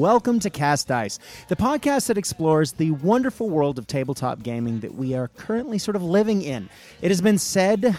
Welcome 0.00 0.40
to 0.40 0.48
Cast 0.48 0.88
Dice, 0.88 1.18
the 1.48 1.56
podcast 1.56 2.06
that 2.06 2.16
explores 2.16 2.72
the 2.72 2.90
wonderful 2.90 3.50
world 3.50 3.78
of 3.78 3.86
tabletop 3.86 4.42
gaming 4.42 4.80
that 4.80 4.94
we 4.94 5.12
are 5.12 5.28
currently 5.28 5.76
sort 5.76 5.94
of 5.94 6.02
living 6.02 6.40
in. 6.40 6.70
It 7.02 7.10
has 7.10 7.20
been 7.20 7.36
said, 7.36 7.98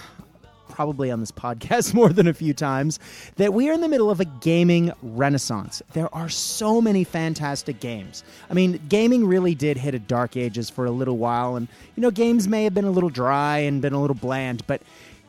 probably 0.67 1.11
on 1.11 1.19
this 1.19 1.31
podcast 1.31 1.93
more 1.93 2.09
than 2.09 2.25
a 2.25 2.33
few 2.33 2.55
times, 2.55 2.97
that 3.35 3.53
we 3.53 3.69
are 3.69 3.73
in 3.73 3.81
the 3.81 3.87
middle 3.87 4.09
of 4.09 4.19
a 4.19 4.25
gaming 4.25 4.91
renaissance. 5.03 5.83
There 5.93 6.11
are 6.11 6.27
so 6.27 6.81
many 6.81 7.03
fantastic 7.03 7.79
games. 7.79 8.23
I 8.49 8.55
mean, 8.55 8.81
gaming 8.89 9.27
really 9.27 9.53
did 9.53 9.77
hit 9.77 9.93
a 9.93 9.99
dark 9.99 10.35
ages 10.35 10.71
for 10.71 10.85
a 10.85 10.91
little 10.91 11.19
while, 11.19 11.55
and, 11.55 11.67
you 11.95 12.01
know, 12.01 12.09
games 12.09 12.47
may 12.47 12.63
have 12.63 12.73
been 12.73 12.85
a 12.85 12.89
little 12.89 13.11
dry 13.11 13.59
and 13.59 13.79
been 13.79 13.93
a 13.93 14.01
little 14.01 14.15
bland, 14.15 14.65
but 14.65 14.81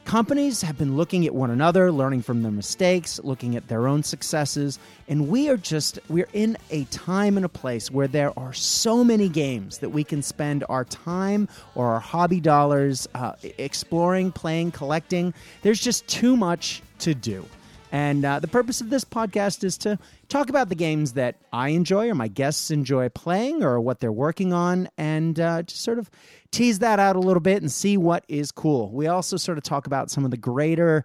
Companies 0.05 0.63
have 0.63 0.77
been 0.77 0.97
looking 0.97 1.25
at 1.27 1.35
one 1.35 1.51
another, 1.51 1.93
learning 1.93 2.23
from 2.23 2.43
their 2.43 2.51
mistakes, 2.51 3.21
looking 3.23 3.57
at 3.57 3.69
their 3.69 3.87
own 3.87 4.03
successes, 4.03 4.79
and 5.09 5.29
we 5.29 5.49
are 5.49 5.57
just 5.57 6.01
we're 6.09 6.29
in 6.33 6.59
a 6.71 6.85
time 6.85 7.37
and 7.37 7.47
a 7.47 7.49
place 7.49 7.91
where 7.91 8.09
there 8.09 8.37
are 8.39 8.53
so 8.53 9.05
many 9.05 9.29
games 9.29 9.79
that 9.79 9.89
we 9.89 10.03
can 10.03 10.21
spend 10.21 10.65
our 10.69 10.85
time 10.85 11.49
or 11.77 11.87
our 11.95 12.01
hobby 12.01 12.41
dollars 12.41 13.09
uh, 13.15 13.33
exploring, 13.59 14.33
playing, 14.33 14.73
collecting. 14.73 15.33
There's 15.63 15.81
just 15.81 16.07
too 16.09 16.37
much 16.37 16.83
to 16.99 17.15
do. 17.15 17.47
And 17.93 18.25
uh, 18.25 18.41
the 18.41 18.49
purpose 18.49 18.81
of 18.81 18.89
this 18.89 19.05
podcast 19.05 19.63
is 19.63 19.77
to 19.79 19.99
talk 20.31 20.49
about 20.49 20.71
the 20.71 20.75
games 20.75 21.13
that 21.13 21.37
I 21.53 21.69
enjoy 21.69 22.09
or 22.09 22.15
my 22.15 22.27
guests 22.27 22.71
enjoy 22.71 23.11
playing 23.11 23.63
or 23.63 23.79
what 23.83 24.01
they're 24.01 24.11
working 24.11 24.55
on 24.55 24.89
and 24.97 25.39
uh, 25.39 25.63
just 25.63 25.83
sort 25.83 25.99
of 25.99 26.11
tease 26.51 26.79
that 26.79 26.99
out 26.99 27.17
a 27.17 27.21
little 27.21 27.43
bit 27.43 27.61
and 27.61 27.71
see 27.71 27.99
what 27.99 28.25
is 28.29 28.51
cool. 28.51 28.91
We 28.91 29.09
also 29.09 29.37
sort 29.37 29.59
of 29.59 29.65
talk 29.65 29.87
about 29.87 30.11
some 30.11 30.25
of 30.25 30.31
the 30.31 30.39
greater. 30.39 31.05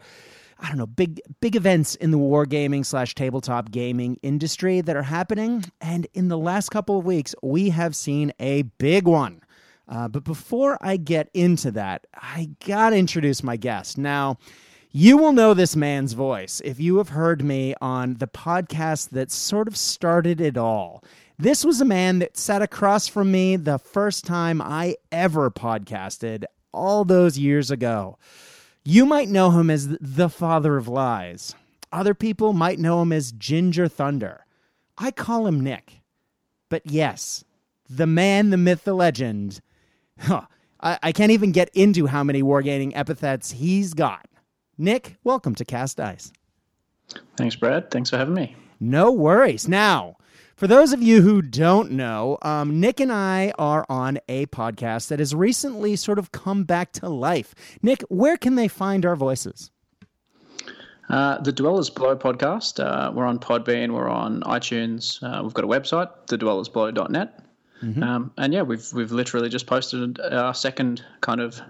I 0.60 0.70
don't 0.70 0.78
know, 0.78 0.88
big 0.88 1.20
big 1.42 1.58
events 1.58 1.96
in 1.96 2.12
the 2.12 2.18
wargaming 2.18 2.86
slash 2.86 3.14
tabletop 3.14 3.70
gaming 3.70 4.18
industry 4.24 4.80
that 4.80 4.96
are 4.96 5.04
happening. 5.04 5.66
And 5.82 6.08
in 6.14 6.30
the 6.30 6.38
last 6.38 6.70
couple 6.70 6.98
of 6.98 7.06
weeks, 7.06 7.36
we 7.44 7.70
have 7.70 7.98
seen 7.98 8.32
a 8.40 8.62
big 8.64 9.06
one. 9.08 9.42
Uh, 9.90 10.08
but 10.08 10.24
before 10.24 10.78
I 10.80 10.96
get 10.96 11.30
into 11.34 11.70
that, 11.72 12.08
I 12.14 12.50
gotta 12.66 12.96
introduce 12.96 13.44
my 13.44 13.58
guest. 13.58 13.98
Now, 13.98 14.38
you 14.98 15.16
will 15.16 15.32
know 15.32 15.54
this 15.54 15.76
man's 15.76 16.14
voice 16.14 16.60
if 16.66 16.80
you 16.80 16.98
have 16.98 17.10
heard 17.10 17.44
me 17.44 17.76
on 17.80 18.16
the 18.16 18.26
podcast 18.26 19.10
that 19.12 19.30
sort 19.30 19.68
of 19.68 19.78
started 19.78 20.42
it 20.42 20.58
all. 20.58 21.04
This 21.38 21.64
was 21.64 21.80
a 21.80 21.86
man 21.86 22.18
that 22.18 22.36
sat 22.36 22.64
across 22.64 23.08
from 23.08 23.32
me 23.32 23.58
the 23.58 23.78
first 23.78 24.26
time 24.26 24.60
I 24.60 24.96
ever 25.12 25.52
podcasted 25.52 26.46
all 26.74 27.06
those 27.06 27.38
years 27.38 27.70
ago. 27.70 28.18
You 28.84 29.06
might 29.06 29.30
know 29.30 29.52
him 29.52 29.70
as 29.70 29.88
the 29.88 30.30
father 30.30 30.78
of 30.78 30.88
lies. 30.88 31.54
Other 31.92 32.16
people 32.16 32.54
might 32.54 32.80
know 32.80 33.04
him 33.04 33.12
as 33.12 33.32
Ginger 33.32 33.88
Thunder. 33.88 34.48
I 34.98 35.12
call 35.12 35.46
him 35.46 35.62
Nick. 35.62 36.02
But 36.70 36.82
yes, 36.88 37.46
the 37.88 38.08
man, 38.08 38.50
the 38.50 38.58
myth, 38.58 38.84
the 38.84 38.96
legend. 38.96 39.62
Huh, 40.18 40.48
I, 40.82 40.98
I 41.04 41.12
can't 41.12 41.32
even 41.32 41.52
get 41.52 41.70
into 41.76 42.08
how 42.08 42.24
many 42.24 42.42
wargaming 42.42 42.94
epithets 42.96 43.52
he's 43.52 43.94
got. 43.94 44.28
Nick, 44.78 45.18
welcome 45.24 45.56
to 45.56 45.66
Cast 45.66 45.98
Dice. 45.98 46.32
Thanks, 47.36 47.56
Brad. 47.56 47.90
Thanks 47.90 48.12
for 48.12 48.18
having 48.18 48.36
me. 48.36 48.56
No 48.80 49.12
worries. 49.12 49.68
Now, 49.68 50.18
for 50.56 50.68
those 50.68 50.94
of 50.94 51.02
you 51.02 51.22
who 51.22 51.42
don't 51.42 51.92
know, 51.92 52.38
um, 52.44 52.80
Nick 52.80 53.00
and 53.00 53.12
I 53.12 53.54
are 53.58 53.86
on 53.90 54.20
a 54.28 54.46
podcast 54.48 55.08
that 55.08 55.18
has 55.18 55.34
recently 55.34 55.96
sort 55.96 56.20
of 56.20 56.32
come 56.32 56.64
back 56.64 56.92
to 56.94 57.10
life. 57.10 57.56
Nick, 57.82 58.04
where 58.10 58.38
can 58.38 58.54
they 58.54 58.68
find 58.68 59.04
our 59.04 59.16
voices? 59.16 59.72
Uh, 61.10 61.40
the 61.42 61.52
Dwellers 61.52 61.90
Below 61.90 62.16
podcast. 62.16 62.84
Uh, 62.84 63.12
we're 63.12 63.26
on 63.26 63.40
Podbean. 63.40 63.94
We're 63.94 64.10
on 64.10 64.42
iTunes. 64.42 65.24
Uh, 65.24 65.42
we've 65.42 65.54
got 65.54 65.64
a 65.64 65.68
website, 65.68 66.10
thedwellersbelow.net. 66.28 67.40
Mm-hmm. 67.82 68.04
Um, 68.04 68.32
and 68.38 68.54
yeah, 68.54 68.64
we've 68.64 68.92
we've 68.94 69.12
literally 69.12 69.50
just 69.50 69.68
posted 69.68 70.20
our 70.20 70.54
second 70.54 71.04
kind 71.22 71.40
of 71.40 71.62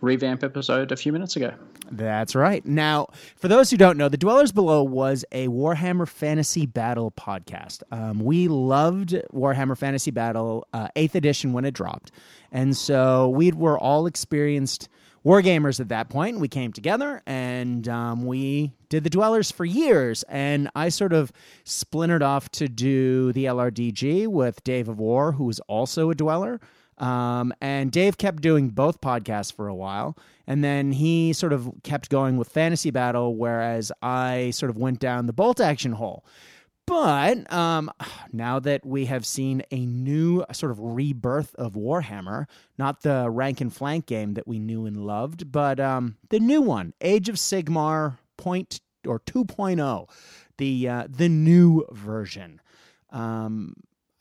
revamp 0.00 0.44
episode 0.44 0.92
a 0.92 0.96
few 0.96 1.12
minutes 1.12 1.36
ago. 1.36 1.54
That's 1.90 2.34
right. 2.34 2.64
Now, 2.64 3.08
for 3.36 3.48
those 3.48 3.70
who 3.70 3.76
don't 3.76 3.98
know, 3.98 4.08
The 4.08 4.16
Dwellers 4.16 4.52
Below 4.52 4.82
was 4.82 5.24
a 5.32 5.48
Warhammer 5.48 6.08
Fantasy 6.08 6.66
Battle 6.66 7.10
podcast. 7.12 7.82
Um, 7.90 8.20
we 8.20 8.48
loved 8.48 9.14
Warhammer 9.32 9.76
Fantasy 9.76 10.10
Battle 10.10 10.66
uh, 10.72 10.88
8th 10.96 11.14
edition 11.14 11.52
when 11.52 11.64
it 11.64 11.74
dropped. 11.74 12.10
And 12.50 12.76
so 12.76 13.28
we 13.28 13.52
were 13.52 13.78
all 13.78 14.06
experienced 14.06 14.88
wargamers 15.24 15.80
at 15.80 15.88
that 15.88 16.08
point. 16.08 16.38
We 16.38 16.48
came 16.48 16.72
together 16.72 17.22
and 17.26 17.88
um, 17.88 18.26
we 18.26 18.72
did 18.88 19.04
The 19.04 19.10
Dwellers 19.10 19.50
for 19.50 19.64
years. 19.64 20.22
And 20.28 20.70
I 20.74 20.88
sort 20.88 21.12
of 21.12 21.32
splintered 21.64 22.22
off 22.22 22.50
to 22.52 22.68
do 22.68 23.32
the 23.32 23.46
LRDG 23.46 24.26
with 24.26 24.62
Dave 24.64 24.88
of 24.88 24.98
War, 24.98 25.32
who 25.32 25.44
was 25.44 25.60
also 25.60 26.10
a 26.10 26.14
Dweller. 26.14 26.60
Um, 26.98 27.52
and 27.60 27.90
Dave 27.90 28.18
kept 28.18 28.42
doing 28.42 28.70
both 28.70 29.00
podcasts 29.00 29.52
for 29.52 29.68
a 29.68 29.74
while. 29.74 30.16
And 30.46 30.62
then 30.62 30.92
he 30.92 31.32
sort 31.32 31.52
of 31.52 31.70
kept 31.82 32.10
going 32.10 32.36
with 32.36 32.48
Fantasy 32.48 32.90
Battle, 32.90 33.34
whereas 33.34 33.90
I 34.02 34.50
sort 34.50 34.70
of 34.70 34.76
went 34.76 35.00
down 35.00 35.26
the 35.26 35.32
bolt 35.32 35.60
action 35.60 35.92
hole. 35.92 36.24
But 36.86 37.50
um, 37.52 37.90
now 38.32 38.58
that 38.60 38.84
we 38.84 39.06
have 39.06 39.26
seen 39.26 39.62
a 39.70 39.86
new 39.86 40.44
sort 40.52 40.72
of 40.72 40.78
rebirth 40.80 41.54
of 41.56 41.74
Warhammer, 41.74 42.46
not 42.78 43.02
the 43.02 43.28
rank 43.30 43.60
and 43.60 43.72
flank 43.72 44.06
game 44.06 44.34
that 44.34 44.46
we 44.46 44.58
knew 44.58 44.86
and 44.86 44.96
loved, 45.06 45.50
but 45.50 45.80
um, 45.80 46.16
the 46.28 46.40
new 46.40 46.60
one, 46.60 46.94
Age 47.00 47.28
of 47.28 47.36
Sigmar 47.36 48.18
point 48.36 48.80
or 49.06 49.20
2.0, 49.20 50.08
the 50.58 50.88
uh, 50.88 51.06
the 51.08 51.28
new 51.28 51.84
version. 51.92 52.60
Um, 53.10 53.74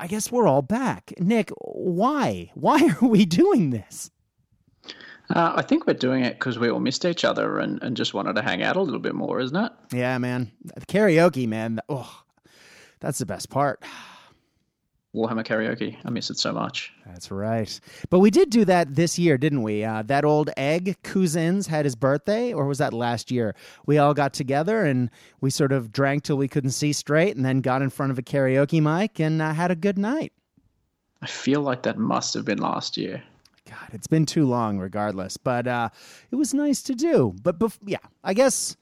I 0.04 0.08
guess 0.08 0.30
we're 0.30 0.50
all 0.50 0.62
back. 0.62 1.14
Nick, 1.18 1.50
why? 1.62 2.52
Why 2.56 2.94
are 3.02 3.08
we 3.08 3.24
doing 3.24 3.70
this? 3.70 4.12
Uh, 5.34 5.54
I 5.56 5.62
think 5.62 5.88
we're 5.88 5.94
doing 5.94 6.26
it 6.26 6.34
because 6.34 6.60
we 6.60 6.70
all 6.70 6.82
missed 6.82 7.06
each 7.06 7.24
other 7.24 7.58
and, 7.58 7.82
and 7.82 7.96
just 7.96 8.14
wanted 8.14 8.36
to 8.36 8.42
hang 8.42 8.62
out 8.62 8.76
a 8.76 8.82
little 8.82 9.00
bit 9.00 9.16
more, 9.16 9.40
isn't 9.40 9.56
it? 9.56 9.72
Yeah, 9.94 10.18
man. 10.18 10.52
The 10.76 10.86
karaoke, 10.88 11.48
man. 11.48 11.80
Oh, 11.88 12.22
that's 13.00 13.20
the 13.20 13.26
best 13.26 13.50
part. 13.50 13.82
Warhammer 15.16 15.46
karaoke. 15.46 15.96
I 16.04 16.10
miss 16.10 16.32
it 16.32 16.40
so 16.40 16.52
much. 16.52 16.92
That's 17.06 17.30
right. 17.30 17.80
But 18.10 18.20
we 18.20 18.32
did 18.32 18.50
do 18.50 18.66
that 18.66 18.96
this 18.96 19.20
year, 19.20 19.38
didn't 19.38 19.62
we? 19.62 19.84
Uh, 19.84 20.02
that 20.04 20.26
old 20.26 20.50
egg, 20.58 20.98
Cousins, 21.04 21.68
had 21.68 21.86
his 21.86 21.96
birthday, 21.96 22.52
or 22.52 22.66
was 22.66 22.80
that 22.80 22.94
last 22.94 23.30
year? 23.30 23.54
We 23.86 24.00
all 24.00 24.16
got 24.16 24.34
together 24.34 24.84
and 24.86 25.12
we 25.40 25.52
sort 25.52 25.72
of 25.72 25.92
drank 25.92 26.24
till 26.24 26.38
we 26.38 26.48
couldn't 26.48 26.72
see 26.72 26.94
straight 26.94 27.36
and 27.36 27.46
then 27.46 27.62
got 27.62 27.84
in 27.84 27.92
front 27.92 28.12
of 28.12 28.18
a 28.18 28.24
karaoke 28.24 28.82
mic 28.82 29.20
and 29.20 29.40
uh, 29.40 29.54
had 29.54 29.70
a 29.70 29.76
good 29.76 30.00
night. 30.00 30.34
I 31.22 31.28
feel 31.28 31.62
like 31.62 31.84
that 31.84 31.98
must 32.00 32.34
have 32.34 32.46
been 32.46 32.60
last 32.60 32.98
year. 32.98 33.22
God, 33.70 33.90
it's 33.94 34.08
been 34.08 34.26
too 34.26 34.46
long, 34.46 34.80
regardless. 34.80 35.38
But 35.38 35.68
uh, 35.68 35.90
it 36.32 36.36
was 36.36 36.54
nice 36.54 36.82
to 36.84 36.96
do. 36.96 37.36
But 37.42 37.60
bef- 37.60 37.78
yeah, 37.86 37.98
I 38.24 38.34
guess 38.34 38.76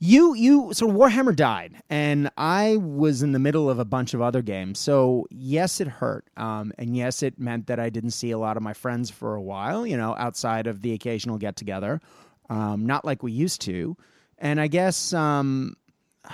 you 0.00 0.34
you 0.34 0.72
so 0.72 0.86
Warhammer 0.86 1.34
died, 1.34 1.82
and 1.90 2.30
I 2.36 2.76
was 2.76 3.22
in 3.22 3.32
the 3.32 3.40
middle 3.40 3.68
of 3.68 3.80
a 3.80 3.84
bunch 3.84 4.14
of 4.14 4.22
other 4.22 4.42
games. 4.42 4.78
So 4.78 5.26
yes, 5.30 5.80
it 5.80 5.88
hurt, 5.88 6.24
um, 6.36 6.72
and 6.78 6.96
yes, 6.96 7.22
it 7.22 7.38
meant 7.38 7.66
that 7.66 7.80
I 7.80 7.90
didn't 7.90 8.12
see 8.12 8.30
a 8.30 8.38
lot 8.38 8.56
of 8.56 8.62
my 8.62 8.74
friends 8.74 9.10
for 9.10 9.34
a 9.34 9.42
while. 9.42 9.84
You 9.84 9.96
know, 9.96 10.14
outside 10.16 10.68
of 10.68 10.82
the 10.82 10.92
occasional 10.92 11.36
get 11.36 11.56
together, 11.56 12.00
um, 12.48 12.86
not 12.86 13.04
like 13.04 13.22
we 13.24 13.32
used 13.32 13.60
to. 13.62 13.96
And 14.38 14.60
I 14.60 14.68
guess 14.68 15.12
um, 15.12 15.76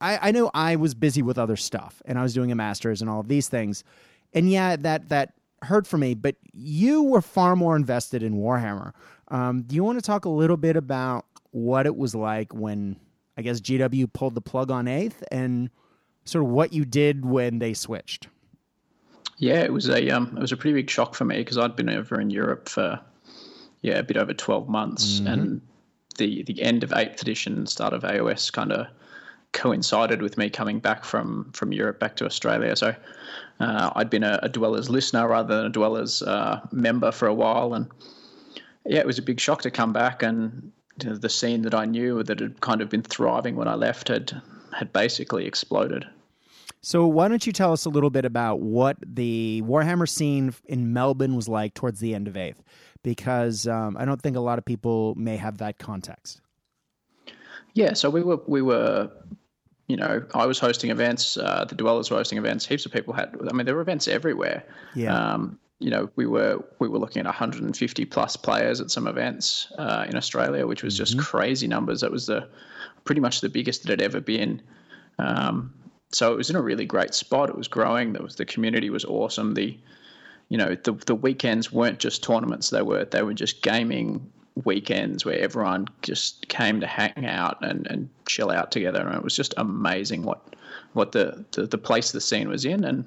I, 0.00 0.28
I 0.28 0.30
know 0.30 0.50
I 0.54 0.76
was 0.76 0.94
busy 0.94 1.22
with 1.22 1.38
other 1.38 1.56
stuff, 1.56 2.00
and 2.04 2.18
I 2.18 2.22
was 2.22 2.34
doing 2.34 2.52
a 2.52 2.54
master's 2.54 3.00
and 3.00 3.10
all 3.10 3.20
of 3.20 3.26
these 3.26 3.48
things. 3.48 3.82
And 4.32 4.48
yeah, 4.48 4.76
that 4.76 5.08
that 5.08 5.32
hurt 5.62 5.88
for 5.88 5.98
me. 5.98 6.14
But 6.14 6.36
you 6.52 7.02
were 7.02 7.20
far 7.20 7.56
more 7.56 7.74
invested 7.74 8.22
in 8.22 8.34
Warhammer. 8.34 8.92
Um, 9.26 9.62
do 9.62 9.74
you 9.74 9.82
want 9.84 9.98
to 9.98 10.02
talk 10.02 10.24
a 10.24 10.28
little 10.28 10.56
bit 10.56 10.76
about 10.76 11.26
what 11.52 11.86
it 11.86 11.96
was 11.96 12.14
like 12.14 12.54
when 12.54 12.96
I 13.36 13.42
guess 13.42 13.60
GW 13.60 14.12
pulled 14.12 14.34
the 14.34 14.40
plug 14.40 14.70
on 14.70 14.86
Eighth 14.88 15.22
and 15.30 15.70
sort 16.24 16.44
of 16.44 16.50
what 16.50 16.72
you 16.72 16.84
did 16.84 17.24
when 17.24 17.58
they 17.58 17.74
switched. 17.74 18.28
Yeah, 19.38 19.62
it 19.62 19.72
was 19.72 19.88
a 19.88 20.10
um, 20.10 20.34
it 20.36 20.40
was 20.40 20.52
a 20.52 20.56
pretty 20.56 20.74
big 20.74 20.90
shock 20.90 21.14
for 21.14 21.24
me 21.24 21.38
because 21.38 21.56
I'd 21.56 21.74
been 21.74 21.88
over 21.88 22.20
in 22.20 22.28
Europe 22.28 22.68
for 22.68 23.00
yeah 23.80 23.98
a 23.98 24.02
bit 24.02 24.18
over 24.18 24.34
twelve 24.34 24.68
months, 24.68 25.18
mm-hmm. 25.18 25.26
and 25.28 25.60
the 26.18 26.42
the 26.42 26.60
end 26.60 26.84
of 26.84 26.92
Eighth 26.92 27.22
Edition, 27.22 27.66
start 27.66 27.94
of 27.94 28.02
AOS, 28.02 28.52
kind 28.52 28.72
of 28.72 28.86
coincided 29.52 30.22
with 30.22 30.36
me 30.36 30.50
coming 30.50 30.78
back 30.78 31.04
from 31.04 31.50
from 31.52 31.72
Europe 31.72 31.98
back 31.98 32.16
to 32.16 32.26
Australia. 32.26 32.76
So 32.76 32.94
uh, 33.60 33.90
I'd 33.96 34.10
been 34.10 34.24
a, 34.24 34.38
a, 34.42 34.48
Dwellers 34.48 34.90
listener 34.90 35.26
rather 35.26 35.56
than 35.56 35.66
a 35.66 35.70
Dwellers 35.70 36.22
uh, 36.22 36.60
member 36.70 37.10
for 37.10 37.26
a 37.26 37.34
while, 37.34 37.72
and 37.72 37.90
yeah, 38.84 39.00
it 39.00 39.06
was 39.06 39.18
a 39.18 39.22
big 39.22 39.40
shock 39.40 39.62
to 39.62 39.70
come 39.70 39.94
back 39.94 40.22
and 40.22 40.70
the 41.02 41.28
scene 41.28 41.62
that 41.62 41.74
I 41.74 41.84
knew 41.84 42.22
that 42.22 42.40
had 42.40 42.60
kind 42.60 42.80
of 42.80 42.88
been 42.88 43.02
thriving 43.02 43.56
when 43.56 43.68
I 43.68 43.74
left 43.74 44.08
had 44.08 44.40
had 44.72 44.92
basically 44.92 45.46
exploded. 45.46 46.06
So 46.82 47.06
why 47.06 47.28
don't 47.28 47.46
you 47.46 47.52
tell 47.52 47.72
us 47.72 47.84
a 47.84 47.90
little 47.90 48.10
bit 48.10 48.24
about 48.24 48.60
what 48.60 48.96
the 49.02 49.62
Warhammer 49.66 50.08
scene 50.08 50.54
in 50.66 50.92
Melbourne 50.92 51.36
was 51.36 51.48
like 51.48 51.74
towards 51.74 52.00
the 52.00 52.14
end 52.14 52.26
of 52.26 52.36
Eighth? 52.36 52.62
Because 53.02 53.66
um, 53.66 53.96
I 53.98 54.04
don't 54.04 54.20
think 54.20 54.36
a 54.36 54.40
lot 54.40 54.58
of 54.58 54.64
people 54.64 55.14
may 55.16 55.36
have 55.36 55.58
that 55.58 55.78
context. 55.78 56.40
Yeah, 57.74 57.92
so 57.92 58.10
we 58.10 58.22
were 58.22 58.40
we 58.46 58.62
were 58.62 59.10
you 59.90 59.96
know, 59.96 60.24
I 60.34 60.46
was 60.46 60.60
hosting 60.60 60.90
events. 60.90 61.36
Uh, 61.36 61.64
the 61.68 61.74
dwellers 61.74 62.10
were 62.10 62.16
hosting 62.16 62.38
events. 62.38 62.64
Heaps 62.64 62.86
of 62.86 62.92
people 62.92 63.12
had. 63.12 63.36
I 63.50 63.52
mean, 63.52 63.66
there 63.66 63.74
were 63.74 63.80
events 63.80 64.06
everywhere. 64.06 64.62
Yeah. 64.94 65.12
Um, 65.12 65.58
you 65.80 65.90
know, 65.90 66.10
we 66.14 66.26
were 66.26 66.62
we 66.78 66.88
were 66.88 66.98
looking 66.98 67.20
at 67.20 67.26
150 67.26 68.04
plus 68.04 68.36
players 68.36 68.80
at 68.80 68.90
some 68.90 69.06
events 69.06 69.72
uh, 69.78 70.06
in 70.08 70.16
Australia, 70.16 70.66
which 70.66 70.82
was 70.82 70.96
just 70.96 71.18
crazy 71.18 71.66
numbers. 71.66 72.02
That 72.02 72.12
was 72.12 72.26
the 72.26 72.48
pretty 73.04 73.20
much 73.20 73.40
the 73.40 73.48
biggest 73.48 73.82
that 73.82 73.90
had 73.90 74.02
ever 74.02 74.20
been. 74.20 74.62
Um, 75.18 75.72
so 76.12 76.32
it 76.32 76.36
was 76.36 76.50
in 76.50 76.56
a 76.56 76.62
really 76.62 76.84
great 76.84 77.14
spot. 77.14 77.48
It 77.48 77.56
was 77.56 77.66
growing. 77.66 78.12
There 78.12 78.22
was 78.22 78.36
the 78.36 78.44
community 78.44 78.90
was 78.90 79.04
awesome. 79.06 79.54
The 79.54 79.76
you 80.50 80.58
know 80.58 80.74
the 80.74 80.92
the 80.92 81.14
weekends 81.14 81.72
weren't 81.72 81.98
just 81.98 82.22
tournaments. 82.22 82.70
They 82.70 82.82
were 82.82 83.06
they 83.06 83.22
were 83.22 83.34
just 83.34 83.62
gaming 83.62 84.30
weekends 84.64 85.24
where 85.24 85.38
everyone 85.38 85.88
just 86.02 86.48
came 86.48 86.80
to 86.80 86.86
hang 86.86 87.24
out 87.24 87.58
and, 87.62 87.86
and 87.86 88.08
chill 88.26 88.50
out 88.50 88.70
together. 88.70 89.00
And 89.00 89.16
it 89.16 89.22
was 89.22 89.36
just 89.36 89.54
amazing 89.56 90.22
what 90.24 90.42
what 90.92 91.12
the, 91.12 91.44
the, 91.52 91.66
the 91.66 91.78
place 91.78 92.12
the 92.12 92.20
scene 92.20 92.48
was 92.48 92.64
in. 92.64 92.84
And 92.84 93.06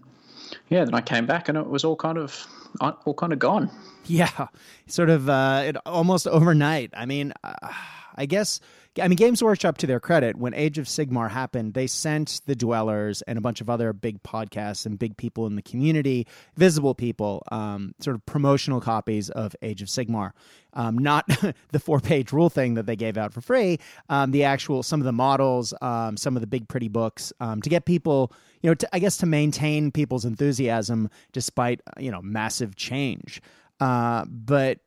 yeah, 0.69 0.85
then 0.85 0.93
I 0.93 1.01
came 1.01 1.25
back 1.25 1.49
and 1.49 1.57
it 1.57 1.67
was 1.67 1.83
all 1.83 1.95
kind 1.95 2.17
of 2.17 2.47
all 2.81 3.13
kind 3.13 3.33
of 3.33 3.39
gone. 3.39 3.69
Yeah, 4.05 4.47
sort 4.87 5.09
of 5.09 5.29
uh, 5.29 5.63
it 5.65 5.77
almost 5.85 6.27
overnight. 6.27 6.91
I 6.95 7.05
mean, 7.05 7.33
uh, 7.43 7.53
I 8.15 8.25
guess 8.25 8.59
I 9.01 9.07
mean, 9.07 9.15
Games 9.15 9.41
Workshop, 9.41 9.79
to 9.79 9.87
their 9.87 9.99
credit, 9.99 10.35
when 10.35 10.53
Age 10.53 10.77
of 10.77 10.85
Sigmar 10.85 11.31
happened, 11.31 11.73
they 11.73 11.87
sent 11.87 12.41
the 12.45 12.55
Dwellers 12.55 13.23
and 13.23 13.39
a 13.39 13.41
bunch 13.41 13.59
of 13.59 13.67
other 13.67 13.91
big 13.91 14.21
podcasts 14.21 14.85
and 14.85 14.99
big 14.99 15.17
people 15.17 15.47
in 15.47 15.55
the 15.55 15.63
community, 15.63 16.27
visible 16.57 16.93
people, 16.93 17.41
um, 17.51 17.95
sort 17.99 18.15
of 18.15 18.23
promotional 18.27 18.79
copies 18.79 19.31
of 19.31 19.55
Age 19.63 19.81
of 19.81 19.87
Sigmar. 19.87 20.33
Um, 20.73 20.97
not 20.97 21.27
the 21.71 21.79
four 21.79 21.99
page 22.01 22.31
rule 22.31 22.51
thing 22.51 22.75
that 22.75 22.85
they 22.85 22.95
gave 22.95 23.17
out 23.17 23.33
for 23.33 23.41
free, 23.41 23.79
um, 24.09 24.29
the 24.29 24.43
actual, 24.43 24.83
some 24.83 25.01
of 25.01 25.05
the 25.05 25.11
models, 25.11 25.73
um, 25.81 26.15
some 26.15 26.35
of 26.37 26.41
the 26.41 26.47
big, 26.47 26.67
pretty 26.67 26.87
books 26.87 27.33
um, 27.39 27.63
to 27.63 27.69
get 27.69 27.85
people, 27.85 28.31
you 28.63 28.69
know, 28.69 28.73
to, 28.75 28.89
I 28.93 28.99
guess 28.99 29.17
to 29.17 29.25
maintain 29.25 29.91
people's 29.91 30.25
enthusiasm 30.25 31.09
despite, 31.33 31.81
you 31.99 32.09
know, 32.09 32.21
massive 32.21 32.75
change. 32.75 33.41
Uh, 33.79 34.25
but 34.25 34.79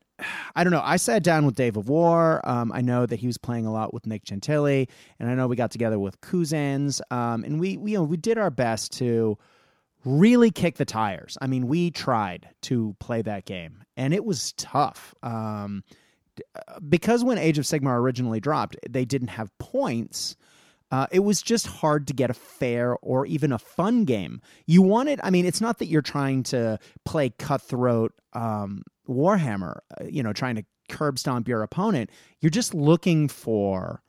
I 0.54 0.64
don't 0.64 0.72
know. 0.72 0.82
I 0.82 0.96
sat 0.96 1.22
down 1.22 1.44
with 1.44 1.56
Dave 1.56 1.76
of 1.76 1.88
War. 1.88 2.40
Um, 2.48 2.72
I 2.72 2.80
know 2.80 3.04
that 3.04 3.20
he 3.20 3.26
was 3.26 3.36
playing 3.36 3.66
a 3.66 3.72
lot 3.72 3.92
with 3.92 4.06
Nick 4.06 4.24
Gentili, 4.24 4.88
and 5.20 5.28
I 5.30 5.34
know 5.34 5.46
we 5.46 5.56
got 5.56 5.70
together 5.70 5.98
with 5.98 6.20
Kuzans, 6.22 7.00
um, 7.10 7.44
and 7.44 7.60
we, 7.60 7.76
we, 7.76 7.92
you 7.92 7.98
know, 7.98 8.04
we 8.04 8.16
did 8.16 8.38
our 8.38 8.50
best 8.50 8.92
to 8.92 9.36
really 10.06 10.50
kick 10.50 10.76
the 10.76 10.86
tires. 10.86 11.36
I 11.42 11.46
mean, 11.46 11.66
we 11.66 11.90
tried 11.90 12.48
to 12.62 12.96
play 12.98 13.20
that 13.22 13.44
game, 13.44 13.84
and 13.96 14.14
it 14.14 14.24
was 14.24 14.52
tough. 14.54 15.14
Um, 15.22 15.84
uh, 16.54 16.80
because 16.88 17.22
when 17.22 17.36
Age 17.36 17.58
of 17.58 17.64
Sigmar 17.66 17.98
originally 17.98 18.40
dropped, 18.40 18.76
they 18.88 19.04
didn't 19.04 19.28
have 19.28 19.56
points. 19.58 20.36
Uh, 20.96 21.06
it 21.12 21.20
was 21.20 21.42
just 21.42 21.66
hard 21.66 22.06
to 22.06 22.14
get 22.14 22.30
a 22.30 22.34
fair 22.34 22.96
or 23.02 23.26
even 23.26 23.52
a 23.52 23.58
fun 23.58 24.06
game. 24.06 24.40
You 24.64 24.80
wanted, 24.80 25.20
I 25.22 25.28
mean, 25.28 25.44
it's 25.44 25.60
not 25.60 25.76
that 25.80 25.88
you're 25.88 26.00
trying 26.00 26.42
to 26.44 26.78
play 27.04 27.28
cutthroat 27.28 28.14
um, 28.32 28.82
Warhammer, 29.06 29.80
uh, 30.00 30.04
you 30.08 30.22
know, 30.22 30.32
trying 30.32 30.54
to 30.56 30.64
curb 30.88 31.18
stomp 31.18 31.48
your 31.48 31.62
opponent. 31.62 32.08
You're 32.40 32.48
just 32.48 32.72
looking 32.72 33.28
for 33.28 34.00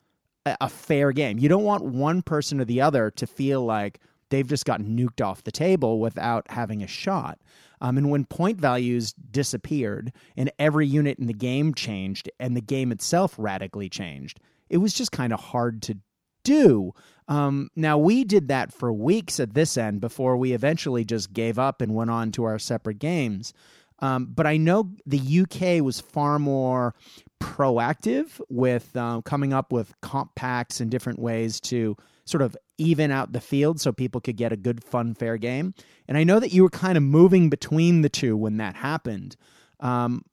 a, 0.45 0.56
a 0.62 0.69
fair 0.69 1.12
game. 1.12 1.39
You 1.39 1.50
don't 1.50 1.66
want 1.66 1.84
one 1.84 2.22
person 2.22 2.62
or 2.62 2.66
the 2.66 2.80
other 2.80 3.12
to 3.12 3.28
feel 3.28 3.66
like 3.66 4.00
they've 4.30 4.48
just 4.48 4.63
gotten 4.63 4.98
nuked 4.98 5.22
off 5.22 5.44
the 5.44 5.51
table 5.51 6.00
without 6.00 6.50
having 6.50 6.81
a 6.84 6.88
shot. 6.88 7.38
Um, 7.81 7.98
and 7.98 8.10
when 8.10 8.24
point 8.24 8.62
values 8.62 9.12
disappeared 9.12 10.13
and 10.38 10.50
every 10.57 10.88
unit 10.88 11.19
in 11.19 11.28
the 11.28 11.34
game 11.34 11.74
changed 11.74 12.31
and 12.39 12.56
the 12.56 12.62
game 12.62 12.94
itself 12.94 13.36
radically 13.38 13.89
changed, 13.89 14.39
it 14.69 14.78
was 14.78 14.94
just 14.94 15.12
kind 15.12 15.34
of 15.34 15.42
hard 15.42 15.81
to 15.81 15.98
do. 16.47 16.94
Um, 17.27 17.69
now, 17.75 17.97
we 17.97 18.23
did 18.23 18.47
that 18.47 18.73
for 18.73 18.91
weeks 18.94 19.39
at 19.39 19.53
this 19.53 19.77
end 19.77 19.99
before 19.99 20.38
we 20.38 20.53
eventually 20.53 21.03
just 21.03 21.33
gave 21.33 21.59
up 21.59 21.81
and 21.81 21.94
went 21.94 22.09
on 22.09 22.31
to 22.33 22.45
our 22.45 22.57
separate 22.57 22.99
games. 22.99 23.53
Um, 23.99 24.27
but 24.27 24.47
I 24.47 24.57
know 24.57 24.91
the 25.05 25.41
UK 25.41 25.83
was 25.83 25.99
far 25.99 26.39
more 26.39 26.95
proactive 27.41 28.39
with 28.49 28.95
uh, 28.95 29.21
coming 29.21 29.53
up 29.53 29.73
with 29.73 29.94
comp 30.01 30.35
packs 30.35 30.79
and 30.79 30.89
different 30.89 31.19
ways 31.19 31.59
to 31.61 31.97
sort 32.25 32.41
of 32.41 32.55
even 32.77 33.11
out 33.11 33.33
the 33.33 33.41
field 33.41 33.81
so 33.81 33.91
people 33.91 34.21
could 34.21 34.38
get 34.38 34.53
a 34.53 34.57
good, 34.57 34.83
fun, 34.83 35.15
fair 35.15 35.38
game. 35.38 35.73
And 36.07 36.17
I 36.17 36.23
know 36.23 36.39
that 36.39 36.53
you 36.53 36.63
were 36.63 36.69
kind 36.69 36.97
of 36.97 37.03
moving 37.03 37.50
between 37.50 38.01
the 38.01 38.09
two 38.09 38.38
when 38.38 38.57
that 38.57 38.75
happened. 38.75 39.35
Um, 39.79 40.23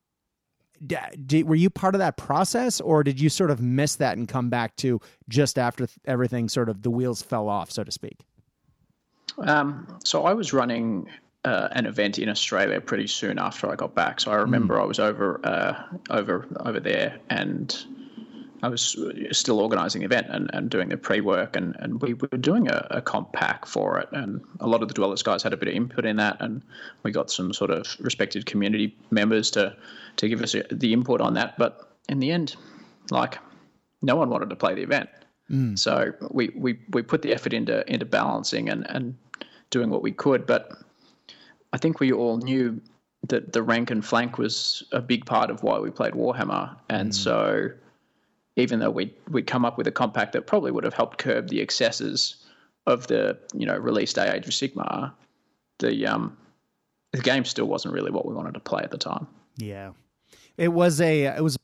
did, 0.86 1.48
were 1.48 1.54
you 1.54 1.70
part 1.70 1.94
of 1.94 1.98
that 1.98 2.16
process 2.16 2.80
or 2.80 3.02
did 3.02 3.20
you 3.20 3.28
sort 3.28 3.50
of 3.50 3.60
miss 3.60 3.96
that 3.96 4.16
and 4.16 4.28
come 4.28 4.48
back 4.48 4.76
to 4.76 5.00
just 5.28 5.58
after 5.58 5.86
everything 6.04 6.48
sort 6.48 6.68
of 6.68 6.82
the 6.82 6.90
wheels 6.90 7.22
fell 7.22 7.48
off 7.48 7.70
so 7.70 7.84
to 7.84 7.90
speak 7.90 8.18
um, 9.38 9.86
so 10.04 10.24
i 10.24 10.32
was 10.32 10.52
running 10.52 11.08
uh, 11.44 11.68
an 11.72 11.86
event 11.86 12.18
in 12.18 12.28
australia 12.28 12.80
pretty 12.80 13.06
soon 13.06 13.38
after 13.38 13.70
i 13.70 13.74
got 13.74 13.94
back 13.94 14.20
so 14.20 14.30
i 14.30 14.34
remember 14.34 14.76
mm. 14.76 14.82
i 14.82 14.84
was 14.84 14.98
over 14.98 15.40
uh, 15.44 15.82
over 16.10 16.46
over 16.60 16.80
there 16.80 17.18
and 17.30 17.86
I 18.62 18.68
was 18.68 18.96
still 19.32 19.60
organising 19.60 20.00
the 20.00 20.06
event 20.06 20.28
and, 20.30 20.50
and 20.52 20.70
doing 20.70 20.88
the 20.88 20.96
pre 20.96 21.20
work, 21.20 21.56
and, 21.56 21.76
and 21.78 22.00
we 22.00 22.14
were 22.14 22.28
doing 22.38 22.68
a, 22.68 22.86
a 22.90 23.02
comp 23.02 23.32
pack 23.32 23.66
for 23.66 23.98
it. 23.98 24.08
And 24.12 24.40
a 24.60 24.66
lot 24.66 24.82
of 24.82 24.88
the 24.88 24.94
Dwellers 24.94 25.22
guys 25.22 25.42
had 25.42 25.52
a 25.52 25.56
bit 25.56 25.68
of 25.68 25.74
input 25.74 26.04
in 26.06 26.16
that, 26.16 26.38
and 26.40 26.62
we 27.02 27.10
got 27.10 27.30
some 27.30 27.52
sort 27.52 27.70
of 27.70 27.86
respected 28.00 28.46
community 28.46 28.96
members 29.10 29.50
to, 29.52 29.76
to 30.16 30.28
give 30.28 30.40
us 30.42 30.54
the 30.70 30.92
input 30.92 31.20
on 31.20 31.34
that. 31.34 31.58
But 31.58 31.90
in 32.08 32.20
the 32.20 32.30
end, 32.30 32.56
like, 33.10 33.38
no 34.00 34.16
one 34.16 34.30
wanted 34.30 34.50
to 34.50 34.56
play 34.56 34.74
the 34.74 34.82
event. 34.82 35.10
Mm. 35.50 35.78
So 35.78 36.12
we, 36.30 36.50
we, 36.54 36.78
we 36.90 37.02
put 37.02 37.22
the 37.22 37.34
effort 37.34 37.52
into 37.52 37.90
into 37.92 38.06
balancing 38.06 38.70
and, 38.70 38.86
and 38.88 39.16
doing 39.70 39.90
what 39.90 40.02
we 40.02 40.12
could. 40.12 40.46
But 40.46 40.72
I 41.72 41.76
think 41.76 42.00
we 42.00 42.12
all 42.12 42.38
knew 42.38 42.80
that 43.28 43.52
the 43.52 43.62
rank 43.62 43.90
and 43.90 44.04
flank 44.04 44.38
was 44.38 44.82
a 44.92 45.00
big 45.00 45.26
part 45.26 45.50
of 45.50 45.62
why 45.62 45.78
we 45.78 45.90
played 45.90 46.14
Warhammer. 46.14 46.76
And 46.88 47.10
mm. 47.10 47.14
so 47.14 47.70
even 48.56 48.78
though 48.78 48.90
we 48.90 49.14
we'd 49.28 49.46
come 49.46 49.64
up 49.64 49.78
with 49.78 49.86
a 49.86 49.92
comp 49.92 50.14
pack 50.14 50.32
that 50.32 50.46
probably 50.46 50.70
would 50.70 50.84
have 50.84 50.94
helped 50.94 51.18
curb 51.18 51.48
the 51.48 51.60
excesses 51.60 52.36
of 52.86 53.06
the 53.06 53.38
you 53.54 53.66
know 53.66 53.76
release 53.76 54.12
day 54.12 54.30
Age 54.32 54.46
of 54.46 54.52
Sigmar, 54.52 55.12
the 55.78 56.06
um 56.06 56.36
the 57.12 57.20
game 57.20 57.44
still 57.44 57.66
wasn't 57.66 57.94
really 57.94 58.10
what 58.10 58.26
we 58.26 58.34
wanted 58.34 58.54
to 58.54 58.60
play 58.60 58.82
at 58.82 58.90
the 58.90 58.98
time. 58.98 59.26
Yeah, 59.56 59.92
it 60.56 60.68
was 60.68 61.00
a 61.00 61.24
it 61.24 61.42
was 61.42 61.58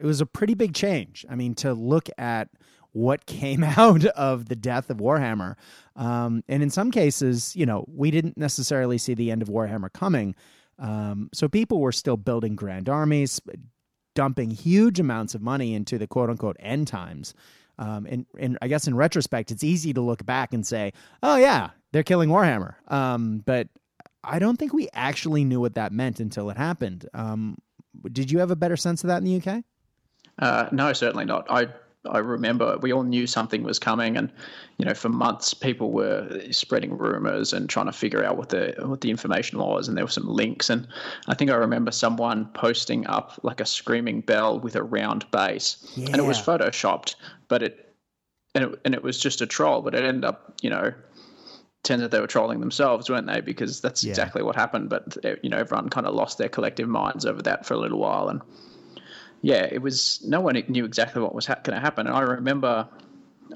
it 0.00 0.06
was 0.06 0.20
a 0.20 0.26
pretty 0.26 0.54
big 0.54 0.74
change. 0.74 1.24
I 1.28 1.34
mean, 1.34 1.54
to 1.56 1.72
look 1.74 2.08
at 2.18 2.48
what 2.92 3.26
came 3.26 3.62
out 3.76 4.04
of 4.06 4.48
the 4.48 4.56
death 4.56 4.90
of 4.90 4.98
Warhammer, 4.98 5.56
um, 5.96 6.42
and 6.48 6.62
in 6.62 6.70
some 6.70 6.90
cases, 6.90 7.54
you 7.54 7.66
know, 7.66 7.84
we 7.88 8.10
didn't 8.10 8.36
necessarily 8.36 8.98
see 8.98 9.14
the 9.14 9.30
end 9.30 9.42
of 9.42 9.48
Warhammer 9.48 9.92
coming. 9.92 10.34
Um, 10.78 11.28
so 11.34 11.48
people 11.48 11.80
were 11.80 11.90
still 11.90 12.16
building 12.16 12.54
grand 12.54 12.88
armies, 12.88 13.40
dumping 14.18 14.50
huge 14.50 14.98
amounts 14.98 15.36
of 15.36 15.40
money 15.40 15.74
into 15.74 15.96
the 15.96 16.08
quote 16.08 16.28
unquote 16.28 16.56
end 16.58 16.88
times. 16.88 17.34
Um, 17.78 18.04
and, 18.10 18.26
and 18.36 18.58
I 18.60 18.66
guess 18.66 18.88
in 18.88 18.96
retrospect, 18.96 19.52
it's 19.52 19.62
easy 19.62 19.92
to 19.92 20.00
look 20.00 20.26
back 20.26 20.52
and 20.52 20.66
say, 20.66 20.92
oh, 21.22 21.36
yeah, 21.36 21.70
they're 21.92 22.02
killing 22.02 22.28
Warhammer. 22.28 22.74
Um, 22.90 23.44
but 23.46 23.68
I 24.24 24.40
don't 24.40 24.56
think 24.56 24.72
we 24.72 24.88
actually 24.92 25.44
knew 25.44 25.60
what 25.60 25.76
that 25.76 25.92
meant 25.92 26.18
until 26.18 26.50
it 26.50 26.56
happened. 26.56 27.08
Um, 27.14 27.58
did 28.10 28.32
you 28.32 28.40
have 28.40 28.50
a 28.50 28.56
better 28.56 28.76
sense 28.76 29.04
of 29.04 29.08
that 29.08 29.18
in 29.18 29.24
the 29.24 29.36
UK? 29.36 29.62
Uh, 30.40 30.68
no, 30.72 30.92
certainly 30.92 31.24
not. 31.24 31.48
I 31.48 31.68
I 32.10 32.18
remember 32.18 32.78
we 32.78 32.92
all 32.92 33.02
knew 33.02 33.26
something 33.26 33.62
was 33.62 33.78
coming, 33.78 34.16
and 34.16 34.30
you 34.78 34.84
know, 34.84 34.94
for 34.94 35.08
months 35.08 35.54
people 35.54 35.92
were 35.92 36.40
spreading 36.50 36.96
rumors 36.96 37.52
and 37.52 37.68
trying 37.68 37.86
to 37.86 37.92
figure 37.92 38.24
out 38.24 38.36
what 38.36 38.48
the 38.50 38.74
what 38.78 39.00
the 39.00 39.10
information 39.10 39.58
was, 39.58 39.88
and 39.88 39.96
there 39.96 40.04
were 40.04 40.10
some 40.10 40.28
links, 40.28 40.70
and 40.70 40.86
I 41.26 41.34
think 41.34 41.50
I 41.50 41.54
remember 41.54 41.90
someone 41.90 42.46
posting 42.54 43.06
up 43.06 43.38
like 43.42 43.60
a 43.60 43.66
screaming 43.66 44.20
bell 44.20 44.58
with 44.58 44.76
a 44.76 44.82
round 44.82 45.30
base, 45.30 45.92
yeah. 45.96 46.06
and 46.06 46.16
it 46.16 46.24
was 46.24 46.38
photoshopped, 46.38 47.14
but 47.48 47.62
it 47.62 47.94
and 48.54 48.64
it 48.64 48.80
and 48.84 48.94
it 48.94 49.02
was 49.02 49.18
just 49.18 49.40
a 49.40 49.46
troll, 49.46 49.82
but 49.82 49.94
it 49.94 50.04
ended 50.04 50.24
up, 50.24 50.54
you 50.62 50.70
know, 50.70 50.92
turns 51.82 52.02
out 52.02 52.10
they 52.10 52.20
were 52.20 52.26
trolling 52.26 52.60
themselves, 52.60 53.08
weren't 53.08 53.26
they? 53.26 53.40
Because 53.40 53.80
that's 53.80 54.04
yeah. 54.04 54.10
exactly 54.10 54.42
what 54.42 54.56
happened. 54.56 54.90
But 54.90 55.16
eh, 55.24 55.36
you 55.42 55.50
know, 55.50 55.58
everyone 55.58 55.90
kind 55.90 56.06
of 56.06 56.14
lost 56.14 56.38
their 56.38 56.48
collective 56.48 56.88
minds 56.88 57.24
over 57.24 57.42
that 57.42 57.66
for 57.66 57.74
a 57.74 57.78
little 57.78 57.98
while, 57.98 58.28
and 58.28 58.40
yeah, 59.42 59.68
it 59.70 59.80
was 59.80 60.20
no 60.24 60.40
one 60.40 60.62
knew 60.68 60.84
exactly 60.84 61.22
what 61.22 61.34
was 61.34 61.46
ha- 61.46 61.60
going 61.62 61.76
to 61.76 61.80
happen. 61.80 62.06
And 62.06 62.16
I 62.16 62.20
remember 62.20 62.88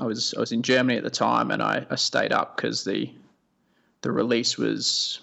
I 0.00 0.04
was 0.04 0.34
I 0.36 0.40
was 0.40 0.52
in 0.52 0.62
Germany 0.62 0.96
at 0.96 1.04
the 1.04 1.10
time, 1.10 1.50
and 1.50 1.62
I, 1.62 1.86
I 1.90 1.96
stayed 1.96 2.32
up 2.32 2.56
because 2.56 2.84
the 2.84 3.10
the 4.02 4.12
release 4.12 4.56
was 4.56 5.20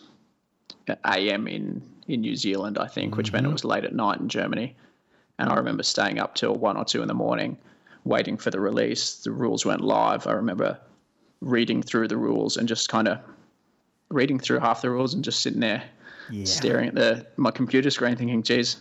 AM 1.06 1.48
in 1.48 1.82
in 2.08 2.22
New 2.22 2.36
Zealand, 2.36 2.78
I 2.78 2.88
think, 2.88 3.16
which 3.16 3.28
mm-hmm. 3.28 3.36
meant 3.38 3.46
it 3.46 3.50
mm-hmm. 3.50 3.54
was 3.54 3.66
late 3.66 3.86
at 3.86 3.94
night 3.94 4.20
in 4.20 4.30
Germany. 4.30 4.76
And 5.38 5.50
I 5.50 5.56
remember 5.56 5.84
staying 5.84 6.20
up 6.20 6.36
till 6.36 6.54
one 6.54 6.76
or 6.76 6.84
two 6.84 7.02
in 7.02 7.08
the 7.08 7.14
morning, 7.14 7.58
waiting 8.04 8.36
for 8.36 8.52
the 8.52 8.60
release. 8.60 9.24
The 9.24 9.32
rules 9.32 9.66
went 9.66 9.82
live. 9.82 10.28
I 10.28 10.34
remember 10.34 10.78
reading 11.40 11.82
through 11.82 12.10
the 12.10 12.18
rules 12.18 12.58
and 12.58 12.68
just 12.68 12.90
kind 12.90 13.08
of 13.08 13.20
reading 14.10 14.38
through 14.38 14.60
half 14.60 14.82
the 14.82 14.90
rules 14.90 15.14
and 15.14 15.24
just 15.24 15.40
sitting 15.40 15.62
there 15.62 15.84
yeah. 16.30 16.46
staring 16.46 16.90
at 16.90 16.96
the 16.96 17.26
my 17.38 17.52
computer 17.52 17.90
screen, 17.90 18.16
thinking, 18.16 18.44
"Geez, 18.44 18.78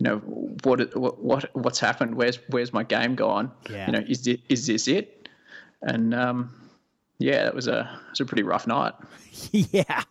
you 0.00 0.04
know 0.04 0.16
what 0.64 0.96
what 0.96 1.54
what's 1.54 1.78
happened 1.78 2.16
where's 2.16 2.38
where's 2.48 2.72
my 2.72 2.82
game 2.82 3.14
gone 3.14 3.52
yeah. 3.70 3.86
you 3.86 3.92
know 3.92 4.04
is 4.08 4.24
this, 4.24 4.38
is 4.48 4.66
this 4.66 4.88
it 4.88 5.20
and 5.82 6.14
um, 6.14 6.50
yeah, 7.20 7.44
that 7.44 7.54
was 7.54 7.68
a 7.68 7.80
it 7.80 8.10
was 8.10 8.20
a 8.20 8.24
pretty 8.24 8.42
rough 8.42 8.66
night. 8.66 8.94
yeah. 9.52 10.02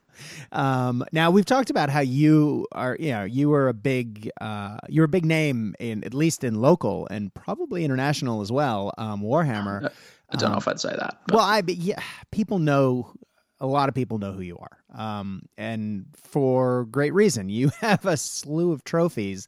Um, 0.51 1.03
now 1.12 1.31
we've 1.31 1.46
talked 1.46 1.69
about 1.69 1.89
how 1.89 2.01
you 2.01 2.67
are, 2.74 2.98
you 3.00 3.12
know, 3.12 3.24
you 3.24 3.50
were 3.50 3.69
a 3.69 3.74
big, 3.74 4.29
uh, 4.41 4.77
you're 4.89 5.05
a 5.05 5.10
big 5.10 5.25
name 5.25 5.75
in 5.79 6.03
at 6.03 6.13
least 6.13 6.43
in 6.43 6.55
local 6.55 7.08
and 7.10 7.34
probably 7.34 7.86
international 7.86 8.41
as 8.41 8.51
well. 8.51 8.93
Um, 8.98 9.22
Warhammer. 9.22 9.89
I 10.29 10.36
don't 10.36 10.51
know 10.51 10.58
if 10.58 10.67
I'd 10.67 10.79
say 10.79 10.89
that. 10.89 11.22
but- 11.25 11.36
Well, 11.36 11.46
I 11.46 11.63
yeah, 11.65 12.01
people 12.31 12.60
know 12.60 13.13
a 13.62 13.65
lot 13.65 13.89
of 13.89 13.96
people 13.96 14.19
know 14.19 14.31
who 14.31 14.41
you 14.41 14.58
are, 14.58 14.77
um, 14.93 15.43
and 15.58 16.05
for 16.15 16.86
great 16.86 17.13
reason. 17.13 17.50
You 17.50 17.72
have 17.79 18.05
a 18.05 18.17
slew 18.17 18.72
of 18.72 18.84
trophies 18.84 19.48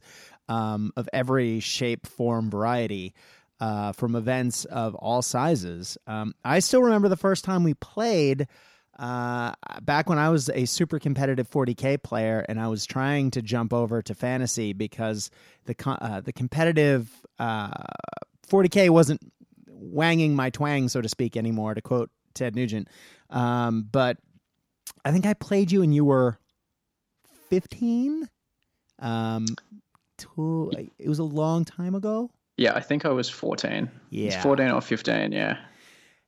um, 0.52 0.92
of 0.96 1.08
every 1.12 1.60
shape, 1.60 2.06
form, 2.06 2.50
variety. 2.50 3.14
Uh, 3.60 3.92
from 3.92 4.16
events 4.16 4.64
of 4.64 4.96
all 4.96 5.22
sizes. 5.22 5.96
Um, 6.08 6.34
I 6.44 6.58
still 6.58 6.82
remember 6.82 7.08
the 7.08 7.16
first 7.16 7.44
time 7.44 7.62
we 7.62 7.74
played 7.74 8.48
uh, 8.98 9.52
back 9.82 10.08
when 10.08 10.18
I 10.18 10.30
was 10.30 10.48
a 10.50 10.64
super 10.64 10.98
competitive 10.98 11.48
40k 11.48 12.02
player, 12.02 12.44
and 12.48 12.60
I 12.60 12.66
was 12.66 12.84
trying 12.84 13.30
to 13.32 13.42
jump 13.42 13.72
over 13.72 14.02
to 14.02 14.14
fantasy 14.14 14.72
because 14.72 15.30
the 15.66 15.76
uh, 15.86 16.20
the 16.20 16.32
competitive 16.32 17.08
uh, 17.38 17.70
40k 18.48 18.90
wasn't 18.90 19.20
wanging 19.68 20.34
my 20.34 20.50
twang, 20.50 20.88
so 20.88 21.00
to 21.00 21.08
speak, 21.08 21.36
anymore. 21.36 21.74
To 21.74 21.82
quote 21.82 22.10
Ted 22.34 22.56
Nugent, 22.56 22.88
um, 23.30 23.88
but 23.92 24.18
I 25.04 25.12
think 25.12 25.24
I 25.24 25.34
played 25.34 25.70
you, 25.70 25.82
and 25.82 25.94
you 25.94 26.04
were 26.04 26.36
15. 27.48 28.28
Um, 28.98 29.46
to, 30.36 30.70
it 30.98 31.08
was 31.08 31.18
a 31.18 31.24
long 31.24 31.64
time 31.64 31.94
ago. 31.94 32.30
yeah, 32.56 32.72
I 32.74 32.80
think 32.80 33.04
I 33.04 33.10
was 33.10 33.28
14. 33.28 33.72
It 33.72 33.80
was 33.82 34.34
Yeah. 34.34 34.42
14 34.42 34.68
or 34.68 34.80
15, 34.80 35.32
yeah. 35.32 35.58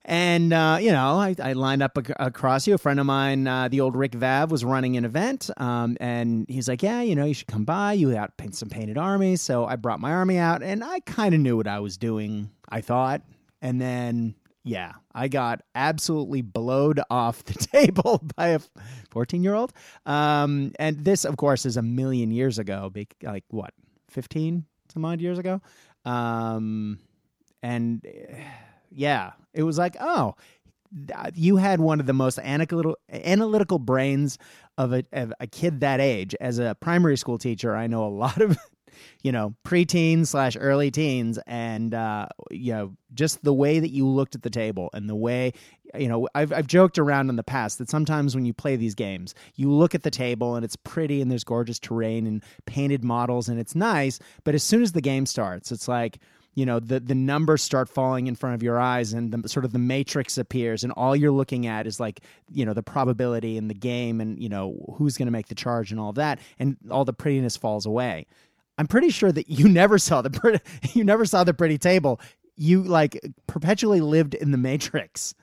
And 0.06 0.52
uh, 0.52 0.76
you 0.82 0.92
know, 0.92 1.18
I, 1.18 1.34
I 1.42 1.54
lined 1.54 1.82
up 1.82 1.96
ac- 1.96 2.12
across 2.18 2.66
you. 2.66 2.74
A 2.74 2.78
friend 2.78 3.00
of 3.00 3.06
mine, 3.06 3.46
uh, 3.46 3.68
the 3.68 3.80
old 3.80 3.96
Rick 3.96 4.12
Vav, 4.12 4.50
was 4.50 4.62
running 4.62 4.98
an 4.98 5.06
event, 5.06 5.48
um, 5.56 5.96
and 5.98 6.44
he's 6.46 6.68
like, 6.68 6.82
"Yeah, 6.82 7.00
you 7.00 7.14
know, 7.14 7.24
you 7.24 7.32
should 7.32 7.46
come 7.46 7.64
by. 7.64 7.94
You 7.94 8.12
got 8.12 8.36
paint 8.36 8.54
some 8.54 8.68
painted 8.68 8.98
armies." 8.98 9.40
So 9.40 9.64
I 9.64 9.76
brought 9.76 10.00
my 10.00 10.12
army 10.12 10.36
out, 10.36 10.62
and 10.62 10.84
I 10.84 11.00
kind 11.06 11.34
of 11.34 11.40
knew 11.40 11.56
what 11.56 11.66
I 11.66 11.80
was 11.80 11.96
doing. 11.96 12.50
I 12.68 12.82
thought, 12.82 13.22
and 13.62 13.80
then 13.80 14.34
yeah, 14.62 14.92
I 15.14 15.28
got 15.28 15.62
absolutely 15.74 16.42
blowed 16.42 17.00
off 17.10 17.42
the 17.44 17.54
table 17.54 18.22
by 18.36 18.48
a 18.48 18.60
fourteen-year-old. 19.10 19.72
Um, 20.04 20.72
and 20.78 21.02
this, 21.02 21.24
of 21.24 21.38
course, 21.38 21.64
is 21.64 21.78
a 21.78 21.82
million 21.82 22.30
years 22.30 22.58
ago. 22.58 22.92
Like 23.22 23.44
what, 23.48 23.72
fifteen 24.14 24.64
some 24.88 25.04
odd 25.04 25.20
years 25.20 25.38
ago? 25.38 25.60
Um, 26.04 26.98
and 27.62 28.04
eh, 28.06 28.42
yeah, 28.90 29.32
it 29.52 29.62
was 29.64 29.76
like, 29.76 29.96
oh, 30.00 30.34
you 31.34 31.56
had 31.56 31.80
one 31.80 32.00
of 32.00 32.06
the 32.06 32.12
most 32.12 32.38
analytical 32.38 32.96
analytical 33.10 33.78
brains 33.78 34.38
of 34.78 34.92
a 34.92 35.02
of 35.12 35.32
a 35.40 35.46
kid 35.46 35.80
that 35.80 36.00
age. 36.00 36.34
As 36.40 36.58
a 36.58 36.76
primary 36.80 37.16
school 37.16 37.38
teacher, 37.38 37.74
I 37.74 37.86
know 37.88 38.06
a 38.06 38.08
lot 38.08 38.40
of 38.40 38.56
you 39.22 39.32
know 39.32 39.54
preteens 39.64 40.28
slash 40.28 40.56
early 40.58 40.90
teens, 40.90 41.38
and 41.46 41.94
uh, 41.94 42.26
you 42.50 42.72
know 42.72 42.92
just 43.14 43.42
the 43.44 43.54
way 43.54 43.78
that 43.78 43.90
you 43.90 44.06
looked 44.06 44.34
at 44.34 44.42
the 44.42 44.50
table 44.50 44.90
and 44.92 45.08
the 45.08 45.14
way 45.14 45.52
you 45.94 46.08
know 46.08 46.28
I've 46.34 46.52
I've 46.52 46.66
joked 46.66 46.98
around 46.98 47.30
in 47.30 47.36
the 47.36 47.44
past 47.44 47.78
that 47.78 47.90
sometimes 47.90 48.34
when 48.34 48.44
you 48.44 48.52
play 48.52 48.76
these 48.76 48.94
games, 48.94 49.34
you 49.54 49.70
look 49.70 49.94
at 49.94 50.02
the 50.02 50.10
table 50.10 50.56
and 50.56 50.64
it's 50.64 50.76
pretty 50.76 51.20
and 51.20 51.30
there's 51.30 51.44
gorgeous 51.44 51.78
terrain 51.78 52.26
and 52.26 52.42
painted 52.66 53.04
models 53.04 53.48
and 53.48 53.58
it's 53.58 53.74
nice, 53.74 54.18
but 54.44 54.54
as 54.54 54.62
soon 54.62 54.82
as 54.82 54.92
the 54.92 55.00
game 55.00 55.26
starts, 55.26 55.72
it's 55.72 55.88
like 55.88 56.18
you 56.54 56.64
know 56.64 56.80
the 56.80 57.00
the 57.00 57.14
numbers 57.14 57.62
start 57.62 57.88
falling 57.88 58.26
in 58.26 58.34
front 58.34 58.54
of 58.54 58.62
your 58.62 58.78
eyes 58.78 59.12
and 59.12 59.32
the 59.32 59.48
sort 59.48 59.64
of 59.64 59.72
the 59.72 59.78
matrix 59.78 60.38
appears 60.38 60.84
and 60.84 60.92
all 60.92 61.14
you're 61.14 61.32
looking 61.32 61.66
at 61.66 61.86
is 61.86 62.00
like 62.00 62.20
you 62.52 62.64
know 62.64 62.72
the 62.72 62.82
probability 62.82 63.56
in 63.56 63.68
the 63.68 63.74
game 63.74 64.20
and 64.20 64.40
you 64.40 64.48
know 64.48 64.94
who's 64.96 65.16
going 65.16 65.26
to 65.26 65.32
make 65.32 65.48
the 65.48 65.54
charge 65.54 65.90
and 65.90 66.00
all 66.00 66.12
that 66.12 66.38
and 66.58 66.76
all 66.90 67.04
the 67.04 67.12
prettiness 67.12 67.56
falls 67.56 67.86
away 67.86 68.26
i'm 68.78 68.86
pretty 68.86 69.10
sure 69.10 69.32
that 69.32 69.48
you 69.48 69.68
never 69.80 69.98
saw 69.98 70.22
the 70.22 70.30
pretty, 70.30 70.60
you 70.92 71.04
never 71.04 71.24
saw 71.24 71.44
the 71.44 71.54
pretty 71.54 71.78
table 71.78 72.20
you 72.56 72.82
like 72.82 73.20
perpetually 73.46 74.00
lived 74.00 74.34
in 74.34 74.50
the 74.50 74.58
matrix 74.58 75.34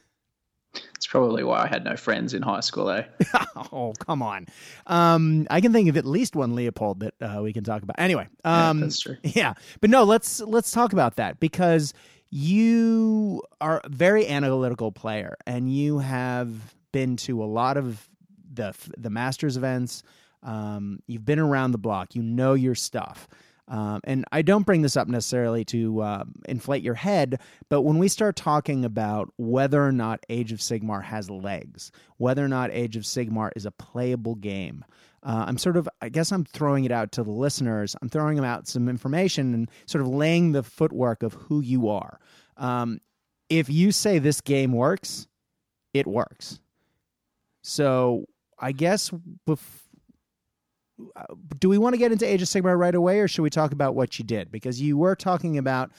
It's 0.95 1.05
probably 1.05 1.43
why 1.43 1.63
I 1.63 1.67
had 1.67 1.83
no 1.83 1.97
friends 1.97 2.33
in 2.33 2.41
high 2.41 2.61
school, 2.61 2.89
eh? 2.89 3.03
oh 3.73 3.91
come 3.99 4.21
on 4.21 4.47
um 4.87 5.45
i 5.49 5.59
can 5.59 5.73
think 5.73 5.89
of 5.89 5.97
at 5.97 6.05
least 6.05 6.35
one 6.35 6.55
leopold 6.55 7.01
that 7.01 7.13
uh, 7.21 7.41
we 7.41 7.51
can 7.51 7.63
talk 7.65 7.83
about 7.83 7.95
anyway 7.99 8.27
Yeah, 8.45 8.69
um 8.69 8.79
that's 8.79 8.99
true. 9.01 9.17
Yeah, 9.23 9.53
but 9.81 9.89
no, 9.89 10.03
let's 10.03 10.39
let's 10.39 10.71
talk 10.71 10.93
about 10.93 11.17
that 11.17 11.39
because 11.41 11.93
you 12.29 13.43
are 13.59 13.81
a 13.83 13.89
very 13.89 14.25
analytical 14.27 14.91
player, 14.93 15.35
and 15.45 15.69
you 15.73 15.99
have 15.99 16.73
been 16.93 17.17
to 17.17 17.43
a 17.43 17.45
lot 17.45 17.75
of 17.75 18.07
the 18.53 18.73
the 18.97 19.09
Masters 19.09 19.57
events. 19.57 20.03
Um, 20.43 20.99
you've 21.07 21.25
been 21.25 21.39
around 21.39 21.71
the 21.71 21.77
block. 21.77 22.15
You 22.15 22.23
know 22.23 22.53
your 22.53 22.75
stuff. 22.75 23.27
Um, 23.67 24.01
and 24.03 24.25
I 24.33 24.41
don't 24.41 24.65
bring 24.65 24.81
this 24.81 24.97
up 24.97 25.07
necessarily 25.07 25.63
to 25.65 26.01
uh, 26.01 26.23
inflate 26.49 26.83
your 26.83 26.95
head, 26.95 27.39
but 27.69 27.83
when 27.83 27.99
we 27.99 28.09
start 28.09 28.35
talking 28.35 28.83
about 28.83 29.31
whether 29.37 29.81
or 29.81 29.93
not 29.93 30.25
Age 30.27 30.51
of 30.51 30.59
Sigmar 30.59 31.01
has 31.03 31.29
legs, 31.29 31.89
whether 32.17 32.43
or 32.43 32.49
not 32.49 32.71
Age 32.73 32.97
of 32.97 33.03
Sigmar 33.03 33.51
is 33.55 33.65
a 33.65 33.71
playable 33.71 34.35
game, 34.35 34.83
uh, 35.23 35.45
I'm 35.47 35.57
sort 35.57 35.77
of, 35.77 35.87
I 36.01 36.09
guess 36.09 36.31
I'm 36.33 36.43
throwing 36.43 36.83
it 36.83 36.91
out 36.91 37.13
to 37.13 37.23
the 37.23 37.31
listeners. 37.31 37.95
I'm 38.01 38.09
throwing 38.09 38.35
them 38.35 38.43
out 38.43 38.67
some 38.67 38.89
information 38.89 39.53
and 39.53 39.71
sort 39.85 40.01
of 40.01 40.07
laying 40.09 40.51
the 40.51 40.63
footwork 40.63 41.23
of 41.23 41.33
who 41.33 41.61
you 41.61 41.87
are. 41.87 42.19
Um, 42.57 42.99
if 43.49 43.69
you 43.69 43.91
say 43.91 44.19
this 44.19 44.41
game 44.41 44.73
works, 44.73 45.27
it 45.93 46.07
works. 46.07 46.59
So 47.61 48.25
I 48.59 48.71
guess 48.71 49.11
bef- 49.47 49.59
uh, 49.59 49.80
do 51.59 51.69
we 51.69 51.77
want 51.77 51.93
to 51.93 51.97
get 51.97 52.11
into 52.11 52.25
Age 52.25 52.41
of 52.41 52.47
Sigmar 52.47 52.77
right 52.77 52.95
away, 52.95 53.19
or 53.19 53.27
should 53.27 53.41
we 53.41 53.49
talk 53.49 53.71
about 53.71 53.95
what 53.95 54.19
you 54.19 54.25
did? 54.25 54.51
Because 54.51 54.81
you 54.81 54.97
were 54.97 55.15
talking 55.15 55.57
about 55.57 55.91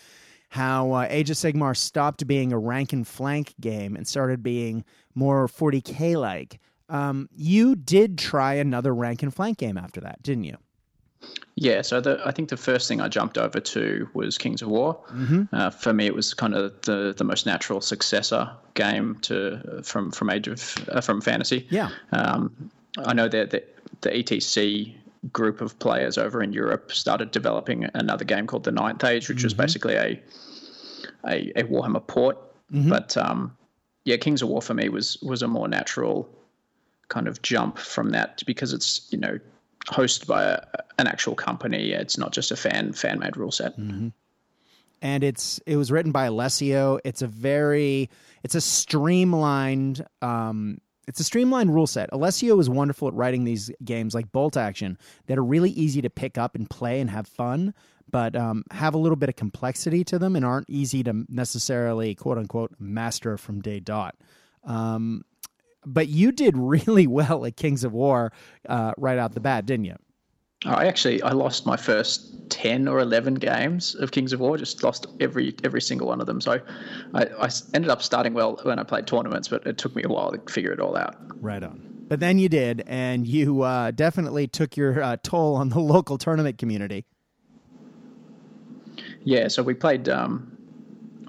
how 0.48 0.92
uh, 0.92 1.06
Age 1.08 1.30
of 1.30 1.36
Sigmar 1.36 1.76
stopped 1.76 2.26
being 2.26 2.52
a 2.52 2.58
rank 2.58 2.92
and 2.92 3.06
flank 3.06 3.54
game 3.60 3.96
and 3.96 4.06
started 4.06 4.42
being 4.42 4.84
more 5.14 5.48
40k 5.48 6.20
like. 6.20 6.60
Um, 6.88 7.30
you 7.34 7.74
did 7.74 8.18
try 8.18 8.54
another 8.54 8.94
rank 8.94 9.22
and 9.22 9.34
flank 9.34 9.58
game 9.58 9.78
after 9.78 10.00
that, 10.02 10.22
didn't 10.22 10.44
you? 10.44 10.58
Yeah, 11.54 11.82
so 11.82 12.00
the, 12.00 12.20
I 12.24 12.32
think 12.32 12.48
the 12.48 12.56
first 12.56 12.88
thing 12.88 13.00
I 13.00 13.08
jumped 13.08 13.38
over 13.38 13.60
to 13.60 14.08
was 14.14 14.36
Kings 14.36 14.62
of 14.62 14.68
War. 14.68 14.98
Mm-hmm. 15.10 15.44
Uh, 15.52 15.70
for 15.70 15.92
me, 15.92 16.06
it 16.06 16.14
was 16.14 16.34
kind 16.34 16.54
of 16.54 16.80
the, 16.82 17.14
the 17.16 17.24
most 17.24 17.46
natural 17.46 17.80
successor 17.80 18.50
game 18.74 19.18
to 19.22 19.80
from 19.84 20.10
from 20.10 20.30
Age 20.30 20.48
of 20.48 20.88
uh, 20.88 21.00
from 21.00 21.20
Fantasy. 21.20 21.66
Yeah. 21.70 21.90
Um, 22.10 22.70
I 22.98 23.14
know 23.14 23.28
that 23.28 23.50
the, 23.50 23.64
the 24.02 24.10
ETC 24.10 24.94
group 25.32 25.60
of 25.60 25.78
players 25.78 26.18
over 26.18 26.42
in 26.42 26.52
Europe 26.52 26.92
started 26.92 27.30
developing 27.30 27.86
another 27.94 28.24
game 28.24 28.46
called 28.46 28.64
the 28.64 28.72
Ninth 28.72 29.04
Age, 29.04 29.28
which 29.28 29.42
was 29.44 29.54
basically 29.54 29.94
a, 29.94 30.20
a 31.26 31.52
a 31.56 31.62
Warhammer 31.64 32.06
port. 32.06 32.36
But 32.88 33.16
um, 33.16 33.56
yeah, 34.04 34.16
Kings 34.16 34.42
of 34.42 34.48
War 34.48 34.62
for 34.62 34.74
me 34.74 34.88
was 34.88 35.18
was 35.22 35.42
a 35.42 35.48
more 35.48 35.68
natural 35.68 36.28
kind 37.08 37.28
of 37.28 37.42
jump 37.42 37.78
from 37.78 38.10
that 38.10 38.42
because 38.46 38.72
it's 38.72 39.06
you 39.10 39.18
know 39.18 39.38
hosted 39.88 40.26
by 40.26 40.44
a, 40.44 40.60
an 40.98 41.06
actual 41.06 41.34
company. 41.34 41.92
It's 41.92 42.16
not 42.18 42.32
just 42.32 42.50
a 42.50 42.56
fan 42.56 42.92
fan 42.92 43.18
made 43.18 43.36
rule 43.36 43.52
set. 43.52 43.76
and 45.02 45.24
it's 45.24 45.60
it 45.66 45.76
was 45.76 45.90
written 45.92 46.12
by 46.12 46.26
Alessio. 46.26 46.98
It's 47.04 47.22
a 47.22 47.26
very 47.26 48.08
it's 48.42 48.54
a 48.54 48.60
streamlined 48.60 50.04
um 50.22 50.78
it's 51.08 51.20
a 51.20 51.24
streamlined 51.24 51.74
rule 51.74 51.86
set. 51.86 52.08
Alessio 52.12 52.58
is 52.58 52.70
wonderful 52.70 53.08
at 53.08 53.14
writing 53.14 53.44
these 53.44 53.70
games 53.84 54.14
like 54.14 54.30
Bolt 54.32 54.56
Action 54.56 54.98
that 55.26 55.38
are 55.38 55.44
really 55.44 55.70
easy 55.70 56.00
to 56.02 56.10
pick 56.10 56.38
up 56.38 56.54
and 56.54 56.68
play 56.68 57.00
and 57.00 57.10
have 57.10 57.26
fun, 57.26 57.74
but 58.10 58.36
um, 58.36 58.64
have 58.70 58.94
a 58.94 58.98
little 58.98 59.16
bit 59.16 59.28
of 59.28 59.36
complexity 59.36 60.04
to 60.04 60.18
them 60.18 60.36
and 60.36 60.44
aren't 60.44 60.70
easy 60.70 61.02
to 61.02 61.24
necessarily 61.28 62.14
quote 62.14 62.38
unquote 62.38 62.72
master 62.78 63.36
from 63.36 63.60
day 63.60 63.80
dot. 63.80 64.14
Um, 64.64 65.24
but 65.84 66.08
you 66.08 66.30
did 66.30 66.56
really 66.56 67.06
well 67.06 67.44
at 67.44 67.56
Kings 67.56 67.84
of 67.84 67.92
War 67.92 68.32
uh, 68.68 68.92
right 68.96 69.18
out 69.18 69.34
the 69.34 69.40
bat, 69.40 69.66
didn't 69.66 69.86
you? 69.86 69.96
I 70.64 70.86
actually 70.86 71.22
I 71.22 71.32
lost 71.32 71.66
my 71.66 71.76
first 71.76 72.50
ten 72.50 72.86
or 72.86 73.00
eleven 73.00 73.34
games 73.34 73.94
of 73.96 74.12
Kings 74.12 74.32
of 74.32 74.40
War. 74.40 74.56
Just 74.56 74.82
lost 74.82 75.06
every 75.20 75.54
every 75.64 75.80
single 75.80 76.08
one 76.08 76.20
of 76.20 76.26
them. 76.26 76.40
So 76.40 76.60
I, 77.14 77.24
I 77.24 77.50
ended 77.74 77.90
up 77.90 78.02
starting 78.02 78.34
well 78.34 78.58
when 78.62 78.78
I 78.78 78.84
played 78.84 79.06
tournaments, 79.06 79.48
but 79.48 79.66
it 79.66 79.78
took 79.78 79.96
me 79.96 80.02
a 80.04 80.08
while 80.08 80.30
to 80.30 80.52
figure 80.52 80.72
it 80.72 80.80
all 80.80 80.96
out. 80.96 81.16
Right 81.40 81.62
on. 81.62 81.82
But 82.08 82.20
then 82.20 82.38
you 82.38 82.48
did, 82.48 82.84
and 82.86 83.26
you 83.26 83.62
uh, 83.62 83.90
definitely 83.90 84.46
took 84.46 84.76
your 84.76 85.02
uh, 85.02 85.16
toll 85.22 85.56
on 85.56 85.70
the 85.70 85.80
local 85.80 86.18
tournament 86.18 86.58
community. 86.58 87.06
Yeah, 89.24 89.48
so 89.48 89.62
we 89.62 89.74
played 89.74 90.08
um, 90.08 90.56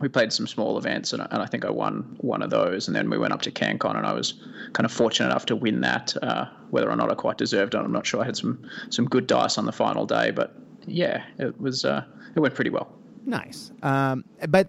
we 0.03 0.09
played 0.09 0.33
some 0.33 0.47
small 0.47 0.77
events, 0.77 1.13
and, 1.13 1.25
and 1.31 1.41
I 1.41 1.45
think 1.45 1.63
I 1.63 1.69
won 1.69 2.17
one 2.19 2.41
of 2.43 2.49
those. 2.49 2.87
And 2.87 2.95
then 2.95 3.09
we 3.09 3.17
went 3.17 3.31
up 3.31 3.41
to 3.43 3.51
CanCon, 3.51 3.95
and 3.95 4.05
I 4.05 4.11
was 4.11 4.33
kind 4.73 4.83
of 4.85 4.91
fortunate 4.91 5.27
enough 5.27 5.45
to 5.45 5.55
win 5.55 5.79
that. 5.79 6.13
Uh, 6.21 6.45
whether 6.71 6.91
or 6.91 6.95
not 6.97 7.09
I 7.09 7.15
quite 7.15 7.37
deserved 7.37 7.73
it, 7.73 7.77
I'm 7.77 7.91
not 7.93 8.05
sure. 8.05 8.21
I 8.21 8.25
had 8.25 8.35
some 8.35 8.69
some 8.89 9.05
good 9.05 9.27
dice 9.27 9.57
on 9.57 9.65
the 9.65 9.71
final 9.71 10.05
day, 10.05 10.31
but 10.31 10.53
yeah, 10.85 11.23
it 11.39 11.59
was 11.59 11.85
uh, 11.85 12.03
it 12.35 12.41
went 12.41 12.53
pretty 12.53 12.69
well. 12.69 12.91
Nice. 13.25 13.71
Um, 13.81 14.25
but 14.49 14.67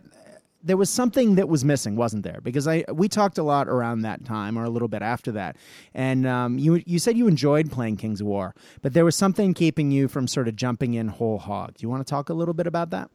there 0.62 0.76
was 0.76 0.88
something 0.88 1.34
that 1.34 1.48
was 1.48 1.64
missing, 1.64 1.96
wasn't 1.96 2.22
there? 2.22 2.40
Because 2.40 2.68
I 2.68 2.84
we 2.92 3.08
talked 3.08 3.36
a 3.36 3.42
lot 3.42 3.68
around 3.68 4.02
that 4.02 4.24
time, 4.24 4.56
or 4.56 4.62
a 4.62 4.70
little 4.70 4.86
bit 4.86 5.02
after 5.02 5.32
that, 5.32 5.56
and 5.94 6.28
um, 6.28 6.60
you 6.60 6.80
you 6.86 7.00
said 7.00 7.18
you 7.18 7.26
enjoyed 7.26 7.72
playing 7.72 7.96
Kings 7.96 8.20
of 8.20 8.28
War, 8.28 8.54
but 8.82 8.92
there 8.92 9.04
was 9.04 9.16
something 9.16 9.52
keeping 9.52 9.90
you 9.90 10.06
from 10.06 10.28
sort 10.28 10.46
of 10.46 10.54
jumping 10.54 10.94
in 10.94 11.08
whole 11.08 11.38
hog. 11.38 11.74
Do 11.74 11.82
you 11.82 11.90
want 11.90 12.06
to 12.06 12.08
talk 12.08 12.28
a 12.28 12.34
little 12.34 12.54
bit 12.54 12.68
about 12.68 12.90
that? 12.90 13.10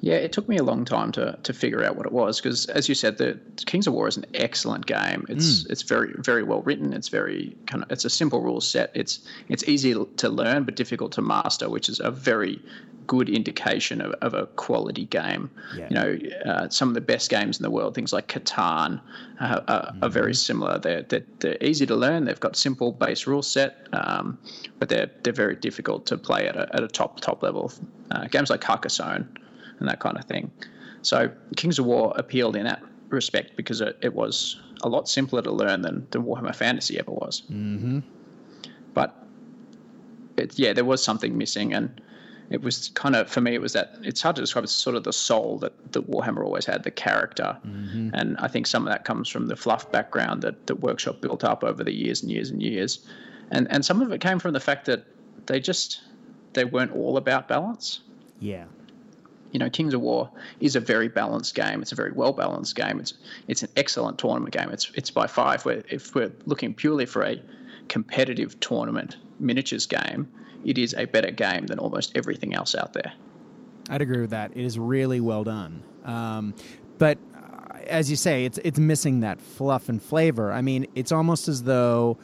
Yeah, 0.00 0.14
it 0.14 0.32
took 0.32 0.48
me 0.48 0.56
a 0.56 0.62
long 0.62 0.84
time 0.84 1.12
to 1.12 1.38
to 1.42 1.52
figure 1.52 1.84
out 1.84 1.96
what 1.96 2.06
it 2.06 2.12
was 2.12 2.40
because, 2.40 2.66
as 2.66 2.88
you 2.88 2.94
said, 2.94 3.18
the 3.18 3.38
Kings 3.66 3.86
of 3.86 3.92
War 3.92 4.08
is 4.08 4.16
an 4.16 4.26
excellent 4.34 4.86
game. 4.86 5.26
It's 5.28 5.62
mm. 5.62 5.70
it's 5.70 5.82
very 5.82 6.14
very 6.18 6.42
well 6.42 6.62
written. 6.62 6.92
It's 6.92 7.08
very 7.08 7.56
kind 7.66 7.84
of 7.84 7.92
it's 7.92 8.04
a 8.04 8.10
simple 8.10 8.40
rule 8.40 8.60
set. 8.60 8.90
It's 8.94 9.20
it's 9.48 9.62
easy 9.68 9.94
to 9.94 10.28
learn 10.28 10.64
but 10.64 10.74
difficult 10.74 11.12
to 11.12 11.22
master, 11.22 11.68
which 11.68 11.88
is 11.88 12.00
a 12.00 12.10
very 12.10 12.60
good 13.06 13.28
indication 13.28 14.00
of, 14.00 14.12
of 14.22 14.34
a 14.34 14.46
quality 14.46 15.04
game. 15.06 15.50
Yeah. 15.76 15.88
You 15.90 15.94
know, 15.94 16.18
uh, 16.46 16.68
some 16.68 16.88
of 16.88 16.94
the 16.94 17.00
best 17.00 17.28
games 17.28 17.58
in 17.58 17.62
the 17.64 17.70
world, 17.70 17.94
things 17.94 18.12
like 18.12 18.28
Catan, 18.28 19.00
uh, 19.40 19.60
are, 19.66 19.82
mm-hmm. 19.82 20.04
are, 20.04 20.08
very 20.08 20.32
similar. 20.32 20.78
They're, 20.78 21.02
they're, 21.02 21.24
they're 21.40 21.58
easy 21.60 21.86
to 21.86 21.96
learn. 21.96 22.24
They've 22.24 22.38
got 22.38 22.54
simple 22.54 22.92
base 22.92 23.26
rule 23.26 23.42
set, 23.42 23.88
um, 23.92 24.38
but 24.78 24.88
they're 24.88 25.10
they're 25.22 25.32
very 25.32 25.56
difficult 25.56 26.06
to 26.06 26.16
play 26.16 26.46
at 26.46 26.56
a, 26.56 26.74
at 26.74 26.82
a 26.82 26.88
top 26.88 27.20
top 27.20 27.42
level. 27.42 27.72
Uh, 28.12 28.26
games 28.28 28.48
like 28.48 28.60
Carcassonne 28.60 29.28
and 29.80 29.88
that 29.88 30.00
kind 30.00 30.16
of 30.16 30.24
thing. 30.24 30.50
So 31.02 31.30
Kings 31.56 31.78
of 31.78 31.86
War 31.86 32.12
appealed 32.16 32.56
in 32.56 32.64
that 32.64 32.82
respect 33.08 33.56
because 33.56 33.80
it, 33.80 33.98
it 34.02 34.14
was 34.14 34.60
a 34.82 34.88
lot 34.88 35.08
simpler 35.08 35.42
to 35.42 35.50
learn 35.50 35.82
than, 35.82 36.06
than 36.10 36.22
Warhammer 36.22 36.54
Fantasy 36.54 36.98
ever 36.98 37.10
was. 37.10 37.42
Mm-hmm. 37.50 38.00
But 38.94 39.14
it, 40.36 40.58
yeah, 40.58 40.72
there 40.72 40.84
was 40.84 41.02
something 41.02 41.36
missing, 41.36 41.72
and 41.72 42.00
it 42.50 42.62
was 42.62 42.88
kind 42.94 43.14
of 43.16 43.30
for 43.30 43.40
me. 43.40 43.54
It 43.54 43.60
was 43.60 43.72
that 43.72 43.94
it's 44.02 44.20
hard 44.20 44.36
to 44.36 44.42
describe. 44.42 44.64
It's 44.64 44.72
sort 44.72 44.96
of 44.96 45.04
the 45.04 45.12
soul 45.12 45.58
that, 45.58 45.92
that 45.92 46.10
Warhammer 46.10 46.44
always 46.44 46.66
had, 46.66 46.82
the 46.82 46.90
character, 46.90 47.56
mm-hmm. 47.66 48.10
and 48.14 48.36
I 48.38 48.48
think 48.48 48.66
some 48.66 48.86
of 48.86 48.92
that 48.92 49.04
comes 49.04 49.28
from 49.28 49.46
the 49.46 49.56
fluff 49.56 49.90
background 49.92 50.42
that 50.42 50.66
that 50.66 50.76
Workshop 50.76 51.20
built 51.20 51.44
up 51.44 51.62
over 51.62 51.84
the 51.84 51.92
years 51.92 52.22
and 52.22 52.30
years 52.30 52.50
and 52.50 52.62
years, 52.62 53.06
and 53.50 53.70
and 53.70 53.84
some 53.84 54.02
of 54.02 54.12
it 54.12 54.20
came 54.20 54.38
from 54.38 54.52
the 54.52 54.60
fact 54.60 54.86
that 54.86 55.04
they 55.46 55.60
just 55.60 56.00
they 56.54 56.64
weren't 56.64 56.92
all 56.92 57.16
about 57.16 57.46
balance. 57.48 58.00
Yeah 58.40 58.64
you 59.52 59.58
know, 59.58 59.68
Kings 59.70 59.94
of 59.94 60.00
War 60.00 60.30
is 60.60 60.76
a 60.76 60.80
very 60.80 61.08
balanced 61.08 61.54
game. 61.54 61.82
It's 61.82 61.92
a 61.92 61.96
very 61.96 62.12
well 62.12 62.32
balanced 62.32 62.76
game. 62.76 63.00
It's 63.00 63.14
it's 63.48 63.62
an 63.62 63.70
excellent 63.76 64.18
tournament 64.18 64.54
game. 64.54 64.70
It's 64.70 64.90
it's 64.94 65.10
by 65.10 65.26
far 65.26 65.54
if 65.54 65.64
we're 65.64 65.82
if 65.88 66.14
we're 66.14 66.32
looking 66.46 66.74
purely 66.74 67.06
for 67.06 67.24
a 67.24 67.40
competitive 67.88 68.58
tournament 68.60 69.16
miniatures 69.38 69.86
game, 69.86 70.28
it 70.64 70.78
is 70.78 70.94
a 70.94 71.06
better 71.06 71.30
game 71.30 71.66
than 71.66 71.78
almost 71.78 72.12
everything 72.16 72.54
else 72.54 72.74
out 72.74 72.92
there. 72.92 73.12
I'd 73.88 74.02
agree 74.02 74.20
with 74.20 74.30
that. 74.30 74.52
It 74.54 74.64
is 74.64 74.78
really 74.78 75.20
well 75.20 75.42
done. 75.44 75.82
Um, 76.04 76.54
but 76.98 77.18
uh, 77.34 77.78
as 77.88 78.10
you 78.10 78.16
say, 78.16 78.44
it's 78.44 78.58
it's 78.58 78.78
missing 78.78 79.20
that 79.20 79.40
fluff 79.40 79.88
and 79.88 80.02
flavor. 80.02 80.52
I 80.52 80.62
mean, 80.62 80.86
it's 80.94 81.12
almost 81.12 81.48
as 81.48 81.64
though 81.64 82.18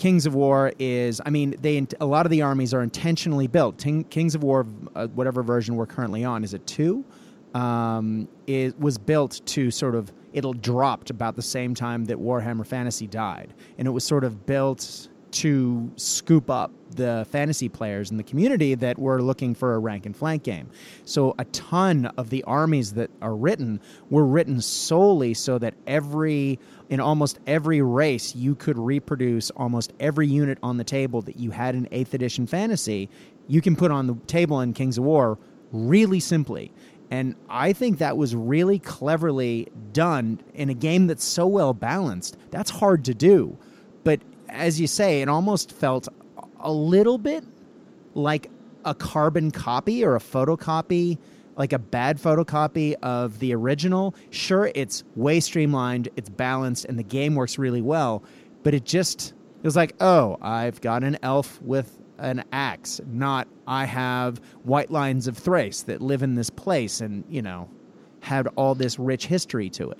Kings 0.00 0.24
of 0.24 0.34
War 0.34 0.72
is, 0.78 1.20
I 1.26 1.28
mean, 1.28 1.56
they 1.60 1.86
a 2.00 2.06
lot 2.06 2.24
of 2.24 2.30
the 2.30 2.40
armies 2.40 2.72
are 2.72 2.80
intentionally 2.80 3.48
built. 3.48 3.76
Kings 4.08 4.34
of 4.34 4.42
War, 4.42 4.64
uh, 4.94 5.08
whatever 5.08 5.42
version 5.42 5.76
we're 5.76 5.84
currently 5.84 6.24
on, 6.24 6.42
is 6.42 6.54
it 6.54 6.66
two? 6.66 7.04
Um, 7.52 8.26
it 8.46 8.80
was 8.80 8.96
built 8.96 9.42
to 9.44 9.70
sort 9.70 9.94
of 9.94 10.10
it'll 10.32 10.54
dropped 10.54 11.10
about 11.10 11.36
the 11.36 11.42
same 11.42 11.74
time 11.74 12.06
that 12.06 12.16
Warhammer 12.16 12.66
Fantasy 12.66 13.06
died, 13.06 13.52
and 13.76 13.86
it 13.86 13.90
was 13.90 14.02
sort 14.02 14.24
of 14.24 14.46
built 14.46 15.09
to 15.32 15.90
scoop 15.96 16.50
up 16.50 16.72
the 16.96 17.26
fantasy 17.30 17.68
players 17.68 18.10
in 18.10 18.16
the 18.16 18.22
community 18.22 18.74
that 18.74 18.98
were 18.98 19.22
looking 19.22 19.54
for 19.54 19.74
a 19.74 19.78
rank 19.78 20.06
and 20.06 20.16
flank 20.16 20.42
game. 20.42 20.68
So 21.04 21.34
a 21.38 21.44
ton 21.46 22.06
of 22.16 22.30
the 22.30 22.42
armies 22.44 22.94
that 22.94 23.10
are 23.22 23.34
written 23.34 23.80
were 24.10 24.26
written 24.26 24.60
solely 24.60 25.34
so 25.34 25.58
that 25.58 25.74
every 25.86 26.58
in 26.88 26.98
almost 26.98 27.38
every 27.46 27.80
race 27.80 28.34
you 28.34 28.56
could 28.56 28.76
reproduce 28.76 29.50
almost 29.50 29.92
every 30.00 30.26
unit 30.26 30.58
on 30.62 30.76
the 30.76 30.84
table 30.84 31.22
that 31.22 31.36
you 31.36 31.52
had 31.52 31.74
in 31.74 31.86
8th 31.86 32.14
edition 32.14 32.46
fantasy, 32.46 33.08
you 33.46 33.60
can 33.60 33.76
put 33.76 33.90
on 33.90 34.06
the 34.06 34.14
table 34.26 34.60
in 34.60 34.72
Kings 34.72 34.98
of 34.98 35.04
War 35.04 35.38
really 35.72 36.18
simply. 36.18 36.72
And 37.12 37.34
I 37.48 37.72
think 37.72 37.98
that 37.98 38.16
was 38.16 38.36
really 38.36 38.78
cleverly 38.78 39.68
done 39.92 40.40
in 40.54 40.70
a 40.70 40.74
game 40.74 41.08
that's 41.08 41.24
so 41.24 41.46
well 41.46 41.74
balanced. 41.74 42.36
That's 42.50 42.70
hard 42.70 43.04
to 43.06 43.14
do. 43.14 43.56
As 44.50 44.80
you 44.80 44.86
say, 44.86 45.22
it 45.22 45.28
almost 45.28 45.72
felt 45.72 46.08
a 46.60 46.72
little 46.72 47.18
bit 47.18 47.44
like 48.14 48.50
a 48.84 48.94
carbon 48.94 49.50
copy 49.50 50.04
or 50.04 50.16
a 50.16 50.20
photocopy, 50.20 51.18
like 51.56 51.72
a 51.72 51.78
bad 51.78 52.18
photocopy 52.18 52.94
of 53.02 53.38
the 53.38 53.54
original. 53.54 54.14
Sure, 54.30 54.70
it's 54.74 55.04
way 55.16 55.40
streamlined, 55.40 56.08
it's 56.16 56.28
balanced, 56.28 56.84
and 56.86 56.98
the 56.98 57.02
game 57.02 57.34
works 57.34 57.58
really 57.58 57.82
well, 57.82 58.22
but 58.62 58.74
it 58.74 58.84
just 58.84 59.32
it 59.60 59.64
was 59.64 59.76
like, 59.76 59.94
oh, 60.00 60.38
I've 60.40 60.80
got 60.80 61.04
an 61.04 61.18
elf 61.22 61.60
with 61.62 61.98
an 62.18 62.44
axe, 62.52 63.00
not 63.06 63.48
I 63.66 63.84
have 63.84 64.38
White 64.64 64.90
Lions 64.90 65.26
of 65.26 65.42
Chrace 65.42 65.84
that 65.84 66.00
live 66.00 66.22
in 66.22 66.34
this 66.34 66.50
place 66.50 67.00
and, 67.00 67.24
you 67.28 67.42
know, 67.42 67.68
had 68.20 68.46
all 68.56 68.74
this 68.74 68.98
rich 68.98 69.26
history 69.26 69.70
to 69.70 69.90
it. 69.90 69.98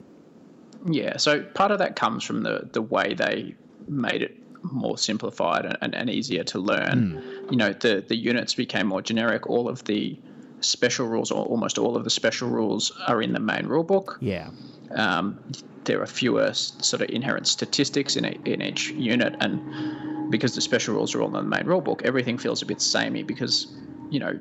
Yeah, 0.87 1.19
so 1.19 1.43
part 1.43 1.71
of 1.73 1.79
that 1.79 1.97
comes 1.97 2.25
from 2.25 2.43
the 2.43 2.69
the 2.73 2.81
way 2.81 3.15
they 3.15 3.55
made 3.87 4.23
it 4.23 4.37
more 4.63 4.99
simplified 4.99 5.77
and, 5.81 5.95
and, 5.95 6.11
easier 6.11 6.45
to 6.45 6.59
learn. 6.59 7.21
Mm. 7.23 7.51
You 7.51 7.57
know, 7.57 7.73
the 7.73 8.05
the 8.07 8.17
units 8.17 8.55
became 8.55 8.87
more 8.87 9.03
generic. 9.03 9.49
All 9.49 9.69
of 9.69 9.85
the 9.85 10.19
special 10.61 11.07
rules, 11.07 11.31
or 11.31 11.45
almost 11.45 11.79
all 11.79 11.97
of 11.97 12.05
the 12.05 12.11
special 12.11 12.49
rules, 12.49 12.93
are 13.07 13.23
in 13.23 13.33
the 13.33 13.41
main 13.41 13.65
rulebook. 13.65 14.17
Yeah. 14.21 14.51
Um, 14.95 15.39
there 15.85 16.03
are 16.03 16.07
fewer 16.07 16.53
sort 16.53 17.01
of 17.03 17.09
inherent 17.09 17.47
statistics 17.47 18.17
in, 18.17 18.25
a, 18.25 18.39
in 18.45 18.61
each 18.61 18.91
unit, 18.91 19.35
and 19.41 20.31
because 20.31 20.55
the 20.55 20.61
special 20.61 20.95
rules 20.95 21.15
are 21.15 21.23
all 21.23 21.29
in 21.29 21.33
the 21.33 21.43
main 21.43 21.65
rulebook, 21.65 22.03
everything 22.03 22.39
feels 22.39 22.63
a 22.63 22.67
bit 22.67 22.81
samey. 22.81 23.23
Because 23.23 23.67
you 24.11 24.21
know, 24.21 24.39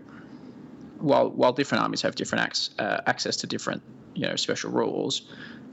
while 1.00 1.30
while 1.30 1.54
different 1.54 1.84
armies 1.84 2.02
have 2.02 2.16
different 2.16 2.50
ac- 2.50 2.74
uh, 2.80 3.02
access 3.06 3.38
to 3.38 3.48
different 3.48 3.82
you 4.16 4.28
know 4.28 4.36
special 4.36 4.72
rules, 4.72 5.22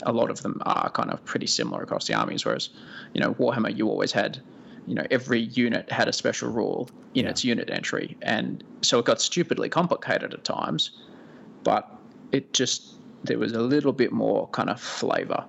a 0.04 0.12
lot 0.12 0.30
of 0.30 0.42
them 0.42 0.60
are 0.66 0.90
kind 0.90 1.10
of 1.10 1.24
pretty 1.24 1.46
similar 1.46 1.82
across 1.82 2.06
the 2.06 2.14
armies. 2.14 2.44
Whereas, 2.44 2.70
you 3.14 3.20
know, 3.20 3.34
Warhammer, 3.34 3.76
you 3.76 3.88
always 3.88 4.12
had, 4.12 4.40
you 4.86 4.94
know, 4.94 5.06
every 5.10 5.40
unit 5.40 5.90
had 5.90 6.08
a 6.08 6.12
special 6.12 6.50
rule 6.50 6.88
in 7.14 7.24
yeah. 7.24 7.30
its 7.30 7.44
unit 7.44 7.70
entry, 7.70 8.16
and 8.22 8.62
so 8.82 8.98
it 8.98 9.04
got 9.04 9.20
stupidly 9.20 9.68
complicated 9.68 10.34
at 10.34 10.44
times. 10.44 10.90
But 11.64 11.90
it 12.32 12.52
just 12.52 12.94
there 13.24 13.38
was 13.38 13.52
a 13.52 13.60
little 13.60 13.92
bit 13.92 14.12
more 14.12 14.48
kind 14.48 14.70
of 14.70 14.80
flavor. 14.80 15.44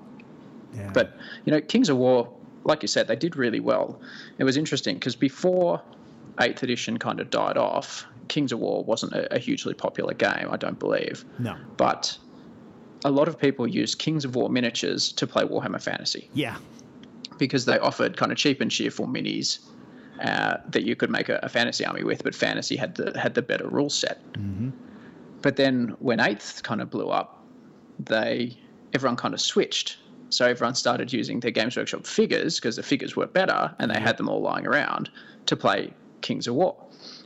Yeah. 0.73 0.91
But 0.93 1.17
you 1.45 1.51
know, 1.51 1.61
Kings 1.61 1.89
of 1.89 1.97
War, 1.97 2.31
like 2.63 2.81
you 2.81 2.87
said, 2.87 3.07
they 3.07 3.15
did 3.15 3.35
really 3.35 3.59
well. 3.59 3.99
It 4.37 4.43
was 4.43 4.57
interesting 4.57 4.95
because 4.95 5.15
before 5.15 5.81
Eighth 6.39 6.63
Edition 6.63 6.97
kind 6.97 7.19
of 7.19 7.29
died 7.29 7.57
off, 7.57 8.05
Kings 8.27 8.51
of 8.51 8.59
War 8.59 8.83
wasn't 8.83 9.13
a, 9.13 9.35
a 9.35 9.39
hugely 9.39 9.73
popular 9.73 10.13
game. 10.13 10.49
I 10.51 10.57
don't 10.57 10.79
believe. 10.79 11.25
No. 11.39 11.55
But 11.77 12.17
a 13.07 13.11
lot 13.11 13.29
of 13.29 13.39
people 13.39 13.65
used 13.65 13.99
Kings 13.99 14.25
of 14.25 14.35
War 14.35 14.49
miniatures 14.49 15.13
to 15.13 15.25
play 15.25 15.43
Warhammer 15.43 15.81
Fantasy. 15.81 16.29
Yeah. 16.33 16.57
Because 17.37 17.63
they 17.63 17.79
offered 17.79 18.17
kind 18.17 18.33
of 18.33 18.37
cheap 18.37 18.59
and 18.59 18.69
cheerful 18.69 19.07
minis 19.07 19.59
uh, 20.19 20.57
that 20.67 20.83
you 20.83 20.95
could 20.97 21.09
make 21.09 21.29
a, 21.29 21.39
a, 21.41 21.47
fantasy 21.47 21.85
army 21.85 22.03
with, 22.03 22.21
but 22.23 22.35
fantasy 22.35 22.75
had 22.75 22.95
the 22.95 23.17
had 23.17 23.33
the 23.33 23.41
better 23.41 23.67
rule 23.67 23.89
set. 23.89 24.21
Mm-hmm. 24.33 24.71
But 25.41 25.55
then 25.55 25.95
when 25.99 26.19
Eighth 26.19 26.63
kind 26.63 26.81
of 26.81 26.89
blew 26.89 27.09
up, 27.09 27.45
they 27.97 28.57
everyone 28.93 29.15
kind 29.15 29.33
of 29.33 29.39
switched. 29.39 29.97
So 30.29 30.45
everyone 30.45 30.75
started 30.75 31.13
using 31.13 31.39
their 31.39 31.51
Games 31.51 31.77
Workshop 31.77 32.05
figures 32.05 32.59
because 32.59 32.75
the 32.75 32.83
figures 32.83 33.15
were 33.15 33.27
better, 33.27 33.73
and 33.79 33.89
they 33.89 34.01
had 34.01 34.17
them 34.17 34.27
all 34.27 34.41
lying 34.41 34.67
around 34.67 35.09
to 35.45 35.55
play 35.55 35.93
Kings 36.19 36.47
of 36.47 36.55
War. 36.55 36.75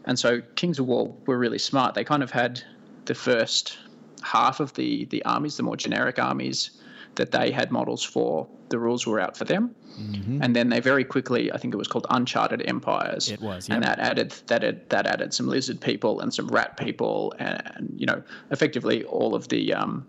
And 0.05 0.19
so 0.19 0.41
Kings 0.55 0.77
of 0.77 0.85
War 0.85 1.15
were 1.25 1.39
really 1.39 1.57
smart. 1.57 1.95
They 1.95 2.03
kind 2.03 2.21
of 2.21 2.29
had 2.29 2.61
the 3.05 3.15
first 3.15 3.79
half 4.21 4.59
of 4.59 4.73
the 4.73 5.05
the 5.05 5.23
armies, 5.25 5.57
the 5.57 5.63
more 5.63 5.77
generic 5.77 6.19
armies 6.19 6.71
that 7.15 7.31
they 7.31 7.51
had 7.51 7.71
models 7.71 8.03
for, 8.03 8.47
the 8.69 8.79
rules 8.79 9.05
were 9.05 9.19
out 9.19 9.35
for 9.35 9.45
them. 9.45 9.75
Mm-hmm. 9.99 10.41
And 10.41 10.55
then 10.55 10.69
they 10.69 10.79
very 10.79 11.03
quickly, 11.03 11.51
I 11.51 11.57
think 11.57 11.73
it 11.73 11.77
was 11.77 11.87
called 11.87 12.07
Uncharted 12.09 12.63
Empires. 12.67 13.29
It 13.29 13.41
was, 13.41 13.67
yep. 13.67 13.75
and 13.75 13.83
that 13.83 13.99
added 13.99 14.31
that 14.47 14.63
added, 14.63 14.89
that 14.89 15.05
added 15.05 15.33
some 15.33 15.47
lizard 15.47 15.81
people 15.81 16.21
and 16.21 16.33
some 16.33 16.47
rat 16.47 16.77
people, 16.77 17.33
and, 17.39 17.61
and 17.75 17.93
you 17.97 18.05
know, 18.05 18.23
effectively 18.51 19.03
all 19.05 19.35
of 19.35 19.49
the 19.49 19.73
um, 19.73 20.07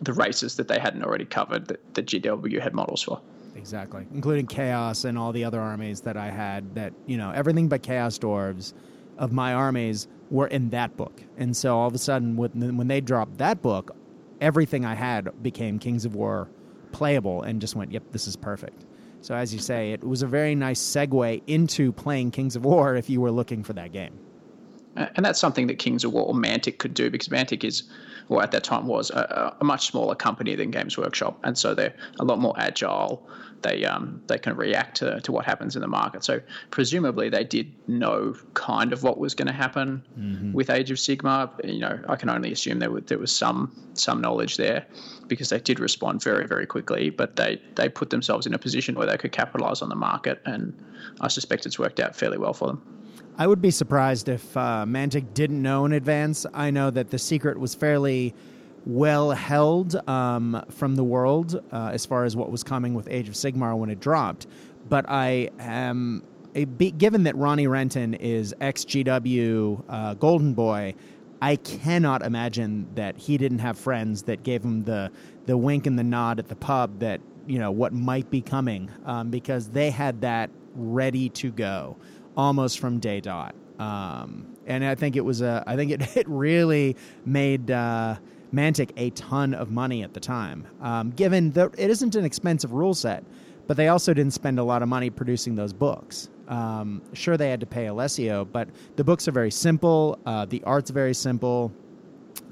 the 0.00 0.12
races 0.12 0.56
that 0.56 0.68
they 0.68 0.78
hadn't 0.78 1.04
already 1.04 1.24
covered 1.24 1.66
that 1.66 1.94
the 1.94 2.02
GW 2.02 2.60
had 2.60 2.74
models 2.74 3.02
for. 3.02 3.20
Exactly, 3.54 4.06
including 4.14 4.46
Chaos 4.46 5.04
and 5.04 5.18
all 5.18 5.32
the 5.32 5.44
other 5.44 5.60
armies 5.60 6.00
that 6.02 6.16
I 6.16 6.30
had. 6.30 6.74
That 6.74 6.94
you 7.06 7.18
know, 7.18 7.30
everything 7.30 7.68
but 7.68 7.82
Chaos 7.82 8.18
Dwarves 8.18 8.72
of 9.18 9.32
my 9.32 9.52
armies 9.52 10.08
were 10.30 10.46
in 10.46 10.70
that 10.70 10.96
book. 10.96 11.22
And 11.36 11.56
so 11.56 11.76
all 11.76 11.88
of 11.88 11.94
a 11.94 11.98
sudden, 11.98 12.36
when 12.36 12.88
they 12.88 13.00
dropped 13.00 13.38
that 13.38 13.62
book, 13.62 13.96
everything 14.40 14.84
I 14.84 14.94
had 14.94 15.42
became 15.42 15.78
Kings 15.78 16.04
of 16.04 16.14
War 16.14 16.48
playable 16.92 17.42
and 17.42 17.60
just 17.60 17.74
went, 17.74 17.92
yep, 17.92 18.04
this 18.12 18.26
is 18.26 18.36
perfect. 18.36 18.84
So 19.20 19.34
as 19.34 19.52
you 19.52 19.58
say, 19.58 19.92
it 19.92 20.04
was 20.04 20.22
a 20.22 20.26
very 20.26 20.54
nice 20.54 20.80
segue 20.80 21.42
into 21.46 21.92
playing 21.92 22.30
Kings 22.30 22.56
of 22.56 22.64
War 22.64 22.94
if 22.94 23.10
you 23.10 23.20
were 23.20 23.32
looking 23.32 23.64
for 23.64 23.72
that 23.72 23.92
game. 23.92 24.18
And 24.96 25.24
that's 25.24 25.38
something 25.38 25.68
that 25.68 25.78
Kings 25.78 26.04
of 26.04 26.12
War 26.12 26.24
or 26.24 26.34
Mantic 26.34 26.78
could 26.78 26.94
do 26.94 27.08
because 27.10 27.28
Mantic 27.28 27.62
is, 27.62 27.84
or 28.28 28.42
at 28.42 28.50
that 28.50 28.64
time 28.64 28.86
was, 28.86 29.10
a, 29.10 29.54
a 29.60 29.64
much 29.64 29.86
smaller 29.86 30.14
company 30.14 30.54
than 30.56 30.70
Games 30.70 30.98
Workshop, 30.98 31.38
and 31.44 31.56
so 31.56 31.74
they're 31.74 31.94
a 32.18 32.24
lot 32.24 32.38
more 32.40 32.54
agile 32.58 33.28
they 33.62 33.84
um, 33.84 34.22
they 34.26 34.38
can 34.38 34.56
react 34.56 34.98
to, 34.98 35.20
to 35.20 35.32
what 35.32 35.44
happens 35.44 35.76
in 35.76 35.82
the 35.82 35.88
market. 35.88 36.24
So 36.24 36.40
presumably 36.70 37.28
they 37.28 37.44
did 37.44 37.72
know 37.88 38.36
kind 38.54 38.92
of 38.92 39.02
what 39.02 39.18
was 39.18 39.34
going 39.34 39.46
to 39.46 39.52
happen 39.52 40.04
mm-hmm. 40.18 40.52
with 40.52 40.70
Age 40.70 40.90
of 40.90 40.98
Sigmar. 40.98 41.50
You 41.64 41.80
know, 41.80 42.00
I 42.08 42.16
can 42.16 42.30
only 42.30 42.52
assume 42.52 42.78
there 42.78 42.90
was, 42.90 43.04
there 43.04 43.18
was 43.18 43.32
some 43.32 43.74
some 43.94 44.20
knowledge 44.20 44.56
there 44.56 44.86
because 45.28 45.50
they 45.50 45.60
did 45.60 45.80
respond 45.80 46.22
very 46.22 46.46
very 46.46 46.66
quickly. 46.66 47.10
But 47.10 47.36
they 47.36 47.60
they 47.76 47.88
put 47.88 48.10
themselves 48.10 48.46
in 48.46 48.54
a 48.54 48.58
position 48.58 48.94
where 48.94 49.06
they 49.06 49.16
could 49.16 49.32
capitalize 49.32 49.82
on 49.82 49.88
the 49.88 49.96
market, 49.96 50.40
and 50.44 50.76
I 51.20 51.28
suspect 51.28 51.66
it's 51.66 51.78
worked 51.78 52.00
out 52.00 52.16
fairly 52.16 52.38
well 52.38 52.52
for 52.52 52.68
them. 52.68 52.82
I 53.40 53.46
would 53.46 53.62
be 53.62 53.70
surprised 53.70 54.28
if 54.28 54.56
uh, 54.56 54.84
Mantic 54.86 55.32
didn't 55.32 55.62
know 55.62 55.84
in 55.84 55.92
advance. 55.92 56.44
I 56.52 56.70
know 56.72 56.90
that 56.90 57.10
the 57.10 57.18
secret 57.18 57.58
was 57.58 57.72
fairly 57.72 58.34
well 58.84 59.30
held 59.30 59.94
um, 60.08 60.64
from 60.70 60.96
the 60.96 61.04
world 61.04 61.62
uh, 61.70 61.90
as 61.92 62.04
far 62.04 62.24
as 62.24 62.34
what 62.34 62.50
was 62.50 62.64
coming 62.64 62.94
with 62.94 63.06
Age 63.08 63.28
of 63.28 63.34
Sigmar 63.34 63.76
when 63.76 63.90
it 63.90 64.00
dropped. 64.00 64.48
But 64.88 65.08
I 65.08 65.50
am, 65.60 66.24
given 66.98 67.24
that 67.24 67.36
Ronnie 67.36 67.66
Renton 67.68 68.14
is 68.14 68.54
ex 68.60 68.84
GW 68.84 69.84
uh, 69.88 70.14
Golden 70.14 70.54
Boy, 70.54 70.94
I 71.40 71.56
cannot 71.56 72.22
imagine 72.22 72.88
that 72.94 73.16
he 73.16 73.38
didn't 73.38 73.60
have 73.60 73.78
friends 73.78 74.24
that 74.24 74.42
gave 74.42 74.62
him 74.62 74.84
the 74.84 75.10
the 75.46 75.56
wink 75.56 75.86
and 75.86 75.98
the 75.98 76.04
nod 76.04 76.38
at 76.38 76.48
the 76.48 76.56
pub 76.56 76.98
that 77.00 77.20
you 77.46 77.58
know 77.58 77.70
what 77.70 77.92
might 77.92 78.30
be 78.30 78.40
coming 78.40 78.90
um, 79.04 79.30
because 79.30 79.70
they 79.70 79.90
had 79.90 80.20
that 80.22 80.50
ready 80.74 81.28
to 81.30 81.50
go 81.50 81.96
almost 82.36 82.78
from 82.78 82.98
day 82.98 83.20
dot. 83.20 83.54
Um, 83.78 84.56
and 84.66 84.84
I 84.84 84.94
think 84.94 85.16
it 85.16 85.24
was 85.24 85.40
a 85.40 85.62
I 85.66 85.76
think 85.76 85.92
it, 85.92 86.16
it 86.16 86.28
really 86.28 86.96
made. 87.24 87.70
Uh, 87.70 88.16
Mantic 88.50 88.92
a 88.96 89.10
ton 89.10 89.52
of 89.52 89.70
money 89.70 90.02
at 90.02 90.14
the 90.14 90.20
time, 90.20 90.66
um, 90.80 91.10
given 91.10 91.50
that 91.50 91.74
it 91.76 91.90
isn't 91.90 92.14
an 92.14 92.24
expensive 92.24 92.72
rule 92.72 92.94
set, 92.94 93.22
but 93.66 93.76
they 93.76 93.88
also 93.88 94.14
didn't 94.14 94.32
spend 94.32 94.58
a 94.58 94.64
lot 94.64 94.82
of 94.82 94.88
money 94.88 95.10
producing 95.10 95.54
those 95.54 95.74
books. 95.74 96.30
Um, 96.48 97.02
sure, 97.12 97.36
they 97.36 97.50
had 97.50 97.60
to 97.60 97.66
pay 97.66 97.86
Alessio, 97.86 98.44
but 98.44 98.68
the 98.96 99.04
books 99.04 99.28
are 99.28 99.32
very 99.32 99.50
simple. 99.50 100.18
Uh, 100.24 100.46
the 100.46 100.62
art's 100.64 100.90
very 100.90 101.14
simple. 101.14 101.72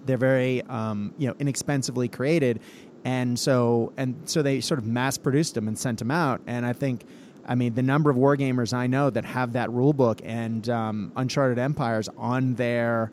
They're 0.05 0.17
very, 0.17 0.63
um, 0.63 1.15
you 1.19 1.27
know, 1.27 1.35
inexpensively 1.39 2.09
created, 2.09 2.61
and 3.05 3.39
so 3.39 3.93
and 3.97 4.15
so 4.29 4.43
they 4.43 4.61
sort 4.61 4.79
of 4.79 4.87
mass 4.87 5.19
produced 5.19 5.55
them 5.55 5.67
and 5.67 5.79
sent 5.79 5.99
them 5.99 6.11
out. 6.11 6.41
And 6.47 6.65
I 6.65 6.73
think, 6.73 7.05
I 7.47 7.55
mean, 7.55 7.75
the 7.75 7.83
number 7.83 8.11
of 8.11 8.17
wargamers 8.17 8.73
I 8.73 8.87
know 8.87 9.11
that 9.11 9.25
have 9.25 9.55
that 9.55 9.71
rule 9.71 9.93
book 9.93 10.21
and 10.25 10.69
um, 10.69 11.13
Uncharted 11.17 11.59
Empires 11.59 12.09
on 12.17 12.55
their, 12.55 13.11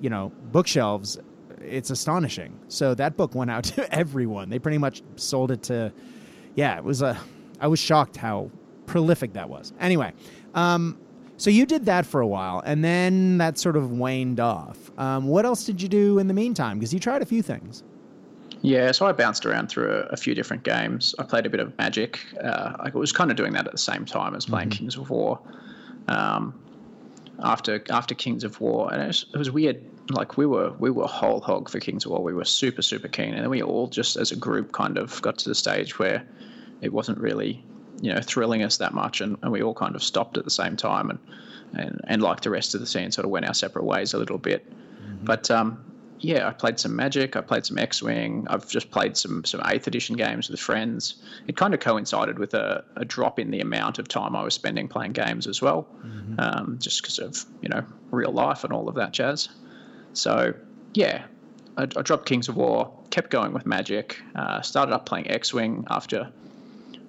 you 0.00 0.10
know, 0.10 0.32
bookshelves 0.50 1.18
it's 1.60 1.90
astonishing. 1.90 2.58
So 2.68 2.94
that 2.94 3.16
book 3.16 3.34
went 3.34 3.50
out 3.50 3.64
to 3.74 3.94
everyone. 3.94 4.48
They 4.48 4.58
pretty 4.58 4.78
much 4.78 5.02
sold 5.16 5.50
it 5.50 5.62
to. 5.64 5.92
Yeah, 6.54 6.76
it 6.76 6.84
was 6.84 7.02
a. 7.02 7.18
I 7.60 7.68
was 7.68 7.78
shocked 7.78 8.16
how 8.16 8.50
prolific 8.86 9.32
that 9.34 9.48
was. 9.48 9.72
Anyway, 9.80 10.12
um, 10.54 10.98
so 11.36 11.50
you 11.50 11.66
did 11.66 11.84
that 11.86 12.06
for 12.06 12.20
a 12.20 12.26
while, 12.26 12.62
and 12.64 12.82
then 12.84 13.38
that 13.38 13.58
sort 13.58 13.76
of 13.76 13.90
waned 13.90 14.40
off. 14.40 14.90
Um, 14.98 15.26
what 15.26 15.44
else 15.44 15.64
did 15.64 15.82
you 15.82 15.88
do 15.88 16.18
in 16.18 16.28
the 16.28 16.34
meantime? 16.34 16.78
Because 16.78 16.94
you 16.94 17.00
tried 17.00 17.22
a 17.22 17.26
few 17.26 17.42
things. 17.42 17.82
Yeah, 18.62 18.90
so 18.92 19.06
I 19.06 19.12
bounced 19.12 19.44
around 19.44 19.68
through 19.68 19.92
a, 19.92 20.00
a 20.06 20.16
few 20.16 20.34
different 20.34 20.62
games. 20.62 21.14
I 21.18 21.24
played 21.24 21.46
a 21.46 21.50
bit 21.50 21.60
of 21.60 21.76
Magic. 21.78 22.20
Uh, 22.42 22.72
I 22.80 22.90
was 22.90 23.12
kind 23.12 23.30
of 23.30 23.36
doing 23.36 23.52
that 23.52 23.66
at 23.66 23.72
the 23.72 23.78
same 23.78 24.04
time 24.04 24.34
as 24.34 24.46
playing 24.46 24.70
mm-hmm. 24.70 24.78
Kings 24.78 24.96
of 24.96 25.10
War. 25.10 25.38
Um, 26.08 26.58
after 27.42 27.82
after 27.90 28.14
Kings 28.14 28.44
of 28.44 28.60
War, 28.60 28.92
and 28.92 29.02
it 29.02 29.06
was, 29.06 29.26
it 29.34 29.36
was 29.36 29.50
weird 29.50 29.82
like 30.10 30.36
we 30.36 30.46
were 30.46 30.72
we 30.78 30.90
were 30.90 31.06
whole 31.06 31.40
hog 31.40 31.68
for 31.68 31.80
Kings 31.80 32.04
of 32.06 32.12
War. 32.12 32.22
We 32.22 32.32
were 32.32 32.44
super 32.44 32.82
super 32.82 33.08
keen, 33.08 33.34
and 33.34 33.42
then 33.42 33.50
we 33.50 33.62
all 33.62 33.88
just 33.88 34.16
as 34.16 34.32
a 34.32 34.36
group 34.36 34.72
kind 34.72 34.96
of 34.96 35.20
got 35.22 35.38
to 35.38 35.48
the 35.48 35.54
stage 35.54 35.98
where 35.98 36.26
it 36.80 36.92
wasn't 36.92 37.18
really 37.18 37.62
you 38.00 38.12
know 38.12 38.20
thrilling 38.20 38.62
us 38.62 38.78
that 38.78 38.94
much, 38.94 39.20
and, 39.20 39.36
and 39.42 39.52
we 39.52 39.62
all 39.62 39.74
kind 39.74 39.94
of 39.94 40.02
stopped 40.02 40.36
at 40.36 40.44
the 40.44 40.50
same 40.50 40.76
time, 40.76 41.10
and 41.10 41.18
and 41.74 42.00
and 42.04 42.22
like 42.22 42.40
the 42.40 42.50
rest 42.50 42.74
of 42.74 42.80
the 42.80 42.86
scene, 42.86 43.10
sort 43.10 43.24
of 43.24 43.30
went 43.30 43.46
our 43.46 43.54
separate 43.54 43.84
ways 43.84 44.14
a 44.14 44.18
little 44.18 44.38
bit. 44.38 44.70
Mm-hmm. 44.70 45.24
But 45.24 45.50
um, 45.50 45.84
yeah, 46.20 46.48
I 46.48 46.52
played 46.52 46.78
some 46.78 46.96
Magic. 46.96 47.36
I 47.36 47.40
played 47.40 47.66
some 47.66 47.78
X 47.78 48.02
Wing. 48.02 48.46
I've 48.48 48.68
just 48.68 48.90
played 48.90 49.16
some 49.16 49.44
some 49.44 49.60
Eighth 49.66 49.86
Edition 49.86 50.16
games 50.16 50.48
with 50.48 50.60
friends. 50.60 51.22
It 51.46 51.56
kind 51.56 51.74
of 51.74 51.80
coincided 51.80 52.38
with 52.38 52.54
a, 52.54 52.84
a 52.96 53.04
drop 53.04 53.38
in 53.38 53.50
the 53.50 53.60
amount 53.60 53.98
of 53.98 54.08
time 54.08 54.34
I 54.34 54.42
was 54.42 54.54
spending 54.54 54.88
playing 54.88 55.12
games 55.12 55.46
as 55.46 55.60
well, 55.60 55.86
mm-hmm. 56.04 56.34
um, 56.38 56.78
just 56.80 57.02
because 57.02 57.18
of 57.18 57.44
you 57.62 57.68
know 57.68 57.84
real 58.10 58.32
life 58.32 58.64
and 58.64 58.72
all 58.72 58.88
of 58.88 58.94
that 58.96 59.12
jazz. 59.12 59.48
So 60.12 60.54
yeah, 60.94 61.24
I, 61.76 61.82
I 61.82 62.02
dropped 62.02 62.26
Kings 62.26 62.48
of 62.48 62.56
War, 62.56 62.92
kept 63.10 63.30
going 63.30 63.52
with 63.52 63.66
Magic, 63.66 64.20
uh, 64.34 64.62
started 64.62 64.94
up 64.94 65.06
playing 65.06 65.30
X 65.30 65.52
Wing 65.52 65.86
after 65.90 66.30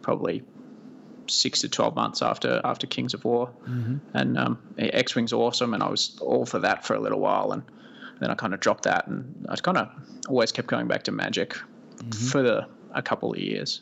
probably 0.02 0.43
six 1.29 1.61
to 1.61 1.69
twelve 1.69 1.95
months 1.95 2.21
after 2.21 2.61
after 2.63 2.87
Kings 2.87 3.13
of 3.13 3.23
War, 3.25 3.49
mm-hmm. 3.67 3.97
and 4.13 4.37
um, 4.37 4.59
X 4.77 5.15
Wing's 5.15 5.33
awesome, 5.33 5.73
and 5.73 5.83
I 5.83 5.89
was 5.89 6.17
all 6.21 6.45
for 6.45 6.59
that 6.59 6.85
for 6.85 6.95
a 6.95 6.99
little 6.99 7.19
while, 7.19 7.51
and 7.51 7.63
then 8.19 8.31
I 8.31 8.35
kind 8.35 8.53
of 8.53 8.59
dropped 8.59 8.83
that, 8.83 9.07
and 9.07 9.45
I 9.49 9.55
kind 9.55 9.77
of 9.77 9.89
always 10.27 10.51
kept 10.51 10.67
going 10.67 10.87
back 10.87 11.03
to 11.03 11.11
Magic 11.11 11.53
mm-hmm. 11.53 12.09
for 12.27 12.41
the, 12.41 12.67
a 12.93 13.01
couple 13.01 13.31
of 13.31 13.39
years. 13.39 13.81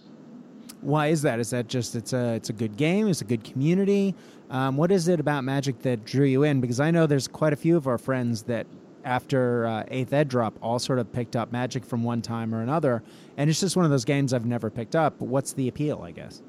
Why 0.82 1.08
is 1.08 1.22
that? 1.24 1.40
Is 1.40 1.50
that 1.50 1.68
just 1.68 1.96
it's 1.96 2.14
a 2.14 2.36
it's 2.36 2.50
a 2.50 2.54
good 2.54 2.78
game? 2.78 3.08
It's 3.08 3.22
a 3.22 3.26
good 3.26 3.44
community. 3.44 4.14
Um, 4.50 4.78
what 4.78 4.92
is 4.92 5.08
it 5.08 5.20
about 5.20 5.44
Magic 5.44 5.80
that 5.82 6.06
drew 6.06 6.26
you 6.26 6.44
in? 6.44 6.62
Because 6.62 6.80
I 6.80 6.92
know 6.92 7.08
there's 7.08 7.28
quite 7.28 7.54
a 7.54 7.56
few 7.56 7.76
of 7.76 7.88
our 7.88 7.98
friends 7.98 8.44
that 8.44 8.68
after 9.04 9.66
uh, 9.66 9.84
Eighth 9.88 10.14
Ed 10.14 10.28
drop 10.28 10.58
all 10.62 10.80
sort 10.80 11.00
of 11.00 11.12
picked 11.12 11.36
up 11.36 11.52
Magic 11.52 11.86
from 11.86 12.04
one 12.04 12.22
time 12.22 12.54
or 12.54 12.62
another, 12.62 13.04
and 13.38 13.50
it's 13.50 13.60
just 13.60 13.76
one 13.76 13.86
of 13.86 13.92
those 13.92 14.06
games 14.06 14.34
I've 14.34 14.46
never 14.46 14.70
picked 14.70 14.96
up. 14.96 15.20
What's 15.20 15.54
the 15.54 15.68
appeal? 15.68 16.02
I 16.04 16.12
guess. 16.12 16.42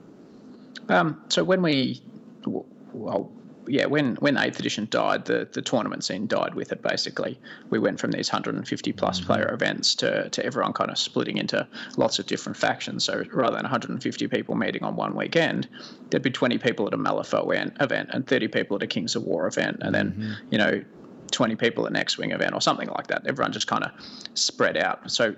Um, 0.88 1.22
so 1.28 1.44
when 1.44 1.62
we, 1.62 2.02
well, 2.92 3.30
yeah, 3.68 3.86
when 3.86 4.16
when 4.16 4.36
Eighth 4.36 4.58
Edition 4.58 4.86
died, 4.90 5.24
the 5.24 5.48
the 5.50 5.62
tournament 5.62 6.04
scene 6.04 6.26
died 6.26 6.54
with 6.54 6.72
it. 6.72 6.82
Basically, 6.82 7.38
we 7.70 7.78
went 7.78 8.00
from 8.00 8.12
these 8.12 8.30
150 8.30 8.92
plus 8.92 9.18
mm-hmm. 9.18 9.26
player 9.26 9.52
events 9.52 9.94
to 9.96 10.28
to 10.30 10.44
everyone 10.44 10.72
kind 10.72 10.90
of 10.90 10.98
splitting 10.98 11.36
into 11.38 11.66
lots 11.96 12.18
of 12.18 12.26
different 12.26 12.56
factions. 12.56 13.04
So 13.04 13.24
rather 13.32 13.56
than 13.56 13.64
150 13.64 14.28
people 14.28 14.54
meeting 14.54 14.82
on 14.82 14.96
one 14.96 15.14
weekend, 15.14 15.68
there'd 16.10 16.22
be 16.22 16.30
20 16.30 16.58
people 16.58 16.86
at 16.86 16.94
a 16.94 16.98
Malifaux 16.98 17.72
event 17.80 18.10
and 18.12 18.26
30 18.26 18.48
people 18.48 18.76
at 18.76 18.82
a 18.82 18.86
Kings 18.86 19.16
of 19.16 19.24
War 19.24 19.46
event, 19.46 19.78
and 19.80 19.94
then 19.94 20.12
mm-hmm. 20.12 20.32
you 20.50 20.58
know 20.58 20.84
20 21.32 21.56
people 21.56 21.84
at 21.86 21.90
an 21.90 21.96
X 21.96 22.16
Wing 22.16 22.30
event 22.30 22.54
or 22.54 22.60
something 22.60 22.88
like 22.88 23.08
that. 23.08 23.26
Everyone 23.26 23.52
just 23.52 23.66
kind 23.66 23.84
of 23.84 23.90
spread 24.34 24.76
out. 24.76 25.10
So 25.10 25.34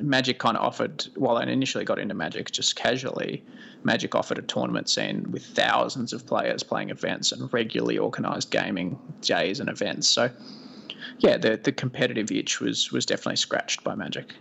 Magic 0.00 0.38
kind 0.38 0.56
of 0.56 0.64
offered, 0.64 1.06
while 1.16 1.36
I 1.36 1.44
initially 1.44 1.84
got 1.84 1.98
into 1.98 2.14
Magic 2.14 2.50
just 2.50 2.76
casually, 2.76 3.44
Magic 3.84 4.14
offered 4.14 4.38
a 4.38 4.42
tournament 4.42 4.88
scene 4.88 5.30
with 5.30 5.44
thousands 5.44 6.12
of 6.12 6.26
players 6.26 6.62
playing 6.62 6.90
events 6.90 7.32
and 7.32 7.52
regularly 7.52 7.98
organised 7.98 8.50
gaming 8.50 8.98
days 9.20 9.60
and 9.60 9.68
events. 9.68 10.08
So, 10.08 10.30
yeah, 11.18 11.36
the 11.36 11.56
the 11.62 11.72
competitive 11.72 12.30
itch 12.30 12.60
was 12.60 12.92
was 12.92 13.06
definitely 13.06 13.36
scratched 13.36 13.84
by 13.84 13.94
Magic. 13.94 14.34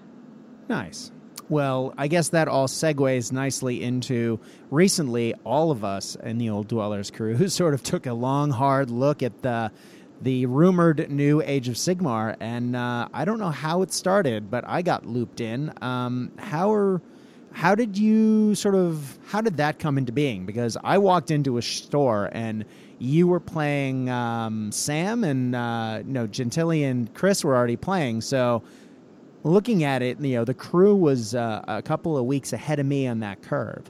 Nice. 0.69 1.11
Well, 1.49 1.93
I 1.97 2.09
guess 2.09 2.29
that 2.29 2.49
all 2.49 2.67
segues 2.67 3.31
nicely 3.31 3.81
into 3.81 4.39
recently 4.69 5.33
all 5.45 5.71
of 5.71 5.85
us 5.85 6.15
in 6.15 6.39
the 6.39 6.49
Old 6.49 6.67
Dwellers 6.67 7.09
crew 7.09 7.35
who 7.37 7.47
sort 7.47 7.73
of 7.73 7.83
took 7.83 8.05
a 8.05 8.13
long, 8.13 8.51
hard 8.51 8.91
look 8.91 9.23
at 9.23 9.41
the 9.41 9.71
the 10.21 10.45
rumored 10.45 11.09
new 11.11 11.41
Age 11.41 11.67
of 11.67 11.75
Sigmar, 11.75 12.35
and 12.39 12.75
uh, 12.75 13.07
I 13.13 13.25
don't 13.25 13.39
know 13.39 13.49
how 13.49 13.81
it 13.81 13.91
started, 13.91 14.49
but 14.49 14.63
I 14.67 14.81
got 14.81 15.05
looped 15.05 15.41
in. 15.41 15.73
Um, 15.81 16.31
how 16.37 16.71
are 16.73 17.01
how 17.53 17.75
did 17.75 17.97
you 17.97 18.53
sort 18.55 18.75
of 18.75 19.17
how 19.27 19.41
did 19.41 19.57
that 19.57 19.79
come 19.79 19.97
into 19.97 20.11
being? 20.11 20.45
Because 20.45 20.77
I 20.83 20.97
walked 20.97 21.31
into 21.31 21.57
a 21.57 21.61
store 21.61 22.29
and 22.31 22.65
you 22.99 23.27
were 23.27 23.39
playing 23.39 24.09
um, 24.09 24.71
Sam 24.71 25.23
and 25.23 25.55
uh, 25.55 26.03
you 26.05 26.13
know 26.13 26.27
Gentili 26.27 26.83
and 26.83 27.13
Chris 27.13 27.43
were 27.43 27.55
already 27.55 27.75
playing. 27.75 28.21
So 28.21 28.63
looking 29.43 29.83
at 29.83 30.01
it, 30.01 30.19
you 30.19 30.35
know 30.35 30.45
the 30.45 30.53
crew 30.53 30.95
was 30.95 31.35
uh, 31.35 31.63
a 31.67 31.81
couple 31.81 32.17
of 32.17 32.25
weeks 32.25 32.53
ahead 32.53 32.79
of 32.79 32.85
me 32.85 33.07
on 33.07 33.19
that 33.19 33.41
curve. 33.41 33.89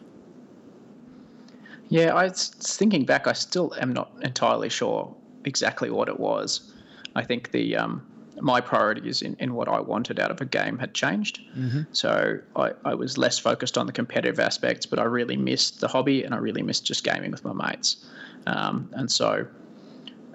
Yeah, 1.89 2.13
I 2.13 2.25
was 2.25 2.49
thinking 2.49 3.05
back. 3.05 3.27
I 3.27 3.33
still 3.33 3.73
am 3.79 3.93
not 3.93 4.11
entirely 4.21 4.67
sure 4.67 5.15
exactly 5.47 5.89
what 5.89 6.07
it 6.07 6.19
was. 6.19 6.73
I 7.15 7.23
think 7.23 7.51
the 7.51 7.75
um, 7.77 8.05
my 8.41 8.61
priorities 8.61 9.21
in, 9.21 9.35
in 9.39 9.53
what 9.53 9.67
I 9.67 9.79
wanted 9.79 10.19
out 10.19 10.31
of 10.31 10.41
a 10.41 10.45
game 10.45 10.77
had 10.77 10.93
changed. 10.93 11.41
Mm-hmm. 11.57 11.83
So 11.91 12.39
I, 12.55 12.71
I 12.85 12.93
was 12.93 13.17
less 13.17 13.39
focused 13.39 13.77
on 13.77 13.87
the 13.87 13.91
competitive 13.91 14.39
aspects, 14.39 14.85
but 14.85 14.99
I 14.99 15.03
really 15.03 15.37
missed 15.37 15.79
the 15.79 15.87
hobby 15.87 16.23
and 16.23 16.33
I 16.33 16.37
really 16.37 16.61
missed 16.61 16.85
just 16.85 17.03
gaming 17.03 17.31
with 17.31 17.43
my 17.43 17.53
mates. 17.53 18.05
Um, 18.45 18.89
and 18.93 19.11
so 19.11 19.47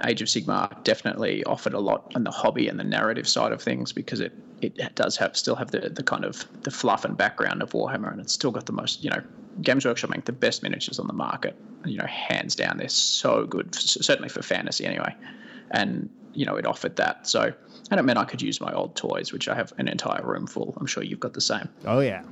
Age 0.04 0.20
of 0.20 0.28
Sigmar 0.28 0.82
definitely 0.84 1.44
offered 1.44 1.74
a 1.74 1.78
lot 1.78 2.10
on 2.14 2.24
the 2.24 2.30
hobby 2.30 2.68
and 2.68 2.78
the 2.78 2.84
narrative 2.84 3.28
side 3.28 3.52
of 3.52 3.62
things 3.62 3.92
because 3.92 4.20
it, 4.20 4.32
it 4.60 4.94
does 4.94 5.16
have 5.16 5.36
still 5.36 5.54
have 5.56 5.70
the, 5.70 5.88
the 5.88 6.02
kind 6.02 6.24
of 6.24 6.46
the 6.62 6.70
fluff 6.70 7.04
and 7.04 7.16
background 7.16 7.62
of 7.62 7.70
Warhammer 7.70 8.10
and 8.10 8.20
it's 8.20 8.32
still 8.32 8.50
got 8.50 8.66
the 8.66 8.72
most, 8.72 9.04
you 9.04 9.10
know, 9.10 9.22
Games 9.60 9.84
Workshop 9.84 10.10
make 10.10 10.24
the 10.24 10.32
best 10.32 10.62
miniatures 10.62 10.98
on 10.98 11.06
the 11.06 11.12
market. 11.12 11.56
You 11.84 11.98
know, 11.98 12.06
hands 12.06 12.54
down, 12.54 12.78
they're 12.78 12.88
so 12.88 13.44
good. 13.46 13.74
Certainly 13.74 14.30
for 14.30 14.42
fantasy, 14.42 14.86
anyway. 14.86 15.14
and 15.70 16.08
you 16.34 16.46
know 16.46 16.56
it 16.56 16.66
offered 16.66 16.96
that. 16.96 17.26
So 17.26 17.52
and 17.90 18.00
it 18.00 18.02
meant 18.04 18.18
I 18.18 18.24
could 18.24 18.40
use 18.40 18.60
my 18.60 18.72
old 18.72 18.94
toys, 18.96 19.32
which 19.32 19.48
I 19.48 19.54
have 19.54 19.72
an 19.78 19.88
entire 19.88 20.22
room 20.24 20.46
full. 20.46 20.74
I'm 20.80 20.86
sure 20.86 21.02
you've 21.02 21.20
got 21.20 21.34
the 21.34 21.40
same. 21.40 21.68
Oh 21.84 22.00
yeah. 22.00 22.22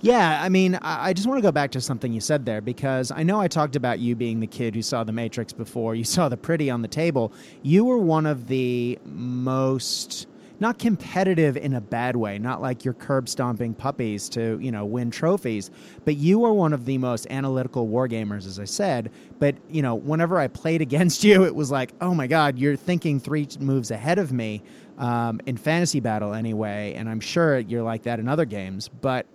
Yeah, 0.00 0.40
I 0.40 0.48
mean, 0.48 0.78
I 0.80 1.12
just 1.12 1.26
want 1.26 1.38
to 1.38 1.42
go 1.42 1.50
back 1.50 1.72
to 1.72 1.80
something 1.80 2.12
you 2.12 2.20
said 2.20 2.46
there 2.46 2.60
because 2.60 3.10
I 3.10 3.24
know 3.24 3.40
I 3.40 3.48
talked 3.48 3.74
about 3.74 3.98
you 3.98 4.14
being 4.14 4.38
the 4.38 4.46
kid 4.46 4.76
who 4.76 4.82
saw 4.82 5.02
The 5.02 5.10
Matrix 5.10 5.52
before. 5.52 5.96
You 5.96 6.04
saw 6.04 6.28
the 6.28 6.36
pretty 6.36 6.70
on 6.70 6.82
the 6.82 6.88
table. 6.88 7.32
You 7.62 7.84
were 7.84 7.98
one 7.98 8.24
of 8.24 8.46
the 8.46 8.96
most 9.04 10.28
not 10.60 10.78
competitive 10.78 11.56
in 11.56 11.74
a 11.74 11.80
bad 11.80 12.16
way, 12.16 12.38
not 12.38 12.60
like 12.60 12.84
you're 12.84 12.94
curb 12.94 13.28
stomping 13.28 13.74
puppies 13.74 14.28
to, 14.30 14.58
you 14.60 14.72
know, 14.72 14.84
win 14.84 15.10
trophies, 15.10 15.70
but 16.04 16.16
you 16.16 16.44
are 16.44 16.52
one 16.52 16.72
of 16.72 16.84
the 16.84 16.98
most 16.98 17.26
analytical 17.30 17.88
wargamers, 17.88 18.46
as 18.46 18.58
I 18.58 18.64
said. 18.64 19.10
But, 19.38 19.56
you 19.70 19.82
know, 19.82 19.94
whenever 19.94 20.38
I 20.38 20.48
played 20.48 20.80
against 20.88 21.24
you, 21.24 21.44
it 21.44 21.54
was 21.54 21.70
like, 21.70 21.92
oh 22.00 22.14
my 22.14 22.26
God, 22.26 22.58
you're 22.58 22.76
thinking 22.76 23.20
three 23.20 23.46
moves 23.60 23.90
ahead 23.90 24.18
of 24.18 24.32
me 24.32 24.62
um, 24.98 25.40
in 25.46 25.56
fantasy 25.56 26.00
battle 26.00 26.34
anyway. 26.34 26.94
And 26.96 27.08
I'm 27.08 27.20
sure 27.20 27.58
you're 27.58 27.82
like 27.82 28.02
that 28.02 28.18
in 28.18 28.28
other 28.28 28.44
games. 28.44 28.88
But 28.88 29.26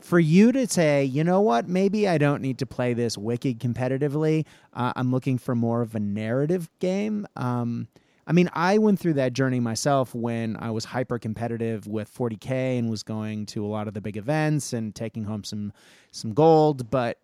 for 0.00 0.18
you 0.18 0.52
to 0.52 0.66
say, 0.66 1.04
you 1.04 1.24
know 1.24 1.40
what, 1.40 1.68
maybe 1.68 2.08
I 2.08 2.18
don't 2.18 2.40
need 2.40 2.58
to 2.58 2.66
play 2.66 2.94
this 2.94 3.18
wicked 3.18 3.58
competitively, 3.58 4.46
uh, 4.72 4.92
I'm 4.96 5.10
looking 5.10 5.38
for 5.38 5.54
more 5.54 5.82
of 5.82 5.94
a 5.94 6.00
narrative 6.00 6.70
game. 6.78 7.26
Um, 7.36 7.88
I 8.28 8.32
mean, 8.32 8.50
I 8.52 8.76
went 8.76 9.00
through 9.00 9.14
that 9.14 9.32
journey 9.32 9.58
myself 9.58 10.14
when 10.14 10.58
I 10.60 10.70
was 10.70 10.84
hyper 10.84 11.18
competitive 11.18 11.86
with 11.86 12.14
40k 12.14 12.78
and 12.78 12.90
was 12.90 13.02
going 13.02 13.46
to 13.46 13.64
a 13.64 13.66
lot 13.66 13.88
of 13.88 13.94
the 13.94 14.02
big 14.02 14.18
events 14.18 14.74
and 14.74 14.94
taking 14.94 15.24
home 15.24 15.44
some 15.44 15.72
some 16.10 16.34
gold. 16.34 16.90
But 16.90 17.18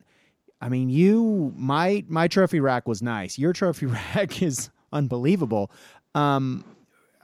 I 0.62 0.71
mean, 0.71 0.88
you 0.88 1.53
my 1.57 2.05
my 2.09 2.27
trophy 2.27 2.59
rack 2.59 2.88
was 2.88 3.03
nice. 3.03 3.38
Your 3.38 3.53
trophy 3.53 3.85
rack 4.17 4.43
is 4.43 4.71
unbelievable. 4.95 5.71
Um, 6.14 6.64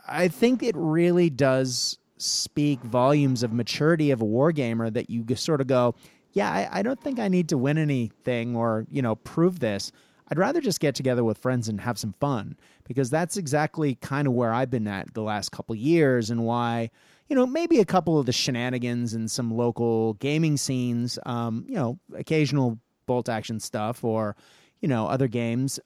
I 0.07 0.29
think 0.29 0.63
it 0.63 0.75
really 0.77 1.31
does 1.31 1.99
speak 2.19 2.83
volumes 2.83 3.43
of 3.43 3.51
maturity 3.51 4.11
of 4.11 4.21
a 4.21 4.27
wargamer 4.27 4.93
that 4.93 5.09
you 5.09 5.25
sort 5.37 5.63
of 5.63 5.69
go, 5.69 5.95
yeah, 6.33 6.51
I, 6.51 6.81
I 6.81 6.83
don't 6.83 7.01
think 7.01 7.19
I 7.19 7.29
need 7.29 7.49
to 7.49 7.57
win 7.57 7.79
anything 7.79 8.57
or 8.57 8.85
you 8.91 9.01
know 9.01 9.15
prove 9.15 9.61
this. 9.61 9.91
I'd 10.29 10.39
rather 10.39 10.61
just 10.61 10.81
get 10.81 10.95
together 10.95 11.25
with 11.25 11.39
friends 11.39 11.69
and 11.69 11.81
have 11.81 11.99
some 11.99 12.13
fun 12.21 12.57
because 12.91 13.09
that's 13.09 13.37
exactly 13.37 13.95
kind 13.95 14.27
of 14.27 14.35
where 14.35 14.53
I've 14.53 14.69
been 14.69 14.89
at 14.89 15.15
the 15.15 15.23
last 15.23 15.53
couple 15.53 15.77
years 15.77 16.29
and 16.29 16.45
why, 16.45 16.91
you 17.29 17.37
know, 17.37 17.47
maybe 17.47 17.79
a 17.79 17.85
couple 17.85 18.19
of 18.19 18.27
the 18.27 18.33
shenanigans 18.33 19.15
and 19.15 19.31
some 19.31 19.49
local 19.49 20.15
gaming 20.15 20.57
scenes, 20.57 21.17
um, 21.25 21.65
you 21.69 21.77
know, 21.77 22.01
occasional 22.17 22.81
bolt 23.07 23.29
action 23.29 23.61
stuff 23.61 24.03
or, 24.03 24.35
you 24.81 24.89
know, 24.89 25.07
other 25.07 25.29
games 25.29 25.79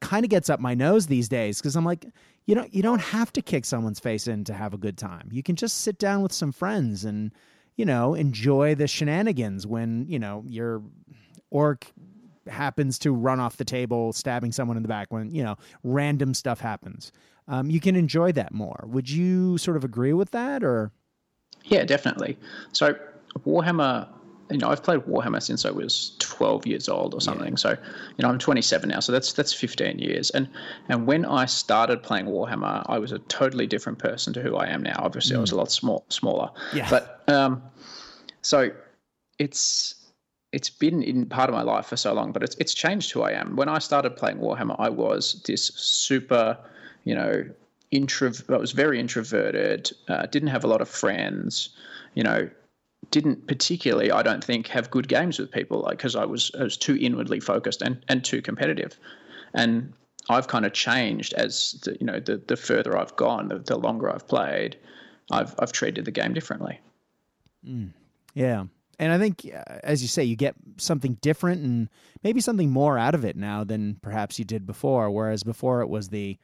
kind 0.00 0.24
of 0.24 0.30
gets 0.30 0.50
up 0.50 0.58
my 0.58 0.74
nose 0.74 1.06
these 1.06 1.28
days 1.28 1.58
because 1.58 1.76
I'm 1.76 1.84
like, 1.84 2.06
you 2.46 2.56
know, 2.56 2.66
you 2.72 2.82
don't 2.82 3.02
have 3.02 3.32
to 3.34 3.40
kick 3.40 3.64
someone's 3.64 4.00
face 4.00 4.26
in 4.26 4.42
to 4.42 4.52
have 4.52 4.74
a 4.74 4.78
good 4.78 4.98
time. 4.98 5.28
You 5.30 5.44
can 5.44 5.54
just 5.54 5.82
sit 5.82 5.96
down 5.96 6.22
with 6.22 6.32
some 6.32 6.50
friends 6.50 7.04
and, 7.04 7.30
you 7.76 7.84
know, 7.84 8.14
enjoy 8.14 8.74
the 8.74 8.88
shenanigans 8.88 9.64
when, 9.64 10.06
you 10.08 10.18
know, 10.18 10.42
your 10.44 10.82
orc 11.50 11.86
happens 12.48 12.98
to 13.00 13.12
run 13.12 13.40
off 13.40 13.56
the 13.56 13.64
table, 13.64 14.12
stabbing 14.12 14.52
someone 14.52 14.76
in 14.76 14.82
the 14.82 14.88
back 14.88 15.12
when, 15.12 15.34
you 15.34 15.42
know, 15.42 15.56
random 15.82 16.34
stuff 16.34 16.60
happens. 16.60 17.12
Um, 17.48 17.70
you 17.70 17.80
can 17.80 17.96
enjoy 17.96 18.32
that 18.32 18.52
more. 18.52 18.84
Would 18.86 19.08
you 19.10 19.58
sort 19.58 19.76
of 19.76 19.84
agree 19.84 20.12
with 20.12 20.30
that 20.32 20.62
or? 20.62 20.92
Yeah, 21.64 21.84
definitely. 21.84 22.38
So 22.72 22.94
Warhammer, 23.46 24.08
you 24.50 24.58
know, 24.58 24.70
I've 24.70 24.82
played 24.82 25.00
Warhammer 25.00 25.42
since 25.42 25.64
I 25.64 25.70
was 25.70 26.16
12 26.18 26.66
years 26.66 26.88
old 26.88 27.14
or 27.14 27.20
something. 27.20 27.50
Yeah. 27.50 27.56
So, 27.56 27.70
you 27.70 28.22
know, 28.22 28.28
I'm 28.28 28.38
27 28.38 28.88
now, 28.88 29.00
so 29.00 29.12
that's 29.12 29.32
that's 29.32 29.52
15 29.52 29.98
years. 29.98 30.30
And 30.30 30.48
and 30.88 31.06
when 31.06 31.24
I 31.24 31.46
started 31.46 32.02
playing 32.02 32.26
Warhammer, 32.26 32.84
I 32.86 32.98
was 32.98 33.12
a 33.12 33.18
totally 33.20 33.66
different 33.66 33.98
person 33.98 34.32
to 34.34 34.42
who 34.42 34.56
I 34.56 34.68
am 34.68 34.82
now. 34.82 34.96
Obviously, 34.98 35.34
mm. 35.34 35.38
I 35.38 35.40
was 35.40 35.52
a 35.52 35.54
mm. 35.54 35.58
lot 35.58 35.72
small, 35.72 36.04
smaller. 36.08 36.50
Yeah. 36.72 36.88
But 36.88 37.24
um, 37.28 37.62
so 38.42 38.70
it's 39.38 39.94
it's 40.52 40.70
been 40.70 41.02
in 41.02 41.26
part 41.26 41.50
of 41.50 41.54
my 41.54 41.62
life 41.62 41.86
for 41.86 41.96
so 41.96 42.12
long, 42.12 42.32
but 42.32 42.42
it's 42.42 42.56
it's 42.56 42.74
changed 42.74 43.10
who 43.12 43.22
I 43.22 43.32
am. 43.32 43.56
When 43.56 43.68
I 43.68 43.78
started 43.78 44.16
playing 44.16 44.38
Warhammer, 44.38 44.76
I 44.78 44.88
was 44.88 45.42
this 45.46 45.64
super, 45.74 46.56
you 47.04 47.14
know, 47.14 47.44
intro. 47.90 48.32
I 48.48 48.56
was 48.56 48.72
very 48.72 48.98
introverted. 48.98 49.90
Uh, 50.08 50.26
didn't 50.26 50.48
have 50.48 50.64
a 50.64 50.66
lot 50.66 50.80
of 50.80 50.88
friends. 50.88 51.70
You 52.14 52.22
know, 52.22 52.48
didn't 53.10 53.46
particularly, 53.46 54.10
I 54.10 54.22
don't 54.22 54.42
think, 54.42 54.68
have 54.68 54.90
good 54.90 55.08
games 55.08 55.38
with 55.38 55.50
people 55.50 55.86
because 55.90 56.16
I 56.16 56.24
was 56.24 56.50
I 56.58 56.62
was 56.62 56.76
too 56.76 56.96
inwardly 56.98 57.40
focused 57.40 57.82
and 57.82 58.02
and 58.08 58.24
too 58.24 58.40
competitive. 58.40 58.98
And 59.52 59.92
I've 60.30 60.48
kind 60.48 60.64
of 60.64 60.72
changed 60.72 61.34
as 61.34 61.72
the, 61.84 61.96
you 62.00 62.06
know 62.06 62.20
the 62.20 62.38
the 62.38 62.56
further 62.56 62.96
I've 62.96 63.14
gone, 63.16 63.48
the, 63.48 63.58
the 63.58 63.76
longer 63.76 64.10
I've 64.10 64.26
played, 64.26 64.78
I've 65.30 65.54
I've 65.58 65.72
treated 65.72 66.06
the 66.06 66.10
game 66.10 66.32
differently. 66.32 66.80
Mm. 67.66 67.90
Yeah 68.32 68.64
and 68.98 69.12
I 69.12 69.18
think, 69.18 69.50
uh, 69.54 69.78
as 69.84 70.02
you 70.02 70.08
say, 70.08 70.24
you 70.24 70.36
get 70.36 70.54
something 70.76 71.14
different 71.20 71.62
and 71.62 71.88
maybe 72.22 72.40
something 72.40 72.70
more 72.70 72.98
out 72.98 73.14
of 73.14 73.24
it 73.24 73.36
now 73.36 73.64
than 73.64 73.96
perhaps 74.02 74.38
you 74.38 74.44
did 74.44 74.66
before. 74.66 75.10
Whereas 75.10 75.44
before 75.44 75.82
it 75.82 75.88
was 75.88 76.08
the, 76.08 76.38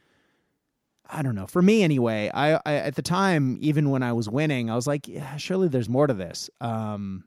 I 1.09 1.23
don't 1.23 1.35
know. 1.35 1.47
For 1.47 1.63
me, 1.63 1.83
anyway, 1.83 2.31
I, 2.33 2.61
I 2.65 2.75
at 2.75 2.95
the 2.95 3.03
time, 3.03 3.59
even 3.61 3.91
when 3.91 4.03
I 4.03 4.13
was 4.13 4.29
winning, 4.29 4.71
I 4.71 4.77
was 4.77 4.87
like, 4.87 5.09
yeah, 5.09 5.37
surely 5.37 5.69
there's 5.69 5.89
more 5.89 6.07
to 6.07 6.15
this. 6.15 6.49
Um, 6.61 7.25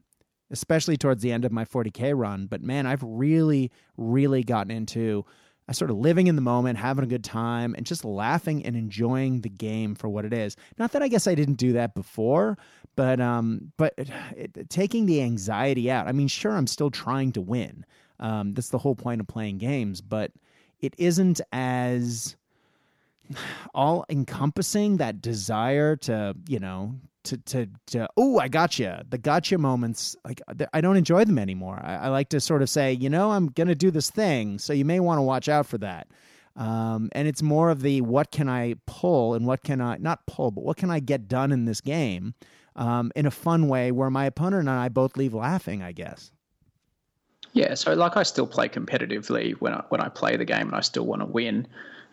especially 0.50 0.96
towards 0.96 1.22
the 1.22 1.30
end 1.30 1.44
of 1.44 1.52
my 1.52 1.66
40k 1.66 2.16
run. 2.16 2.46
But 2.46 2.62
man, 2.62 2.86
I've 2.86 3.02
really, 3.02 3.70
really 3.98 4.42
gotten 4.42 4.70
into 4.70 5.26
I 5.68 5.72
sort 5.72 5.90
of 5.90 5.98
living 5.98 6.28
in 6.28 6.34
the 6.34 6.42
moment, 6.42 6.78
having 6.78 7.04
a 7.04 7.06
good 7.06 7.22
time, 7.22 7.74
and 7.76 7.84
just 7.84 8.02
laughing 8.04 8.64
and 8.64 8.74
enjoying 8.74 9.42
the 9.42 9.50
game 9.50 9.94
for 9.94 10.08
what 10.08 10.24
it 10.24 10.32
is. 10.32 10.56
Not 10.78 10.92
that 10.92 11.02
I 11.02 11.08
guess 11.08 11.26
I 11.26 11.34
didn't 11.34 11.56
do 11.56 11.74
that 11.74 11.94
before, 11.94 12.56
but 12.98 13.20
um, 13.20 13.70
but 13.76 13.94
it, 13.96 14.10
it, 14.36 14.68
taking 14.70 15.06
the 15.06 15.22
anxiety 15.22 15.88
out. 15.88 16.08
I 16.08 16.12
mean, 16.12 16.26
sure, 16.26 16.56
I'm 16.56 16.66
still 16.66 16.90
trying 16.90 17.30
to 17.30 17.40
win. 17.40 17.86
Um, 18.18 18.54
that's 18.54 18.70
the 18.70 18.78
whole 18.78 18.96
point 18.96 19.20
of 19.20 19.28
playing 19.28 19.58
games, 19.58 20.00
but 20.00 20.32
it 20.80 20.94
isn't 20.98 21.40
as 21.52 22.34
all 23.72 24.04
encompassing 24.10 24.96
that 24.96 25.22
desire 25.22 25.94
to 25.94 26.34
you 26.48 26.58
know 26.58 26.92
to 27.22 27.36
to 27.36 27.68
to 27.86 28.08
oh 28.16 28.40
I 28.40 28.48
got 28.48 28.80
you 28.80 28.92
the 29.08 29.18
gotcha 29.18 29.58
moments 29.58 30.16
like 30.24 30.42
I 30.72 30.80
don't 30.80 30.96
enjoy 30.96 31.24
them 31.24 31.38
anymore. 31.38 31.80
I, 31.80 31.94
I 31.94 32.08
like 32.08 32.30
to 32.30 32.40
sort 32.40 32.62
of 32.62 32.68
say 32.68 32.94
you 32.94 33.08
know 33.08 33.30
I'm 33.30 33.46
gonna 33.46 33.76
do 33.76 33.92
this 33.92 34.10
thing, 34.10 34.58
so 34.58 34.72
you 34.72 34.84
may 34.84 34.98
want 34.98 35.18
to 35.18 35.22
watch 35.22 35.48
out 35.48 35.66
for 35.66 35.78
that. 35.78 36.08
Um, 36.56 37.10
and 37.12 37.28
it's 37.28 37.42
more 37.42 37.70
of 37.70 37.82
the 37.82 38.00
what 38.00 38.32
can 38.32 38.48
I 38.48 38.74
pull 38.86 39.34
and 39.34 39.46
what 39.46 39.62
can 39.62 39.80
I 39.80 39.98
not 39.98 40.26
pull, 40.26 40.50
but 40.50 40.64
what 40.64 40.76
can 40.76 40.90
I 40.90 40.98
get 40.98 41.28
done 41.28 41.52
in 41.52 41.64
this 41.64 41.80
game 41.80 42.34
um, 42.78 43.12
in 43.14 43.26
a 43.26 43.30
fun 43.30 43.68
way 43.68 43.92
where 43.92 44.10
my 44.10 44.24
opponent 44.24 44.68
and 44.68 44.70
I 44.70 44.88
both 44.88 45.16
leave 45.16 45.34
laughing. 45.34 45.82
I 45.82 45.92
guess. 45.92 46.32
Yeah, 47.52 47.74
so 47.74 47.94
like 47.94 48.16
I 48.16 48.22
still 48.22 48.46
play 48.46 48.68
competitively 48.68 49.52
when 49.52 49.74
I 49.74 49.82
when 49.90 50.00
I 50.00 50.08
play 50.08 50.36
the 50.36 50.44
game 50.46 50.68
and 50.68 50.74
I 50.74 50.80
still 50.80 51.04
want 51.04 51.20
to 51.20 51.26
win 51.26 51.68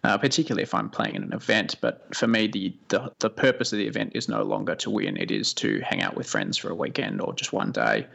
uh, 0.06 0.18
particularly 0.18 0.62
if 0.62 0.74
I'm 0.74 0.90
playing 0.90 1.16
in 1.16 1.24
an 1.24 1.34
event. 1.34 1.76
But 1.82 2.16
for 2.16 2.28
me, 2.28 2.48
the, 2.48 2.76
the, 2.90 3.12
the 3.20 3.30
purpose 3.30 3.74
of 3.74 3.80
the 3.80 3.88
event 3.88 4.12
is 4.14 4.30
no 4.30 4.44
longer 4.44 4.76
to 4.76 4.90
win; 4.90 5.18
it 5.18 5.32
is 5.32 5.54
to 5.56 5.82
hang 5.82 6.02
out 6.02 6.16
with 6.16 6.28
friends 6.28 6.58
for 6.58 6.70
a 6.70 6.76
weekend 6.76 7.22
or 7.22 7.34
just 7.34 7.52
one 7.52 7.72
day, 7.72 8.08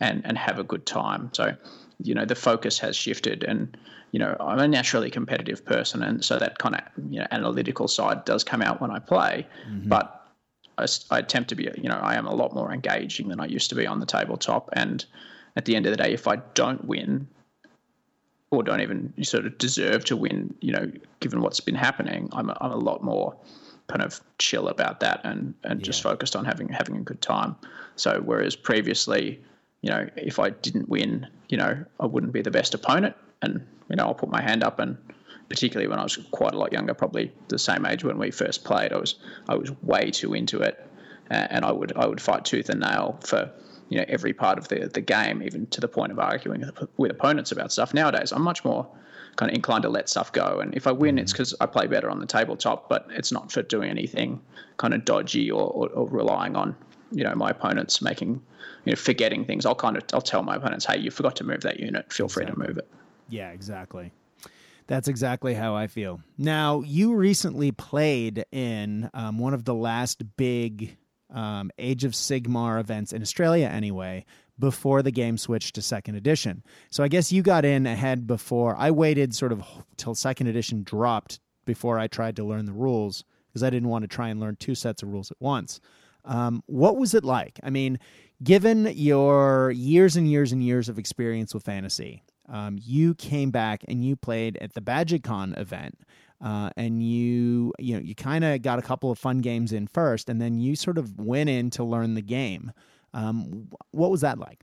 and 0.00 0.24
and 0.26 0.36
have 0.36 0.58
a 0.58 0.64
good 0.64 0.84
time. 0.84 1.30
So, 1.32 1.56
you 2.02 2.14
know, 2.14 2.26
the 2.26 2.34
focus 2.34 2.78
has 2.80 2.96
shifted, 2.96 3.44
and 3.44 3.76
you 4.12 4.18
know, 4.18 4.36
I'm 4.38 4.58
a 4.58 4.68
naturally 4.68 5.10
competitive 5.10 5.64
person, 5.64 6.02
and 6.02 6.22
so 6.22 6.38
that 6.38 6.58
kind 6.58 6.74
of 6.74 6.82
you 7.10 7.20
know 7.20 7.26
analytical 7.30 7.88
side 7.88 8.26
does 8.26 8.44
come 8.44 8.60
out 8.60 8.80
when 8.80 8.90
I 8.90 8.98
play, 8.98 9.46
mm-hmm. 9.68 9.88
but. 9.88 10.14
I, 10.78 10.86
I 11.10 11.18
attempt 11.18 11.48
to 11.50 11.54
be, 11.54 11.68
you 11.76 11.88
know, 11.88 11.98
I 12.00 12.14
am 12.14 12.26
a 12.26 12.34
lot 12.34 12.54
more 12.54 12.72
engaging 12.72 13.28
than 13.28 13.40
I 13.40 13.46
used 13.46 13.68
to 13.70 13.74
be 13.74 13.86
on 13.86 14.00
the 14.00 14.06
tabletop. 14.06 14.70
And 14.72 15.04
at 15.56 15.64
the 15.64 15.76
end 15.76 15.86
of 15.86 15.90
the 15.90 15.96
day, 15.96 16.12
if 16.12 16.26
I 16.28 16.36
don't 16.54 16.84
win, 16.84 17.26
or 18.50 18.62
don't 18.62 18.80
even 18.80 19.12
sort 19.24 19.44
of 19.44 19.58
deserve 19.58 20.04
to 20.06 20.16
win, 20.16 20.54
you 20.60 20.72
know, 20.72 20.90
given 21.20 21.40
what's 21.40 21.60
been 21.60 21.74
happening, 21.74 22.30
I'm 22.32 22.48
a, 22.48 22.56
I'm 22.60 22.72
a 22.72 22.76
lot 22.76 23.02
more 23.02 23.36
kind 23.88 24.02
of 24.02 24.20
chill 24.38 24.68
about 24.68 25.00
that 25.00 25.20
and, 25.24 25.54
and 25.64 25.80
yeah. 25.80 25.84
just 25.84 26.02
focused 26.02 26.36
on 26.36 26.44
having 26.44 26.68
having 26.68 26.96
a 26.96 27.00
good 27.00 27.20
time. 27.20 27.56
So 27.96 28.22
whereas 28.24 28.56
previously, 28.56 29.42
you 29.82 29.90
know, 29.90 30.08
if 30.16 30.38
I 30.38 30.50
didn't 30.50 30.88
win, 30.88 31.26
you 31.48 31.56
know, 31.58 31.84
I 32.00 32.06
wouldn't 32.06 32.32
be 32.32 32.42
the 32.42 32.50
best 32.50 32.74
opponent, 32.74 33.16
and 33.42 33.66
you 33.88 33.96
know, 33.96 34.04
I'll 34.04 34.14
put 34.14 34.30
my 34.30 34.42
hand 34.42 34.62
up 34.62 34.78
and 34.78 34.96
particularly 35.48 35.88
when 35.88 35.98
I 35.98 36.02
was 36.02 36.16
quite 36.30 36.54
a 36.54 36.58
lot 36.58 36.72
younger, 36.72 36.94
probably 36.94 37.32
the 37.48 37.58
same 37.58 37.86
age 37.86 38.04
when 38.04 38.18
we 38.18 38.30
first 38.30 38.64
played, 38.64 38.92
I 38.92 38.98
was 38.98 39.16
I 39.48 39.54
was 39.54 39.70
way 39.82 40.10
too 40.10 40.34
into 40.34 40.60
it, 40.60 40.84
and 41.30 41.64
I 41.64 41.72
would 41.72 41.96
I 41.96 42.06
would 42.06 42.20
fight 42.20 42.44
tooth 42.44 42.68
and 42.68 42.80
nail 42.80 43.18
for 43.24 43.50
you 43.88 43.98
know 43.98 44.04
every 44.08 44.32
part 44.32 44.58
of 44.58 44.68
the 44.68 44.90
the 44.92 45.00
game, 45.00 45.42
even 45.42 45.66
to 45.68 45.80
the 45.80 45.88
point 45.88 46.12
of 46.12 46.18
arguing 46.18 46.64
with 46.96 47.10
opponents 47.10 47.52
about 47.52 47.72
stuff. 47.72 47.94
Nowadays, 47.94 48.32
I'm 48.32 48.42
much 48.42 48.64
more 48.64 48.86
kind 49.36 49.50
of 49.50 49.54
inclined 49.54 49.82
to 49.82 49.88
let 49.88 50.08
stuff 50.08 50.32
go, 50.32 50.60
and 50.60 50.74
if 50.74 50.86
I 50.86 50.92
win, 50.92 51.18
it's 51.18 51.32
because 51.32 51.52
mm. 51.52 51.56
I 51.60 51.66
play 51.66 51.86
better 51.86 52.10
on 52.10 52.20
the 52.20 52.26
tabletop, 52.26 52.88
but 52.88 53.06
it's 53.10 53.32
not 53.32 53.50
for 53.50 53.62
doing 53.62 53.90
anything 53.90 54.40
kind 54.76 54.94
of 54.94 55.04
dodgy 55.04 55.50
or, 55.50 55.66
or, 55.68 55.88
or 55.88 56.08
relying 56.08 56.56
on 56.56 56.76
you 57.10 57.24
know 57.24 57.34
my 57.34 57.50
opponents 57.50 58.02
making 58.02 58.42
you 58.84 58.92
know 58.92 58.96
forgetting 58.96 59.46
things. 59.46 59.64
I'll 59.64 59.74
kind 59.74 59.96
of 59.96 60.04
I'll 60.12 60.20
tell 60.20 60.42
my 60.42 60.56
opponents, 60.56 60.84
hey, 60.84 60.98
you 60.98 61.10
forgot 61.10 61.36
to 61.36 61.44
move 61.44 61.62
that 61.62 61.80
unit. 61.80 62.12
Feel 62.12 62.28
free 62.28 62.44
to 62.44 62.58
move 62.58 62.76
it. 62.76 62.88
Yeah, 63.30 63.50
exactly. 63.50 64.12
That's 64.88 65.06
exactly 65.06 65.54
how 65.54 65.76
I 65.76 65.86
feel. 65.86 66.20
Now, 66.38 66.80
you 66.80 67.14
recently 67.14 67.72
played 67.72 68.44
in 68.50 69.10
um, 69.12 69.38
one 69.38 69.54
of 69.54 69.64
the 69.64 69.74
last 69.74 70.36
big 70.36 70.96
um, 71.30 71.70
Age 71.78 72.04
of 72.04 72.12
Sigmar 72.12 72.80
events 72.80 73.12
in 73.12 73.20
Australia, 73.20 73.66
anyway, 73.66 74.24
before 74.58 75.02
the 75.02 75.10
game 75.10 75.36
switched 75.36 75.74
to 75.74 75.82
second 75.82 76.14
edition. 76.14 76.64
So 76.90 77.04
I 77.04 77.08
guess 77.08 77.30
you 77.30 77.42
got 77.42 77.66
in 77.66 77.86
ahead 77.86 78.26
before 78.26 78.74
I 78.76 78.90
waited 78.90 79.34
sort 79.34 79.52
of 79.52 79.62
till 79.98 80.14
second 80.14 80.46
edition 80.46 80.82
dropped 80.82 81.38
before 81.66 81.98
I 81.98 82.06
tried 82.06 82.36
to 82.36 82.44
learn 82.44 82.64
the 82.64 82.72
rules 82.72 83.24
because 83.48 83.62
I 83.62 83.70
didn't 83.70 83.90
want 83.90 84.02
to 84.04 84.08
try 84.08 84.28
and 84.28 84.40
learn 84.40 84.56
two 84.56 84.74
sets 84.74 85.02
of 85.02 85.10
rules 85.10 85.30
at 85.30 85.36
once. 85.38 85.80
Um, 86.24 86.62
what 86.66 86.96
was 86.96 87.14
it 87.14 87.24
like? 87.24 87.60
I 87.62 87.70
mean, 87.70 87.98
given 88.42 88.86
your 88.94 89.70
years 89.70 90.16
and 90.16 90.30
years 90.30 90.50
and 90.50 90.62
years 90.62 90.88
of 90.88 90.98
experience 90.98 91.54
with 91.54 91.64
fantasy, 91.64 92.22
um, 92.48 92.78
you 92.80 93.14
came 93.14 93.50
back 93.50 93.84
and 93.88 94.04
you 94.04 94.16
played 94.16 94.56
at 94.60 94.74
the 94.74 94.80
BadgetCon 94.80 95.58
event. 95.58 95.98
Uh, 96.40 96.70
and 96.76 97.02
you 97.02 97.72
you 97.80 97.94
know 97.94 98.00
you 98.00 98.14
kind 98.14 98.44
of 98.44 98.62
got 98.62 98.78
a 98.78 98.82
couple 98.82 99.10
of 99.10 99.18
fun 99.18 99.38
games 99.38 99.72
in 99.72 99.88
first, 99.88 100.28
and 100.28 100.40
then 100.40 100.60
you 100.60 100.76
sort 100.76 100.96
of 100.96 101.18
went 101.18 101.50
in 101.50 101.68
to 101.68 101.82
learn 101.82 102.14
the 102.14 102.22
game. 102.22 102.70
Um, 103.12 103.68
what 103.90 104.08
was 104.08 104.20
that 104.20 104.38
like? 104.38 104.62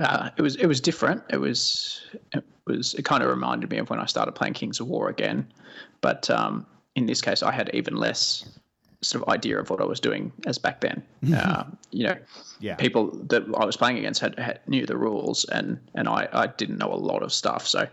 Uh, 0.00 0.30
it 0.36 0.42
was 0.42 0.54
it 0.54 0.66
was 0.66 0.80
different. 0.80 1.24
It 1.30 1.38
was 1.38 2.06
it 2.32 2.44
was 2.66 2.94
it 2.94 3.04
kind 3.04 3.24
of 3.24 3.28
reminded 3.28 3.70
me 3.70 3.78
of 3.78 3.90
when 3.90 3.98
I 3.98 4.06
started 4.06 4.32
playing 4.32 4.54
Kings 4.54 4.78
of 4.78 4.86
War 4.86 5.08
again, 5.08 5.52
but 6.00 6.30
um, 6.30 6.64
in 6.94 7.06
this 7.06 7.20
case, 7.20 7.42
I 7.42 7.50
had 7.50 7.68
even 7.74 7.96
less 7.96 8.58
sort 9.00 9.22
of 9.22 9.28
idea 9.28 9.58
of 9.58 9.70
what 9.70 9.80
I 9.80 9.84
was 9.84 10.00
doing 10.00 10.32
as 10.46 10.58
back 10.58 10.80
then. 10.80 11.02
uh, 11.34 11.64
you 11.90 12.06
know, 12.06 12.16
yeah. 12.60 12.74
people 12.76 13.10
that 13.28 13.44
I 13.56 13.64
was 13.64 13.76
playing 13.76 13.98
against 13.98 14.20
had, 14.20 14.38
had 14.38 14.60
knew 14.66 14.86
the 14.86 14.96
rules, 14.96 15.44
and 15.46 15.78
and 15.94 16.08
I, 16.08 16.28
I 16.32 16.46
didn't 16.46 16.78
know 16.78 16.92
a 16.92 16.96
lot 16.96 17.22
of 17.22 17.32
stuff. 17.32 17.66
So, 17.66 17.86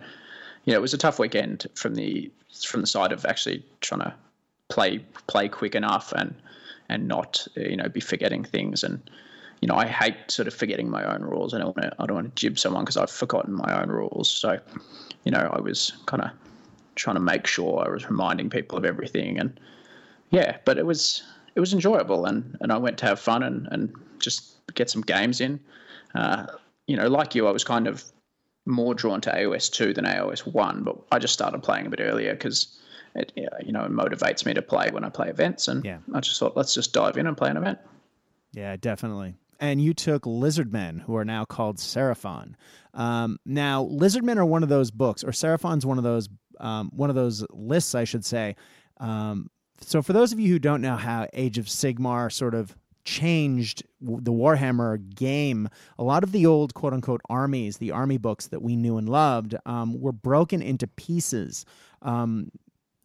you 0.66 0.74
know, 0.74 0.78
it 0.78 0.82
was 0.82 0.94
a 0.94 0.98
tough 0.98 1.20
weekend 1.20 1.68
from 1.76 1.96
the 1.96 2.32
from 2.64 2.82
the 2.82 2.88
side 2.88 3.12
of 3.12 3.26
actually 3.26 3.64
trying 3.82 4.02
to 4.02 4.14
play 4.70 5.00
play 5.28 5.48
quick 5.48 5.76
enough 5.76 6.12
and 6.14 6.34
and 6.90 7.08
not 7.08 7.48
you 7.56 7.78
know 7.78 7.88
be 7.90 8.00
forgetting 8.00 8.44
things 8.44 8.84
and 8.84 9.10
you 9.62 9.68
know 9.68 9.76
I 9.76 9.86
hate 9.86 10.32
sort 10.32 10.48
of 10.48 10.54
forgetting 10.54 10.90
my 10.90 11.04
own 11.04 11.22
rules. 11.22 11.54
I 11.54 11.60
don't 11.60 11.76
want 11.76 11.92
to 11.92 11.96
I 12.00 12.06
don't 12.06 12.16
want 12.16 12.36
to 12.36 12.40
jib 12.40 12.58
someone 12.58 12.84
because 12.84 12.98
I've 12.98 13.12
forgotten 13.12 13.54
my 13.54 13.82
own 13.82 13.90
rules. 13.90 14.30
So, 14.30 14.60
you 15.24 15.32
know, 15.32 15.50
I 15.54 15.60
was 15.62 15.94
kind 16.06 16.24
of 16.24 16.32
trying 16.96 17.16
to 17.16 17.22
make 17.22 17.46
sure 17.46 17.86
I 17.86 17.90
was 17.90 18.10
reminding 18.10 18.50
people 18.50 18.78
of 18.78 18.86
everything 18.86 19.38
and 19.40 19.60
yeah, 20.30 20.58
but 20.66 20.78
it 20.78 20.86
was 20.86 21.24
it 21.56 21.60
was 21.60 21.74
enjoyable, 21.74 22.26
and, 22.26 22.58
and 22.62 22.72
I 22.72 22.78
went 22.78 22.98
to 23.00 23.06
have 23.06 23.20
fun 23.20 23.44
and, 23.44 23.68
and 23.72 23.94
just 24.20 24.56
get 24.74 24.90
some 24.90 25.02
games 25.02 25.40
in. 25.40 25.60
Uh, 26.14 26.48
you 26.88 26.98
know, 26.98 27.08
like 27.08 27.34
you, 27.34 27.48
I 27.48 27.52
was 27.52 27.64
kind 27.64 27.88
of 27.88 28.04
more 28.66 28.94
drawn 28.94 29.22
to 29.22 29.32
AOS 29.32 29.72
two 29.72 29.94
than 29.94 30.06
AOS 30.06 30.46
one, 30.46 30.84
but 30.84 30.98
I 31.12 31.20
just 31.20 31.34
started 31.34 31.64
playing 31.64 31.86
a 31.86 31.90
bit 31.90 32.02
earlier 32.02 32.34
because 32.34 32.80
it 33.16 33.32
you 33.36 33.72
know 33.72 33.86
it 33.86 33.92
motivates 33.92 34.46
me 34.46 34.54
to 34.54 34.62
play 34.62 34.90
when 34.92 35.04
I 35.04 35.10
play 35.10 35.30
events, 35.30 35.68
and 35.68 35.84
yeah. 35.86 36.00
I 36.14 36.20
just 36.20 36.40
thought 36.40 36.58
let's 36.58 36.74
just 36.74 36.94
dive 36.94 37.18
in 37.18 37.28
and 37.28 37.38
play 37.38 37.50
an 37.50 37.58
event. 37.58 37.80
Yeah, 38.54 38.76
definitely. 38.76 39.36
And 39.60 39.82
you 39.82 39.94
took 39.94 40.24
Lizardmen, 40.24 41.02
who 41.02 41.16
are 41.16 41.24
now 41.24 41.46
called 41.46 41.78
Seraphon. 41.78 42.56
Um, 42.94 43.38
now, 43.46 43.86
Lizardmen 43.86 44.36
are 44.36 44.46
one 44.46 44.64
of 44.64 44.70
those 44.70 44.92
books, 44.92 45.24
or 45.24 45.32
Seraphon's 45.32 45.86
one 45.86 45.98
of 45.98 46.04
those 46.04 46.28
um, 46.60 46.90
one 46.94 47.10
of 47.10 47.16
those 47.16 47.46
lists, 47.52 47.96
I 47.96 48.04
should 48.04 48.26
say, 48.26 48.56
um, 48.98 49.50
so 49.82 50.02
for 50.02 50.14
those 50.14 50.34
of 50.34 50.40
you 50.40 50.50
who 50.50 50.60
don't 50.60 50.82
know 50.82 50.96
how 50.96 51.28
Age 51.34 51.58
of 51.58 51.66
Sigmar 51.66 52.32
sort 52.32 52.54
of 52.54 52.76
changed 53.04 53.84
the 54.02 54.32
Warhammer 54.32 55.14
game, 55.16 55.70
a 56.00 56.04
lot 56.04 56.24
of 56.24 56.32
the 56.32 56.46
old 56.46 56.74
quote 56.74 56.94
unquote 56.94 57.22
armies, 57.30 57.78
the 57.78 57.92
army 57.92 58.18
books 58.18 58.48
that 58.48 58.62
we 58.62 58.76
knew 58.76 58.98
and 58.98 59.08
loved, 59.08 59.56
um, 59.66 60.00
were 60.00 60.12
broken 60.12 60.62
into 60.62 60.88
pieces. 60.88 61.66
Um, 62.02 62.52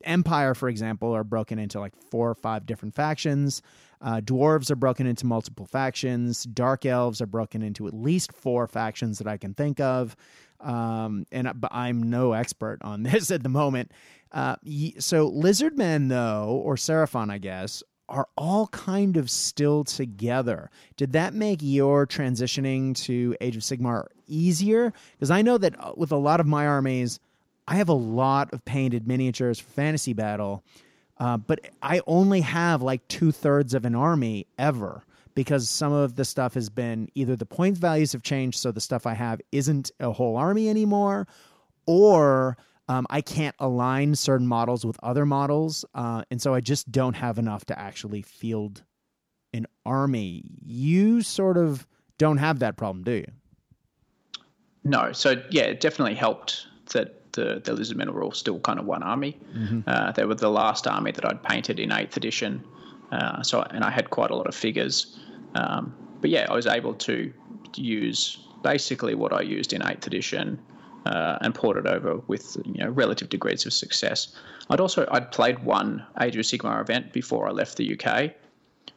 Empire, 0.04 0.54
for 0.54 0.68
example, 0.68 1.14
are 1.14 1.24
broken 1.24 1.59
into 1.59 1.78
like 1.78 1.94
four 2.11 2.30
or 2.30 2.35
five 2.35 2.64
different 2.64 2.94
factions. 2.94 3.61
Uh, 4.00 4.20
dwarves 4.20 4.70
are 4.70 4.76
broken 4.76 5.06
into 5.06 5.26
multiple 5.26 5.66
factions. 5.66 6.44
Dark 6.44 6.87
elves 6.87 7.20
are 7.20 7.26
broken 7.26 7.62
into 7.62 7.87
at 7.87 7.92
least 7.92 8.33
four 8.33 8.66
factions 8.66 9.18
that 9.18 9.26
I 9.26 9.37
can 9.37 9.52
think 9.52 9.78
of. 9.78 10.16
Um, 10.61 11.26
and 11.33 11.50
but 11.54 11.72
I'm 11.72 12.02
no 12.02 12.33
expert 12.33 12.78
on 12.83 13.02
this 13.04 13.30
at 13.30 13.42
the 13.42 13.48
moment. 13.48 13.92
Uh, 14.32 14.56
so 14.98 15.30
Lizardmen, 15.30 16.08
though, 16.08 16.60
or 16.64 16.76
Seraphon, 16.76 17.30
I 17.30 17.38
guess, 17.38 17.82
are 18.08 18.28
all 18.36 18.66
kind 18.68 19.16
of 19.16 19.30
still 19.30 19.84
together. 19.84 20.70
Did 20.96 21.12
that 21.12 21.32
make 21.32 21.60
your 21.62 22.06
transitioning 22.06 22.94
to 23.04 23.36
Age 23.40 23.56
of 23.56 23.62
Sigmar 23.62 24.06
easier? 24.26 24.92
Because 25.12 25.30
I 25.30 25.42
know 25.42 25.58
that 25.58 25.74
uh, 25.78 25.92
with 25.96 26.12
a 26.12 26.16
lot 26.16 26.40
of 26.40 26.46
my 26.46 26.66
armies, 26.66 27.20
I 27.68 27.76
have 27.76 27.88
a 27.88 27.94
lot 27.94 28.52
of 28.52 28.64
painted 28.64 29.06
miniatures 29.06 29.60
for 29.60 29.70
Fantasy 29.70 30.12
Battle, 30.12 30.64
uh, 31.18 31.36
but 31.36 31.60
I 31.82 32.00
only 32.06 32.40
have 32.40 32.82
like 32.82 33.06
two 33.06 33.30
thirds 33.30 33.74
of 33.74 33.84
an 33.84 33.94
army 33.94 34.46
ever 34.58 35.04
because 35.34 35.70
some 35.70 35.92
of 35.92 36.16
the 36.16 36.24
stuff 36.24 36.54
has 36.54 36.68
been 36.68 37.08
either 37.14 37.36
the 37.36 37.46
point 37.46 37.76
values 37.76 38.12
have 38.12 38.22
changed, 38.22 38.58
so 38.58 38.72
the 38.72 38.80
stuff 38.80 39.06
I 39.06 39.14
have 39.14 39.40
isn't 39.52 39.92
a 40.00 40.10
whole 40.10 40.36
army 40.36 40.68
anymore, 40.68 41.28
or 41.86 42.56
um, 42.90 43.07
I 43.09 43.20
can't 43.20 43.55
align 43.61 44.16
certain 44.16 44.48
models 44.48 44.85
with 44.85 44.98
other 45.00 45.24
models, 45.24 45.85
uh, 45.94 46.24
and 46.29 46.42
so 46.42 46.55
I 46.55 46.61
just 46.61 46.90
don't 46.90 47.14
have 47.14 47.38
enough 47.38 47.64
to 47.66 47.79
actually 47.79 48.22
field 48.22 48.83
an 49.55 49.68
army. 49.87 50.59
You 50.61 51.22
sort 51.22 51.57
of 51.57 51.87
don't 52.18 52.38
have 52.38 52.59
that 52.59 52.76
problem, 52.76 53.05
do 53.05 53.12
you? 53.12 53.26
No. 54.83 55.12
So 55.12 55.40
yeah, 55.50 55.62
it 55.62 55.79
definitely 55.79 56.16
helped 56.16 56.66
that 56.92 57.33
the 57.33 57.62
the 57.64 57.76
lizardmen 57.76 58.11
were 58.11 58.24
all 58.24 58.33
still 58.33 58.59
kind 58.59 58.81
of 58.81 58.87
one 58.87 59.05
army. 59.05 59.38
Mm-hmm. 59.57 59.83
Uh, 59.87 60.11
they 60.11 60.24
were 60.24 60.35
the 60.35 60.50
last 60.50 60.88
army 60.88 61.12
that 61.12 61.24
I'd 61.24 61.44
painted 61.44 61.79
in 61.79 61.92
eighth 61.92 62.16
edition. 62.16 62.64
Uh, 63.12 63.44
so 63.44 63.62
and 63.62 63.85
I 63.85 63.90
had 63.90 64.11
quite 64.11 64.33
a 64.33 64.35
lot 64.35 64.48
of 64.48 64.55
figures. 64.57 65.16
Um, 65.55 65.94
but 66.20 66.31
yeah, 66.31 66.48
I 66.50 66.55
was 66.55 66.66
able 66.66 66.94
to 66.94 67.33
use 67.76 68.38
basically 68.64 69.14
what 69.14 69.33
I 69.33 69.42
used 69.42 69.72
in 69.72 69.81
eighth 69.87 70.09
edition 70.09 70.59
uh, 71.06 71.38
and 71.40 71.54
ported 71.54 71.86
over 71.86 72.18
with 72.26 72.56
you 72.64 72.84
know 72.84 72.90
relative 72.90 73.28
degrees 73.28 73.66
of 73.66 73.72
success. 73.72 74.34
I'd 74.68 74.80
also 74.80 75.06
I'd 75.10 75.32
played 75.32 75.64
one 75.64 76.04
Age 76.20 76.36
of 76.36 76.44
Sigmar 76.44 76.80
event 76.80 77.12
before 77.12 77.48
I 77.48 77.50
left 77.50 77.76
the 77.76 77.98
UK, 77.98 78.32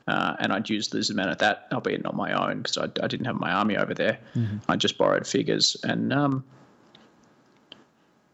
uh, 0.08 0.36
and 0.40 0.52
I'd 0.52 0.70
used 0.70 0.94
Lizardmen 0.94 1.32
at 1.32 1.40
that, 1.40 1.68
albeit 1.72 2.04
not 2.04 2.16
my 2.16 2.34
own 2.34 2.62
because 2.62 2.78
I, 2.78 2.86
I, 3.04 3.08
didn't 3.08 3.26
have 3.26 3.36
my 3.36 3.52
army 3.52 3.78
over 3.78 3.94
there. 3.94 4.20
Mm-hmm. 4.36 4.58
I 4.70 4.76
just 4.76 4.98
borrowed 4.98 5.26
figures, 5.26 5.78
and 5.84 6.12
um, 6.12 6.44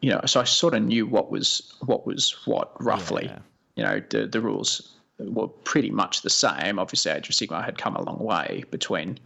you 0.02 0.10
know, 0.10 0.22
so 0.26 0.42
I 0.42 0.46
sort 0.46 0.74
of 0.74 0.84
knew 0.84 1.06
what 1.06 1.32
was 1.32 1.74
what 1.86 2.06
was 2.06 2.36
what 2.46 2.72
roughly. 2.84 3.26
Yeah. 3.26 3.40
You 3.76 3.84
know, 3.84 4.02
the 4.10 4.28
the 4.28 4.42
rules 4.42 4.96
were 5.20 5.48
pretty 5.48 5.92
much 5.92 6.22
the 6.22 6.30
same. 6.30 6.80
Obviously, 6.80 7.12
Age 7.12 7.30
of 7.30 7.36
Sigmar 7.36 7.64
had 7.64 7.78
come 7.78 7.96
a 7.96 8.02
long 8.02 8.20
way 8.20 8.64
between 8.72 9.20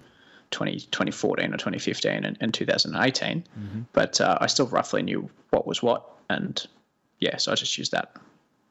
20, 0.53 0.79
2014 0.91 1.53
or 1.53 1.57
2015 1.57 2.23
and, 2.23 2.37
and 2.39 2.53
2018. 2.53 3.43
Mm-hmm. 3.59 3.81
But 3.91 4.21
uh, 4.21 4.37
I 4.39 4.47
still 4.47 4.67
roughly 4.67 5.01
knew 5.01 5.29
what 5.49 5.67
was 5.67 5.83
what. 5.83 6.09
And 6.29 6.65
yeah, 7.19 7.37
so 7.37 7.51
I 7.51 7.55
just 7.55 7.77
used 7.77 7.91
that. 7.91 8.15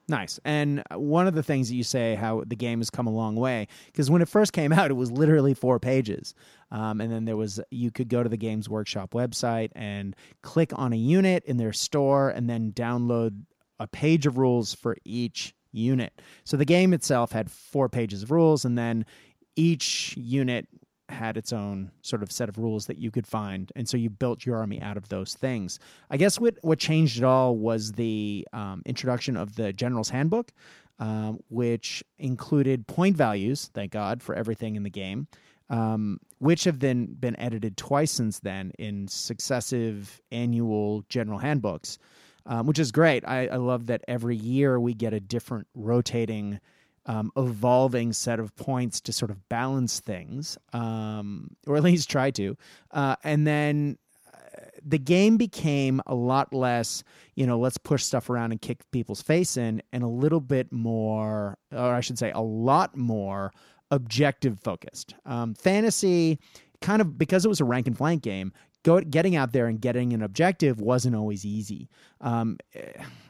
Nice. 0.08 0.40
And 0.44 0.82
one 0.94 1.28
of 1.28 1.34
the 1.34 1.42
things 1.42 1.68
that 1.68 1.76
you 1.76 1.84
say 1.84 2.16
how 2.16 2.42
the 2.46 2.56
game 2.56 2.80
has 2.80 2.90
come 2.90 3.06
a 3.06 3.10
long 3.10 3.36
way 3.36 3.68
because 3.86 4.10
when 4.10 4.20
it 4.20 4.28
first 4.28 4.52
came 4.52 4.72
out, 4.72 4.90
it 4.90 4.94
was 4.94 5.12
literally 5.12 5.54
four 5.54 5.78
pages, 5.78 6.34
um, 6.70 7.00
and 7.00 7.12
then 7.12 7.24
there 7.24 7.36
was 7.36 7.60
you 7.70 7.90
could 7.90 8.08
go 8.08 8.22
to 8.22 8.28
the 8.28 8.36
Games 8.36 8.68
Workshop 8.68 9.12
website 9.12 9.70
and 9.74 10.16
click 10.42 10.72
on 10.74 10.92
a 10.92 10.96
unit 10.96 11.44
in 11.44 11.56
their 11.56 11.72
store, 11.72 12.30
and 12.30 12.50
then 12.50 12.72
download 12.72 13.42
a 13.78 13.86
page 13.86 14.26
of 14.26 14.38
rules 14.38 14.74
for 14.74 14.96
each 15.04 15.54
unit. 15.70 16.20
So 16.44 16.56
the 16.56 16.64
game 16.64 16.92
itself 16.92 17.30
had 17.30 17.50
four 17.50 17.88
pages 17.88 18.24
of 18.24 18.32
rules, 18.32 18.64
and 18.64 18.76
then 18.76 19.06
each 19.54 20.16
unit 20.16 20.66
had 21.12 21.36
its 21.36 21.52
own 21.52 21.90
sort 22.02 22.22
of 22.22 22.32
set 22.32 22.48
of 22.48 22.58
rules 22.58 22.86
that 22.86 22.98
you 22.98 23.10
could 23.10 23.26
find, 23.26 23.70
and 23.76 23.88
so 23.88 23.96
you 23.96 24.10
built 24.10 24.44
your 24.44 24.56
army 24.56 24.80
out 24.80 24.96
of 24.96 25.08
those 25.08 25.34
things. 25.34 25.78
I 26.10 26.16
guess 26.16 26.40
what 26.40 26.56
what 26.62 26.78
changed 26.78 27.18
it 27.18 27.24
all 27.24 27.56
was 27.56 27.92
the 27.92 28.46
um, 28.52 28.82
introduction 28.86 29.36
of 29.36 29.54
the 29.54 29.72
General's 29.72 30.10
Handbook, 30.10 30.52
um, 30.98 31.38
which 31.48 32.02
included 32.18 32.86
point 32.86 33.16
values. 33.16 33.70
Thank 33.74 33.92
God 33.92 34.22
for 34.22 34.34
everything 34.34 34.76
in 34.76 34.82
the 34.82 34.90
game. 34.90 35.26
Um, 35.70 36.18
which 36.38 36.64
have 36.64 36.80
then 36.80 37.06
been 37.06 37.38
edited 37.38 37.78
twice 37.78 38.10
since 38.10 38.40
then 38.40 38.72
in 38.78 39.08
successive 39.08 40.20
annual 40.30 41.02
general 41.08 41.38
handbooks, 41.38 41.98
um, 42.44 42.66
which 42.66 42.78
is 42.78 42.92
great. 42.92 43.26
I, 43.26 43.46
I 43.46 43.56
love 43.56 43.86
that 43.86 44.02
every 44.06 44.36
year 44.36 44.78
we 44.78 44.92
get 44.92 45.14
a 45.14 45.20
different 45.20 45.66
rotating 45.74 46.60
um, 47.06 47.32
evolving 47.36 48.12
set 48.12 48.38
of 48.38 48.54
points 48.56 49.00
to 49.02 49.12
sort 49.12 49.30
of 49.30 49.48
balance 49.48 50.00
things, 50.00 50.56
um, 50.72 51.48
or 51.66 51.76
at 51.76 51.82
least 51.82 52.10
try 52.10 52.30
to. 52.32 52.56
Uh, 52.90 53.16
and 53.24 53.46
then 53.46 53.98
uh, 54.32 54.38
the 54.84 54.98
game 54.98 55.36
became 55.36 56.00
a 56.06 56.14
lot 56.14 56.52
less, 56.52 57.02
you 57.34 57.46
know, 57.46 57.58
let's 57.58 57.78
push 57.78 58.04
stuff 58.04 58.30
around 58.30 58.52
and 58.52 58.60
kick 58.60 58.88
people's 58.90 59.22
face 59.22 59.56
in, 59.56 59.82
and 59.92 60.02
a 60.04 60.08
little 60.08 60.40
bit 60.40 60.72
more, 60.72 61.58
or 61.72 61.94
I 61.94 62.00
should 62.00 62.18
say, 62.18 62.30
a 62.30 62.40
lot 62.40 62.96
more 62.96 63.52
objective 63.90 64.58
focused. 64.60 65.14
Um, 65.26 65.54
fantasy, 65.54 66.38
kind 66.80 67.00
of 67.00 67.18
because 67.18 67.44
it 67.44 67.48
was 67.48 67.60
a 67.60 67.64
rank 67.64 67.86
and 67.86 67.96
flank 67.96 68.22
game, 68.22 68.52
go, 68.82 69.00
getting 69.00 69.36
out 69.36 69.52
there 69.52 69.66
and 69.66 69.80
getting 69.80 70.12
an 70.12 70.22
objective 70.22 70.80
wasn't 70.80 71.16
always 71.16 71.44
easy. 71.44 71.88
Um, 72.20 72.58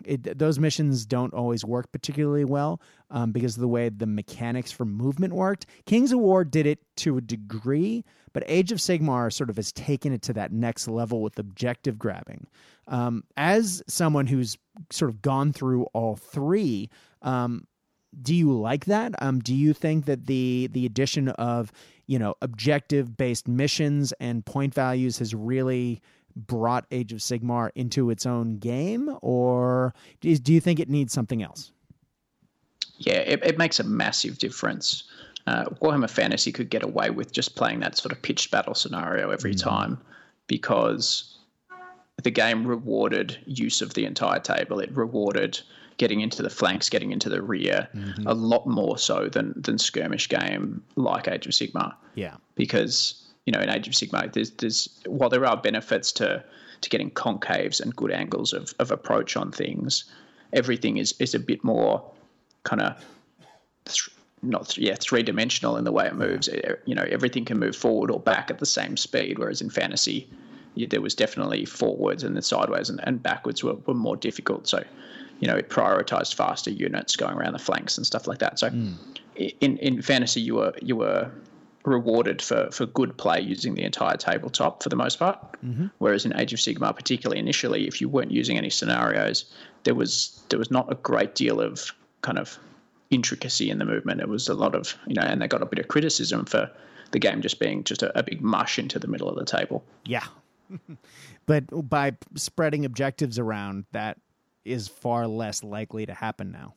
it, 0.05 0.39
those 0.39 0.59
missions 0.59 1.07
don't 1.07 1.35
always 1.35 1.65
work 1.65 1.93
particularly 1.93 2.45
well 2.45 2.81
um, 3.11 3.33
because 3.33 3.57
of 3.57 3.61
the 3.61 3.69
way 3.69 3.89
the 3.89 4.07
mechanics 4.07 4.73
for 4.73 4.85
movement 4.85 5.35
worked. 5.35 5.67
Kings 5.87 6.13
of 6.13 6.19
War 6.19 6.45
did 6.45 6.67
it 6.67 6.81
to 6.97 7.17
a 7.17 7.21
degree, 7.21 8.05
but 8.33 8.45
Age 8.47 8.73
of 8.73 8.79
Sigmar 8.79 9.33
sort 9.33 9.51
of 9.51 9.57
has 9.57 9.73
taken 9.73 10.13
it 10.13 10.23
to 10.23 10.33
that 10.33 10.53
next 10.53 10.89
level 10.89 11.23
with 11.23 11.39
objective 11.39 11.99
grabbing. 11.99 12.47
Um, 12.89 13.25
as 13.37 13.83
someone 13.87 14.27
who's 14.27 14.59
sort 14.91 15.11
of 15.11 15.23
gone 15.23 15.53
through 15.53 15.85
all 15.93 16.17
three, 16.17 16.91
um, 17.23 17.67
do 18.21 18.35
you 18.35 18.53
like 18.53 18.87
that? 18.87 19.15
Um, 19.23 19.39
do 19.39 19.55
you 19.55 19.73
think 19.73 20.05
that 20.05 20.27
the 20.27 20.69
the 20.73 20.85
addition 20.85 21.29
of 21.31 21.73
you 22.13 22.19
know 22.19 22.35
objective 22.43 23.17
based 23.17 23.49
missions 23.49 24.13
and 24.21 24.45
point 24.45 24.75
values 24.75 25.19
has 25.19 25.35
really 25.35 26.03
brought 26.37 26.85
Age 26.91 27.11
of 27.15 27.21
Sigmar 27.21 27.71
into 27.75 28.11
its 28.11 28.27
own 28.27 28.59
game, 28.59 29.17
or 29.23 29.95
do 30.21 30.53
you 30.53 30.61
think 30.61 30.79
it 30.79 30.91
needs 30.91 31.11
something 31.15 31.43
else? 31.43 31.73
Yeah, 32.99 33.21
it, 33.21 33.43
it 33.43 33.57
makes 33.57 33.81
a 33.81 33.85
massive 33.85 34.37
difference. 34.37 35.05
Uh, 35.47 35.65
Warhammer 35.81 36.11
Fantasy 36.11 36.53
could 36.53 36.69
get 36.69 36.83
away 36.83 37.09
with 37.09 37.33
just 37.33 37.57
playing 37.57 37.81
that 37.81 37.97
sort 37.97 38.13
of 38.13 38.21
pitched 38.21 38.51
battle 38.51 38.75
scenario 38.75 39.31
every 39.31 39.55
mm-hmm. 39.55 39.69
time 39.69 39.99
because 40.49 41.39
the 42.23 42.31
game 42.31 42.67
rewarded 42.67 43.39
use 43.47 43.81
of 43.81 43.95
the 43.95 44.05
entire 44.05 44.39
table. 44.39 44.81
It 44.81 44.95
rewarded 44.95 45.59
getting 45.97 46.21
into 46.21 46.43
the 46.43 46.51
flanks, 46.51 46.89
getting 46.89 47.13
into 47.13 47.29
the 47.29 47.43
rear, 47.43 47.89
mm-hmm. 47.95 48.27
a 48.27 48.35
lot 48.35 48.67
more 48.67 48.99
so 48.99 49.29
than 49.29 49.55
than 49.57 49.79
skirmish 49.79 50.29
game 50.29 50.83
like 50.97 51.29
Age 51.29 51.47
of 51.47 51.53
Sigmar. 51.53 51.95
Yeah, 52.15 52.37
because 52.55 53.23
you 53.47 53.53
know, 53.53 53.61
in 53.61 53.69
Age 53.69 53.89
of 53.89 53.95
Sigmar, 53.95 54.33
there's, 54.33 54.51
there's 54.53 55.01
while 55.07 55.31
there 55.31 55.45
are 55.47 55.57
benefits 55.57 56.13
to 56.13 56.45
to 56.81 56.91
getting 56.91 57.11
concaves 57.11 57.81
and 57.81 57.95
good 57.95 58.11
angles 58.11 58.53
of, 58.53 58.75
of 58.79 58.91
approach 58.91 59.37
on 59.37 59.53
things, 59.53 60.05
everything 60.53 60.97
is 60.97 61.15
is 61.19 61.35
a 61.35 61.39
bit 61.39 61.65
more 61.65 62.05
kind 62.65 62.83
of 62.83 63.05
th- 63.85 64.11
not 64.43 64.69
th- 64.69 64.87
yeah 64.87 64.97
three 64.99 65.23
dimensional 65.23 65.77
in 65.77 65.85
the 65.85 65.93
way 65.93 66.07
it 66.07 66.15
moves. 66.15 66.49
You 66.85 66.95
know, 66.95 67.07
everything 67.09 67.45
can 67.45 67.59
move 67.59 67.77
forward 67.77 68.11
or 68.11 68.21
back 68.21 68.51
at 68.51 68.59
the 68.59 68.67
same 68.67 68.97
speed, 68.97 69.39
whereas 69.39 69.61
in 69.61 69.71
fantasy, 69.71 70.29
there 70.77 71.01
was 71.01 71.15
definitely 71.15 71.65
forwards 71.65 72.25
and 72.25 72.35
then 72.35 72.43
sideways 72.43 72.89
and, 72.91 73.01
and 73.05 73.23
backwards 73.23 73.63
were, 73.63 73.75
were 73.87 73.95
more 73.95 74.17
difficult. 74.17 74.67
So, 74.67 74.83
you 75.43 75.49
know, 75.49 75.57
it 75.57 75.69
prioritized 75.69 76.35
faster 76.35 76.71
units 76.71 77.17
going 77.17 77.35
around 77.35 77.53
the 77.53 77.59
flanks 77.59 77.99
and 77.99 78.07
stuff 78.07 78.29
like 78.29 78.39
that. 78.39 78.61
So, 78.61 78.71
mm. 78.71 78.95
in 79.61 79.77
in 79.79 80.01
fantasy, 80.01 80.41
you 80.41 80.55
were 80.55 80.73
you 80.81 80.95
were 80.95 81.31
rewarded 81.85 82.41
for, 82.41 82.71
for 82.71 82.87
good 82.87 83.19
play 83.19 83.41
using 83.41 83.75
the 83.75 83.83
entire 83.83 84.17
tabletop 84.17 84.85
for 84.85 84.89
the 84.89 84.95
most 84.95 85.19
part. 85.19 85.37
Mm-hmm. 85.65 85.87
Whereas 85.99 86.25
in 86.25 86.33
Age 86.39 86.53
of 86.53 86.61
Sigmar, 86.61 86.95
particularly 86.95 87.41
initially, 87.41 87.89
if 87.89 88.01
you 88.01 88.09
weren't 88.09 88.31
using 88.31 88.57
any 88.57 88.71
scenarios, 88.71 89.53
there 89.83 89.97
was 89.97 90.41
there 90.49 90.61
was 90.61 90.71
not 90.71 90.91
a 90.93 90.95
great 90.95 91.35
deal 91.35 91.61
of 91.61 91.91
kind 92.21 92.39
of 92.39 92.57
intricacy 93.11 93.69
in 93.69 93.79
the 93.81 93.85
movement. 93.85 94.21
It 94.21 94.29
was 94.29 94.49
a 94.49 94.55
lot 94.55 94.77
of 94.77 94.95
you 95.09 95.15
know, 95.15 95.23
and 95.23 95.43
they 95.43 95.49
got 95.49 95.61
a 95.61 95.67
bit 95.67 95.81
of 95.81 95.89
criticism 95.89 96.45
for 96.45 96.71
the 97.11 97.19
game 97.19 97.43
just 97.43 97.59
being 97.59 97.83
just 97.83 98.05
a, 98.05 98.17
a 98.17 98.23
big 98.23 98.41
mush 98.43 98.79
into 98.79 99.01
the 99.01 99.09
middle 99.09 99.29
of 99.29 99.35
the 99.35 99.45
table. 99.45 99.83
Yeah, 100.05 100.27
but 101.47 101.65
by 101.91 102.13
spreading 102.37 102.85
objectives 102.85 103.41
around, 103.41 103.87
that 103.91 104.19
is 104.65 104.89
far 104.89 105.27
less 105.27 105.63
likely 105.63 106.07
to 106.07 106.15
happen 106.15 106.53
now. 106.53 106.75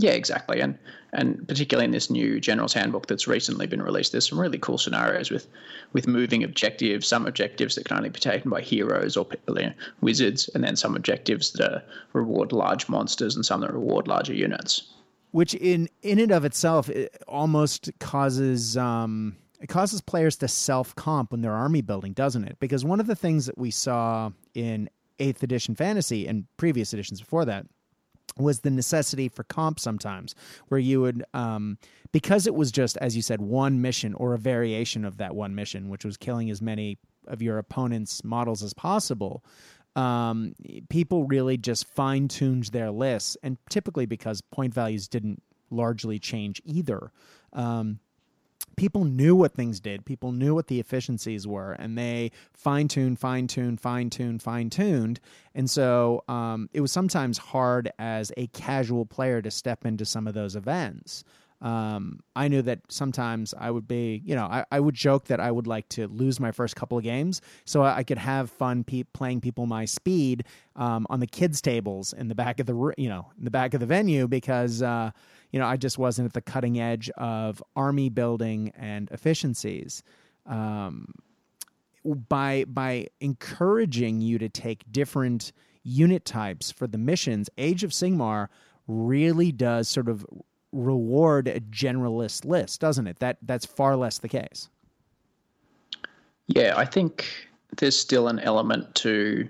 Yeah, 0.00 0.12
exactly, 0.12 0.60
and 0.60 0.78
and 1.12 1.46
particularly 1.46 1.84
in 1.84 1.90
this 1.90 2.08
new 2.08 2.40
General's 2.40 2.72
Handbook 2.72 3.06
that's 3.06 3.26
recently 3.26 3.66
been 3.66 3.82
released, 3.82 4.12
there's 4.12 4.28
some 4.28 4.40
really 4.40 4.58
cool 4.58 4.78
scenarios 4.78 5.30
with 5.30 5.46
with 5.92 6.06
moving 6.06 6.42
objectives. 6.42 7.06
Some 7.06 7.26
objectives 7.26 7.74
that 7.74 7.84
can 7.84 7.98
only 7.98 8.08
be 8.08 8.20
taken 8.20 8.50
by 8.50 8.62
heroes 8.62 9.16
or 9.16 9.26
you 9.48 9.54
know, 9.54 9.72
wizards, 10.00 10.48
and 10.54 10.64
then 10.64 10.76
some 10.76 10.96
objectives 10.96 11.52
that 11.52 11.70
are, 11.70 11.82
reward 12.12 12.52
large 12.52 12.88
monsters 12.88 13.36
and 13.36 13.44
some 13.44 13.60
that 13.60 13.74
reward 13.74 14.08
larger 14.08 14.32
units. 14.32 14.90
Which 15.32 15.54
in 15.54 15.88
in 16.02 16.18
and 16.18 16.32
of 16.32 16.44
itself 16.44 16.88
it 16.88 17.22
almost 17.28 17.90
causes. 17.98 18.76
Um, 18.76 19.36
it 19.60 19.68
causes 19.68 20.00
players 20.00 20.36
to 20.36 20.48
self 20.48 20.94
comp 20.94 21.32
when 21.32 21.42
they're 21.42 21.52
army 21.52 21.82
building, 21.82 22.14
doesn't 22.14 22.44
it? 22.44 22.56
Because 22.60 22.84
one 22.86 23.00
of 23.00 23.06
the 23.06 23.14
things 23.14 23.44
that 23.44 23.58
we 23.58 23.70
saw 23.70 24.30
in 24.54 24.88
8th 25.20 25.42
edition 25.42 25.74
fantasy 25.74 26.26
and 26.26 26.44
previous 26.56 26.92
editions 26.92 27.20
before 27.20 27.44
that 27.44 27.66
was 28.36 28.60
the 28.60 28.70
necessity 28.70 29.28
for 29.28 29.44
comp 29.44 29.78
sometimes 29.80 30.34
where 30.68 30.80
you 30.80 31.00
would 31.00 31.24
um, 31.34 31.78
because 32.12 32.46
it 32.46 32.54
was 32.54 32.72
just 32.72 32.96
as 32.98 33.16
you 33.16 33.22
said 33.22 33.40
one 33.40 33.80
mission 33.80 34.14
or 34.14 34.34
a 34.34 34.38
variation 34.38 35.04
of 35.04 35.18
that 35.18 35.34
one 35.34 35.54
mission 35.54 35.88
which 35.88 36.04
was 36.04 36.16
killing 36.16 36.50
as 36.50 36.62
many 36.62 36.98
of 37.26 37.42
your 37.42 37.58
opponent's 37.58 38.24
models 38.24 38.62
as 38.62 38.72
possible 38.72 39.44
um, 39.96 40.54
people 40.88 41.24
really 41.26 41.56
just 41.56 41.86
fine-tuned 41.88 42.64
their 42.66 42.90
lists 42.90 43.36
and 43.42 43.58
typically 43.68 44.06
because 44.06 44.40
point 44.40 44.72
values 44.72 45.08
didn't 45.08 45.42
largely 45.70 46.18
change 46.18 46.60
either. 46.64 47.12
Um, 47.52 48.00
people 48.76 49.04
knew 49.04 49.36
what 49.36 49.54
things 49.54 49.80
did. 49.80 50.04
People 50.04 50.32
knew 50.32 50.54
what 50.54 50.68
the 50.68 50.80
efficiencies 50.80 51.46
were, 51.46 51.72
and 51.72 51.96
they 51.96 52.30
fine 52.52 52.88
tuned, 52.88 53.18
fine 53.18 53.46
tuned, 53.46 53.80
fine 53.80 54.10
tuned, 54.10 54.42
fine 54.42 54.70
tuned. 54.70 55.20
And 55.54 55.68
so 55.68 56.24
um, 56.28 56.68
it 56.72 56.80
was 56.80 56.92
sometimes 56.92 57.38
hard 57.38 57.92
as 57.98 58.32
a 58.36 58.46
casual 58.48 59.06
player 59.06 59.42
to 59.42 59.50
step 59.50 59.84
into 59.84 60.04
some 60.04 60.26
of 60.26 60.34
those 60.34 60.56
events. 60.56 61.24
Um, 61.62 62.20
I 62.34 62.48
knew 62.48 62.62
that 62.62 62.80
sometimes 62.88 63.52
I 63.58 63.70
would 63.70 63.86
be, 63.86 64.22
you 64.24 64.34
know, 64.34 64.44
I, 64.44 64.64
I, 64.72 64.80
would 64.80 64.94
joke 64.94 65.26
that 65.26 65.40
I 65.40 65.50
would 65.50 65.66
like 65.66 65.86
to 65.90 66.08
lose 66.08 66.40
my 66.40 66.52
first 66.52 66.74
couple 66.74 66.96
of 66.96 67.04
games 67.04 67.42
so 67.66 67.82
I, 67.82 68.02
could 68.02 68.16
have 68.16 68.50
fun 68.50 68.82
pe- 68.82 69.02
playing 69.02 69.42
people 69.42 69.66
my 69.66 69.84
speed 69.84 70.44
um, 70.74 71.06
on 71.10 71.20
the 71.20 71.26
kids' 71.26 71.60
tables 71.60 72.14
in 72.14 72.28
the 72.28 72.34
back 72.34 72.60
of 72.60 72.66
the, 72.66 72.94
you 72.96 73.10
know, 73.10 73.30
in 73.36 73.44
the 73.44 73.50
back 73.50 73.74
of 73.74 73.80
the 73.80 73.86
venue 73.86 74.26
because, 74.26 74.80
uh, 74.80 75.10
you 75.50 75.58
know, 75.58 75.66
I 75.66 75.76
just 75.76 75.98
wasn't 75.98 76.26
at 76.26 76.32
the 76.32 76.40
cutting 76.40 76.80
edge 76.80 77.10
of 77.10 77.62
army 77.76 78.08
building 78.08 78.72
and 78.76 79.10
efficiencies. 79.10 80.02
Um, 80.46 81.14
by 82.28 82.64
by 82.66 83.08
encouraging 83.20 84.20
you 84.20 84.38
to 84.38 84.48
take 84.48 84.90
different 84.90 85.52
unit 85.82 86.24
types 86.24 86.70
for 86.70 86.86
the 86.86 86.98
missions, 86.98 87.50
Age 87.58 87.84
of 87.84 87.90
Sigmar 87.90 88.48
really 88.86 89.52
does 89.52 89.88
sort 89.88 90.08
of 90.08 90.24
reward 90.72 91.48
a 91.48 91.60
generalist 91.60 92.44
list, 92.44 92.80
doesn't 92.80 93.06
it? 93.06 93.18
That 93.18 93.38
that's 93.42 93.66
far 93.66 93.96
less 93.96 94.18
the 94.18 94.28
case. 94.28 94.68
Yeah, 96.46 96.74
I 96.76 96.84
think 96.84 97.26
there's 97.76 97.96
still 97.98 98.28
an 98.28 98.38
element 98.40 98.94
to 98.96 99.48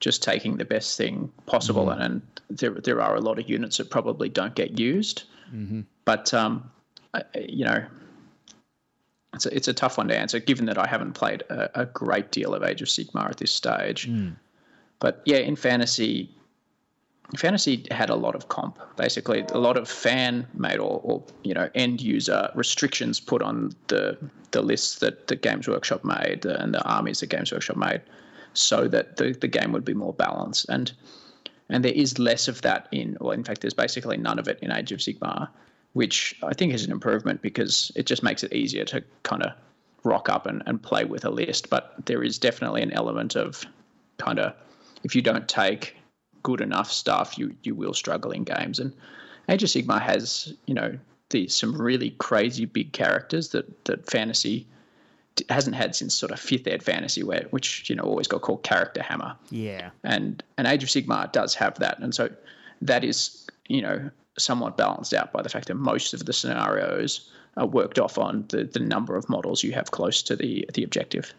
just 0.00 0.22
taking 0.22 0.56
the 0.56 0.64
best 0.64 0.96
thing 0.96 1.32
possible, 1.46 1.86
mm-hmm. 1.86 2.02
and, 2.02 2.22
there 2.48 2.70
there 2.70 3.00
are 3.00 3.16
a 3.16 3.20
lot 3.20 3.40
of 3.40 3.50
units 3.50 3.78
that 3.78 3.90
probably 3.90 4.28
don't 4.28 4.54
get 4.54 4.78
used. 4.78 5.24
Mm-hmm. 5.52 5.80
But 6.04 6.32
um, 6.32 6.70
I, 7.12 7.22
you 7.34 7.64
know, 7.64 7.84
it's 9.34 9.46
a, 9.46 9.56
it's 9.56 9.68
a 9.68 9.72
tough 9.72 9.98
one 9.98 10.08
to 10.08 10.16
answer, 10.16 10.38
given 10.38 10.66
that 10.66 10.78
I 10.78 10.86
haven't 10.86 11.14
played 11.14 11.42
a, 11.42 11.80
a 11.82 11.86
great 11.86 12.30
deal 12.30 12.54
of 12.54 12.62
Age 12.62 12.82
of 12.82 12.88
Sigmar 12.88 13.28
at 13.28 13.38
this 13.38 13.52
stage. 13.52 14.08
Mm. 14.08 14.36
But 14.98 15.22
yeah, 15.24 15.38
in 15.38 15.56
fantasy, 15.56 16.30
fantasy 17.36 17.86
had 17.90 18.10
a 18.10 18.14
lot 18.14 18.34
of 18.34 18.48
comp, 18.48 18.78
basically 18.96 19.44
a 19.52 19.58
lot 19.58 19.76
of 19.76 19.88
fan 19.88 20.46
made 20.54 20.78
or, 20.78 21.00
or 21.02 21.22
you 21.42 21.52
know 21.52 21.68
end 21.74 22.00
user 22.00 22.50
restrictions 22.54 23.20
put 23.20 23.42
on 23.42 23.72
the 23.88 24.16
the 24.52 24.62
lists 24.62 25.00
that 25.00 25.26
the 25.26 25.36
Games 25.36 25.68
Workshop 25.68 26.04
made 26.04 26.46
and 26.46 26.72
the 26.72 26.82
armies 26.84 27.20
that 27.20 27.26
Games 27.26 27.52
Workshop 27.52 27.76
made 27.76 28.00
so 28.56 28.88
that 28.88 29.16
the, 29.16 29.32
the 29.32 29.48
game 29.48 29.72
would 29.72 29.84
be 29.84 29.94
more 29.94 30.12
balanced. 30.12 30.66
And 30.68 30.92
and 31.68 31.84
there 31.84 31.92
is 31.92 32.18
less 32.18 32.46
of 32.46 32.62
that 32.62 32.86
in, 32.92 33.16
well, 33.20 33.32
in 33.32 33.42
fact, 33.42 33.60
there's 33.60 33.74
basically 33.74 34.16
none 34.16 34.38
of 34.38 34.46
it 34.46 34.60
in 34.62 34.70
Age 34.70 34.92
of 34.92 35.00
Sigmar, 35.00 35.48
which 35.94 36.38
I 36.44 36.54
think 36.54 36.72
is 36.72 36.84
an 36.84 36.92
improvement 36.92 37.42
because 37.42 37.90
it 37.96 38.06
just 38.06 38.22
makes 38.22 38.44
it 38.44 38.52
easier 38.52 38.84
to 38.84 39.02
kind 39.24 39.42
of 39.42 39.52
rock 40.04 40.28
up 40.28 40.46
and, 40.46 40.62
and 40.66 40.80
play 40.80 41.04
with 41.04 41.24
a 41.24 41.30
list. 41.30 41.68
But 41.68 41.94
there 42.06 42.22
is 42.22 42.38
definitely 42.38 42.82
an 42.82 42.92
element 42.92 43.34
of 43.34 43.64
kind 44.18 44.38
of 44.38 44.54
if 45.02 45.16
you 45.16 45.22
don't 45.22 45.48
take 45.48 45.96
good 46.42 46.60
enough 46.60 46.90
stuff, 46.92 47.36
you 47.36 47.54
you 47.64 47.74
will 47.74 47.94
struggle 47.94 48.30
in 48.30 48.44
games. 48.44 48.78
And 48.78 48.92
Age 49.48 49.64
of 49.64 49.68
Sigmar 49.68 50.00
has, 50.00 50.54
you 50.66 50.74
know, 50.74 50.96
the 51.30 51.48
some 51.48 51.80
really 51.80 52.10
crazy 52.18 52.64
big 52.64 52.92
characters 52.92 53.48
that 53.48 53.84
that 53.86 54.08
fantasy 54.08 54.66
hasn't 55.48 55.76
had 55.76 55.94
since 55.94 56.14
sort 56.14 56.32
of 56.32 56.40
fifth 56.40 56.66
ed 56.66 56.82
fantasy, 56.82 57.22
where 57.22 57.46
which 57.50 57.88
you 57.88 57.96
know 57.96 58.02
always 58.02 58.28
got 58.28 58.42
called 58.42 58.62
character 58.62 59.02
hammer. 59.02 59.36
Yeah, 59.50 59.90
and 60.04 60.42
and 60.56 60.66
Age 60.66 60.82
of 60.82 60.88
Sigmar 60.88 61.30
does 61.32 61.54
have 61.54 61.78
that, 61.78 61.98
and 61.98 62.14
so 62.14 62.30
that 62.82 63.04
is 63.04 63.46
you 63.68 63.82
know 63.82 64.10
somewhat 64.38 64.76
balanced 64.76 65.14
out 65.14 65.32
by 65.32 65.42
the 65.42 65.48
fact 65.48 65.68
that 65.68 65.74
most 65.74 66.12
of 66.14 66.26
the 66.26 66.32
scenarios 66.32 67.30
are 67.56 67.66
worked 67.66 67.98
off 67.98 68.18
on 68.18 68.44
the 68.48 68.64
the 68.64 68.80
number 68.80 69.16
of 69.16 69.28
models 69.28 69.62
you 69.62 69.72
have 69.72 69.90
close 69.90 70.22
to 70.22 70.36
the 70.36 70.68
the 70.74 70.82
objective. 70.84 71.34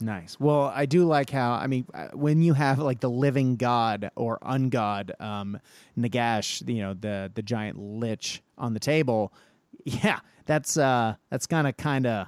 Nice. 0.00 0.38
Well, 0.38 0.72
I 0.72 0.86
do 0.86 1.04
like 1.04 1.30
how 1.30 1.52
I 1.52 1.66
mean 1.66 1.84
uh, 1.92 2.08
when 2.12 2.40
you 2.42 2.54
have 2.54 2.78
like 2.78 3.00
the 3.00 3.10
living 3.10 3.56
god 3.56 4.10
or 4.14 4.38
ungod 4.42 5.20
um, 5.20 5.58
Nagash, 5.98 6.66
you 6.68 6.82
know 6.82 6.94
the 6.94 7.30
the 7.34 7.42
giant 7.42 7.78
lich 7.78 8.42
on 8.56 8.74
the 8.74 8.80
table. 8.80 9.32
Yeah, 9.84 10.18
that's 10.44 10.76
uh 10.76 11.14
that's 11.30 11.46
kind 11.46 11.66
of 11.66 11.76
kind 11.76 12.06
of 12.06 12.26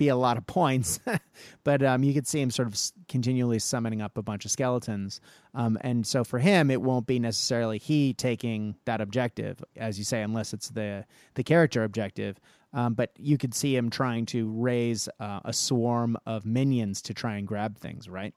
be 0.00 0.08
a 0.08 0.16
lot 0.16 0.38
of 0.38 0.46
points, 0.46 0.98
but 1.64 1.82
um, 1.82 2.02
you 2.02 2.14
could 2.14 2.26
see 2.26 2.40
him 2.40 2.50
sort 2.50 2.66
of 2.66 2.80
continually 3.06 3.58
summoning 3.58 4.00
up 4.00 4.16
a 4.16 4.22
bunch 4.22 4.46
of 4.46 4.50
skeletons. 4.50 5.20
Um, 5.54 5.78
and 5.82 6.06
so 6.06 6.24
for 6.24 6.38
him, 6.38 6.70
it 6.70 6.80
won't 6.80 7.06
be 7.06 7.18
necessarily 7.18 7.76
he 7.76 8.14
taking 8.14 8.76
that 8.86 9.02
objective, 9.02 9.62
as 9.76 9.98
you 9.98 10.04
say, 10.04 10.22
unless 10.22 10.54
it's 10.54 10.70
the 10.70 11.04
the 11.34 11.44
character 11.44 11.84
objective. 11.84 12.40
Um, 12.72 12.94
but 12.94 13.10
you 13.18 13.36
could 13.36 13.54
see 13.54 13.76
him 13.76 13.90
trying 13.90 14.26
to 14.26 14.48
raise 14.48 15.08
uh, 15.18 15.40
a 15.44 15.52
swarm 15.52 16.16
of 16.24 16.46
minions 16.46 17.02
to 17.02 17.14
try 17.14 17.36
and 17.36 17.46
grab 17.46 17.76
things, 17.76 18.08
right? 18.08 18.32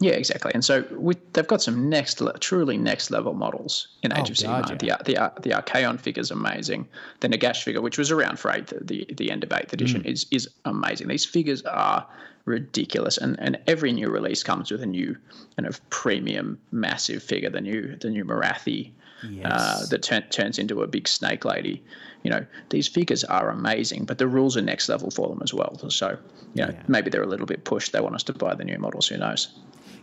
Yeah, 0.00 0.12
exactly. 0.12 0.50
And 0.54 0.64
so 0.64 0.84
we, 0.98 1.14
they've 1.32 1.46
got 1.46 1.62
some 1.62 1.88
next, 1.88 2.20
truly 2.40 2.76
next 2.76 3.10
level 3.10 3.32
models 3.32 3.88
in 4.02 4.12
Age 4.12 4.18
oh, 4.18 4.22
of 4.22 4.64
Sigmar. 4.64 4.82
Yeah. 4.82 4.96
The 5.04 5.12
the 5.12 5.42
the 5.42 5.50
Archaon 5.50 6.00
figure 6.00 6.20
is 6.20 6.30
amazing. 6.30 6.88
The 7.20 7.28
Nagash 7.28 7.62
figure, 7.62 7.80
which 7.80 7.96
was 7.96 8.10
around 8.10 8.38
for 8.38 8.50
eighth, 8.50 8.72
the 8.80 9.06
the 9.16 9.30
end 9.30 9.44
of 9.44 9.52
eighth 9.52 9.72
edition, 9.72 10.02
mm. 10.02 10.06
is 10.06 10.26
is 10.30 10.48
amazing. 10.64 11.08
These 11.08 11.24
figures 11.24 11.62
are 11.62 12.06
ridiculous, 12.44 13.18
and 13.18 13.38
and 13.38 13.58
every 13.68 13.92
new 13.92 14.10
release 14.10 14.42
comes 14.42 14.70
with 14.70 14.82
a 14.82 14.86
new 14.86 15.16
kind 15.56 15.66
of 15.66 15.80
premium, 15.90 16.58
massive 16.72 17.22
figure. 17.22 17.50
The 17.50 17.60
new 17.60 17.96
the 17.96 18.10
new 18.10 18.24
Morathi 18.24 18.90
uh, 19.22 19.28
yes. 19.30 19.52
uh, 19.52 19.86
that 19.90 20.02
t- 20.02 20.20
turns 20.22 20.58
into 20.58 20.82
a 20.82 20.88
big 20.88 21.06
snake 21.06 21.44
lady. 21.44 21.82
You 22.24 22.30
know, 22.30 22.44
these 22.70 22.88
figures 22.88 23.22
are 23.24 23.48
amazing, 23.48 24.06
but 24.06 24.18
the 24.18 24.26
rules 24.26 24.56
are 24.56 24.62
next 24.62 24.88
level 24.88 25.10
for 25.10 25.28
them 25.28 25.40
as 25.42 25.54
well. 25.54 25.78
So, 25.90 26.18
you 26.54 26.64
know, 26.64 26.72
yeah. 26.72 26.82
maybe 26.88 27.10
they're 27.10 27.22
a 27.22 27.28
little 27.28 27.46
bit 27.46 27.64
pushed. 27.64 27.92
They 27.92 28.00
want 28.00 28.14
us 28.14 28.22
to 28.24 28.32
buy 28.32 28.54
the 28.54 28.64
new 28.64 28.78
models. 28.78 29.08
Who 29.08 29.18
knows? 29.18 29.48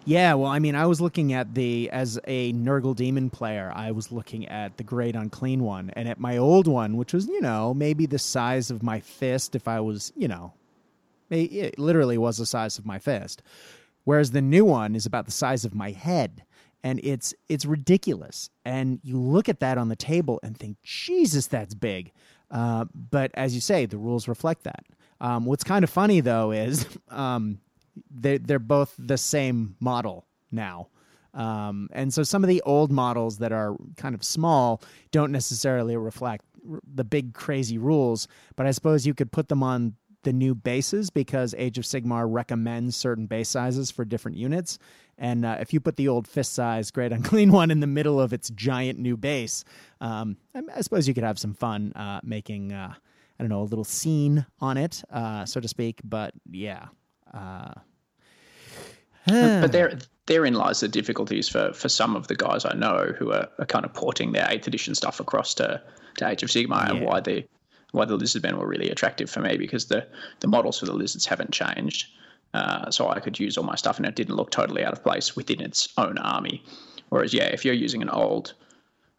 Yeah, 0.05 0.33
well, 0.33 0.49
I 0.51 0.57
mean, 0.59 0.75
I 0.75 0.87
was 0.87 0.99
looking 0.99 1.33
at 1.33 1.53
the 1.53 1.89
as 1.91 2.19
a 2.25 2.53
Nurgle 2.53 2.95
Demon 2.95 3.29
player, 3.29 3.71
I 3.75 3.91
was 3.91 4.11
looking 4.11 4.47
at 4.47 4.77
the 4.77 4.83
Great 4.83 5.15
Unclean 5.15 5.63
one, 5.63 5.91
and 5.91 6.07
at 6.07 6.19
my 6.19 6.37
old 6.37 6.67
one, 6.67 6.97
which 6.97 7.13
was 7.13 7.27
you 7.27 7.41
know 7.41 7.73
maybe 7.73 8.07
the 8.07 8.19
size 8.19 8.71
of 8.71 8.81
my 8.81 8.99
fist 8.99 9.55
if 9.55 9.67
I 9.67 9.79
was 9.79 10.11
you 10.15 10.27
know, 10.27 10.53
it 11.29 11.77
literally 11.77 12.17
was 12.17 12.37
the 12.37 12.47
size 12.47 12.79
of 12.79 12.85
my 12.85 12.97
fist, 12.97 13.43
whereas 14.03 14.31
the 14.31 14.41
new 14.41 14.65
one 14.65 14.95
is 14.95 15.05
about 15.05 15.25
the 15.25 15.31
size 15.31 15.65
of 15.65 15.75
my 15.75 15.91
head, 15.91 16.43
and 16.83 16.99
it's 17.03 17.35
it's 17.47 17.65
ridiculous. 17.65 18.49
And 18.65 18.99
you 19.03 19.19
look 19.19 19.49
at 19.49 19.59
that 19.59 19.77
on 19.77 19.89
the 19.89 19.95
table 19.95 20.39
and 20.41 20.57
think, 20.57 20.81
Jesus, 20.81 21.45
that's 21.45 21.75
big. 21.75 22.11
Uh, 22.49 22.85
but 22.93 23.31
as 23.35 23.53
you 23.53 23.61
say, 23.61 23.85
the 23.85 23.97
rules 23.97 24.27
reflect 24.27 24.63
that. 24.63 24.83
Um, 25.21 25.45
what's 25.45 25.63
kind 25.63 25.83
of 25.83 25.89
funny 25.91 26.21
though 26.21 26.51
is 26.51 26.87
um, 27.09 27.59
they 28.09 28.37
they're 28.37 28.59
both 28.59 28.95
the 28.97 29.17
same 29.17 29.75
model 29.79 30.25
now. 30.51 30.87
Um, 31.33 31.89
and 31.93 32.13
so 32.13 32.23
some 32.23 32.43
of 32.43 32.49
the 32.49 32.61
old 32.63 32.91
models 32.91 33.37
that 33.37 33.53
are 33.53 33.75
kind 33.95 34.15
of 34.15 34.23
small 34.23 34.81
don't 35.11 35.31
necessarily 35.31 35.95
reflect 35.95 36.43
the 36.93 37.05
big 37.05 37.33
crazy 37.33 37.77
rules, 37.77 38.27
but 38.55 38.65
I 38.65 38.71
suppose 38.71 39.07
you 39.07 39.13
could 39.13 39.31
put 39.31 39.47
them 39.47 39.63
on 39.63 39.95
the 40.23 40.33
new 40.33 40.53
bases 40.53 41.09
because 41.09 41.55
Age 41.57 41.77
of 41.77 41.83
Sigmar 41.83 42.25
recommends 42.29 42.95
certain 42.95 43.25
base 43.25 43.49
sizes 43.49 43.89
for 43.89 44.05
different 44.05 44.37
units. 44.37 44.77
And 45.17 45.45
uh, 45.45 45.57
if 45.59 45.73
you 45.73 45.79
put 45.79 45.95
the 45.95 46.07
old 46.07 46.27
fist 46.27 46.53
size 46.53 46.91
Great 46.91 47.11
Unclean 47.11 47.51
one 47.51 47.71
in 47.71 47.79
the 47.79 47.87
middle 47.87 48.19
of 48.19 48.33
its 48.33 48.49
giant 48.49 48.99
new 48.99 49.17
base, 49.17 49.63
um, 49.99 50.37
I, 50.55 50.61
I, 50.75 50.81
suppose 50.81 51.07
you 51.07 51.13
could 51.13 51.23
have 51.23 51.39
some 51.39 51.53
fun 51.53 51.93
uh, 51.93 52.19
making, 52.23 52.71
uh, 52.71 52.93
I 52.93 53.43
don't 53.43 53.49
know, 53.49 53.61
a 53.61 53.63
little 53.63 53.83
scene 53.83 54.45
on 54.59 54.77
it, 54.77 55.03
uh, 55.11 55.45
so 55.45 55.59
to 55.59 55.67
speak. 55.67 56.01
But 56.03 56.33
yeah, 56.51 56.87
uh, 57.33 57.73
but 59.25 59.71
there, 59.71 59.97
therein 60.25 60.53
lies 60.53 60.79
the 60.79 60.87
difficulties 60.87 61.47
for, 61.47 61.73
for 61.73 61.89
some 61.89 62.15
of 62.15 62.27
the 62.27 62.35
guys 62.35 62.65
I 62.65 62.73
know 62.73 63.13
who 63.17 63.31
are, 63.31 63.47
are 63.59 63.65
kind 63.65 63.85
of 63.85 63.93
porting 63.93 64.31
their 64.31 64.47
eighth 64.49 64.67
edition 64.67 64.95
stuff 64.95 65.19
across 65.19 65.53
to, 65.55 65.81
to 66.17 66.27
Age 66.27 66.43
of 66.43 66.49
Sigmar 66.49 66.87
yeah. 66.87 66.91
and 66.91 67.05
why 67.05 67.19
the 67.19 67.45
why 67.91 68.05
the 68.05 68.17
lizardmen 68.17 68.57
were 68.57 68.67
really 68.67 68.89
attractive 68.89 69.29
for 69.29 69.41
me 69.41 69.57
because 69.57 69.87
the 69.87 70.07
the 70.39 70.47
models 70.47 70.79
for 70.79 70.85
the 70.85 70.93
lizards 70.93 71.25
haven't 71.25 71.51
changed. 71.51 72.07
Uh, 72.53 72.89
so 72.91 73.09
I 73.09 73.19
could 73.19 73.39
use 73.39 73.57
all 73.57 73.63
my 73.63 73.75
stuff, 73.75 73.97
and 73.97 74.05
it 74.05 74.15
didn't 74.15 74.35
look 74.35 74.51
totally 74.51 74.83
out 74.83 74.91
of 74.91 75.03
place 75.03 75.35
within 75.37 75.61
its 75.61 75.87
own 75.97 76.17
army. 76.17 76.63
Whereas, 77.09 77.33
yeah, 77.33 77.45
if 77.45 77.63
you're 77.63 77.73
using 77.73 78.01
an 78.01 78.09
old 78.09 78.53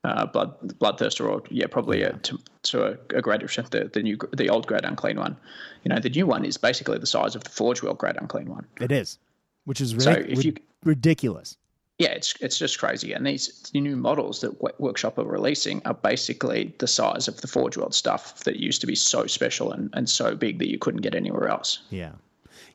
uh, 0.05 0.27
blood 0.27 0.55
bloodthirster 0.79 1.29
or 1.29 1.43
yeah 1.51 1.67
probably 1.67 2.03
a, 2.03 2.13
to, 2.15 2.39
to 2.63 2.85
a, 2.85 3.17
a 3.17 3.23
greater 3.23 3.45
extent 3.45 3.71
the, 3.71 3.91
the 3.93 4.03
new 4.03 4.19
the 4.33 4.49
old 4.49 4.67
great 4.67 4.85
unclean 4.85 5.19
one. 5.19 5.37
You 5.85 5.91
know 5.91 5.99
the 6.01 6.11
new 6.11 6.27
one 6.27 6.45
is 6.45 6.57
basically 6.57 6.99
the 6.99 7.07
size 7.07 7.35
of 7.35 7.45
the 7.45 7.51
forge 7.51 7.83
world 7.83 7.99
great 7.99 8.17
unclean 8.17 8.49
one. 8.49 8.67
It 8.81 8.93
is 8.93 9.19
which 9.65 9.81
is 9.81 9.95
really 9.95 10.23
so 10.23 10.29
if 10.29 10.45
you, 10.45 10.55
ridiculous. 10.85 11.57
Yeah 11.99 12.11
it's 12.11 12.35
it's 12.41 12.59
just 12.59 12.79
crazy. 12.79 13.13
And 13.13 13.27
these 13.27 13.71
new 13.75 13.97
models 13.97 14.41
that 14.41 14.81
workshop 14.81 15.19
are 15.19 15.25
releasing 15.25 15.83
are 15.85 15.95
basically 15.95 16.75
the 16.79 16.89
size 16.89 17.29
of 17.29 17.41
the 17.41 17.47
forge 17.47 17.77
world 17.77 17.95
stuff 17.95 18.41
that 18.45 18.57
used 18.57 18.81
to 18.81 18.87
be 18.87 18.97
so 18.97 19.27
special 19.27 19.73
and, 19.73 19.91
and 19.93 20.09
so 20.09 20.35
big 20.35 20.59
that 20.59 20.71
you 20.71 20.79
couldn't 20.79 21.03
get 21.03 21.15
anywhere 21.15 21.49
else. 21.49 21.81
Yeah 21.91 22.13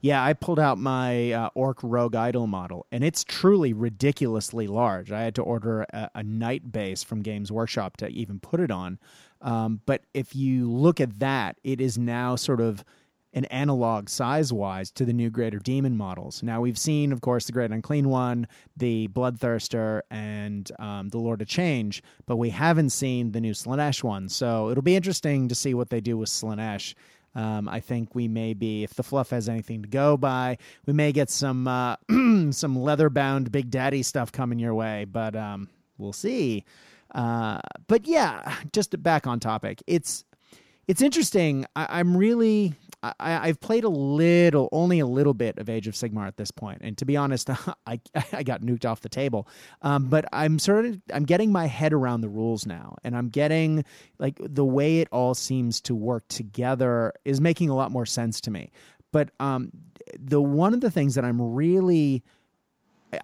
yeah, 0.02 0.24
I 0.24 0.34
pulled 0.34 0.60
out 0.60 0.78
my 0.78 1.32
uh, 1.32 1.50
Orc 1.56 1.80
Rogue 1.84 2.16
Idol 2.16 2.48
model, 2.48 2.86
and 2.92 3.04
it's 3.04 3.24
truly 3.24 3.74
ridiculously 3.74 4.68
large. 4.68 5.12
I 5.12 5.22
had 5.22 5.36
to 5.36 5.42
order 5.42 5.86
a, 5.94 6.10
a 6.16 6.24
Knight 6.24 6.72
base 6.72 7.04
from 7.04 7.22
Games 7.22 7.52
Workshop 7.52 7.98
to 7.98 8.08
even 8.08 8.40
put 8.40 8.60
it 8.60 8.72
on. 8.72 9.00
Um, 9.42 9.82
but 9.86 10.02
if 10.14 10.36
you 10.36 10.72
look 10.72 11.00
at 11.00 11.20
that, 11.20 11.58
it 11.64 11.80
is 11.80 11.98
now 11.98 12.36
sort 12.36 12.62
of 12.62 12.84
an 13.34 13.46
analog 13.46 14.10
size 14.10 14.52
wise 14.52 14.90
to 14.90 15.06
the 15.06 15.14
new 15.14 15.30
Greater 15.30 15.60
Demon 15.60 15.96
models. 15.96 16.42
Now, 16.42 16.62
we've 16.62 16.78
seen, 16.78 17.12
of 17.12 17.22
course, 17.22 17.46
the 17.46 17.52
Great 17.52 17.72
Unclean 17.72 18.10
One, 18.10 18.48
the 18.76 19.10
Bloodthirster, 19.10 20.02
and 20.10 20.72
um, 20.80 21.10
the 21.10 21.20
Lord 21.20 21.42
of 21.42 21.48
Change, 21.48 22.02
but 22.26 22.38
we 22.38 22.50
haven't 22.50 22.90
seen 22.90 23.34
the 23.34 23.42
new 23.42 23.54
Slaanesh 23.54 24.04
one. 24.04 24.30
So 24.30 24.70
it'll 24.70 24.82
be 24.82 24.96
interesting 24.96 25.48
to 25.50 25.56
see 25.56 25.74
what 25.74 25.90
they 25.90 26.02
do 26.02 26.18
with 26.18 26.30
Slaanesh. 26.30 26.96
Um, 27.38 27.70
I 27.70 27.82
think 27.82 28.16
we 28.16 28.28
may 28.28 28.56
be, 28.56 28.84
if 28.84 28.96
the 28.96 29.04
fluff 29.04 29.30
has 29.30 29.48
anything 29.48 29.84
to 29.84 29.88
go 29.88 30.18
by, 30.18 30.58
we 30.88 30.94
may 30.94 31.12
get 31.12 31.30
some 31.30 31.68
uh, 31.68 31.96
some 32.52 32.76
leather 32.76 33.12
bound 33.12 33.52
Big 33.52 33.70
Daddy 33.70 34.02
stuff 34.02 34.32
coming 34.32 34.58
your 34.58 34.74
way, 34.74 35.06
but 35.06 35.36
um, 35.36 35.70
we'll 36.00 36.14
see. 36.14 36.66
Uh, 37.14 37.60
but 37.88 38.08
yeah, 38.08 38.56
just 38.74 39.02
back 39.04 39.28
on 39.28 39.40
topic. 39.40 39.84
It's 39.86 40.26
it's 40.88 41.04
interesting. 41.04 41.66
I, 41.76 42.00
I'm 42.00 42.18
really 42.18 42.74
I, 43.20 43.48
have 43.48 43.60
played 43.60 43.84
a 43.84 43.90
little, 43.90 44.70
only 44.72 45.00
a 45.00 45.06
little 45.06 45.34
bit 45.34 45.58
of 45.58 45.70
Age 45.70 45.88
of 45.88 45.94
Sigmar 45.94 46.28
at 46.28 46.38
this 46.38 46.52
point, 46.52 46.80
and 46.82 46.98
to 46.98 47.06
be 47.06 47.18
honest, 47.18 47.50
I 47.88 48.00
I 48.34 48.44
got 48.44 48.62
nuked 48.62 48.86
off 48.86 49.02
the 49.02 49.10
table. 49.10 49.48
Um, 49.82 50.06
but 50.06 50.26
I'm 50.34 50.60
sort 50.60 50.86
of 50.86 51.02
I'm 51.14 51.24
getting 51.24 51.52
my 51.52 51.66
head 51.66 51.94
around 51.94 52.22
the 52.22 52.30
rules 52.30 52.66
now, 52.66 52.98
and 53.04 53.16
I'm 53.16 53.30
getting 53.30 53.86
like 54.20 54.40
the 54.40 54.66
way 54.66 55.00
it 55.00 55.08
all 55.12 55.34
seems 55.34 55.82
to 55.82 55.96
work 55.96 56.28
together 56.28 57.14
is 57.26 57.42
making 57.42 57.70
a 57.70 57.76
lot 57.76 57.92
more 57.92 58.06
sense 58.06 58.42
to 58.42 58.52
me. 58.52 58.72
But 59.12 59.32
um, 59.40 59.72
the 60.18 60.42
one 60.42 60.74
of 60.74 60.82
the 60.82 60.92
things 60.92 61.16
that 61.16 61.26
I'm 61.26 61.42
really 61.42 62.24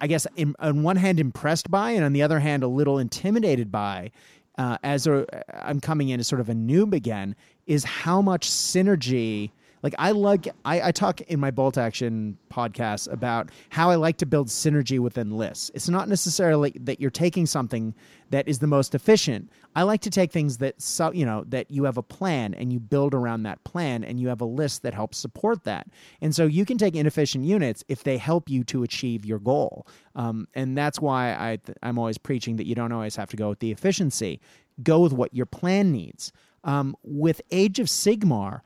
I 0.00 0.06
guess 0.06 0.26
in, 0.36 0.54
on 0.58 0.82
one 0.82 0.96
hand 0.96 1.20
impressed 1.20 1.70
by, 1.70 1.90
and 1.90 2.04
on 2.04 2.12
the 2.12 2.22
other 2.22 2.40
hand 2.40 2.62
a 2.62 2.68
little 2.68 2.98
intimidated 2.98 3.70
by, 3.70 4.10
uh, 4.56 4.78
as 4.82 5.06
I'm 5.06 5.80
coming 5.80 6.08
in 6.08 6.20
as 6.20 6.28
sort 6.28 6.40
of 6.40 6.48
a 6.48 6.54
noob 6.54 6.94
again, 6.94 7.36
is 7.66 7.84
how 7.84 8.22
much 8.22 8.48
synergy 8.48 9.50
like 9.84 9.94
I 9.98 10.12
like 10.12 10.48
I, 10.64 10.88
I 10.88 10.92
talk 10.92 11.20
in 11.20 11.38
my 11.38 11.50
bolt 11.50 11.76
action 11.76 12.38
podcast 12.50 13.12
about 13.12 13.50
how 13.68 13.90
I 13.90 13.96
like 13.96 14.16
to 14.16 14.26
build 14.26 14.48
synergy 14.48 14.98
within 14.98 15.36
lists. 15.36 15.70
It's 15.74 15.90
not 15.90 16.08
necessarily 16.08 16.72
that 16.80 17.02
you're 17.02 17.10
taking 17.10 17.44
something 17.44 17.94
that 18.30 18.48
is 18.48 18.60
the 18.60 18.66
most 18.66 18.94
efficient. 18.94 19.50
I 19.76 19.82
like 19.82 20.00
to 20.00 20.10
take 20.10 20.32
things 20.32 20.56
that 20.58 20.80
so, 20.80 21.12
you 21.12 21.26
know 21.26 21.44
that 21.48 21.70
you 21.70 21.84
have 21.84 21.98
a 21.98 22.02
plan 22.02 22.54
and 22.54 22.72
you 22.72 22.80
build 22.80 23.12
around 23.12 23.42
that 23.42 23.62
plan 23.64 24.04
and 24.04 24.18
you 24.18 24.28
have 24.28 24.40
a 24.40 24.46
list 24.46 24.82
that 24.84 24.94
helps 24.94 25.18
support 25.18 25.64
that. 25.64 25.86
And 26.22 26.34
so 26.34 26.46
you 26.46 26.64
can 26.64 26.78
take 26.78 26.96
inefficient 26.96 27.44
units 27.44 27.84
if 27.86 28.04
they 28.04 28.16
help 28.16 28.48
you 28.48 28.64
to 28.64 28.84
achieve 28.84 29.26
your 29.26 29.38
goal. 29.38 29.86
Um, 30.16 30.48
and 30.54 30.78
that's 30.78 30.98
why 30.98 31.34
I 31.34 31.58
I'm 31.82 31.98
always 31.98 32.16
preaching 32.16 32.56
that 32.56 32.66
you 32.66 32.74
don't 32.74 32.92
always 32.92 33.16
have 33.16 33.28
to 33.30 33.36
go 33.36 33.50
with 33.50 33.58
the 33.58 33.70
efficiency. 33.70 34.40
Go 34.82 35.00
with 35.00 35.12
what 35.12 35.34
your 35.34 35.46
plan 35.46 35.92
needs. 35.92 36.32
Um, 36.66 36.96
with 37.02 37.42
Age 37.50 37.78
of 37.78 37.88
Sigmar, 37.88 38.62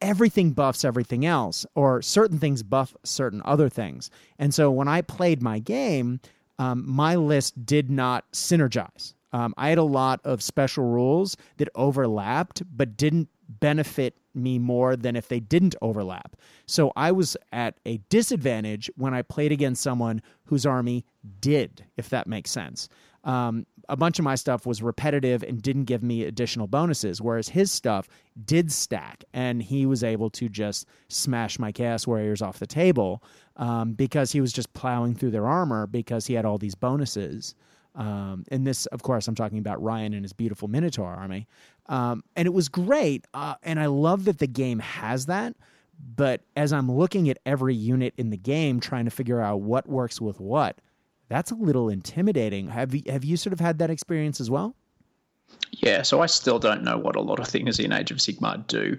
everything 0.00 0.52
buffs 0.52 0.84
everything 0.84 1.26
else, 1.26 1.66
or 1.74 2.02
certain 2.02 2.38
things 2.38 2.62
buff 2.62 2.96
certain 3.04 3.42
other 3.44 3.68
things. 3.68 4.10
And 4.38 4.54
so 4.54 4.70
when 4.70 4.88
I 4.88 5.02
played 5.02 5.42
my 5.42 5.58
game, 5.58 6.20
um, 6.58 6.84
my 6.86 7.16
list 7.16 7.66
did 7.66 7.90
not 7.90 8.30
synergize. 8.32 9.14
Um, 9.32 9.54
I 9.56 9.68
had 9.68 9.78
a 9.78 9.82
lot 9.82 10.20
of 10.24 10.42
special 10.42 10.84
rules 10.84 11.36
that 11.58 11.68
overlapped, 11.74 12.62
but 12.74 12.96
didn't 12.96 13.28
benefit 13.48 14.16
me 14.34 14.58
more 14.58 14.96
than 14.96 15.16
if 15.16 15.28
they 15.28 15.40
didn't 15.40 15.74
overlap. 15.82 16.36
So 16.66 16.92
I 16.96 17.12
was 17.12 17.36
at 17.52 17.78
a 17.84 17.98
disadvantage 18.08 18.90
when 18.96 19.14
I 19.14 19.22
played 19.22 19.52
against 19.52 19.82
someone 19.82 20.22
whose 20.44 20.64
army 20.64 21.04
did, 21.40 21.84
if 21.96 22.08
that 22.10 22.26
makes 22.26 22.50
sense. 22.50 22.88
Um, 23.24 23.66
a 23.88 23.96
bunch 23.96 24.18
of 24.18 24.24
my 24.24 24.34
stuff 24.34 24.66
was 24.66 24.82
repetitive 24.82 25.42
and 25.42 25.62
didn't 25.62 25.84
give 25.84 26.02
me 26.02 26.24
additional 26.24 26.66
bonuses, 26.66 27.20
whereas 27.20 27.48
his 27.48 27.72
stuff 27.72 28.08
did 28.44 28.70
stack, 28.70 29.24
and 29.32 29.62
he 29.62 29.86
was 29.86 30.04
able 30.04 30.30
to 30.30 30.48
just 30.48 30.86
smash 31.08 31.58
my 31.58 31.72
Chaos 31.72 32.06
Warriors 32.06 32.42
off 32.42 32.58
the 32.58 32.66
table 32.66 33.22
um, 33.56 33.92
because 33.92 34.32
he 34.32 34.40
was 34.40 34.52
just 34.52 34.72
plowing 34.74 35.14
through 35.14 35.30
their 35.30 35.46
armor 35.46 35.86
because 35.86 36.26
he 36.26 36.34
had 36.34 36.44
all 36.44 36.58
these 36.58 36.74
bonuses. 36.74 37.54
Um, 37.94 38.44
and 38.50 38.66
this, 38.66 38.86
of 38.86 39.02
course, 39.02 39.26
I'm 39.26 39.34
talking 39.34 39.58
about 39.58 39.82
Ryan 39.82 40.14
and 40.14 40.22
his 40.22 40.32
beautiful 40.32 40.68
Minotaur 40.68 41.08
army. 41.08 41.48
Um, 41.86 42.22
and 42.36 42.46
it 42.46 42.52
was 42.52 42.68
great. 42.68 43.26
Uh, 43.34 43.54
and 43.62 43.80
I 43.80 43.86
love 43.86 44.24
that 44.26 44.38
the 44.38 44.46
game 44.46 44.78
has 44.78 45.26
that. 45.26 45.56
But 46.16 46.42
as 46.56 46.72
I'm 46.72 46.90
looking 46.90 47.28
at 47.28 47.38
every 47.44 47.74
unit 47.74 48.14
in 48.16 48.30
the 48.30 48.36
game, 48.36 48.78
trying 48.78 49.06
to 49.06 49.10
figure 49.10 49.40
out 49.40 49.62
what 49.62 49.88
works 49.88 50.20
with 50.20 50.38
what, 50.38 50.80
that's 51.28 51.50
a 51.50 51.54
little 51.54 51.88
intimidating. 51.88 52.68
Have 52.68 52.94
you 52.94 53.02
have 53.06 53.24
you 53.24 53.36
sort 53.36 53.52
of 53.52 53.60
had 53.60 53.78
that 53.78 53.90
experience 53.90 54.40
as 54.40 54.50
well? 54.50 54.74
Yeah, 55.70 56.02
so 56.02 56.20
I 56.20 56.26
still 56.26 56.58
don't 56.58 56.82
know 56.82 56.98
what 56.98 57.16
a 57.16 57.20
lot 57.20 57.38
of 57.38 57.48
things 57.48 57.78
in 57.78 57.92
Age 57.92 58.10
of 58.10 58.18
Sigmar 58.18 58.66
do. 58.66 58.98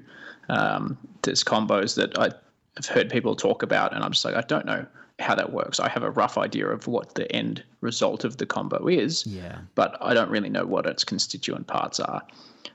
Um, 0.49 0.97
there's 1.21 1.43
combos 1.43 1.95
that 1.95 2.17
I've 2.17 2.85
heard 2.87 3.09
people 3.09 3.35
talk 3.35 3.63
about, 3.63 3.93
and 3.93 4.03
I'm 4.03 4.11
just 4.11 4.25
like, 4.25 4.35
I 4.35 4.41
don't 4.41 4.65
know 4.65 4.85
how 5.19 5.35
that 5.35 5.51
works. 5.51 5.79
I 5.79 5.89
have 5.89 6.03
a 6.03 6.11
rough 6.11 6.37
idea 6.37 6.67
of 6.67 6.87
what 6.87 7.15
the 7.15 7.31
end 7.31 7.63
result 7.81 8.23
of 8.23 8.37
the 8.37 8.45
combo 8.45 8.87
is, 8.87 9.25
yeah. 9.27 9.59
but 9.75 9.97
I 10.01 10.13
don't 10.13 10.29
really 10.29 10.49
know 10.49 10.65
what 10.65 10.85
its 10.85 11.03
constituent 11.03 11.67
parts 11.67 11.99
are. 11.99 12.23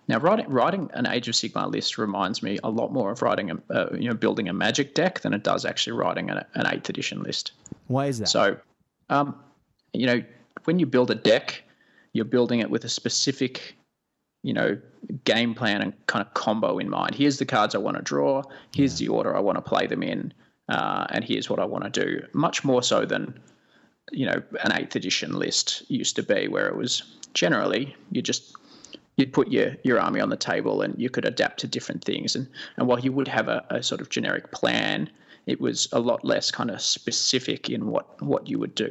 Now, 0.06 0.18
writing 0.18 0.48
writing 0.48 0.90
an 0.94 1.06
Age 1.06 1.28
of 1.28 1.34
Sigmar 1.34 1.70
list 1.70 1.96
reminds 1.96 2.42
me 2.42 2.58
a 2.62 2.70
lot 2.70 2.92
more 2.92 3.10
of 3.10 3.22
writing 3.22 3.50
a 3.50 3.72
uh, 3.72 3.88
you 3.98 4.08
know 4.08 4.14
building 4.14 4.48
a 4.48 4.52
Magic 4.52 4.94
deck 4.94 5.20
than 5.20 5.32
it 5.32 5.42
does 5.42 5.64
actually 5.64 5.96
writing 5.96 6.30
an, 6.30 6.44
an 6.54 6.66
eighth 6.66 6.88
edition 6.88 7.22
list. 7.22 7.52
Why 7.86 8.06
is 8.06 8.18
that? 8.18 8.28
So, 8.28 8.58
um, 9.08 9.34
you 9.94 10.06
know, 10.06 10.22
when 10.64 10.78
you 10.78 10.86
build 10.86 11.10
a 11.10 11.14
deck, 11.14 11.62
you're 12.12 12.24
building 12.24 12.60
it 12.60 12.70
with 12.70 12.84
a 12.84 12.88
specific 12.88 13.76
you 14.44 14.52
know, 14.52 14.78
game 15.24 15.54
plan 15.54 15.80
and 15.80 16.06
kind 16.06 16.24
of 16.24 16.32
combo 16.34 16.78
in 16.78 16.88
mind. 16.88 17.14
Here's 17.14 17.38
the 17.38 17.46
cards 17.46 17.74
I 17.74 17.78
want 17.78 17.96
to 17.96 18.02
draw. 18.02 18.42
Here's 18.74 19.00
yeah. 19.00 19.08
the 19.08 19.14
order 19.14 19.34
I 19.34 19.40
want 19.40 19.56
to 19.56 19.62
play 19.62 19.86
them 19.86 20.02
in, 20.02 20.34
uh, 20.68 21.06
and 21.10 21.24
here's 21.24 21.48
what 21.48 21.58
I 21.58 21.64
want 21.64 21.84
to 21.84 22.04
do. 22.04 22.24
Much 22.34 22.62
more 22.62 22.82
so 22.82 23.06
than 23.06 23.40
you 24.12 24.26
know 24.26 24.42
an 24.62 24.72
eighth 24.72 24.94
edition 24.96 25.32
list 25.32 25.82
used 25.88 26.14
to 26.16 26.22
be, 26.22 26.46
where 26.46 26.68
it 26.68 26.76
was 26.76 27.02
generally 27.32 27.96
you 28.12 28.20
just 28.20 28.54
you'd 29.16 29.32
put 29.32 29.48
your 29.50 29.76
your 29.82 29.98
army 29.98 30.20
on 30.20 30.28
the 30.28 30.36
table 30.36 30.82
and 30.82 30.94
you 31.00 31.08
could 31.08 31.24
adapt 31.24 31.60
to 31.60 31.66
different 31.66 32.04
things. 32.04 32.36
And 32.36 32.46
and 32.76 32.86
while 32.86 33.00
you 33.00 33.12
would 33.12 33.28
have 33.28 33.48
a, 33.48 33.64
a 33.70 33.82
sort 33.82 34.02
of 34.02 34.10
generic 34.10 34.52
plan, 34.52 35.08
it 35.46 35.58
was 35.58 35.88
a 35.90 36.00
lot 36.00 36.22
less 36.22 36.50
kind 36.50 36.70
of 36.70 36.82
specific 36.82 37.70
in 37.70 37.86
what 37.86 38.22
what 38.22 38.46
you 38.46 38.58
would 38.58 38.74
do. 38.74 38.90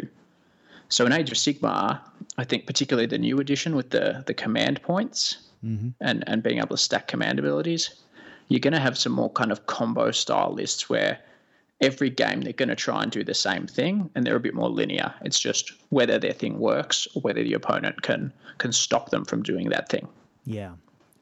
So 0.93 1.07
in 1.07 1.11
Age 1.11 1.31
of 1.31 1.37
Sigmar, 1.39 1.99
I 2.37 2.43
think 2.43 2.67
particularly 2.67 3.07
the 3.07 3.17
new 3.17 3.39
edition 3.39 3.75
with 3.75 3.89
the 3.89 4.23
the 4.27 4.33
command 4.35 4.79
points 4.83 5.49
mm-hmm. 5.65 5.89
and 6.01 6.23
and 6.27 6.43
being 6.43 6.59
able 6.59 6.67
to 6.67 6.77
stack 6.77 7.07
command 7.07 7.39
abilities, 7.39 8.03
you're 8.47 8.59
going 8.59 8.75
to 8.75 8.79
have 8.79 8.95
some 8.95 9.11
more 9.11 9.31
kind 9.31 9.51
of 9.51 9.65
combo 9.65 10.11
style 10.11 10.53
lists 10.53 10.91
where 10.91 11.17
every 11.81 12.11
game 12.11 12.41
they're 12.41 12.53
going 12.53 12.69
to 12.69 12.75
try 12.75 13.01
and 13.01 13.11
do 13.11 13.23
the 13.23 13.33
same 13.33 13.65
thing 13.65 14.07
and 14.13 14.23
they're 14.23 14.35
a 14.35 14.39
bit 14.39 14.53
more 14.53 14.69
linear. 14.69 15.11
It's 15.23 15.39
just 15.39 15.73
whether 15.89 16.19
their 16.19 16.31
thing 16.31 16.59
works 16.59 17.07
or 17.15 17.23
whether 17.23 17.43
the 17.43 17.53
opponent 17.53 18.03
can 18.03 18.31
can 18.59 18.71
stop 18.71 19.09
them 19.09 19.25
from 19.25 19.41
doing 19.41 19.69
that 19.69 19.89
thing. 19.89 20.07
Yeah. 20.45 20.73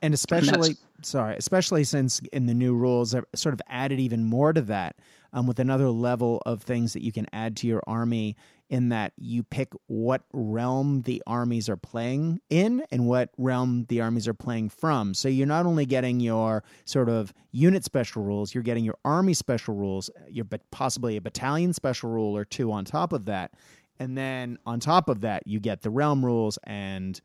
And 0.02 0.14
especially 0.14 0.76
and 0.98 1.06
sorry, 1.06 1.38
especially 1.38 1.86
since 1.86 2.20
in 2.34 2.46
the 2.46 2.54
new 2.54 2.76
rules 2.76 3.14
have 3.14 3.24
sort 3.36 3.54
of 3.54 3.62
added 3.70 4.02
even 4.02 4.26
more 4.26 4.52
to 4.52 4.62
that 4.64 4.98
um, 5.32 5.48
with 5.48 5.60
another 5.60 5.90
level 5.90 6.42
of 6.46 6.62
things 6.62 6.92
that 6.92 7.04
you 7.04 7.14
can 7.14 7.26
add 7.32 7.56
to 7.58 7.68
your 7.68 7.82
army 7.88 8.36
in 8.72 8.88
that 8.88 9.12
you 9.18 9.44
pick 9.44 9.74
what 9.88 10.24
realm 10.32 11.02
the 11.02 11.22
armies 11.28 11.68
are 11.68 11.76
playing 11.76 12.40
in 12.50 12.82
and 12.90 13.06
what 13.06 13.30
realm 13.38 13.86
the 13.90 14.00
armies 14.00 14.30
are 14.30 14.34
playing 14.34 14.70
from. 14.70 15.14
So 15.14 15.28
you're 15.28 15.46
not 15.46 15.66
only 15.66 15.86
getting 15.86 16.22
your 16.22 16.64
sort 16.86 17.10
of 17.10 17.34
unit 17.52 17.84
special 17.84 18.24
rules, 18.24 18.56
you're 18.56 18.64
getting 18.64 18.86
your 18.86 18.98
army 19.04 19.34
special 19.34 19.76
rules, 19.76 20.10
uh, 20.10 20.22
your 20.30 20.46
possibly 20.72 21.18
a 21.18 21.22
battalion 21.22 21.74
special 21.74 22.10
rule 22.10 22.36
or 22.36 22.46
two 22.46 22.72
on 22.72 22.86
top 22.86 23.12
of 23.12 23.26
that. 23.26 23.52
And 24.00 24.18
then 24.18 24.58
on 24.66 24.80
top 24.80 25.10
of 25.10 25.20
that, 25.22 25.46
you 25.46 25.60
get 25.60 25.82
the 25.82 25.90
realm 25.90 26.24
rules 26.24 26.58
and 26.64 27.20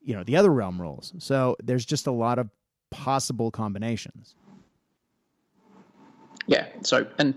you 0.00 0.14
know 0.14 0.24
the 0.24 0.36
other 0.36 0.52
realm 0.52 0.80
rules. 0.82 1.12
So 1.18 1.56
there's 1.62 1.84
just 1.84 2.08
a 2.08 2.12
lot 2.12 2.40
of 2.40 2.50
possible 2.90 3.52
combinations. 3.52 4.34
Yeah. 6.48 6.66
So 6.82 7.06
and 7.18 7.34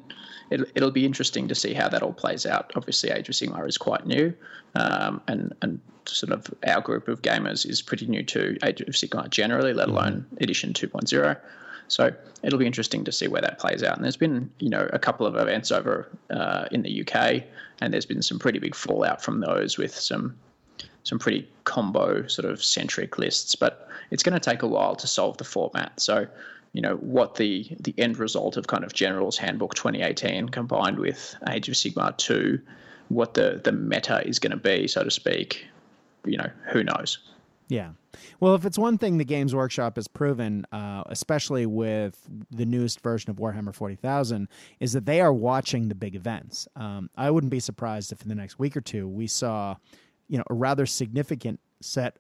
it, 0.50 0.62
it'll 0.74 0.92
be 0.92 1.06
interesting 1.06 1.48
to 1.48 1.56
see 1.56 1.74
how 1.74 1.88
that 1.90 2.02
all 2.02 2.14
plays 2.14 2.46
out. 2.46 2.72
Obviously, 2.76 3.12
Age 3.12 3.30
of 3.30 3.36
Sigmar 3.36 3.68
is 3.68 3.78
quite 3.78 4.08
new, 4.08 4.34
um, 4.74 5.22
and 5.28 5.54
and 5.62 5.80
sort 6.06 6.32
of 6.32 6.48
our 6.66 6.82
group 6.82 7.08
of 7.08 7.22
gamers 7.22 7.70
is 7.70 7.82
pretty 7.82 8.08
new 8.08 8.24
to 8.24 8.58
Age 8.64 8.82
of 8.82 8.88
Sigmar 8.88 9.30
generally, 9.30 9.74
let 9.74 9.90
alone 9.90 10.26
Edition 10.40 10.74
2.0. 10.74 11.38
So 11.88 12.14
it'll 12.42 12.58
be 12.58 12.66
interesting 12.66 13.04
to 13.04 13.12
see 13.12 13.28
where 13.28 13.42
that 13.42 13.60
plays 13.60 13.84
out. 13.84 13.98
And 13.98 14.04
there's 14.04 14.18
been, 14.18 14.50
you 14.60 14.70
know, 14.70 14.90
a 14.94 15.00
couple 15.00 15.26
of 15.28 15.36
events 15.36 15.72
over 15.72 16.10
uh, 16.30 16.66
in 16.72 16.84
the 16.84 17.02
UK, 17.02 17.44
and 17.82 17.94
there's 17.94 18.06
been 18.06 18.22
some 18.22 18.40
pretty 18.40 18.60
big 18.60 18.76
fallout 18.76 19.22
from 19.22 19.42
those 19.42 19.78
with 19.78 19.94
some 19.94 20.38
some 21.04 21.20
pretty 21.20 21.50
combo 21.66 22.28
sort 22.28 22.50
of 22.50 22.64
centric 22.64 23.18
lists. 23.18 23.56
But 23.56 23.90
it's 24.10 24.24
going 24.24 24.40
to 24.40 24.40
take 24.40 24.62
a 24.62 24.68
while 24.68 24.96
to 24.96 25.08
solve 25.08 25.38
the 25.38 25.44
format. 25.44 26.00
So 26.00 26.28
you 26.74 26.82
know 26.82 26.96
what 26.98 27.36
the 27.36 27.68
the 27.80 27.94
end 27.98 28.18
result 28.18 28.58
of 28.58 28.68
kind 28.68 28.84
of 28.84 28.94
General's 28.94 29.38
Handbook 29.38 29.76
2018 29.76 30.50
combined 30.50 31.00
with 31.00 31.36
Age 31.50 31.68
of 31.70 31.76
Sigmar 31.76 32.16
2, 32.18 32.60
what 33.10 33.34
the 33.34 33.62
the 33.64 33.72
meta 33.72 34.26
is 34.28 34.40
going 34.40 34.52
to 34.52 34.58
be, 34.58 34.88
so 34.88 35.04
to 35.04 35.12
speak. 35.12 35.66
You 36.26 36.38
know, 36.38 36.50
who 36.72 36.84
knows? 36.84 37.18
Yeah. 37.68 37.92
Well, 38.42 38.54
if 38.56 38.66
it's 38.66 38.78
one 38.78 38.98
thing 38.98 39.18
the 39.18 39.24
Games 39.24 39.56
Workshop 39.56 39.96
has 39.96 40.08
proven, 40.08 40.66
uh, 40.74 41.04
especially 41.06 41.66
with 41.66 42.22
the 42.52 42.66
newest 42.66 43.00
version 43.00 43.32
of 43.32 43.38
Warhammer 43.38 43.74
40,000, 43.74 44.50
is 44.82 44.92
that 44.92 45.06
they 45.06 45.22
are 45.22 45.32
watching 45.32 45.88
the 45.88 45.96
big 45.96 46.14
events. 46.14 46.68
Um, 46.76 47.10
I 47.16 47.32
wouldn't 47.32 47.50
be 47.50 47.62
surprised 47.62 48.12
if 48.12 48.22
in 48.22 48.28
the 48.28 48.36
next 48.36 48.60
week 48.60 48.76
or 48.76 48.82
two 48.82 49.08
we 49.08 49.26
saw, 49.26 49.78
you 50.28 50.38
know, 50.38 50.44
a 50.50 50.54
rather 50.54 50.86
significant 50.86 51.62
set 51.80 52.18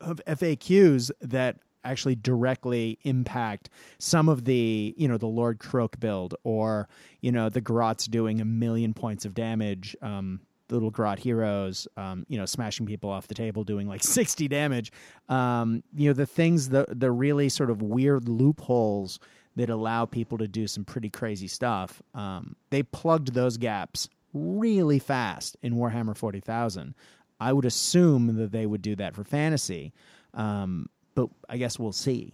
of 0.00 0.20
FAQs 0.26 1.10
that 1.20 1.58
actually 1.84 2.16
directly 2.16 2.98
impact 3.02 3.70
some 3.98 4.28
of 4.28 4.44
the 4.44 4.94
you 4.96 5.08
know 5.08 5.18
the 5.18 5.26
Lord 5.26 5.58
Kroak 5.58 5.98
build 6.00 6.34
or 6.44 6.88
you 7.20 7.32
know 7.32 7.48
the 7.48 7.60
Grots 7.60 8.06
doing 8.06 8.40
a 8.40 8.44
million 8.44 8.94
points 8.94 9.24
of 9.24 9.34
damage. 9.34 9.96
Um, 10.02 10.40
little 10.70 10.90
grot 10.90 11.18
heroes, 11.18 11.86
um, 11.96 12.24
you 12.28 12.38
know, 12.38 12.46
smashing 12.46 12.86
people 12.86 13.10
off 13.10 13.28
the 13.28 13.34
table, 13.34 13.64
doing 13.64 13.86
like 13.86 14.02
sixty 14.02 14.48
damage. 14.48 14.92
Um, 15.28 15.82
you 15.94 16.08
know, 16.08 16.14
the 16.14 16.26
things 16.26 16.68
the 16.68 16.86
the 16.88 17.10
really 17.10 17.48
sort 17.48 17.70
of 17.70 17.82
weird 17.82 18.28
loopholes 18.28 19.18
that 19.56 19.70
allow 19.70 20.04
people 20.04 20.38
to 20.38 20.48
do 20.48 20.66
some 20.66 20.84
pretty 20.84 21.08
crazy 21.08 21.46
stuff. 21.46 22.02
Um, 22.14 22.56
they 22.70 22.82
plugged 22.82 23.34
those 23.34 23.56
gaps 23.56 24.08
really 24.32 24.98
fast 24.98 25.56
in 25.62 25.74
Warhammer 25.74 26.16
Forty 26.16 26.40
Thousand. 26.40 26.94
I 27.40 27.52
would 27.52 27.64
assume 27.64 28.36
that 28.36 28.52
they 28.52 28.66
would 28.66 28.82
do 28.82 28.96
that 28.96 29.14
for 29.14 29.24
fantasy. 29.24 29.92
But 31.14 31.28
I 31.48 31.56
guess 31.56 31.78
we'll 31.78 31.92
see. 31.92 32.32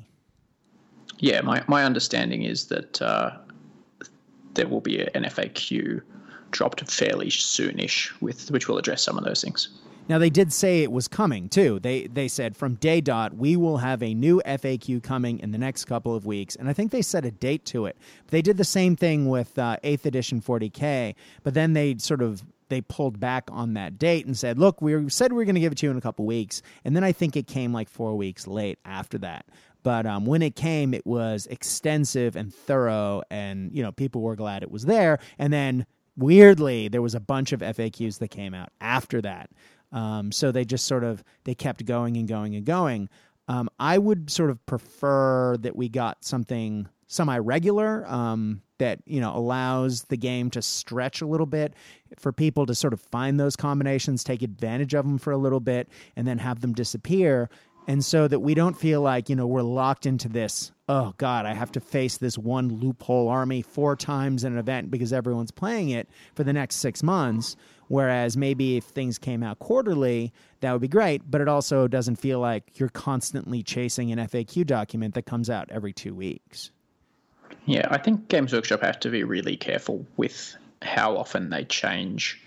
Yeah, 1.19 1.43
my, 1.43 1.63
my 1.69 1.85
understanding 1.85 2.43
is 2.43 2.67
that 2.67 3.03
uh, 3.03 3.37
there 4.55 4.67
will 4.69 4.81
be 4.81 5.01
an 5.01 5.25
FAQ 5.25 6.03
dropped 6.51 6.91
fairly 6.91 7.29
soonish, 7.29 8.11
with 8.21 8.51
which 8.51 8.69
will 8.69 8.79
address 8.79 9.03
some 9.03 9.19
of 9.19 9.25
those 9.25 9.43
things. 9.43 9.69
Now 10.09 10.19
they 10.19 10.31
did 10.31 10.53
say 10.53 10.83
it 10.83 10.91
was 10.91 11.07
coming 11.07 11.49
too. 11.49 11.79
They 11.79 12.09
they 12.09 12.27
said 12.27 12.57
from 12.57 12.75
day 12.75 13.01
dot 13.01 13.37
we 13.37 13.55
will 13.55 13.77
have 13.77 14.03
a 14.03 14.13
new 14.13 14.43
FAQ 14.45 15.05
coming 15.05 15.39
in 15.39 15.53
the 15.53 15.59
next 15.59 15.85
couple 15.85 16.17
of 16.17 16.27
weeks, 16.27 16.57
and 16.57 16.69
I 16.69 16.73
think 16.73 16.91
they 16.91 17.03
set 17.03 17.25
a 17.25 17.31
date 17.31 17.65
to 17.67 17.87
it. 17.87 17.97
They 18.27 18.43
did 18.43 18.57
the 18.57 18.65
same 18.65 18.97
thing 18.97 19.29
with 19.29 19.57
uh, 19.57 19.77
Eighth 19.85 20.07
Edition 20.07 20.41
40k, 20.41 21.15
but 21.45 21.55
then 21.55 21.75
they 21.75 21.97
sort 21.99 22.23
of 22.23 22.43
they 22.71 22.81
pulled 22.81 23.21
back 23.21 23.45
on 23.53 23.75
that 23.75 23.99
date 23.99 24.25
and 24.27 24.37
said, 24.37 24.59
"Look, 24.59 24.81
we 24.81 25.11
said 25.11 25.33
we 25.33 25.37
were 25.37 25.45
going 25.45 25.55
to 25.57 25.61
give 25.61 25.73
it 25.73 25.79
to 25.79 25.87
you 25.87 25.91
in 25.91 25.99
a 25.99 26.01
couple 26.01 26.25
weeks," 26.25 26.63
and 26.85 26.97
then 26.97 27.05
I 27.05 27.13
think 27.13 27.37
it 27.37 27.47
came 27.47 27.73
like 27.73 27.89
four 27.89 28.17
weeks 28.17 28.47
late 28.47 28.79
after 28.85 29.19
that. 29.19 29.47
But 29.83 30.07
um, 30.07 30.27
when 30.27 30.43
it 30.43 30.57
came, 30.57 30.95
it 30.95 31.07
was 31.07 31.47
extensive 31.47 32.37
and 32.37 32.55
thorough, 32.55 33.23
and 33.31 33.71
you 33.75 33.83
know 33.83 33.93
people 33.93 34.23
were 34.23 34.37
glad 34.37 34.63
it 34.63 34.71
was 34.71 34.85
there. 34.85 35.19
And 35.39 35.53
then 35.53 35.87
weirdly, 36.17 36.89
there 36.89 37.03
was 37.03 37.15
a 37.15 37.21
bunch 37.21 37.53
of 37.53 37.61
FAQs 37.61 38.19
that 38.19 38.29
came 38.29 38.55
out 38.55 38.71
after 38.81 39.21
that. 39.23 39.51
Um, 39.93 40.31
so 40.33 40.53
they 40.53 40.65
just 40.65 40.87
sort 40.87 41.05
of 41.05 41.25
they 41.45 41.55
kept 41.55 41.85
going 41.85 42.17
and 42.17 42.29
going 42.29 42.55
and 42.55 42.65
going. 42.65 43.09
Um, 43.49 43.69
I 43.81 43.99
would 43.99 44.31
sort 44.31 44.51
of 44.51 44.65
prefer 44.67 45.57
that 45.59 45.75
we 45.75 45.89
got 45.89 46.25
something 46.25 46.89
semi-regular 47.11 48.07
um, 48.09 48.63
that 48.79 49.01
you 49.05 49.21
know 49.21 49.37
allows 49.37 50.05
the 50.05 50.17
game 50.17 50.49
to 50.49 50.63
stretch 50.63 51.21
a 51.21 51.27
little 51.27 51.47
bit 51.47 51.75
for 52.19 52.33
people 52.33 52.67
to 52.67 52.75
sort 52.75 52.93
of 52.93 53.01
find 53.01 53.39
those 53.39 53.57
combinations, 53.57 54.23
take 54.23 54.43
advantage 54.43 54.95
of 54.95 55.05
them 55.05 55.19
for 55.19 55.33
a 55.33 55.37
little 55.37 55.61
bit, 55.61 55.89
and 56.17 56.27
then 56.27 56.39
have 56.39 56.61
them 56.61 56.73
disappear. 56.73 57.51
And 57.89 58.05
so 58.05 58.29
that 58.29 58.41
we 58.41 58.55
don't 58.55 58.79
feel 58.79 59.01
like 59.01 59.29
you 59.29 59.35
know 59.35 59.47
we're 59.47 59.63
locked 59.63 60.07
into 60.07 60.29
this. 60.29 60.71
Oh 60.89 61.13
God, 61.19 61.47
I 61.47 61.53
have 61.53 61.73
to 61.73 61.81
face 61.81 62.19
this 62.19 62.39
one 62.39 62.69
loophole 62.69 63.29
army 63.29 63.61
four 63.61 63.97
times 63.97 64.45
in 64.45 64.53
an 64.53 64.59
event 64.59 64.91
because 64.91 65.13
everyone's 65.13 65.51
playing 65.51 65.91
it 65.91 66.09
for 66.37 66.45
the 66.45 66.53
next 66.53 66.77
six 66.77 67.03
months. 67.03 67.57
Whereas 67.89 68.37
maybe 68.37 68.77
if 68.77 68.85
things 68.85 69.19
came 69.19 69.43
out 69.43 69.59
quarterly, 69.59 70.33
that 70.61 70.71
would 70.71 70.81
be 70.81 70.87
great, 70.87 71.29
but 71.29 71.41
it 71.41 71.49
also 71.49 71.89
doesn't 71.89 72.17
feel 72.17 72.39
like 72.39 72.79
you're 72.79 72.89
constantly 72.89 73.65
chasing 73.65 74.13
an 74.13 74.21
FAQ 74.21 74.65
document 74.65 75.15
that 75.15 75.27
comes 75.27 75.51
out 75.51 75.69
every 75.73 75.93
two 75.93 76.15
weeks. 76.15 76.71
Yeah, 77.67 77.87
I 77.91 77.99
think 77.99 78.29
Games 78.29 78.53
Workshop 78.53 78.81
have 78.83 78.99
to 79.01 79.11
be 79.11 79.25
really 79.25 79.57
careful 79.57 80.07
with 80.17 80.57
how 80.83 81.17
often 81.17 81.51
they 81.51 81.65
change, 81.65 82.41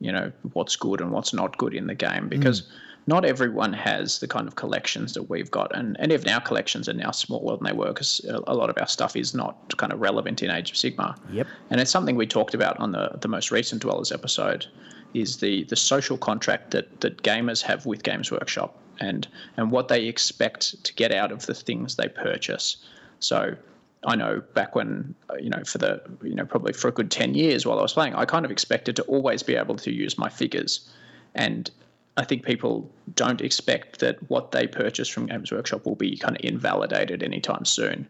you 0.00 0.10
know, 0.10 0.32
what's 0.52 0.76
good 0.76 1.00
and 1.00 1.10
what's 1.10 1.32
not 1.32 1.56
good 1.58 1.74
in 1.74 1.86
the 1.86 1.94
game 1.94 2.28
because. 2.28 2.62
Mm. 2.62 2.66
not 3.08 3.24
everyone 3.24 3.72
has 3.72 4.18
the 4.18 4.26
kind 4.26 4.48
of 4.48 4.56
collections 4.56 5.14
that 5.14 5.30
we've 5.30 5.52
got, 5.52 5.70
and, 5.76 5.96
and 6.00 6.10
even 6.10 6.28
our 6.28 6.40
collections 6.40 6.88
are 6.88 6.92
now 6.92 7.12
smaller 7.12 7.56
than 7.56 7.64
they 7.64 7.72
were 7.72 7.92
because 7.92 8.20
a 8.48 8.52
lot 8.52 8.68
of 8.68 8.76
our 8.80 8.88
stuff 8.88 9.14
is 9.14 9.32
not 9.32 9.76
kind 9.76 9.92
of 9.92 10.00
relevant 10.00 10.42
in 10.42 10.50
Age 10.50 10.72
of 10.72 10.76
Sigmar. 10.76 11.16
Yep. 11.30 11.46
And 11.70 11.80
it's 11.80 11.92
something 11.92 12.16
we 12.16 12.26
talked 12.26 12.52
about 12.52 12.76
on 12.80 12.90
the 12.90 13.16
the 13.20 13.28
most 13.28 13.52
recent 13.52 13.82
Dwellers 13.82 14.10
episode, 14.10 14.66
is 15.14 15.38
the 15.38 15.64
the 15.64 15.76
social 15.76 16.18
contract 16.18 16.70
that 16.72 17.00
that 17.00 17.22
gamers 17.22 17.62
have 17.62 17.86
with 17.86 18.02
Games 18.02 18.30
Workshop 18.30 18.76
and 19.00 19.26
and 19.56 19.70
what 19.70 19.88
they 19.88 20.06
expect 20.06 20.82
to 20.84 20.94
get 20.94 21.12
out 21.12 21.32
of 21.32 21.46
the 21.46 21.54
things 21.54 21.96
they 21.96 22.08
purchase. 22.08 22.76
So 23.20 23.56
I 24.04 24.16
know 24.16 24.42
back 24.54 24.74
when 24.74 25.14
you 25.40 25.50
know 25.50 25.62
for 25.64 25.78
the 25.78 26.02
you 26.22 26.34
know 26.34 26.44
probably 26.44 26.72
for 26.72 26.88
a 26.88 26.92
good 26.92 27.10
10 27.10 27.34
years 27.34 27.66
while 27.66 27.78
I 27.78 27.82
was 27.82 27.92
playing 27.92 28.14
I 28.14 28.24
kind 28.24 28.44
of 28.44 28.50
expected 28.50 28.96
to 28.96 29.02
always 29.04 29.42
be 29.42 29.56
able 29.56 29.76
to 29.76 29.92
use 29.92 30.18
my 30.18 30.28
figures 30.28 30.88
and 31.34 31.70
I 32.16 32.24
think 32.24 32.44
people 32.44 32.90
don't 33.14 33.40
expect 33.42 34.00
that 34.00 34.18
what 34.30 34.50
they 34.50 34.66
purchase 34.66 35.08
from 35.08 35.26
Games 35.26 35.52
Workshop 35.52 35.84
will 35.84 35.96
be 35.96 36.16
kind 36.16 36.34
of 36.34 36.42
invalidated 36.42 37.22
anytime 37.22 37.64
soon. 37.66 38.08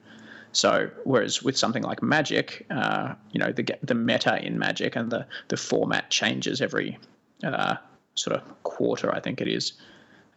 So, 0.53 0.91
whereas 1.05 1.43
with 1.43 1.59
something 1.59 1.82
like 1.82 2.03
Magic, 2.03 2.66
uh, 2.70 3.14
you 3.32 3.41
know, 3.41 3.53
the 3.53 3.66
the 3.82 3.95
meta 3.95 4.41
in 4.43 4.59
Magic 4.59 4.97
and 4.97 5.11
the 5.11 5.26
the 5.49 5.57
format 5.57 6.09
changes 6.11 6.62
every 6.62 6.99
uh, 7.45 7.76
sort 8.14 8.37
of 8.37 8.62
quarter, 8.62 9.12
I 9.12 9.20
think 9.20 9.41
it 9.41 9.49
is, 9.49 9.72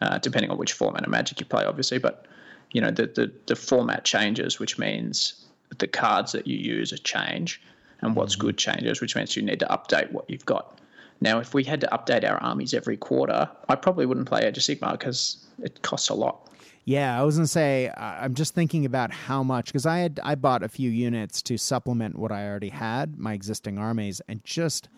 uh, 0.01 0.17
depending 0.17 0.49
on 0.51 0.57
which 0.57 0.73
format 0.73 1.03
of 1.03 1.09
Magic 1.09 1.39
you 1.39 1.45
play, 1.45 1.63
obviously. 1.63 1.99
But 1.99 2.25
you 2.71 2.81
know, 2.81 2.91
the, 2.91 3.07
the 3.07 3.31
the 3.47 3.55
format 3.55 4.03
changes, 4.05 4.59
which 4.59 4.77
means 4.77 5.45
the 5.77 5.87
cards 5.87 6.31
that 6.31 6.47
you 6.47 6.57
use 6.57 6.93
are 6.93 6.97
change, 6.97 7.61
and 8.01 8.15
what's 8.15 8.35
mm-hmm. 8.35 8.47
good 8.47 8.57
changes, 8.57 9.01
which 9.01 9.15
means 9.15 9.35
you 9.35 9.41
need 9.41 9.59
to 9.59 9.67
update 9.67 10.11
what 10.11 10.29
you've 10.29 10.45
got. 10.45 10.79
Now, 11.21 11.39
if 11.39 11.53
we 11.53 11.63
had 11.63 11.81
to 11.81 11.87
update 11.87 12.29
our 12.29 12.37
armies 12.37 12.73
every 12.73 12.95
quarter, 12.95 13.49
I 13.67 13.75
probably 13.75 14.05
wouldn't 14.05 14.27
play 14.27 14.43
Age 14.43 14.57
of 14.57 14.63
Sigmar 14.63 14.93
because 14.93 15.45
it 15.61 15.81
costs 15.81 16.09
a 16.09 16.13
lot. 16.13 16.49
Yeah, 16.85 17.19
I 17.19 17.23
was 17.23 17.35
gonna 17.35 17.47
say 17.47 17.91
I'm 17.95 18.33
just 18.33 18.55
thinking 18.55 18.85
about 18.85 19.11
how 19.11 19.43
much 19.43 19.67
because 19.67 19.85
I 19.85 19.99
had 19.99 20.19
I 20.23 20.35
bought 20.35 20.63
a 20.63 20.69
few 20.69 20.89
units 20.89 21.41
to 21.43 21.57
supplement 21.57 22.17
what 22.17 22.31
I 22.31 22.47
already 22.47 22.69
had 22.69 23.19
my 23.19 23.33
existing 23.33 23.77
armies, 23.77 24.21
and 24.27 24.43
just 24.43 24.89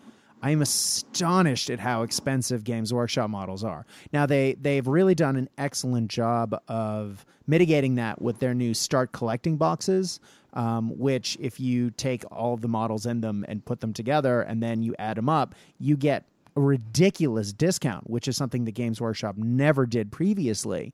I 0.42 0.50
am 0.50 0.60
astonished 0.60 1.70
at 1.70 1.78
how 1.78 2.02
expensive 2.02 2.64
Games 2.64 2.92
Workshop 2.92 3.30
models 3.30 3.62
are. 3.62 3.86
Now 4.12 4.26
they 4.26 4.54
they've 4.60 4.86
really 4.86 5.14
done 5.14 5.36
an 5.36 5.48
excellent 5.56 6.10
job 6.10 6.60
of 6.68 7.24
mitigating 7.46 7.94
that 7.94 8.20
with 8.20 8.40
their 8.40 8.54
new 8.54 8.74
start 8.74 9.12
collecting 9.12 9.56
boxes, 9.56 10.20
um, 10.52 10.98
which 10.98 11.36
if 11.40 11.60
you 11.60 11.90
take 11.92 12.24
all 12.32 12.56
the 12.56 12.68
models 12.68 13.06
in 13.06 13.20
them 13.20 13.44
and 13.48 13.64
put 13.64 13.80
them 13.80 13.92
together 13.92 14.42
and 14.42 14.62
then 14.62 14.82
you 14.82 14.94
add 14.98 15.16
them 15.16 15.28
up, 15.28 15.54
you 15.78 15.96
get 15.96 16.24
a 16.56 16.60
ridiculous 16.60 17.52
discount, 17.52 18.10
which 18.10 18.28
is 18.28 18.36
something 18.36 18.64
the 18.64 18.72
Games 18.72 19.00
Workshop 19.00 19.36
never 19.36 19.86
did 19.86 20.10
previously. 20.10 20.92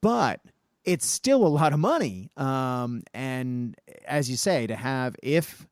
But 0.00 0.40
it's 0.84 1.06
still 1.06 1.46
a 1.46 1.48
lot 1.48 1.72
of 1.72 1.80
money. 1.80 2.30
Um, 2.36 3.02
and 3.12 3.76
as 4.06 4.30
you 4.30 4.36
say, 4.36 4.66
to 4.66 4.76
have 4.76 5.16
if 5.22 5.66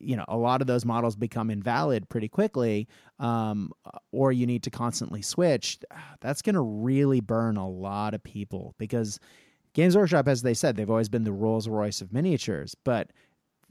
you 0.00 0.16
know 0.16 0.24
a 0.28 0.36
lot 0.36 0.60
of 0.60 0.66
those 0.66 0.84
models 0.84 1.16
become 1.16 1.50
invalid 1.50 2.08
pretty 2.08 2.28
quickly, 2.28 2.88
um, 3.18 3.72
or 4.10 4.32
you 4.32 4.46
need 4.46 4.62
to 4.64 4.70
constantly 4.70 5.22
switch, 5.22 5.78
that's 6.20 6.42
going 6.42 6.54
to 6.54 6.60
really 6.60 7.20
burn 7.20 7.56
a 7.56 7.68
lot 7.68 8.14
of 8.14 8.22
people 8.22 8.74
because 8.78 9.18
Games 9.74 9.96
Workshop, 9.96 10.28
as 10.28 10.42
they 10.42 10.54
said, 10.54 10.76
they've 10.76 10.90
always 10.90 11.08
been 11.08 11.24
the 11.24 11.32
Rolls 11.32 11.68
Royce 11.68 12.00
of 12.00 12.12
miniatures, 12.12 12.74
but 12.84 13.10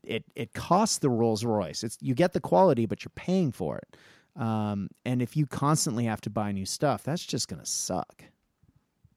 it 0.03 0.23
it 0.35 0.53
costs 0.53 0.97
the 0.97 1.09
Rolls 1.09 1.45
Royce. 1.45 1.83
It's 1.83 1.97
you 2.01 2.15
get 2.15 2.33
the 2.33 2.39
quality, 2.39 2.85
but 2.85 3.03
you're 3.03 3.11
paying 3.15 3.51
for 3.51 3.77
it. 3.77 3.97
Um, 4.41 4.89
and 5.05 5.21
if 5.21 5.35
you 5.35 5.45
constantly 5.45 6.05
have 6.05 6.21
to 6.21 6.29
buy 6.29 6.51
new 6.51 6.65
stuff, 6.65 7.03
that's 7.03 7.25
just 7.25 7.47
going 7.47 7.59
to 7.59 7.65
suck. 7.65 8.23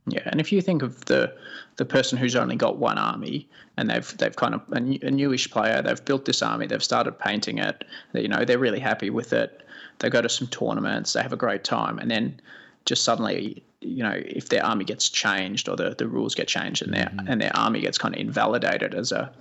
Yeah, 0.07 0.23
and 0.27 0.41
if 0.41 0.53
you 0.53 0.61
think 0.61 0.83
of 0.83 1.05
the 1.07 1.35
the 1.77 1.85
person 1.85 2.19
who's 2.19 2.37
only 2.37 2.57
got 2.57 2.77
one 2.77 2.99
army 2.99 3.49
and 3.77 3.89
they've 3.89 4.17
they've 4.19 4.37
kind 4.37 4.55
of 4.55 4.63
a, 4.71 4.81
new, 4.81 4.99
a 5.03 5.11
newish 5.11 5.51
player, 5.51 5.81
they've 5.81 6.05
built 6.05 6.27
this 6.27 6.43
army, 6.43 6.67
they've 6.67 6.85
started 6.85 7.19
painting 7.19 7.59
it, 7.59 7.85
you 8.13 8.29
know, 8.29 8.45
they're 8.45 8.59
really 8.59 8.81
happy 8.81 9.09
with 9.09 9.33
it. 9.33 9.63
They 10.01 10.11
go 10.11 10.21
to 10.21 10.29
some 10.29 10.49
tournaments, 10.49 11.15
they 11.15 11.23
have 11.23 11.33
a 11.33 11.37
great 11.39 11.65
time, 11.65 11.99
and 11.99 12.11
then 12.11 12.41
just 12.85 13.05
suddenly 13.05 13.63
you 13.81 14.03
know 14.03 14.15
if 14.15 14.49
their 14.49 14.65
army 14.65 14.85
gets 14.85 15.09
changed 15.09 15.69
or 15.69 15.77
the, 15.77 15.95
the 15.97 16.09
rules 16.09 16.35
get 16.35 16.49
changed 16.49 16.83
and 16.83 16.93
their 16.93 17.07
mm-hmm. 17.07 17.29
and 17.29 17.41
their 17.41 17.55
army 17.57 17.81
gets 17.81 17.99
kind 17.99 18.15
of 18.15 18.21
invalidated 18.21 18.95
as 18.95 19.13
a 19.13 19.33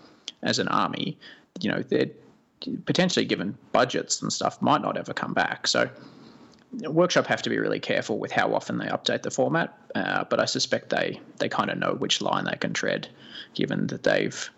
as 0.44 0.60
an 0.60 0.68
army 0.68 1.18
you 1.62 1.72
know 1.72 1.82
they're 1.82 2.10
potentially 2.86 3.26
given 3.26 3.58
budgets 3.72 4.22
and 4.22 4.32
stuff 4.32 4.62
might 4.62 4.82
not 4.82 4.98
ever 4.98 5.14
come 5.14 5.34
back 5.34 5.68
so 5.68 5.90
workshop 6.82 7.26
have 7.28 7.42
to 7.42 7.50
be 7.50 7.60
really 7.60 7.80
careful 7.80 8.18
with 8.18 8.32
how 8.32 8.54
often 8.54 8.78
they 8.78 8.88
update 8.88 9.22
the 9.22 9.32
format 9.32 9.78
uh, 9.96 10.24
but 10.26 10.40
i 10.40 10.46
suspect 10.46 10.90
they 10.90 11.20
they 11.38 11.50
kind 11.50 11.70
of 11.70 11.78
know 11.78 11.94
which 11.94 12.22
line 12.22 12.46
they 12.46 12.58
can 12.58 12.74
tread 12.74 13.08
given 13.54 13.88
that 13.88 14.04
they've 14.04 14.50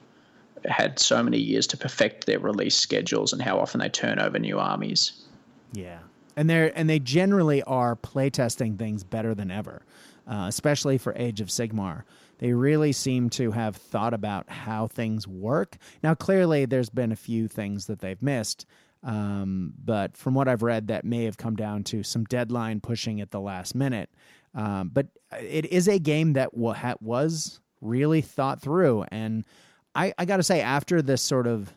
had 0.65 0.97
so 0.97 1.21
many 1.21 1.37
years 1.37 1.67
to 1.67 1.77
perfect 1.77 2.25
their 2.25 2.39
release 2.39 2.75
schedules 2.75 3.33
and 3.33 3.41
how 3.41 3.59
often 3.59 3.79
they 3.79 3.89
turn 3.89 4.19
over 4.19 4.39
new 4.39 4.57
armies 4.57 5.25
yeah 5.73 5.99
and 6.35 6.49
they're 6.49 6.71
and 6.77 6.89
they 6.89 6.99
generally 6.99 7.63
are 7.63 7.95
playtesting 7.95 8.77
things 8.77 9.03
better 9.03 9.33
than 9.33 9.51
ever, 9.51 9.83
uh, 10.27 10.45
especially 10.47 10.97
for 10.97 11.13
Age 11.15 11.41
of 11.41 11.47
Sigmar. 11.47 12.03
They 12.39 12.53
really 12.53 12.91
seem 12.91 13.29
to 13.31 13.51
have 13.51 13.77
thought 13.77 14.13
about 14.13 14.49
how 14.49 14.87
things 14.87 15.27
work. 15.27 15.77
Now, 16.03 16.15
clearly, 16.15 16.65
there's 16.65 16.89
been 16.89 17.13
a 17.13 17.17
few 17.17 17.47
things 17.47 17.85
that 17.85 17.99
they've 17.99 18.21
missed, 18.21 18.65
um, 19.03 19.73
but 19.83 20.17
from 20.17 20.33
what 20.33 20.47
I've 20.47 20.63
read, 20.63 20.87
that 20.87 21.05
may 21.05 21.25
have 21.25 21.37
come 21.37 21.55
down 21.55 21.83
to 21.85 22.03
some 22.03 22.23
deadline 22.25 22.81
pushing 22.81 23.21
at 23.21 23.31
the 23.31 23.39
last 23.39 23.75
minute. 23.75 24.09
Um, 24.53 24.89
but 24.93 25.07
it 25.39 25.65
is 25.65 25.87
a 25.87 25.99
game 25.99 26.33
that 26.33 26.53
was 26.53 27.59
really 27.81 28.21
thought 28.21 28.61
through, 28.61 29.05
and 29.11 29.45
I, 29.95 30.13
I 30.17 30.25
got 30.25 30.37
to 30.37 30.43
say, 30.43 30.61
after 30.61 31.01
this 31.01 31.21
sort 31.21 31.47
of 31.47 31.73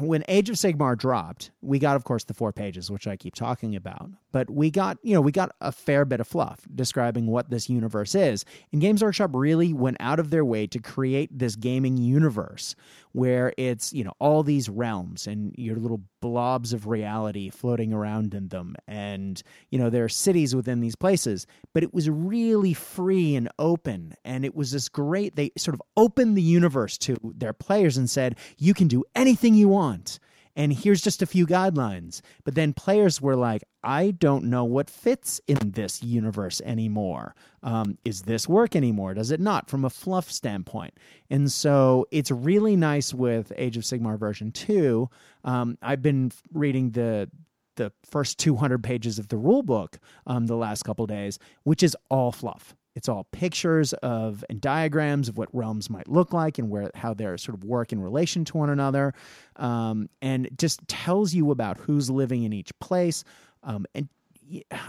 when 0.00 0.22
Age 0.28 0.50
of 0.50 0.56
Sigmar 0.56 0.96
dropped, 0.96 1.50
we 1.62 1.78
got, 1.78 1.96
of 1.96 2.04
course, 2.04 2.24
the 2.24 2.34
four 2.34 2.52
pages, 2.52 2.90
which 2.90 3.06
I 3.06 3.16
keep 3.16 3.34
talking 3.34 3.74
about. 3.74 4.10
But 4.30 4.50
we 4.50 4.70
got, 4.70 4.98
you 5.02 5.14
know, 5.14 5.20
we 5.20 5.32
got 5.32 5.54
a 5.60 5.72
fair 5.72 6.04
bit 6.04 6.20
of 6.20 6.28
fluff 6.28 6.60
describing 6.74 7.26
what 7.26 7.50
this 7.50 7.70
universe 7.70 8.14
is. 8.14 8.44
And 8.70 8.80
Games 8.80 9.02
Workshop 9.02 9.30
really 9.32 9.72
went 9.72 9.96
out 9.98 10.20
of 10.20 10.30
their 10.30 10.44
way 10.44 10.66
to 10.68 10.78
create 10.78 11.36
this 11.36 11.56
gaming 11.56 11.96
universe 11.96 12.74
where 13.12 13.52
it's, 13.56 13.92
you 13.92 14.04
know, 14.04 14.12
all 14.18 14.42
these 14.42 14.68
realms 14.68 15.26
and 15.26 15.54
your 15.56 15.76
little 15.76 16.02
blobs 16.20 16.72
of 16.72 16.86
reality 16.86 17.50
floating 17.50 17.92
around 17.92 18.34
in 18.34 18.48
them. 18.48 18.74
And, 18.86 19.42
you 19.70 19.78
know, 19.78 19.90
there 19.90 20.04
are 20.04 20.08
cities 20.08 20.54
within 20.54 20.80
these 20.80 20.96
places. 20.96 21.46
But 21.74 21.82
it 21.82 21.92
was 21.92 22.08
really 22.08 22.74
free 22.74 23.34
and 23.34 23.48
open. 23.58 24.14
And 24.24 24.44
it 24.44 24.54
was 24.54 24.72
this 24.72 24.88
great, 24.88 25.36
they 25.36 25.52
sort 25.56 25.74
of 25.74 25.82
opened 25.96 26.36
the 26.36 26.42
universe 26.42 26.98
to 26.98 27.16
their 27.22 27.52
players 27.52 27.96
and 27.96 28.08
said, 28.08 28.36
you 28.58 28.74
can 28.74 28.88
do 28.88 29.04
anything 29.14 29.54
you 29.54 29.68
want 29.68 30.18
and 30.56 30.72
here's 30.72 31.00
just 31.00 31.22
a 31.22 31.26
few 31.26 31.46
guidelines. 31.46 32.20
But 32.44 32.54
then 32.54 32.72
players 32.72 33.20
were 33.20 33.36
like, 33.36 33.62
I 33.82 34.10
don't 34.12 34.44
know 34.44 34.64
what 34.64 34.90
fits 34.90 35.40
in 35.46 35.72
this 35.72 36.02
universe 36.02 36.60
anymore. 36.64 37.34
Um, 37.62 37.98
is 38.04 38.22
this 38.22 38.48
work 38.48 38.76
anymore? 38.76 39.14
Does 39.14 39.30
it 39.30 39.40
not 39.40 39.70
from 39.70 39.84
a 39.84 39.90
fluff 39.90 40.30
standpoint? 40.30 40.94
And 41.30 41.50
so 41.50 42.06
it's 42.10 42.30
really 42.30 42.76
nice 42.76 43.14
with 43.14 43.52
Age 43.56 43.76
of 43.76 43.82
Sigmar 43.84 44.18
version 44.18 44.52
2. 44.52 45.08
Um, 45.44 45.78
I've 45.82 46.02
been 46.02 46.32
reading 46.52 46.90
the 46.90 47.30
the 47.76 47.90
first 48.04 48.38
200 48.38 48.82
pages 48.84 49.18
of 49.18 49.28
the 49.28 49.36
rule 49.38 49.62
book 49.62 49.98
um, 50.26 50.46
the 50.46 50.56
last 50.56 50.82
couple 50.82 51.06
days, 51.06 51.38
which 51.62 51.82
is 51.82 51.96
all 52.10 52.30
fluff. 52.30 52.76
It's 52.94 53.08
all 53.08 53.24
pictures 53.32 53.92
of 53.94 54.44
and 54.50 54.60
diagrams 54.60 55.28
of 55.28 55.38
what 55.38 55.48
realms 55.52 55.88
might 55.88 56.08
look 56.08 56.32
like 56.32 56.58
and 56.58 56.68
where 56.68 56.90
how 56.94 57.14
they're 57.14 57.38
sort 57.38 57.56
of 57.56 57.64
work 57.64 57.92
in 57.92 58.00
relation 58.00 58.44
to 58.46 58.56
one 58.56 58.70
another, 58.70 59.14
um, 59.56 60.08
and 60.20 60.48
just 60.58 60.86
tells 60.88 61.32
you 61.32 61.50
about 61.50 61.78
who's 61.78 62.10
living 62.10 62.42
in 62.42 62.52
each 62.52 62.78
place. 62.80 63.24
Um, 63.62 63.86
and 63.94 64.08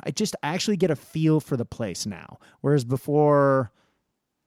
I 0.04 0.12
just 0.12 0.36
actually 0.44 0.78
get 0.78 0.92
a 0.92 0.96
feel 0.96 1.40
for 1.40 1.56
the 1.56 1.66
place 1.66 2.06
now, 2.06 2.40
whereas 2.62 2.84
before, 2.84 3.72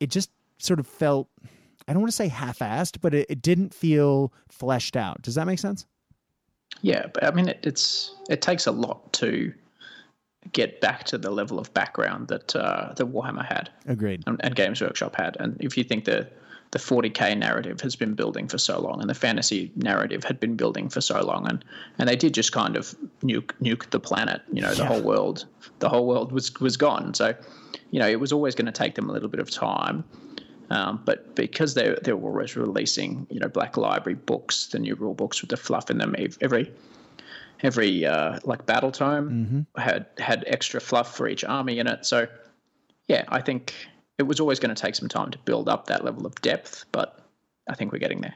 it 0.01 0.11
just 0.11 0.31
sort 0.59 0.79
of 0.79 0.87
felt 0.87 1.29
I 1.89 1.93
don't 1.93 2.03
want 2.03 2.11
to 2.11 2.17
say 2.17 2.29
half-assed, 2.29 2.99
but 3.01 3.15
it, 3.15 3.27
it 3.31 3.43
didn't 3.43 3.73
feel 3.73 4.33
fleshed 4.49 4.97
out. 4.97 5.23
Does 5.23 5.37
that 5.37 5.47
make 5.47 5.59
sense? 5.59 5.87
Yeah, 6.83 7.07
but 7.15 7.25
I 7.25 7.31
mean, 7.31 7.49
it, 7.49 7.61
it's 7.63 8.15
it 8.29 8.43
takes 8.43 8.67
a 8.67 8.73
lot 8.73 9.13
to 9.15 9.53
get 10.53 10.81
back 10.81 11.05
to 11.05 11.19
the 11.19 11.31
level 11.31 11.59
of 11.59 11.73
background 11.75 12.29
that 12.29 12.55
uh, 12.57 12.93
that 12.97 13.07
Warhammer 13.07 13.45
had. 13.45 13.71
Agreed. 13.87 14.25
And, 14.27 14.41
and, 14.43 14.55
Games 14.55 14.81
Workshop 14.81 15.17
had. 15.17 15.37
And 15.41 15.57
if 15.61 15.77
you 15.77 15.85
think 15.85 16.05
the 16.05 16.29
the 16.73 16.79
40k 16.79 17.39
narrative 17.39 17.81
has 17.81 17.95
been 17.95 18.15
building 18.15 18.49
for 18.49 18.59
so 18.59 18.81
long, 18.81 19.01
and 19.01 19.09
the 19.09 19.15
fantasy 19.15 19.71
narrative 19.77 20.25
had 20.25 20.41
been 20.41 20.57
building 20.57 20.89
for 20.89 21.01
so 21.01 21.21
long, 21.23 21.49
and 21.49 21.65
and 21.99 22.09
they 22.09 22.17
did 22.17 22.35
just 22.35 22.53
kind 22.53 22.77
of 22.77 22.95
nuke 23.23 23.53
nuke 23.63 23.91
the 23.91 24.01
planet. 24.01 24.43
You 24.53 24.63
know, 24.63 24.75
the 24.75 24.83
yeah. 24.83 24.89
whole 24.89 25.03
world, 25.03 25.47
the 25.79 25.89
whole 25.89 26.07
world 26.07 26.33
was 26.33 26.53
was 26.61 26.77
gone. 26.77 27.15
So, 27.15 27.35
you 27.91 28.01
know, 28.01 28.09
it 28.09 28.21
was 28.21 28.33
always 28.33 28.55
going 28.55 28.67
to 28.67 28.73
take 28.73 28.95
them 28.95 29.09
a 29.09 29.13
little 29.13 29.29
bit 29.29 29.41
of 29.41 29.51
time. 29.51 30.05
Um, 30.71 31.01
but 31.05 31.37
because 31.37 31.75
they 31.75 31.97
they 32.03 32.13
were 32.13 32.31
always 32.31 32.57
releasing, 32.57 33.27
you 33.31 33.39
know, 33.39 33.49
Black 33.49 33.77
Library 33.77 34.17
books, 34.17 34.67
the 34.67 34.79
new 34.79 34.97
rule 34.97 35.15
books 35.15 35.41
with 35.41 35.51
the 35.51 35.57
fluff 35.57 35.91
in 35.91 35.99
them 35.99 36.15
every 36.41 36.73
every 37.63 38.05
uh, 38.07 38.39
like 38.45 38.67
battle 38.67 38.91
tome 38.93 39.67
Mm-hmm. 39.77 39.81
had 39.81 40.07
had 40.19 40.45
extra 40.47 40.81
fluff 40.81 41.17
for 41.17 41.29
each 41.29 41.45
army 41.45 41.79
in 41.79 41.87
it. 41.87 42.05
So 42.07 42.27
yeah, 43.09 43.25
I 43.29 43.41
think 43.41 43.75
it 44.19 44.25
was 44.25 44.41
always 44.41 44.59
going 44.59 44.75
to 44.75 44.81
take 44.81 44.95
some 44.95 45.09
time 45.09 45.31
to 45.31 45.39
build 45.39 45.69
up 45.69 45.87
that 45.87 46.05
level 46.05 46.27
of 46.27 46.35
depth, 46.43 46.85
but 46.93 47.19
I 47.69 47.75
think 47.75 47.93
we're 47.93 47.99
getting 47.99 48.21
there. 48.21 48.35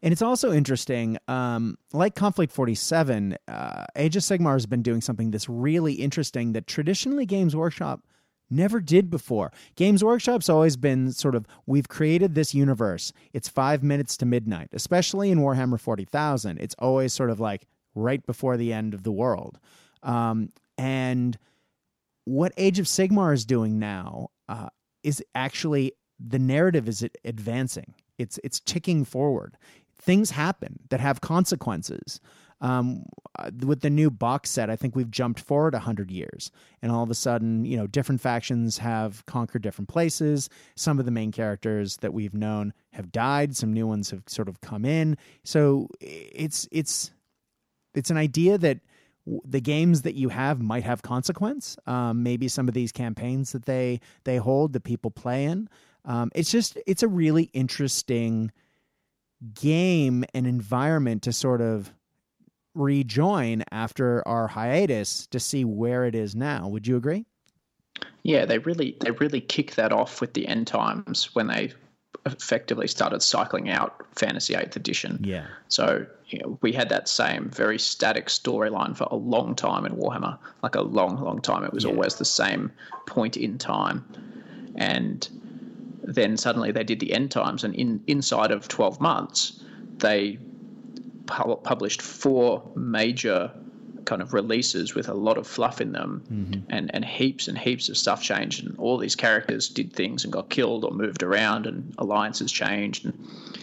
And 0.00 0.12
it's 0.12 0.22
also 0.22 0.52
interesting, 0.52 1.18
um, 1.26 1.76
like 1.92 2.14
Konflikt 2.14 2.52
'47, 2.52 3.36
uh, 3.48 3.84
Age 3.96 4.16
of 4.16 4.22
Sigmar 4.22 4.52
has 4.52 4.66
been 4.66 4.82
doing 4.82 5.00
something 5.00 5.30
that's 5.32 5.48
really 5.48 5.94
interesting 5.94 6.52
that 6.52 6.66
traditionally 6.66 7.26
Games 7.26 7.56
Workshop 7.56 8.04
never 8.50 8.80
did 8.80 9.10
before. 9.10 9.52
Games 9.76 10.02
Workshop's 10.02 10.48
always 10.48 10.76
been 10.76 11.12
sort 11.12 11.34
of, 11.34 11.46
we've 11.66 11.88
created 11.88 12.34
this 12.34 12.54
universe. 12.54 13.12
It's 13.34 13.48
five 13.48 13.82
minutes 13.82 14.16
to 14.18 14.26
midnight, 14.26 14.68
especially 14.72 15.30
in 15.30 15.40
Warhammer 15.40 15.78
40,000. 15.78 16.58
It's 16.58 16.74
always 16.78 17.12
sort 17.12 17.28
of 17.28 17.40
like 17.40 17.66
right 17.98 18.24
before 18.26 18.56
the 18.56 18.72
end 18.72 18.94
of 18.94 19.02
the 19.02 19.12
world. 19.12 19.58
Um, 20.02 20.50
and 20.76 21.38
what 22.24 22.52
Age 22.56 22.78
of 22.78 22.86
Sigmar 22.86 23.32
is 23.34 23.44
doing 23.44 23.78
now 23.78 24.30
uh, 24.48 24.68
is 25.02 25.22
actually 25.34 25.92
the 26.18 26.38
narrative 26.38 26.88
is 26.88 27.06
advancing. 27.24 27.94
It's 28.18 28.38
it's 28.44 28.60
ticking 28.60 29.04
forward. 29.04 29.56
Things 30.00 30.30
happen 30.30 30.80
that 30.90 31.00
have 31.00 31.20
consequences. 31.20 32.20
Um, 32.60 33.04
uh, 33.38 33.50
with 33.64 33.82
the 33.82 33.90
new 33.90 34.10
box 34.10 34.50
set, 34.50 34.68
I 34.68 34.74
think 34.74 34.96
we've 34.96 35.10
jumped 35.10 35.38
forward 35.38 35.74
a 35.74 35.78
hundred 35.78 36.10
years, 36.10 36.50
and 36.82 36.90
all 36.90 37.04
of 37.04 37.10
a 37.10 37.14
sudden, 37.14 37.64
you 37.64 37.76
know, 37.76 37.86
different 37.86 38.20
factions 38.20 38.78
have 38.78 39.24
conquered 39.26 39.62
different 39.62 39.88
places. 39.88 40.48
Some 40.74 40.98
of 40.98 41.04
the 41.04 41.12
main 41.12 41.30
characters 41.30 41.98
that 41.98 42.12
we've 42.12 42.34
known 42.34 42.72
have 42.92 43.12
died. 43.12 43.56
Some 43.56 43.72
new 43.72 43.86
ones 43.86 44.10
have 44.10 44.24
sort 44.26 44.48
of 44.48 44.60
come 44.60 44.84
in. 44.84 45.16
So 45.44 45.88
it's 46.00 46.68
it's 46.72 47.12
it's 47.94 48.10
an 48.10 48.16
idea 48.16 48.58
that 48.58 48.80
the 49.44 49.60
games 49.60 50.02
that 50.02 50.14
you 50.14 50.28
have 50.28 50.60
might 50.60 50.84
have 50.84 51.02
consequence. 51.02 51.76
Um, 51.86 52.22
maybe 52.22 52.48
some 52.48 52.68
of 52.68 52.74
these 52.74 52.92
campaigns 52.92 53.52
that 53.52 53.66
they 53.66 54.00
they 54.24 54.36
hold 54.38 54.72
that 54.72 54.84
people 54.84 55.10
play 55.10 55.44
in. 55.44 55.68
Um, 56.04 56.30
it's 56.34 56.50
just 56.50 56.78
it's 56.86 57.02
a 57.02 57.08
really 57.08 57.44
interesting 57.52 58.50
game 59.54 60.24
and 60.34 60.46
environment 60.46 61.22
to 61.22 61.32
sort 61.32 61.60
of 61.60 61.92
rejoin 62.74 63.64
after 63.70 64.26
our 64.26 64.48
hiatus 64.48 65.26
to 65.28 65.40
see 65.40 65.64
where 65.64 66.04
it 66.04 66.14
is 66.14 66.34
now. 66.34 66.68
Would 66.68 66.86
you 66.86 66.96
agree? 66.96 67.26
Yeah, 68.22 68.44
they 68.44 68.58
really 68.58 68.96
they 69.00 69.10
really 69.12 69.40
kick 69.40 69.74
that 69.74 69.92
off 69.92 70.20
with 70.20 70.34
the 70.34 70.46
end 70.46 70.66
times 70.66 71.34
when 71.34 71.48
they 71.48 71.72
effectively 72.26 72.88
started 72.88 73.22
cycling 73.22 73.70
out 73.70 74.04
Fantasy 74.16 74.54
Eighth 74.54 74.76
Edition. 74.76 75.20
Yeah. 75.22 75.46
So 75.68 76.06
you 76.28 76.38
know, 76.40 76.58
we 76.60 76.72
had 76.72 76.88
that 76.90 77.08
same 77.08 77.48
very 77.48 77.78
static 77.78 78.26
storyline 78.26 78.96
for 78.96 79.04
a 79.10 79.16
long 79.16 79.54
time 79.54 79.86
in 79.86 79.92
Warhammer, 79.94 80.36
like 80.62 80.74
a 80.74 80.82
long, 80.82 81.16
long 81.20 81.40
time. 81.40 81.64
It 81.64 81.72
was 81.72 81.84
Yeah. 81.84 81.90
always 81.90 82.16
the 82.16 82.24
same 82.26 82.70
point 83.06 83.36
in 83.36 83.56
time, 83.56 84.04
and 84.74 85.26
then 86.02 86.36
suddenly 86.36 86.70
they 86.72 86.84
did 86.84 87.00
the 87.00 87.12
end 87.14 87.30
times, 87.30 87.64
and 87.64 87.74
in 87.74 88.02
inside 88.06 88.50
of 88.50 88.68
twelve 88.68 89.00
months, 89.00 89.62
they 89.98 90.38
pu- 91.26 91.56
published 91.56 92.02
four 92.02 92.62
major 92.74 93.50
kind 94.08 94.22
of 94.22 94.32
releases 94.32 94.94
with 94.94 95.06
a 95.10 95.12
lot 95.12 95.36
of 95.36 95.46
fluff 95.46 95.82
in 95.82 95.92
them 95.92 96.24
mm-hmm. 96.32 96.60
and, 96.70 96.90
and 96.94 97.04
heaps 97.04 97.46
and 97.46 97.58
heaps 97.58 97.90
of 97.90 97.96
stuff 97.98 98.22
changed 98.22 98.64
and 98.64 98.74
all 98.78 98.96
these 98.96 99.14
characters 99.14 99.68
did 99.68 99.92
things 99.92 100.24
and 100.24 100.32
got 100.32 100.48
killed 100.48 100.82
or 100.82 100.90
moved 100.92 101.22
around 101.22 101.66
and 101.66 101.94
alliances 101.98 102.50
changed 102.50 103.04
and 103.04 103.12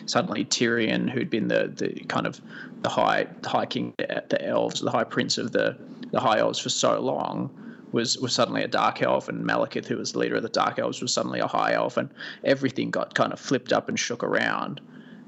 suddenly 0.05 0.45
Tyrion 0.45 1.09
who'd 1.09 1.31
been 1.31 1.47
the, 1.47 1.73
the 1.75 2.05
kind 2.05 2.27
of 2.27 2.39
the 2.83 2.89
high 2.89 3.25
high 3.43 3.65
king 3.65 3.95
at 3.97 4.29
the 4.29 4.39
elves 4.45 4.81
the 4.81 4.91
high 4.91 5.03
prince 5.03 5.39
of 5.39 5.51
the 5.51 5.75
the 6.11 6.19
high 6.19 6.37
elves 6.37 6.59
for 6.59 6.69
so 6.69 6.99
long 6.99 7.49
was 7.91 8.19
was 8.19 8.31
suddenly 8.31 8.61
a 8.61 8.67
dark 8.67 9.01
elf 9.01 9.27
and 9.27 9.43
Malekith 9.43 9.87
who 9.87 9.97
was 9.97 10.11
the 10.11 10.19
leader 10.19 10.35
of 10.35 10.43
the 10.43 10.49
dark 10.49 10.77
elves 10.77 11.01
was 11.01 11.11
suddenly 11.11 11.39
a 11.39 11.47
high 11.47 11.73
elf 11.73 11.97
and 11.97 12.11
everything 12.43 12.91
got 12.91 13.15
kind 13.15 13.33
of 13.33 13.39
flipped 13.39 13.73
up 13.73 13.89
and 13.89 13.99
shook 13.99 14.23
around 14.23 14.79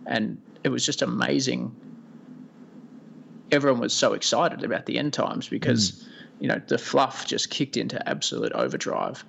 and 0.05 0.39
it 0.63 0.69
was 0.69 0.85
just 0.85 1.01
amazing 1.01 1.75
everyone 3.51 3.79
was 3.79 3.93
so 3.93 4.13
excited 4.13 4.63
about 4.63 4.85
the 4.85 4.97
end 4.97 5.13
times 5.13 5.47
because 5.47 6.07
you 6.39 6.47
know 6.47 6.61
the 6.67 6.77
fluff 6.77 7.25
just 7.25 7.49
kicked 7.49 7.77
into 7.77 8.07
absolute 8.07 8.51
overdrive 8.53 9.23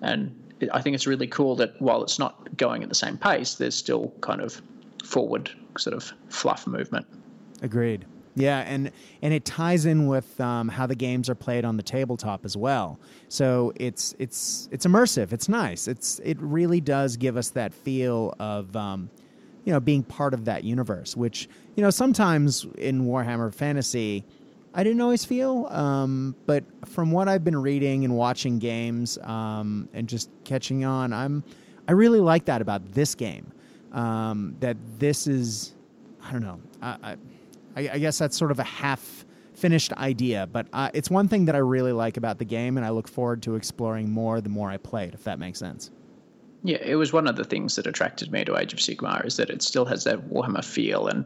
and 0.00 0.34
i 0.72 0.80
think 0.80 0.94
it's 0.94 1.06
really 1.06 1.26
cool 1.26 1.56
that 1.56 1.80
while 1.80 2.02
it's 2.02 2.18
not 2.18 2.56
going 2.56 2.82
at 2.82 2.88
the 2.88 2.94
same 2.94 3.18
pace 3.18 3.54
there's 3.54 3.74
still 3.74 4.12
kind 4.20 4.40
of 4.40 4.62
forward 5.04 5.50
sort 5.76 5.94
of 5.94 6.12
fluff 6.28 6.66
movement 6.66 7.06
Agreed. 7.64 8.04
Yeah, 8.36 8.58
and 8.60 8.90
and 9.22 9.32
it 9.32 9.44
ties 9.44 9.86
in 9.86 10.06
with 10.06 10.40
um, 10.40 10.68
how 10.68 10.86
the 10.86 10.96
games 10.96 11.30
are 11.30 11.34
played 11.36 11.64
on 11.64 11.76
the 11.76 11.82
tabletop 11.82 12.44
as 12.44 12.56
well. 12.56 12.98
So 13.28 13.72
it's 13.76 14.14
it's 14.18 14.68
it's 14.72 14.84
immersive. 14.84 15.32
It's 15.32 15.48
nice. 15.48 15.86
It's 15.88 16.18
it 16.18 16.36
really 16.40 16.80
does 16.80 17.16
give 17.16 17.36
us 17.36 17.50
that 17.50 17.72
feel 17.72 18.34
of 18.40 18.74
um, 18.74 19.08
you 19.64 19.72
know 19.72 19.80
being 19.80 20.02
part 20.02 20.34
of 20.34 20.44
that 20.46 20.64
universe, 20.64 21.16
which 21.16 21.48
you 21.76 21.82
know 21.82 21.90
sometimes 21.90 22.66
in 22.78 23.06
Warhammer 23.06 23.52
Fantasy. 23.52 24.24
I 24.76 24.82
didn't 24.82 25.00
always 25.02 25.24
feel, 25.24 25.66
um, 25.66 26.34
but 26.46 26.64
from 26.88 27.12
what 27.12 27.28
I've 27.28 27.44
been 27.44 27.56
reading 27.56 28.04
and 28.04 28.16
watching 28.16 28.58
games 28.58 29.18
um, 29.18 29.88
and 29.94 30.08
just 30.08 30.30
catching 30.42 30.84
on, 30.84 31.12
I'm 31.12 31.44
I 31.86 31.92
really 31.92 32.20
like 32.20 32.46
that 32.46 32.60
about 32.60 32.92
this 32.92 33.14
game. 33.14 33.52
Um, 33.92 34.56
that 34.58 34.76
this 34.98 35.28
is, 35.28 35.72
I 36.20 36.32
don't 36.32 36.42
know, 36.42 36.60
I, 36.82 37.16
I, 37.76 37.90
I 37.90 37.98
guess 37.98 38.18
that's 38.18 38.36
sort 38.36 38.50
of 38.50 38.58
a 38.58 38.64
half 38.64 39.24
finished 39.52 39.92
idea, 39.92 40.48
but 40.50 40.66
uh, 40.72 40.90
it's 40.92 41.08
one 41.08 41.28
thing 41.28 41.44
that 41.44 41.54
I 41.54 41.58
really 41.58 41.92
like 41.92 42.16
about 42.16 42.38
the 42.38 42.44
game, 42.44 42.76
and 42.76 42.84
I 42.84 42.90
look 42.90 43.06
forward 43.06 43.42
to 43.44 43.54
exploring 43.54 44.10
more 44.10 44.40
the 44.40 44.48
more 44.48 44.68
I 44.68 44.78
play 44.78 45.04
it, 45.04 45.14
if 45.14 45.22
that 45.24 45.38
makes 45.38 45.60
sense. 45.60 45.92
Yeah 46.64 46.78
it 46.80 46.96
was 46.96 47.12
one 47.12 47.28
of 47.28 47.36
the 47.36 47.44
things 47.44 47.76
that 47.76 47.86
attracted 47.86 48.32
me 48.32 48.44
to 48.44 48.56
age 48.56 48.72
of 48.72 48.80
sigmar 48.80 49.24
is 49.24 49.36
that 49.36 49.50
it 49.50 49.62
still 49.62 49.84
has 49.84 50.04
that 50.04 50.28
warhammer 50.28 50.64
feel 50.64 51.06
and 51.06 51.24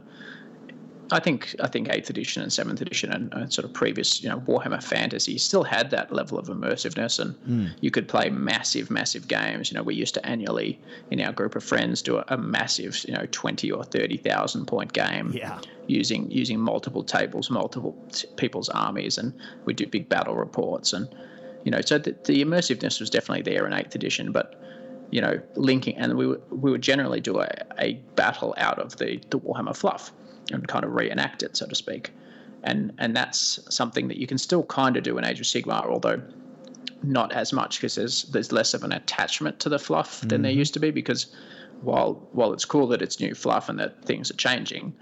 I 1.10 1.20
think 1.20 1.54
I 1.62 1.68
think 1.68 1.88
eighth 1.90 2.10
edition 2.10 2.42
and 2.42 2.52
seventh 2.52 2.80
edition 2.80 3.10
and, 3.10 3.32
and 3.32 3.52
sort 3.52 3.64
of 3.64 3.72
previous 3.72 4.22
you 4.22 4.28
know 4.28 4.40
Warhammer 4.40 4.82
Fantasy 4.82 5.38
still 5.38 5.64
had 5.64 5.90
that 5.90 6.12
level 6.12 6.38
of 6.38 6.48
immersiveness, 6.48 7.18
and 7.18 7.34
hmm. 7.36 7.66
you 7.80 7.90
could 7.90 8.08
play 8.08 8.28
massive, 8.30 8.90
massive 8.90 9.26
games. 9.26 9.70
You 9.70 9.76
know, 9.76 9.82
we 9.82 9.94
used 9.94 10.14
to 10.14 10.26
annually 10.26 10.78
in 11.10 11.20
our 11.20 11.32
group 11.32 11.56
of 11.56 11.64
friends 11.64 12.02
do 12.02 12.18
a, 12.18 12.24
a 12.28 12.36
massive 12.36 13.04
you 13.06 13.14
know 13.14 13.26
twenty 13.30 13.70
or 13.70 13.84
thirty 13.84 14.16
thousand 14.16 14.66
point 14.66 14.92
game. 14.92 15.32
Yeah. 15.34 15.60
Using 15.86 16.30
using 16.30 16.60
multiple 16.60 17.02
tables, 17.02 17.48
multiple 17.48 17.96
t- 18.12 18.28
people's 18.36 18.68
armies, 18.68 19.16
and 19.16 19.32
we 19.64 19.72
do 19.72 19.86
big 19.86 20.08
battle 20.08 20.36
reports, 20.36 20.92
and 20.92 21.08
you 21.64 21.70
know, 21.70 21.80
so 21.80 21.98
the, 21.98 22.14
the 22.24 22.44
immersiveness 22.44 23.00
was 23.00 23.08
definitely 23.08 23.50
there 23.50 23.66
in 23.66 23.72
eighth 23.72 23.94
edition, 23.94 24.32
but 24.32 24.60
you 25.10 25.20
know, 25.20 25.40
linking, 25.54 25.96
and 25.96 26.16
we 26.16 26.26
would, 26.26 26.42
we 26.50 26.70
would 26.70 26.82
generally 26.82 27.20
do 27.20 27.40
a, 27.40 27.48
a 27.78 27.94
battle 28.14 28.54
out 28.58 28.78
of 28.78 28.96
the, 28.98 29.20
the 29.30 29.38
Warhammer 29.38 29.76
fluff 29.76 30.12
and 30.52 30.66
kind 30.68 30.84
of 30.84 30.92
reenact 30.92 31.42
it, 31.42 31.56
so 31.56 31.66
to 31.66 31.74
speak. 31.74 32.10
And 32.64 32.92
and 32.98 33.14
that's 33.14 33.60
something 33.74 34.08
that 34.08 34.18
you 34.18 34.26
can 34.26 34.38
still 34.38 34.64
kind 34.64 34.96
of 34.96 35.04
do 35.04 35.16
in 35.16 35.24
Age 35.24 35.40
of 35.40 35.46
Sigmar, 35.46 35.86
although 35.86 36.20
not 37.02 37.32
as 37.32 37.52
much 37.52 37.78
because 37.78 37.94
there's 37.94 38.24
there's 38.24 38.50
less 38.50 38.74
of 38.74 38.82
an 38.82 38.92
attachment 38.92 39.60
to 39.60 39.68
the 39.68 39.78
fluff 39.78 40.20
than 40.22 40.42
there 40.42 40.50
mm-hmm. 40.50 40.58
used 40.58 40.74
to 40.74 40.80
be. 40.80 40.90
Because 40.90 41.34
while 41.82 42.14
while 42.32 42.52
it's 42.52 42.64
cool 42.64 42.88
that 42.88 43.00
it's 43.00 43.20
new 43.20 43.34
fluff 43.34 43.68
and 43.68 43.78
that 43.78 44.04
things 44.04 44.30
are 44.30 44.36
changing, 44.36 44.92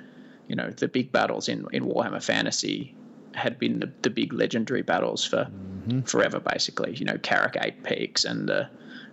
you 0.48 0.54
know, 0.54 0.70
the 0.70 0.86
big 0.86 1.10
battles 1.12 1.48
in 1.48 1.66
in 1.72 1.86
Warhammer 1.86 2.22
Fantasy 2.22 2.94
had 3.34 3.58
been 3.58 3.80
the, 3.80 3.90
the 4.02 4.10
big 4.10 4.32
legendary 4.32 4.82
battles 4.82 5.24
for 5.24 5.44
mm-hmm. 5.44 6.00
forever, 6.02 6.40
basically. 6.40 6.94
You 6.94 7.06
know, 7.06 7.14
Karak 7.14 7.56
Eight 7.64 7.82
Peaks 7.84 8.24
and 8.24 8.48
the 8.48 8.68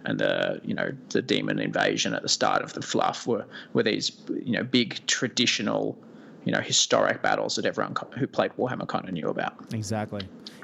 and 0.06 0.20
the 0.20 0.60
you 0.64 0.74
know 0.74 0.92
the 1.10 1.22
demon 1.22 1.60
invasion 1.60 2.14
at 2.14 2.22
the 2.22 2.30
start 2.30 2.62
of 2.62 2.74
the 2.74 2.82
fluff 2.82 3.26
were 3.28 3.46
were 3.74 3.84
these 3.84 4.12
you 4.44 4.52
know 4.54 4.64
big 4.64 5.06
traditional 5.08 5.98
you 6.46 6.52
know 6.52 6.60
historic 6.60 7.22
battles 7.22 7.56
that 7.56 7.66
everyone 7.66 7.96
who 8.18 8.28
played 8.28 8.52
Warhammer 8.58 8.88
kind 8.88 9.08
of 9.08 9.14
knew 9.14 9.30
about. 9.30 9.56
Exactly. 9.74 10.22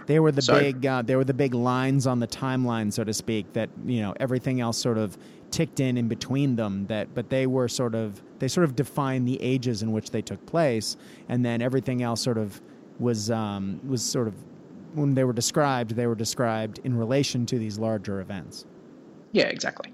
They 0.07 0.19
were 0.19 0.31
the 0.31 0.41
So- 0.41 0.59
big. 0.59 0.85
Uh, 0.85 1.01
they 1.03 1.15
were 1.15 1.23
the 1.23 1.33
big 1.33 1.53
lines 1.53 2.07
on 2.07 2.19
the 2.19 2.27
timeline, 2.27 2.91
so 2.91 3.03
to 3.03 3.13
speak. 3.13 3.53
That 3.53 3.69
you 3.85 4.01
know 4.01 4.13
everything 4.19 4.59
else 4.59 4.77
sort 4.77 4.97
of 4.97 5.17
ticked 5.51 5.79
in 5.79 5.97
in 5.97 6.07
between 6.07 6.55
them. 6.55 6.87
That, 6.87 7.13
but 7.13 7.29
they 7.29 7.47
were 7.47 7.67
sort 7.67 7.95
of 7.95 8.21
they 8.39 8.47
sort 8.47 8.65
of 8.65 8.75
defined 8.75 9.27
the 9.27 9.41
ages 9.41 9.83
in 9.83 9.91
which 9.91 10.11
they 10.11 10.21
took 10.21 10.43
place, 10.45 10.97
and 11.29 11.45
then 11.45 11.61
everything 11.61 12.01
else 12.01 12.21
sort 12.21 12.37
of 12.37 12.59
was 12.99 13.29
um, 13.31 13.79
was 13.87 14.01
sort 14.03 14.27
of 14.27 14.33
when 14.95 15.13
they 15.13 15.23
were 15.23 15.33
described, 15.33 15.95
they 15.95 16.07
were 16.07 16.15
described 16.15 16.79
in 16.83 16.97
relation 16.97 17.45
to 17.45 17.59
these 17.59 17.77
larger 17.77 18.19
events. 18.19 18.65
Yeah, 19.31 19.45
exactly. 19.45 19.91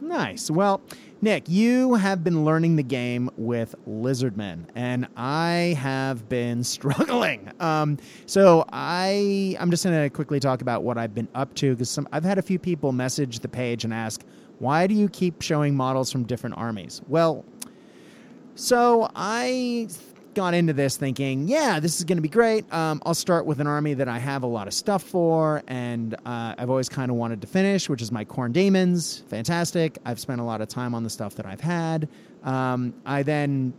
Nice. 0.00 0.50
Well, 0.50 0.82
Nick, 1.22 1.48
you 1.48 1.94
have 1.94 2.22
been 2.22 2.44
learning 2.44 2.76
the 2.76 2.82
game 2.82 3.30
with 3.38 3.74
Lizardmen, 3.88 4.66
and 4.74 5.08
I 5.16 5.74
have 5.80 6.28
been 6.28 6.62
struggling. 6.64 7.50
Um, 7.60 7.98
so 8.26 8.66
I, 8.72 9.56
I'm 9.58 9.70
just 9.70 9.84
going 9.84 10.02
to 10.02 10.10
quickly 10.10 10.40
talk 10.40 10.60
about 10.60 10.82
what 10.82 10.98
I've 10.98 11.14
been 11.14 11.28
up 11.34 11.54
to 11.54 11.74
because 11.74 11.98
I've 12.12 12.24
had 12.24 12.36
a 12.36 12.42
few 12.42 12.58
people 12.58 12.92
message 12.92 13.38
the 13.38 13.48
page 13.48 13.84
and 13.84 13.94
ask, 13.94 14.22
"Why 14.58 14.86
do 14.86 14.94
you 14.94 15.08
keep 15.08 15.40
showing 15.40 15.74
models 15.74 16.12
from 16.12 16.24
different 16.24 16.58
armies?" 16.58 17.00
Well, 17.08 17.44
so 18.54 19.08
I 19.14 19.88
got 20.34 20.54
into 20.54 20.72
this 20.72 20.96
thinking, 20.96 21.48
yeah, 21.48 21.80
this 21.80 21.98
is 21.98 22.04
going 22.04 22.18
to 22.18 22.22
be 22.22 22.28
great. 22.28 22.70
Um, 22.72 23.00
I'll 23.06 23.14
start 23.14 23.46
with 23.46 23.60
an 23.60 23.66
army 23.66 23.94
that 23.94 24.08
I 24.08 24.18
have 24.18 24.42
a 24.42 24.46
lot 24.46 24.66
of 24.66 24.74
stuff 24.74 25.02
for, 25.02 25.62
and 25.66 26.14
uh, 26.26 26.54
I've 26.58 26.70
always 26.70 26.88
kind 26.88 27.10
of 27.10 27.16
wanted 27.16 27.40
to 27.40 27.46
finish, 27.46 27.88
which 27.88 28.02
is 28.02 28.12
my 28.12 28.24
Khorne 28.24 28.52
Daemons. 28.52 29.22
Fantastic. 29.28 29.98
I've 30.04 30.20
spent 30.20 30.40
a 30.40 30.44
lot 30.44 30.60
of 30.60 30.68
time 30.68 30.94
on 30.94 31.02
the 31.02 31.10
stuff 31.10 31.34
that 31.36 31.46
I've 31.46 31.60
had. 31.60 32.08
Um, 32.42 32.94
I 33.06 33.22
then 33.22 33.72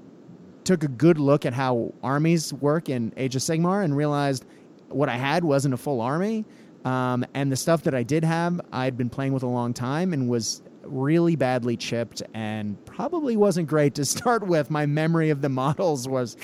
took 0.63 0.83
a 0.83 0.87
good 0.87 1.19
look 1.19 1.45
at 1.45 1.53
how 1.53 1.93
armies 2.03 2.53
work 2.53 2.89
in 2.89 3.13
Age 3.17 3.35
of 3.35 3.41
Sigmar 3.41 3.83
and 3.83 3.95
realized 3.95 4.45
what 4.89 5.09
I 5.09 5.15
had 5.15 5.43
wasn't 5.43 5.73
a 5.73 5.77
full 5.77 6.01
army. 6.01 6.45
Um, 6.83 7.25
and 7.33 7.51
the 7.51 7.55
stuff 7.55 7.83
that 7.83 7.95
I 7.95 8.03
did 8.03 8.23
have, 8.23 8.61
I'd 8.71 8.95
been 8.95 9.09
playing 9.09 9.33
with 9.33 9.43
a 9.43 9.47
long 9.47 9.73
time 9.73 10.13
and 10.13 10.29
was 10.29 10.61
really 10.85 11.35
badly 11.35 11.77
chipped 11.77 12.21
and 12.33 12.83
probably 12.85 13.37
wasn't 13.37 13.67
great 13.67 13.95
to 13.95 14.05
start 14.15 14.45
with. 14.45 14.69
My 14.69 14.85
memory 14.85 15.29
of 15.29 15.41
the 15.41 15.49
models 15.49 16.07
was 16.07 16.35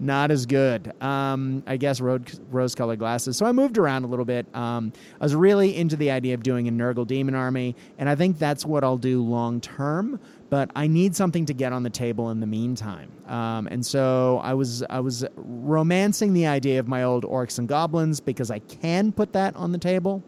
not 0.00 0.30
as 0.30 0.46
good. 0.46 0.92
Um, 1.02 1.62
I 1.66 1.76
guess 1.76 2.00
rose 2.00 2.74
colored 2.74 2.98
glasses. 2.98 3.36
So 3.36 3.46
I 3.46 3.52
moved 3.52 3.78
around 3.78 4.04
a 4.04 4.06
little 4.06 4.24
bit. 4.24 4.46
Um, 4.54 4.92
I 5.20 5.24
was 5.24 5.34
really 5.34 5.76
into 5.76 5.96
the 5.96 6.10
idea 6.10 6.34
of 6.34 6.42
doing 6.42 6.68
a 6.68 6.70
Nurgle 6.70 7.06
Demon 7.06 7.34
Army, 7.34 7.74
and 7.98 8.08
I 8.08 8.14
think 8.14 8.38
that's 8.38 8.64
what 8.64 8.84
I'll 8.84 8.98
do 8.98 9.22
long 9.22 9.60
term. 9.60 10.20
But 10.50 10.70
I 10.74 10.86
need 10.86 11.14
something 11.14 11.44
to 11.46 11.52
get 11.52 11.72
on 11.72 11.82
the 11.82 11.90
table 11.90 12.30
in 12.30 12.40
the 12.40 12.46
meantime. 12.46 13.10
Um, 13.26 13.66
and 13.66 13.84
so 13.84 14.40
I 14.42 14.54
was 14.54 14.82
I 14.88 15.00
was 15.00 15.24
romancing 15.36 16.32
the 16.32 16.46
idea 16.46 16.80
of 16.80 16.88
my 16.88 17.02
old 17.02 17.24
orcs 17.24 17.58
and 17.58 17.68
goblins 17.68 18.20
because 18.20 18.50
I 18.50 18.60
can 18.60 19.12
put 19.12 19.32
that 19.34 19.54
on 19.56 19.72
the 19.72 19.78
table 19.78 20.22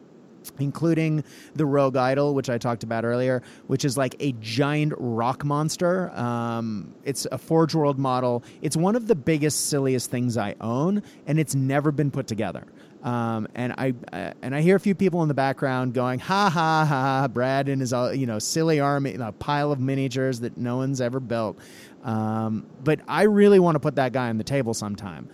including 0.59 1.25
the 1.55 1.67
Rogue 1.67 1.97
Idol, 1.97 2.35
which 2.35 2.51
I 2.51 2.59
talked 2.59 2.83
about 2.83 3.05
earlier, 3.05 3.43
which 3.67 3.85
is 3.85 3.97
like 3.97 4.17
a 4.21 4.33
giant 4.41 4.95
rock 4.99 5.45
monster. 5.45 6.11
Um, 6.11 6.95
it's 7.05 7.27
a 7.31 7.39
Forge 7.39 7.75
World 7.75 7.99
model. 7.99 8.43
It's 8.63 8.77
one 8.77 8.97
of 8.97 9.07
the 9.07 9.15
biggest, 9.15 9.69
silliest 9.69 10.11
things 10.11 10.37
I 10.37 10.57
own, 10.61 11.03
and 11.27 11.39
it's 11.39 11.55
never 11.55 11.93
been 11.93 12.11
put 12.11 12.27
together. 12.27 12.65
Um, 13.03 13.49
and 13.55 13.73
I 13.79 13.95
uh, 14.13 14.33
and 14.43 14.55
I 14.55 14.61
hear 14.61 14.77
a 14.77 14.81
few 14.81 14.95
people 14.95 15.23
in 15.23 15.29
the 15.29 15.35
background 15.35 15.95
going, 15.95 16.19
"Ha 16.19 16.51
ha 16.51 16.85
ha!" 16.85 17.29
Brad 17.29 17.69
and 17.69 17.81
his 17.81 17.95
uh, 17.95 18.11
you 18.11 18.27
know 18.27 18.39
silly 18.39 18.79
army, 18.79 19.15
a 19.15 19.33
pile 19.33 19.73
of 19.73 19.81
miniatures 19.81 20.41
that 20.41 20.59
no 20.59 20.77
one's 20.77 21.01
ever 21.01 21.19
built. 21.19 21.59
Um, 22.05 22.67
but 22.85 23.01
I 23.09 23.23
really 23.23 23.59
want 23.59 23.77
to 23.77 23.81
put 23.81 23.97
that 23.97 24.13
guy 24.13 24.29
on 24.29 24.39
the 24.39 24.45
table 24.45 24.75
sometime 24.75 25.29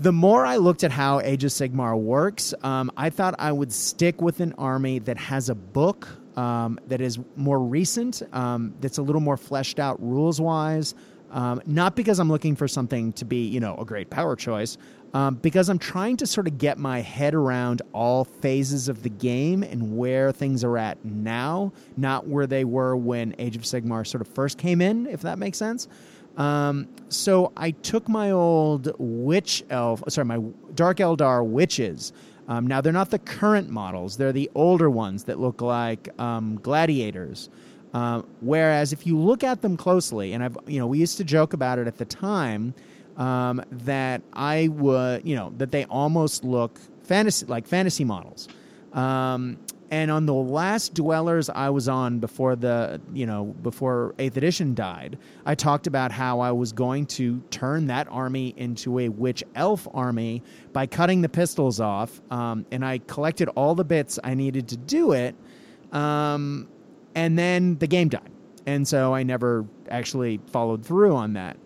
the 0.00 0.12
more 0.12 0.44
I 0.44 0.56
looked 0.56 0.84
at 0.84 0.90
how 0.90 1.20
Age 1.20 1.44
of 1.44 1.50
Sigmar 1.50 1.98
works, 1.98 2.54
um, 2.62 2.90
I 2.96 3.10
thought 3.10 3.34
I 3.38 3.52
would 3.52 3.72
stick 3.72 4.20
with 4.20 4.40
an 4.40 4.54
army 4.58 4.98
that 5.00 5.16
has 5.18 5.48
a 5.48 5.54
book 5.54 6.08
um, 6.36 6.78
that 6.88 7.00
is 7.00 7.18
more 7.36 7.60
recent, 7.60 8.22
um, 8.32 8.74
that's 8.80 8.98
a 8.98 9.02
little 9.02 9.20
more 9.20 9.36
fleshed 9.36 9.78
out 9.78 10.02
rules 10.02 10.40
wise. 10.40 10.94
Um, 11.30 11.62
not 11.64 11.96
because 11.96 12.18
I'm 12.18 12.28
looking 12.28 12.56
for 12.56 12.68
something 12.68 13.14
to 13.14 13.24
be, 13.24 13.46
you 13.46 13.58
know, 13.58 13.74
a 13.76 13.86
great 13.86 14.10
power 14.10 14.36
choice, 14.36 14.76
um, 15.14 15.36
because 15.36 15.70
I'm 15.70 15.78
trying 15.78 16.18
to 16.18 16.26
sort 16.26 16.46
of 16.46 16.58
get 16.58 16.78
my 16.78 17.00
head 17.00 17.34
around 17.34 17.80
all 17.92 18.24
phases 18.24 18.88
of 18.88 19.02
the 19.02 19.08
game 19.08 19.62
and 19.62 19.96
where 19.96 20.30
things 20.30 20.62
are 20.62 20.76
at 20.76 21.02
now, 21.04 21.72
not 21.96 22.26
where 22.26 22.46
they 22.46 22.64
were 22.64 22.96
when 22.96 23.34
Age 23.38 23.56
of 23.56 23.62
Sigmar 23.62 24.06
sort 24.06 24.20
of 24.20 24.28
first 24.28 24.58
came 24.58 24.82
in, 24.82 25.06
if 25.06 25.22
that 25.22 25.38
makes 25.38 25.56
sense. 25.56 25.88
Um, 26.36 26.88
so 27.08 27.52
I 27.56 27.72
took 27.72 28.08
my 28.08 28.30
old 28.30 28.92
witch 28.98 29.62
elf, 29.70 30.02
sorry, 30.08 30.24
my 30.24 30.38
Dark 30.74 30.98
Eldar 30.98 31.46
witches. 31.46 32.12
Um, 32.48 32.66
now 32.66 32.80
they're 32.80 32.92
not 32.92 33.10
the 33.10 33.18
current 33.18 33.70
models; 33.70 34.16
they're 34.16 34.32
the 34.32 34.50
older 34.54 34.90
ones 34.90 35.24
that 35.24 35.38
look 35.38 35.60
like 35.60 36.08
um, 36.20 36.58
gladiators. 36.62 37.48
Uh, 37.94 38.22
whereas 38.40 38.92
if 38.92 39.06
you 39.06 39.18
look 39.18 39.44
at 39.44 39.62
them 39.62 39.76
closely, 39.76 40.32
and 40.32 40.42
I've 40.42 40.56
you 40.66 40.78
know 40.78 40.86
we 40.86 40.98
used 40.98 41.18
to 41.18 41.24
joke 41.24 41.52
about 41.52 41.78
it 41.78 41.86
at 41.86 41.98
the 41.98 42.04
time 42.04 42.74
um, 43.16 43.62
that 43.70 44.22
I 44.32 44.68
would 44.68 45.26
you 45.26 45.36
know 45.36 45.52
that 45.58 45.70
they 45.70 45.84
almost 45.84 46.44
look 46.44 46.80
fantasy 47.04 47.46
like 47.46 47.66
fantasy 47.66 48.04
models. 48.04 48.48
Um, 48.92 49.58
and 49.92 50.10
on 50.10 50.24
the 50.24 50.32
last 50.32 50.94
dwellers 50.94 51.50
I 51.50 51.68
was 51.68 51.86
on 51.86 52.18
before 52.18 52.56
the 52.56 52.98
you 53.12 53.26
know 53.26 53.44
before 53.44 54.14
Eighth 54.18 54.38
Edition 54.38 54.74
died, 54.74 55.18
I 55.44 55.54
talked 55.54 55.86
about 55.86 56.10
how 56.10 56.40
I 56.40 56.50
was 56.50 56.72
going 56.72 57.04
to 57.18 57.40
turn 57.50 57.88
that 57.88 58.08
army 58.10 58.54
into 58.56 58.98
a 58.98 59.10
witch 59.10 59.44
elf 59.54 59.86
army 59.92 60.42
by 60.72 60.86
cutting 60.86 61.20
the 61.20 61.28
pistols 61.28 61.78
off, 61.78 62.22
um, 62.30 62.64
and 62.72 62.84
I 62.84 62.98
collected 62.98 63.50
all 63.50 63.74
the 63.74 63.84
bits 63.84 64.18
I 64.24 64.32
needed 64.32 64.68
to 64.68 64.78
do 64.78 65.12
it, 65.12 65.36
um, 65.92 66.68
and 67.14 67.38
then 67.38 67.76
the 67.76 67.86
game 67.86 68.08
died, 68.08 68.32
and 68.66 68.88
so 68.88 69.14
I 69.14 69.24
never 69.24 69.66
actually 69.90 70.40
followed 70.46 70.86
through 70.86 71.14
on 71.14 71.34
that. 71.34 71.58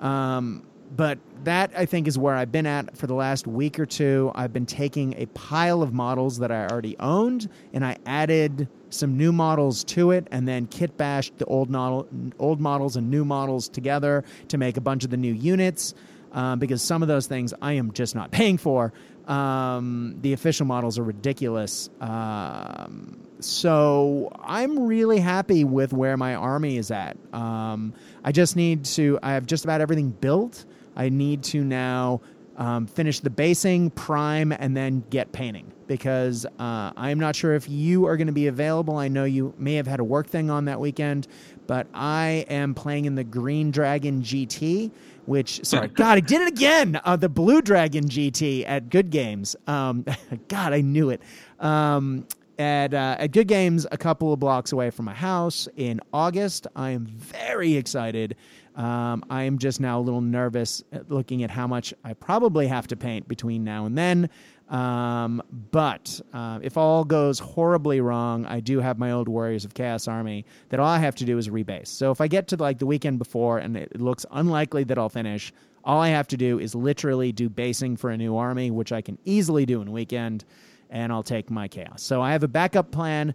Um, 0.00 0.66
but 0.94 1.18
that 1.44 1.72
I 1.76 1.86
think 1.86 2.08
is 2.08 2.18
where 2.18 2.34
I've 2.34 2.52
been 2.52 2.66
at 2.66 2.96
for 2.96 3.06
the 3.06 3.14
last 3.14 3.46
week 3.46 3.78
or 3.78 3.86
two. 3.86 4.30
I've 4.34 4.52
been 4.52 4.66
taking 4.66 5.14
a 5.16 5.26
pile 5.26 5.82
of 5.82 5.92
models 5.92 6.38
that 6.38 6.50
I 6.50 6.66
already 6.66 6.96
owned 6.98 7.48
and 7.72 7.84
I 7.84 7.96
added 8.06 8.68
some 8.90 9.16
new 9.16 9.32
models 9.32 9.84
to 9.84 10.10
it 10.10 10.26
and 10.30 10.46
then 10.46 10.66
kit 10.66 10.96
bashed 10.96 11.38
the 11.38 11.44
old 11.46 11.70
model, 11.70 12.08
old 12.38 12.60
models 12.60 12.96
and 12.96 13.10
new 13.10 13.24
models 13.24 13.68
together 13.68 14.24
to 14.48 14.58
make 14.58 14.76
a 14.76 14.80
bunch 14.80 15.04
of 15.04 15.10
the 15.10 15.16
new 15.16 15.32
units. 15.32 15.94
Um, 16.32 16.60
because 16.60 16.80
some 16.80 17.02
of 17.02 17.08
those 17.08 17.26
things 17.26 17.52
I 17.60 17.72
am 17.72 17.92
just 17.92 18.14
not 18.14 18.30
paying 18.30 18.56
for. 18.56 18.92
Um, 19.26 20.16
the 20.20 20.32
official 20.32 20.64
models 20.64 20.96
are 20.96 21.02
ridiculous. 21.02 21.90
Um, 22.00 23.20
so 23.40 24.30
I'm 24.40 24.86
really 24.86 25.18
happy 25.18 25.64
with 25.64 25.92
where 25.92 26.16
my 26.16 26.36
army 26.36 26.76
is 26.76 26.92
at. 26.92 27.16
Um, 27.32 27.94
I 28.22 28.30
just 28.30 28.54
need 28.54 28.84
to. 28.86 29.18
I 29.22 29.32
have 29.32 29.46
just 29.46 29.64
about 29.64 29.80
everything 29.80 30.10
built. 30.10 30.64
I 31.00 31.08
need 31.08 31.42
to 31.44 31.64
now 31.64 32.20
um, 32.58 32.86
finish 32.86 33.20
the 33.20 33.30
basing, 33.30 33.88
prime, 33.88 34.52
and 34.52 34.76
then 34.76 35.02
get 35.08 35.32
painting 35.32 35.72
because 35.86 36.44
uh, 36.58 36.92
I'm 36.94 37.18
not 37.18 37.34
sure 37.34 37.54
if 37.54 37.70
you 37.70 38.04
are 38.04 38.18
going 38.18 38.26
to 38.26 38.34
be 38.34 38.48
available. 38.48 38.98
I 38.98 39.08
know 39.08 39.24
you 39.24 39.54
may 39.56 39.76
have 39.76 39.86
had 39.86 39.98
a 39.98 40.04
work 40.04 40.26
thing 40.26 40.50
on 40.50 40.66
that 40.66 40.78
weekend, 40.78 41.26
but 41.66 41.86
I 41.94 42.44
am 42.50 42.74
playing 42.74 43.06
in 43.06 43.14
the 43.14 43.24
Green 43.24 43.70
Dragon 43.70 44.20
GT, 44.20 44.90
which, 45.24 45.64
sorry, 45.64 45.88
God, 45.94 46.18
I 46.18 46.20
did 46.20 46.42
it 46.42 46.48
again. 46.48 47.00
Uh, 47.02 47.16
the 47.16 47.30
Blue 47.30 47.62
Dragon 47.62 48.04
GT 48.04 48.64
at 48.68 48.90
Good 48.90 49.08
Games. 49.08 49.56
Um, 49.66 50.04
God, 50.48 50.74
I 50.74 50.82
knew 50.82 51.08
it. 51.08 51.22
Um, 51.60 52.26
at, 52.58 52.92
uh, 52.92 53.16
at 53.18 53.28
Good 53.32 53.48
Games, 53.48 53.86
a 53.90 53.96
couple 53.96 54.34
of 54.34 54.38
blocks 54.38 54.72
away 54.72 54.90
from 54.90 55.06
my 55.06 55.14
house 55.14 55.66
in 55.76 55.98
August. 56.12 56.66
I 56.76 56.90
am 56.90 57.06
very 57.06 57.74
excited 57.76 58.36
um, 58.80 59.22
I 59.28 59.42
am 59.42 59.58
just 59.58 59.78
now 59.78 59.98
a 59.98 60.00
little 60.00 60.22
nervous 60.22 60.82
looking 61.08 61.42
at 61.42 61.50
how 61.50 61.66
much 61.66 61.92
I 62.02 62.14
probably 62.14 62.66
have 62.66 62.86
to 62.86 62.96
paint 62.96 63.28
between 63.28 63.62
now 63.62 63.84
and 63.84 63.98
then. 63.98 64.30
Um, 64.70 65.42
but 65.70 66.18
uh, 66.32 66.60
if 66.62 66.78
all 66.78 67.04
goes 67.04 67.38
horribly 67.38 68.00
wrong, 68.00 68.46
I 68.46 68.60
do 68.60 68.80
have 68.80 68.98
my 68.98 69.12
old 69.12 69.28
Warriors 69.28 69.66
of 69.66 69.74
Chaos 69.74 70.08
army 70.08 70.46
that 70.70 70.80
all 70.80 70.86
I 70.86 70.98
have 70.98 71.14
to 71.16 71.26
do 71.26 71.36
is 71.36 71.50
rebase. 71.50 71.88
So 71.88 72.10
if 72.10 72.22
I 72.22 72.26
get 72.26 72.48
to 72.48 72.56
like 72.56 72.78
the 72.78 72.86
weekend 72.86 73.18
before 73.18 73.58
and 73.58 73.76
it 73.76 74.00
looks 74.00 74.24
unlikely 74.30 74.84
that 74.84 74.96
I'll 74.96 75.10
finish, 75.10 75.52
all 75.84 76.00
I 76.00 76.08
have 76.08 76.28
to 76.28 76.38
do 76.38 76.58
is 76.58 76.74
literally 76.74 77.32
do 77.32 77.50
basing 77.50 77.98
for 77.98 78.08
a 78.08 78.16
new 78.16 78.34
army, 78.38 78.70
which 78.70 78.92
I 78.92 79.02
can 79.02 79.18
easily 79.26 79.66
do 79.66 79.82
in 79.82 79.88
a 79.88 79.92
weekend, 79.92 80.46
and 80.88 81.12
I'll 81.12 81.22
take 81.22 81.50
my 81.50 81.68
chaos. 81.68 82.02
So 82.02 82.22
I 82.22 82.32
have 82.32 82.44
a 82.44 82.48
backup 82.48 82.92
plan 82.92 83.34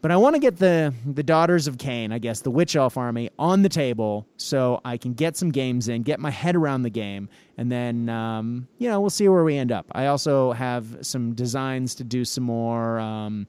but 0.00 0.10
I 0.10 0.16
want 0.16 0.34
to 0.34 0.40
get 0.40 0.56
the 0.56 0.94
the 1.04 1.22
Daughters 1.22 1.66
of 1.66 1.76
Khaine, 1.76 2.12
I 2.12 2.18
guess, 2.18 2.40
the 2.40 2.50
Witch 2.50 2.76
Elf 2.76 2.96
army 2.96 3.30
on 3.38 3.62
the 3.62 3.68
table 3.68 4.26
so 4.36 4.80
I 4.84 4.96
can 4.96 5.14
get 5.14 5.36
some 5.36 5.50
games 5.50 5.88
in, 5.88 6.02
get 6.02 6.20
my 6.20 6.30
head 6.30 6.56
around 6.56 6.82
the 6.82 6.90
game, 6.90 7.28
and 7.56 7.70
then 7.70 8.08
um, 8.08 8.68
you 8.78 8.88
know 8.88 9.00
we'll 9.00 9.10
see 9.10 9.28
where 9.28 9.44
we 9.44 9.56
end 9.56 9.72
up. 9.72 9.86
I 9.92 10.06
also 10.06 10.52
have 10.52 10.98
some 11.02 11.34
designs 11.34 11.94
to 11.96 12.04
do 12.04 12.24
some 12.24 12.44
more. 12.44 12.98
Um, 12.98 13.46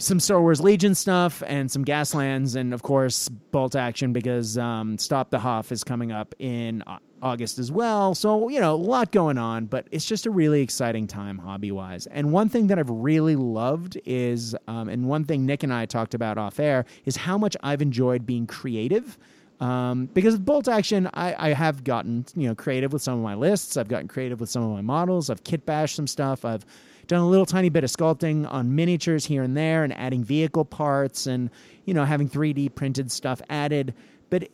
some 0.00 0.20
Star 0.20 0.40
Wars 0.40 0.60
Legion 0.60 0.94
stuff 0.94 1.42
and 1.44 1.68
some 1.70 1.84
Gaslands, 1.84 2.54
and 2.54 2.72
of 2.72 2.82
course 2.82 3.28
Bolt 3.28 3.74
Action 3.74 4.12
because 4.12 4.56
um, 4.56 4.96
Stop 4.96 5.30
the 5.30 5.40
Hoff 5.40 5.72
is 5.72 5.82
coming 5.82 6.12
up 6.12 6.34
in 6.38 6.84
August 7.22 7.58
as 7.58 7.70
well. 7.70 8.14
So, 8.14 8.48
you 8.48 8.60
know, 8.60 8.74
a 8.74 8.76
lot 8.76 9.12
going 9.12 9.38
on, 9.38 9.66
but 9.66 9.86
it's 9.90 10.04
just 10.04 10.26
a 10.26 10.30
really 10.30 10.62
exciting 10.62 11.06
time 11.06 11.38
hobby 11.38 11.70
wise. 11.70 12.06
And 12.06 12.32
one 12.32 12.48
thing 12.48 12.68
that 12.68 12.78
I've 12.78 12.90
really 12.90 13.36
loved 13.36 13.98
is, 14.04 14.54
um, 14.66 14.88
and 14.88 15.08
one 15.08 15.24
thing 15.24 15.46
Nick 15.46 15.62
and 15.62 15.72
I 15.72 15.86
talked 15.86 16.14
about 16.14 16.38
off 16.38 16.60
air, 16.60 16.84
is 17.04 17.16
how 17.16 17.38
much 17.38 17.56
I've 17.62 17.82
enjoyed 17.82 18.26
being 18.26 18.46
creative. 18.46 19.18
Um, 19.60 20.06
because 20.14 20.34
with 20.34 20.44
bolt 20.44 20.68
action, 20.68 21.08
I, 21.14 21.48
I 21.50 21.52
have 21.52 21.82
gotten 21.82 22.24
you 22.36 22.48
know 22.48 22.54
creative 22.54 22.92
with 22.92 23.02
some 23.02 23.14
of 23.14 23.20
my 23.24 23.34
lists. 23.34 23.76
I've 23.76 23.88
gotten 23.88 24.06
creative 24.06 24.40
with 24.40 24.50
some 24.50 24.62
of 24.62 24.70
my 24.70 24.82
models. 24.82 25.30
I've 25.30 25.42
kit 25.42 25.66
bashed 25.66 25.96
some 25.96 26.06
stuff. 26.06 26.44
I've 26.44 26.64
done 27.08 27.20
a 27.20 27.28
little 27.28 27.46
tiny 27.46 27.68
bit 27.68 27.82
of 27.82 27.90
sculpting 27.90 28.50
on 28.52 28.74
miniatures 28.74 29.24
here 29.24 29.42
and 29.42 29.56
there, 29.56 29.82
and 29.82 29.92
adding 29.94 30.22
vehicle 30.22 30.64
parts, 30.64 31.26
and 31.26 31.50
you 31.86 31.94
know 31.94 32.04
having 32.04 32.28
3D 32.28 32.74
printed 32.76 33.10
stuff 33.10 33.42
added. 33.50 33.94
But 34.30 34.48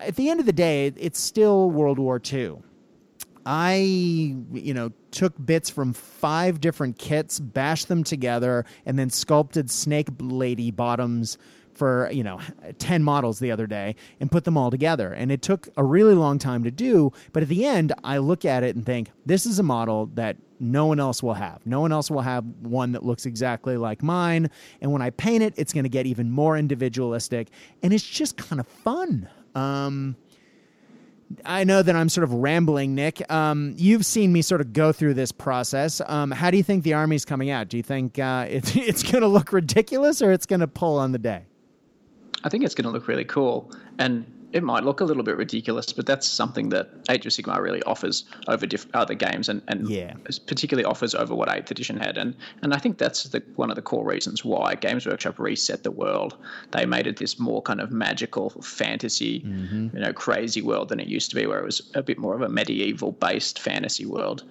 at 0.00 0.16
the 0.16 0.28
end 0.28 0.40
of 0.40 0.46
the 0.46 0.52
day, 0.52 0.92
it's 0.96 1.20
still 1.20 1.70
World 1.70 1.98
War 1.98 2.20
II. 2.32 2.58
I, 3.46 3.74
you 4.52 4.74
know, 4.74 4.92
took 5.10 5.34
bits 5.44 5.70
from 5.70 5.92
five 5.92 6.60
different 6.60 6.98
kits, 6.98 7.40
bashed 7.40 7.88
them 7.88 8.04
together, 8.04 8.64
and 8.84 8.98
then 8.98 9.10
sculpted 9.10 9.70
snake 9.70 10.08
lady 10.20 10.70
bottoms 10.70 11.38
for 11.72 12.10
you 12.12 12.22
know 12.22 12.38
10 12.78 13.02
models 13.02 13.38
the 13.38 13.50
other 13.50 13.66
day 13.66 13.94
and 14.20 14.30
put 14.30 14.44
them 14.44 14.56
all 14.56 14.70
together. 14.70 15.12
And 15.12 15.32
it 15.32 15.40
took 15.40 15.68
a 15.76 15.84
really 15.84 16.14
long 16.14 16.38
time 16.38 16.62
to 16.64 16.70
do 16.70 17.12
but 17.32 17.42
at 17.42 17.48
the 17.48 17.64
end 17.64 17.92
i 18.04 18.18
look 18.18 18.44
at 18.44 18.62
it 18.62 18.76
and 18.76 18.84
think 18.84 19.10
this 19.24 19.46
is 19.46 19.58
a 19.58 19.62
model 19.62 20.06
that 20.14 20.36
no 20.62 20.84
one 20.84 21.00
else 21.00 21.22
will 21.22 21.32
have. 21.32 21.64
No 21.64 21.80
one 21.80 21.90
else 21.90 22.10
will 22.10 22.20
have 22.20 22.44
one 22.60 22.92
that 22.92 23.02
looks 23.02 23.24
exactly 23.24 23.78
like 23.78 24.02
mine. 24.02 24.50
And 24.82 24.92
when 24.92 25.00
i 25.00 25.08
paint 25.08 25.42
it 25.42 25.54
it's 25.56 25.72
going 25.72 25.84
to 25.84 25.90
get 25.90 26.06
even 26.06 26.30
more 26.30 26.58
individualistic. 26.58 27.48
And 27.82 27.94
it's 27.94 28.06
just 28.06 28.36
kind 28.36 28.60
of 28.60 28.66
fun 28.66 29.28
um, 29.54 30.16
I 31.44 31.64
know 31.64 31.82
that 31.82 31.94
I'm 31.94 32.08
sort 32.08 32.24
of 32.24 32.32
rambling, 32.32 32.94
Nick. 32.94 33.30
Um, 33.30 33.74
you've 33.76 34.04
seen 34.04 34.32
me 34.32 34.42
sort 34.42 34.60
of 34.60 34.72
go 34.72 34.92
through 34.92 35.14
this 35.14 35.30
process. 35.30 36.00
Um, 36.06 36.30
how 36.30 36.50
do 36.50 36.56
you 36.56 36.62
think 36.62 36.82
the 36.82 36.94
army's 36.94 37.24
coming 37.24 37.50
out? 37.50 37.68
Do 37.68 37.76
you 37.76 37.82
think 37.82 38.18
uh, 38.18 38.46
it's 38.50 38.74
it's 38.76 39.02
going 39.02 39.22
to 39.22 39.28
look 39.28 39.52
ridiculous 39.52 40.22
or 40.22 40.32
it's 40.32 40.46
going 40.46 40.60
to 40.60 40.68
pull 40.68 40.98
on 40.98 41.12
the 41.12 41.18
day? 41.18 41.44
I 42.42 42.48
think 42.48 42.64
it's 42.64 42.74
going 42.74 42.86
to 42.86 42.90
look 42.90 43.06
really 43.06 43.24
cool, 43.24 43.70
and 43.98 44.24
it 44.52 44.62
might 44.62 44.84
look 44.84 45.00
a 45.00 45.04
little 45.04 45.22
bit 45.22 45.36
ridiculous, 45.36 45.92
but 45.92 46.06
that's 46.06 46.26
something 46.26 46.70
that 46.70 46.90
Age 47.08 47.26
of 47.26 47.32
Sigmar 47.32 47.60
really 47.60 47.82
offers 47.84 48.24
over 48.48 48.66
diff- 48.66 48.86
other 48.94 49.14
games, 49.14 49.48
and, 49.48 49.62
and 49.68 49.88
yeah. 49.88 50.14
particularly 50.46 50.84
offers 50.84 51.14
over 51.14 51.34
what 51.34 51.50
Eighth 51.52 51.70
Edition 51.70 51.96
had, 51.96 52.18
and 52.18 52.34
and 52.62 52.74
I 52.74 52.78
think 52.78 52.98
that's 52.98 53.24
the, 53.24 53.42
one 53.56 53.70
of 53.70 53.76
the 53.76 53.82
core 53.82 54.04
reasons 54.04 54.44
why 54.44 54.74
Games 54.74 55.06
Workshop 55.06 55.38
reset 55.38 55.82
the 55.82 55.90
world. 55.90 56.36
They 56.72 56.86
made 56.86 57.06
it 57.06 57.16
this 57.16 57.38
more 57.38 57.62
kind 57.62 57.80
of 57.80 57.90
magical 57.90 58.50
fantasy, 58.50 59.40
mm-hmm. 59.40 59.96
you 59.96 60.02
know, 60.02 60.12
crazy 60.12 60.62
world 60.62 60.88
than 60.88 61.00
it 61.00 61.08
used 61.08 61.30
to 61.30 61.36
be, 61.36 61.46
where 61.46 61.58
it 61.58 61.64
was 61.64 61.82
a 61.94 62.02
bit 62.02 62.18
more 62.18 62.34
of 62.34 62.42
a 62.42 62.48
medieval 62.48 63.12
based 63.12 63.58
fantasy 63.58 64.06
world. 64.06 64.44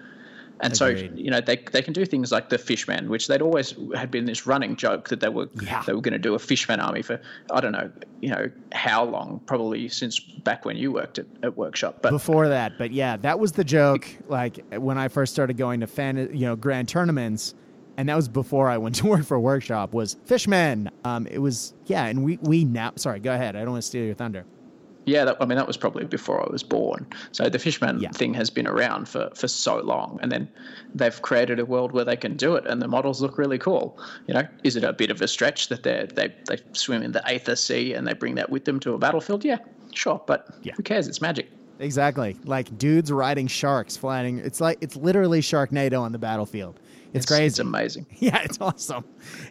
And 0.62 0.74
Agreed. 0.74 1.12
so, 1.12 1.16
you 1.16 1.32
know, 1.32 1.39
they, 1.39 1.55
they 1.55 1.82
can 1.82 1.93
do 1.93 2.05
things 2.05 2.32
like 2.32 2.49
the 2.49 2.57
Fishman, 2.57 3.10
which 3.10 3.28
they'd 3.28 3.41
always 3.41 3.76
had 3.95 4.12
been 4.12 4.26
this 4.26 4.45
running 4.45 4.76
joke 4.76 5.07
that 5.10 5.22
they 5.22 5.30
were 5.30 5.47
yeah. 5.62 5.84
they 5.84 5.93
were 5.93 6.01
going 6.01 6.14
to 6.14 6.20
do 6.20 6.36
a 6.36 6.39
Fishman 6.39 6.82
army 6.82 7.01
for 7.01 7.22
I 7.51 7.62
don't 7.62 7.72
know, 7.72 7.89
you 8.20 8.30
know, 8.30 8.51
how 8.74 9.05
long? 9.05 9.39
Probably 9.45 9.88
since 9.88 10.20
back 10.20 10.66
when 10.66 10.76
you 10.76 10.91
worked 10.91 11.18
at, 11.18 11.28
at 11.43 11.55
Workshop. 11.55 11.99
But 12.01 12.12
before 12.12 12.49
that, 12.49 12.78
but 12.78 12.91
yeah, 12.91 13.16
that 13.18 13.39
was 13.39 13.53
the 13.53 13.64
joke. 13.64 14.05
Like 14.28 14.60
when 14.74 14.97
I 14.97 15.07
first 15.07 15.32
started 15.32 15.55
going 15.55 15.80
to 15.80 15.88
fan, 15.88 16.18
you 16.18 16.45
know, 16.45 16.57
grand 16.57 16.89
tournaments, 16.89 17.55
and 17.95 18.10
that 18.10 18.16
was 18.16 18.28
before 18.28 18.70
I 18.70 18.78
went 18.78 18.95
to 18.95 19.07
work 19.07 19.26
for 19.26 19.39
Workshop. 19.39 19.93
Was 19.93 20.18
Fishman? 20.26 20.91
Um, 21.05 21.26
it 21.28 21.39
was 21.39 21.74
yeah, 21.86 22.05
and 22.05 22.26
we 22.26 22.38
we 22.41 22.66
now. 22.66 22.91
Sorry, 22.97 23.22
go 23.22 23.34
ahead. 23.34 23.55
I 23.55 23.60
don't 23.62 23.72
want 23.72 23.84
to 23.84 23.88
steal 23.88 24.03
your 24.03 24.16
thunder. 24.16 24.45
Yeah, 25.06 25.26
that, 25.26 25.38
I 25.39 25.45
mean 25.45 25.58
that 25.58 25.68
was 25.68 25.78
probably 25.78 26.06
before 26.06 26.41
I 26.41 26.52
was 26.52 26.64
born. 26.64 27.08
So 27.32 27.50
the 27.50 27.60
Fishman 27.60 28.00
yeah. 28.00 28.12
thing 28.12 28.34
has 28.36 28.50
been 28.50 28.68
around 28.68 29.08
for, 29.08 29.30
for 29.34 29.47
so 29.47 29.80
long, 29.80 30.20
and 30.22 30.32
then 30.32 30.50
they've 30.93 31.22
created 31.22 31.60
a 31.60 31.66
world 31.66 31.91
where 31.91 32.06
they 32.06 32.16
can 32.16 32.36
do 32.36 32.56
it, 32.56 32.66
and 32.68 32.82
the 32.82 32.88
models 32.88 33.22
look 33.22 33.38
really 33.38 33.58
cool. 33.58 34.00
You 34.28 34.36
know, 34.36 34.47
is 34.64 34.76
it 34.76 34.84
a 34.84 34.93
bit 34.93 35.10
of 35.10 35.22
a 35.22 35.28
stretch 35.28 35.70
that 35.70 35.84
they 35.84 36.08
they 36.14 36.34
they 36.47 36.58
swim 36.74 37.02
in 37.02 37.12
the 37.12 37.28
Aether 37.28 37.56
Sea 37.56 37.93
and 37.93 38.06
they 38.08 38.14
bring 38.14 38.36
that 38.36 38.50
with 38.50 38.66
them 38.66 38.80
to 38.82 38.93
a 38.93 38.97
battlefield? 38.97 39.43
Yeah, 39.43 39.58
sure, 39.93 40.22
but 40.26 40.47
yeah. 40.62 40.74
who 40.76 40.84
cares? 40.84 41.08
It's 41.08 41.22
magic. 41.22 41.50
Exactly, 41.80 42.36
like 42.43 42.78
dudes 42.78 43.12
riding 43.12 43.47
sharks, 43.47 43.95
flying. 43.95 44.39
It's 44.39 44.60
like 44.60 44.78
it's 44.82 44.97
literally 44.97 45.41
Sharknado 45.41 46.02
on 46.02 46.12
the 46.12 46.20
battlefield. 46.20 46.80
It's, 47.14 47.24
it's, 47.24 47.26
crazy. 47.26 47.45
It's 47.45 47.60
amazing. 47.60 48.05
Yeah, 48.20 48.41
it's 48.43 48.60
awesome. 48.62 49.05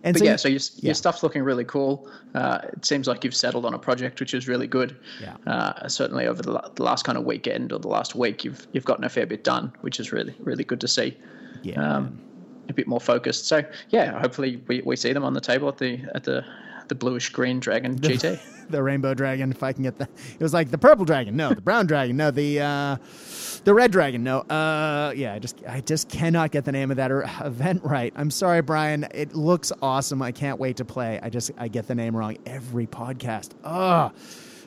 And 0.04 0.14
but 0.14 0.18
so 0.18 0.24
yeah, 0.24 0.32
you, 0.32 0.38
so 0.38 0.48
your, 0.48 0.60
yeah. 0.76 0.88
your 0.88 0.94
stuff's 0.94 1.22
looking 1.22 1.42
really 1.42 1.64
cool. 1.64 2.10
Uh, 2.34 2.60
it 2.72 2.84
seems 2.84 3.08
like 3.08 3.24
you've 3.24 3.34
settled 3.34 3.64
on 3.64 3.74
a 3.74 3.78
project 3.78 4.20
which 4.20 4.34
is 4.34 4.46
really 4.46 4.66
good. 4.66 4.96
Yeah. 5.20 5.36
Uh, 5.46 5.88
certainly 5.88 6.26
over 6.26 6.42
the, 6.42 6.70
the, 6.74 6.82
last 6.82 7.04
kind 7.04 7.18
of 7.18 7.24
weekend 7.24 7.72
or 7.72 7.78
the 7.78 7.88
last 7.88 8.14
week, 8.14 8.44
you've 8.44 8.66
you've 8.72 8.84
gotten 8.84 9.04
a 9.04 9.08
fair 9.08 9.26
bit 9.26 9.42
done, 9.42 9.72
which 9.80 9.98
is 9.98 10.12
really 10.12 10.34
really 10.40 10.64
good 10.64 10.80
to 10.80 10.88
see. 10.88 11.16
Yeah. 11.62 11.80
Um, 11.82 12.20
a 12.68 12.72
bit 12.72 12.86
more 12.86 13.00
focused. 13.00 13.46
So 13.46 13.62
yeah, 13.90 14.20
hopefully 14.20 14.62
we, 14.68 14.82
we 14.82 14.94
see 14.94 15.12
them 15.12 15.24
on 15.24 15.32
the 15.32 15.40
table 15.40 15.68
at 15.68 15.78
the 15.78 16.00
at 16.14 16.24
the 16.24 16.44
the 16.88 16.94
bluish 16.94 17.30
green 17.30 17.60
dragon 17.60 17.96
GT. 18.00 18.40
the 18.70 18.82
rainbow 18.82 19.14
dragon, 19.14 19.50
if 19.50 19.62
I 19.62 19.72
can 19.72 19.82
get 19.82 19.98
the. 19.98 20.04
It 20.04 20.42
was 20.42 20.54
like 20.54 20.70
the 20.70 20.78
purple 20.78 21.04
dragon. 21.04 21.36
No, 21.36 21.50
the 21.50 21.60
brown 21.60 21.86
dragon. 21.86 22.16
No, 22.16 22.30
the 22.30 22.60
uh, 22.60 22.96
the 23.64 23.74
red 23.74 23.90
dragon. 23.90 24.22
No, 24.22 24.40
uh, 24.40 25.12
yeah. 25.16 25.34
I 25.34 25.38
just 25.38 25.62
I 25.66 25.80
just 25.80 26.08
cannot 26.08 26.50
get 26.50 26.64
the 26.64 26.72
name 26.72 26.90
of 26.90 26.96
that 26.98 27.10
event 27.44 27.82
right. 27.84 28.12
I'm 28.16 28.30
sorry, 28.30 28.62
Brian. 28.62 29.06
It 29.12 29.34
looks 29.34 29.72
awesome. 29.82 30.22
I 30.22 30.32
can't 30.32 30.58
wait 30.58 30.76
to 30.78 30.84
play. 30.84 31.18
I 31.22 31.30
just 31.30 31.50
I 31.58 31.68
get 31.68 31.86
the 31.86 31.94
name 31.94 32.16
wrong 32.16 32.36
every 32.46 32.86
podcast. 32.86 33.52
Ugh. 33.64 34.14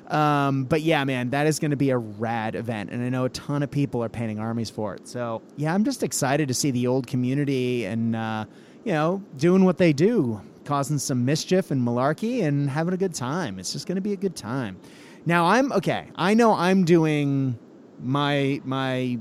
Um, 0.07 0.65
but 0.65 0.81
yeah, 0.81 1.05
man, 1.05 1.29
that 1.29 1.47
is 1.47 1.57
going 1.59 1.71
to 1.71 1.77
be 1.77 1.89
a 1.91 1.97
rad 1.97 2.55
event, 2.55 2.89
and 2.89 3.01
I 3.01 3.07
know 3.07 3.23
a 3.23 3.29
ton 3.29 3.63
of 3.63 3.71
people 3.71 4.03
are 4.03 4.09
painting 4.09 4.39
armies 4.39 4.69
for 4.69 4.93
it. 4.93 5.07
So 5.07 5.41
yeah, 5.55 5.73
I'm 5.73 5.85
just 5.85 6.03
excited 6.03 6.49
to 6.49 6.53
see 6.53 6.71
the 6.71 6.87
old 6.87 7.07
community 7.07 7.85
and 7.85 8.15
uh, 8.15 8.45
you 8.83 8.91
know 8.91 9.23
doing 9.37 9.63
what 9.63 9.77
they 9.77 9.93
do 9.93 10.41
causing 10.65 10.97
some 10.97 11.25
mischief 11.25 11.71
and 11.71 11.81
malarkey 11.81 12.43
and 12.43 12.69
having 12.69 12.93
a 12.93 12.97
good 12.97 13.13
time. 13.13 13.59
It's 13.59 13.73
just 13.73 13.87
going 13.87 13.95
to 13.95 14.01
be 14.01 14.13
a 14.13 14.17
good 14.17 14.35
time. 14.35 14.77
Now 15.25 15.45
I'm 15.45 15.71
okay. 15.73 16.07
I 16.15 16.33
know 16.33 16.53
I'm 16.53 16.83
doing 16.83 17.57
my 18.01 18.61
my 18.63 19.19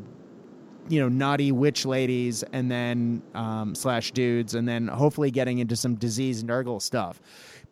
you 0.89 1.01
know 1.01 1.09
naughty 1.09 1.53
witch 1.53 1.87
ladies 1.87 2.43
and 2.53 2.71
then 2.71 3.23
um, 3.35 3.75
slash 3.75 4.13
dudes 4.13 4.55
and 4.55 4.67
then 4.67 4.89
hopefully 4.89 5.31
getting 5.31 5.59
into 5.59 5.77
some 5.77 5.95
disease 5.95 6.43
Nurgle 6.43 6.81
stuff. 6.81 7.21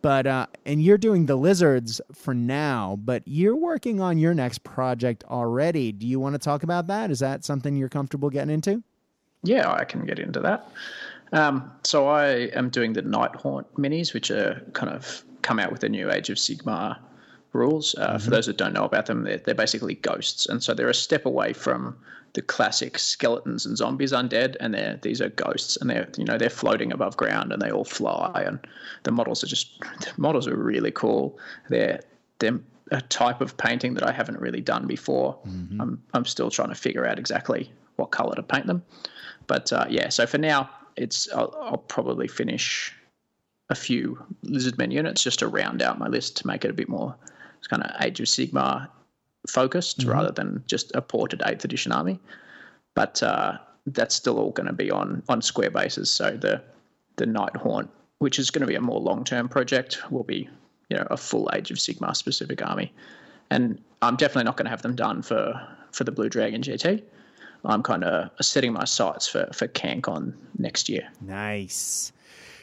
But 0.00 0.26
uh, 0.26 0.46
and 0.64 0.82
you're 0.82 0.98
doing 0.98 1.26
the 1.26 1.36
lizards 1.36 2.00
for 2.12 2.34
now, 2.34 2.98
but 3.02 3.22
you're 3.26 3.56
working 3.56 4.00
on 4.00 4.18
your 4.18 4.34
next 4.34 4.62
project 4.62 5.24
already. 5.24 5.90
Do 5.90 6.06
you 6.06 6.20
want 6.20 6.34
to 6.34 6.38
talk 6.38 6.62
about 6.62 6.86
that? 6.86 7.10
Is 7.10 7.18
that 7.18 7.44
something 7.44 7.76
you're 7.76 7.88
comfortable 7.88 8.30
getting 8.30 8.54
into? 8.54 8.82
Yeah, 9.42 9.72
I 9.72 9.84
can 9.84 10.04
get 10.04 10.18
into 10.18 10.40
that. 10.40 10.70
Um, 11.32 11.70
so 11.84 12.08
I 12.08 12.26
am 12.54 12.70
doing 12.70 12.92
the 12.92 13.02
Nighthaunt 13.02 13.64
minis, 13.76 14.14
which 14.14 14.30
are 14.30 14.62
kind 14.72 14.92
of 14.92 15.24
come 15.42 15.58
out 15.58 15.70
with 15.70 15.80
the 15.80 15.88
new 15.88 16.10
Age 16.10 16.30
of 16.30 16.38
Sigmar 16.38 16.98
rules. 17.52 17.94
Uh, 17.96 18.08
mm-hmm. 18.08 18.18
For 18.18 18.30
those 18.30 18.46
that 18.46 18.56
don't 18.56 18.72
know 18.72 18.84
about 18.84 19.06
them, 19.06 19.24
they're, 19.24 19.38
they're 19.38 19.54
basically 19.54 19.94
ghosts, 19.94 20.46
and 20.46 20.62
so 20.62 20.74
they're 20.74 20.88
a 20.88 20.94
step 20.94 21.26
away 21.26 21.52
from 21.52 21.96
the 22.34 22.42
classic 22.42 22.98
skeletons 22.98 23.64
and 23.66 23.76
zombies 23.76 24.12
undead, 24.12 24.56
and 24.60 24.74
they're 24.74 24.98
these 25.02 25.20
are 25.20 25.30
ghosts, 25.30 25.76
and 25.76 25.90
they're 25.90 26.08
you 26.16 26.24
know 26.24 26.38
they're 26.38 26.50
floating 26.50 26.92
above 26.92 27.16
ground 27.16 27.52
and 27.52 27.60
they 27.60 27.70
all 27.70 27.84
fly, 27.84 28.42
and 28.46 28.58
the 29.04 29.10
models 29.10 29.42
are 29.42 29.46
just 29.46 29.80
the 30.00 30.12
models 30.16 30.46
are 30.46 30.56
really 30.56 30.90
cool. 30.90 31.38
They're 31.68 32.00
they're 32.38 32.60
a 32.90 33.02
type 33.02 33.40
of 33.40 33.56
painting 33.56 33.94
that 33.94 34.06
I 34.06 34.12
haven't 34.12 34.40
really 34.40 34.60
done 34.60 34.86
before. 34.86 35.38
Mm-hmm. 35.46 35.80
I'm 35.80 36.02
I'm 36.14 36.24
still 36.24 36.50
trying 36.50 36.68
to 36.68 36.74
figure 36.74 37.06
out 37.06 37.18
exactly 37.18 37.72
what 37.96 38.10
color 38.10 38.34
to 38.36 38.42
paint 38.42 38.66
them, 38.66 38.82
but 39.46 39.72
uh, 39.72 39.86
yeah. 39.88 40.08
So 40.10 40.26
for 40.26 40.38
now, 40.38 40.70
it's 40.98 41.28
I'll, 41.32 41.56
I'll, 41.60 41.78
probably 41.78 42.28
finish 42.28 42.92
a 43.70 43.74
few 43.74 44.22
Lizardmen 44.44 44.92
units 44.92 45.22
just 45.22 45.38
to 45.40 45.48
round 45.48 45.82
out 45.82 45.98
my 45.98 46.08
list 46.08 46.38
to 46.38 46.46
make 46.46 46.64
it 46.64 46.70
a 46.70 46.74
bit 46.74 46.88
more 46.88 47.14
kind 47.68 47.82
of 47.82 48.02
Age 48.02 48.20
of 48.20 48.26
Sigmar 48.26 48.88
focused 49.46 50.00
mm-hmm. 50.00 50.10
rather 50.10 50.30
than 50.30 50.62
just 50.66 50.94
a 50.94 51.02
ported 51.02 51.42
Eighth 51.44 51.64
Edition 51.64 51.92
army. 51.92 52.20
But 52.94 53.22
uh, 53.22 53.58
that's 53.86 54.14
still 54.14 54.38
all 54.38 54.50
going 54.50 54.66
to 54.66 54.72
be 54.72 54.90
on 54.90 55.22
on 55.28 55.42
square 55.42 55.70
bases. 55.70 56.10
So 56.10 56.36
the 56.36 56.62
the 57.16 57.26
Nighthaunt, 57.26 57.88
which 58.18 58.38
is 58.38 58.50
going 58.50 58.62
to 58.62 58.66
be 58.66 58.74
a 58.74 58.80
more 58.80 59.00
long 59.00 59.24
term 59.24 59.48
project, 59.48 60.10
will 60.10 60.24
be 60.24 60.48
you 60.88 60.96
know 60.96 61.06
a 61.10 61.16
full 61.16 61.50
Age 61.52 61.70
of 61.70 61.78
Sigmar 61.78 62.16
specific 62.16 62.64
army. 62.66 62.92
And 63.50 63.80
I'm 64.02 64.16
definitely 64.16 64.44
not 64.44 64.56
going 64.56 64.66
to 64.66 64.70
have 64.70 64.82
them 64.82 64.96
done 64.96 65.22
for 65.22 65.60
for 65.92 66.04
the 66.04 66.12
Blue 66.12 66.28
Dragon 66.28 66.62
GT. 66.62 67.02
I'm 67.64 67.82
kind 67.82 68.04
of 68.04 68.30
setting 68.44 68.72
my 68.72 68.84
sights 68.84 69.28
for 69.28 69.48
for 69.52 69.68
CanCon 69.68 70.34
next 70.58 70.88
year. 70.88 71.08
Nice. 71.20 72.12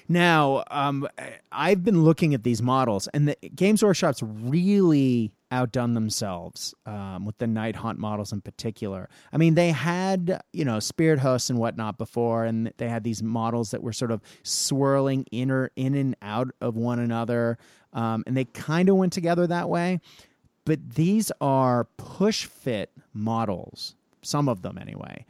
Now, 0.08 0.64
um, 0.70 1.08
I've 1.52 1.84
been 1.84 2.04
looking 2.04 2.36
at 2.36 2.44
these 2.44 2.62
models, 2.62 3.08
and 3.08 3.28
the 3.28 3.38
Games 3.56 3.84
Workshop's 3.84 4.22
really 4.22 5.32
outdone 5.52 5.94
themselves 5.94 6.76
um, 6.86 7.26
with 7.26 7.38
the 7.38 7.46
Nighthaunt 7.46 7.98
models 7.98 8.32
in 8.32 8.42
particular. 8.42 9.10
I 9.32 9.38
mean, 9.38 9.56
they 9.56 9.72
had 9.72 10.42
you 10.54 10.66
know 10.66 10.80
Spirit 10.80 11.20
Hosts 11.20 11.50
and 11.50 11.58
whatnot 11.58 11.98
before, 11.98 12.46
and 12.46 12.72
they 12.78 12.88
had 12.88 13.04
these 13.04 13.24
models 13.24 13.72
that 13.72 13.82
were 13.82 13.94
sort 13.94 14.12
of 14.12 14.22
swirling 14.44 15.26
inner 15.32 15.72
in 15.76 15.96
and 15.96 16.16
out 16.22 16.50
of 16.62 16.76
one 16.76 17.00
another, 17.00 17.58
um, 17.94 18.24
and 18.28 18.38
they 18.38 18.46
kind 18.46 18.90
of 18.90 18.98
went 18.98 19.14
together 19.14 19.48
that 19.48 19.70
way. 19.70 20.00
But 20.66 20.96
these 20.96 21.32
are 21.42 21.86
push 21.98 22.46
fit 22.46 22.92
models 23.14 23.96
some 24.26 24.50
of 24.50 24.62
them 24.62 24.78
anyway. 24.78 25.26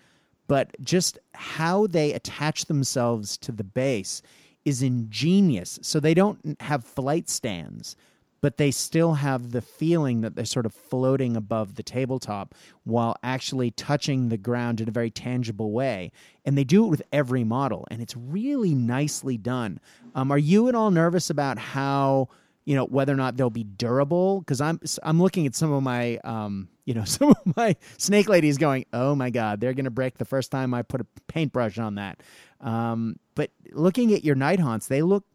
But 0.48 0.76
just 0.82 1.18
how 1.34 1.88
they 1.88 2.14
attach 2.14 2.66
themselves 2.66 3.38
to 3.40 3.52
the 3.52 3.64
base 3.64 4.22
is 4.64 4.82
ingenious. 4.82 5.80
So 5.82 6.00
they 6.00 6.14
don't 6.14 6.60
have 6.62 6.84
flight 6.84 7.30
stands, 7.30 7.96
but 8.42 8.58
they 8.58 8.70
still 8.70 9.16
have 9.16 9.52
the 9.52 9.62
feeling 9.62 10.22
that 10.22 10.36
they're 10.36 10.46
sort 10.46 10.68
of 10.68 10.74
floating 10.74 11.36
above 11.36 11.76
the 11.76 11.84
tabletop 11.84 12.54
while 12.84 13.16
actually 13.24 13.72
touching 13.72 14.30
the 14.30 14.38
ground 14.38 14.82
in 14.82 14.88
a 14.88 14.92
very 14.92 15.10
tangible 15.10 15.72
way. 15.72 16.12
And 16.46 16.58
they 16.58 16.64
do 16.64 16.86
it 16.86 16.90
with 16.90 17.02
every 17.12 17.44
model, 17.44 17.88
and 17.90 18.02
it's 18.02 18.16
really 18.16 18.76
nicely 18.76 19.38
done. 19.38 19.80
Um, 20.14 20.32
are 20.32 20.38
you 20.38 20.68
at 20.68 20.76
all 20.76 20.92
nervous 20.92 21.30
about 21.30 21.58
how? 21.58 22.30
You 22.66 22.76
know 22.76 22.86
whether 22.86 23.14
or 23.14 23.16
not 23.16 23.38
they'll 23.38 23.52
be 23.52 23.64
durable 23.64 24.40
because 24.40 24.60
i'm 24.60 24.80
i'm 25.04 25.22
looking 25.22 25.46
at 25.46 25.54
some 25.54 25.72
of 25.72 25.84
my 25.84 26.18
um 26.24 26.68
you 26.86 26.96
know 26.96 27.04
some 27.06 27.30
of 27.30 27.56
my 27.56 27.76
snake 27.98 28.28
ladies 28.28 28.58
going 28.58 28.86
oh 28.92 29.14
my 29.14 29.30
god 29.30 29.62
they're 29.62 29.76
going 29.76 29.86
to 29.86 29.92
break 29.92 30.18
the 30.18 30.26
first 30.26 30.50
time 30.50 30.74
i 30.74 30.82
put 30.82 31.00
a 31.00 31.06
paintbrush 31.28 31.78
on 31.78 31.96
that 31.96 32.22
um 32.62 33.18
but 33.36 33.52
looking 33.72 34.14
at 34.14 34.24
your 34.24 34.36
Nighthaunts 34.36 34.88
they 34.88 35.04
look 35.04 35.26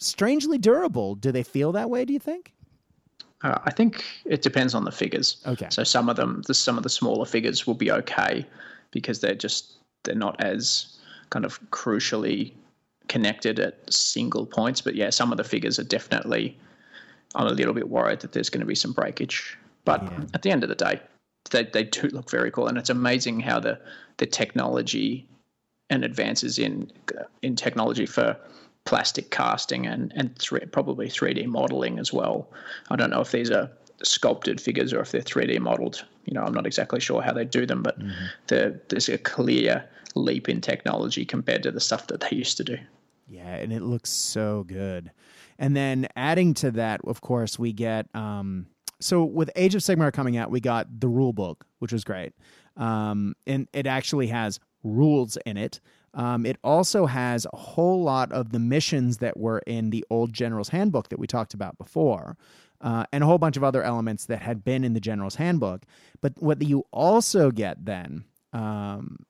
strangely 0.00 0.58
durable. 0.58 1.14
Do 1.14 1.30
they 1.30 1.42
feel 1.42 1.72
that 1.72 1.88
way? 1.88 2.04
Do 2.04 2.12
you 2.12 2.18
think? 2.18 2.52
Uh, 3.42 3.58
I 3.64 3.70
think 3.70 4.04
it 4.24 4.42
depends 4.42 4.74
on 4.74 4.84
the 4.84 4.92
figures. 4.92 5.42
Okay. 5.46 5.68
So 5.70 5.84
some 5.84 6.08
of 6.08 6.16
them, 6.16 6.42
the, 6.46 6.54
some 6.54 6.76
of 6.76 6.82
the 6.82 6.90
smaller 6.90 7.24
figures 7.24 7.66
will 7.66 7.74
be 7.74 7.92
okay 7.92 8.44
because 8.90 9.20
they're 9.20 9.34
just 9.34 9.74
they're 10.02 10.14
not 10.14 10.42
as 10.42 10.98
kind 11.30 11.44
of 11.44 11.60
crucially 11.70 12.52
connected 13.10 13.58
at 13.58 13.92
single 13.92 14.46
points. 14.46 14.80
But 14.80 14.94
yeah, 14.94 15.10
some 15.10 15.32
of 15.32 15.36
the 15.36 15.44
figures 15.44 15.78
are 15.78 15.84
definitely. 15.84 16.56
I'm 17.34 17.46
a 17.46 17.50
little 17.50 17.74
bit 17.74 17.88
worried 17.88 18.20
that 18.20 18.32
there's 18.32 18.50
going 18.50 18.60
to 18.60 18.66
be 18.66 18.74
some 18.74 18.92
breakage. 18.92 19.56
But 19.84 20.02
Yeah. 20.02 20.24
at 20.34 20.42
the 20.42 20.50
end 20.50 20.62
of 20.62 20.68
the 20.68 20.74
day, 20.74 21.00
they 21.50 21.64
they 21.64 21.84
do 21.84 22.08
look 22.08 22.30
very 22.30 22.50
cool, 22.50 22.68
and 22.68 22.78
it's 22.78 22.90
amazing 22.90 23.40
how 23.40 23.60
the 23.60 23.78
the 24.16 24.26
technology 24.26 25.28
and 25.90 26.04
advances 26.04 26.58
in 26.58 26.90
in 27.42 27.56
technology 27.56 28.06
for 28.06 28.36
plastic 28.84 29.30
casting 29.30 29.86
and 29.86 30.12
and 30.16 30.38
three, 30.38 30.64
probably 30.72 31.08
3D 31.08 31.46
modeling 31.46 31.98
as 31.98 32.12
well. 32.12 32.48
I 32.90 32.96
don't 32.96 33.10
know 33.10 33.20
if 33.20 33.32
these 33.32 33.50
are 33.50 33.70
sculpted 34.02 34.60
figures 34.60 34.92
or 34.92 35.00
if 35.00 35.10
they're 35.10 35.20
3D 35.20 35.58
modeled. 35.60 36.04
You 36.26 36.34
know, 36.34 36.42
I'm 36.42 36.54
not 36.54 36.66
exactly 36.66 37.00
sure 37.00 37.22
how 37.22 37.32
they 37.32 37.44
do 37.44 37.66
them, 37.66 37.82
but 37.82 37.98
mm-hmm. 37.98 38.26
the, 38.46 38.80
there's 38.88 39.08
a 39.08 39.18
clear 39.18 39.84
leap 40.14 40.48
in 40.48 40.60
technology 40.60 41.24
compared 41.24 41.62
to 41.64 41.70
the 41.70 41.80
stuff 41.80 42.06
that 42.06 42.20
they 42.20 42.36
used 42.36 42.56
to 42.56 42.64
do. 42.64 42.78
Yeah, 43.30 43.54
and 43.54 43.72
it 43.72 43.82
looks 43.82 44.10
so 44.10 44.64
good. 44.64 45.12
And 45.56 45.76
then 45.76 46.08
adding 46.16 46.52
to 46.54 46.72
that, 46.72 47.00
of 47.04 47.20
course, 47.20 47.58
we 47.58 47.72
get 47.72 48.08
um, 48.12 48.66
so 48.98 49.24
with 49.24 49.50
Age 49.56 49.74
of 49.74 49.82
Sigmar 49.82 50.12
coming 50.12 50.36
out, 50.36 50.50
we 50.50 50.60
got 50.60 51.00
the 51.00 51.08
rule 51.08 51.32
book, 51.32 51.64
which 51.78 51.92
was 51.92 52.04
great, 52.04 52.32
um, 52.76 53.34
and 53.46 53.68
it 53.72 53.86
actually 53.86 54.26
has 54.26 54.58
rules 54.82 55.38
in 55.46 55.56
it. 55.56 55.80
Um, 56.12 56.44
it 56.44 56.58
also 56.64 57.06
has 57.06 57.46
a 57.52 57.56
whole 57.56 58.02
lot 58.02 58.32
of 58.32 58.50
the 58.50 58.58
missions 58.58 59.18
that 59.18 59.38
were 59.38 59.60
in 59.60 59.90
the 59.90 60.04
old 60.10 60.32
General's 60.32 60.70
Handbook 60.70 61.08
that 61.10 61.20
we 61.20 61.28
talked 61.28 61.54
about 61.54 61.78
before, 61.78 62.36
uh, 62.80 63.04
and 63.12 63.22
a 63.22 63.26
whole 63.28 63.38
bunch 63.38 63.56
of 63.56 63.62
other 63.62 63.84
elements 63.84 64.26
that 64.26 64.42
had 64.42 64.64
been 64.64 64.82
in 64.82 64.92
the 64.92 65.00
General's 65.00 65.36
Handbook. 65.36 65.84
But 66.20 66.32
what 66.42 66.60
you 66.62 66.84
also 66.90 67.52
get 67.52 67.84
then 67.84 68.24
um, 68.52 69.24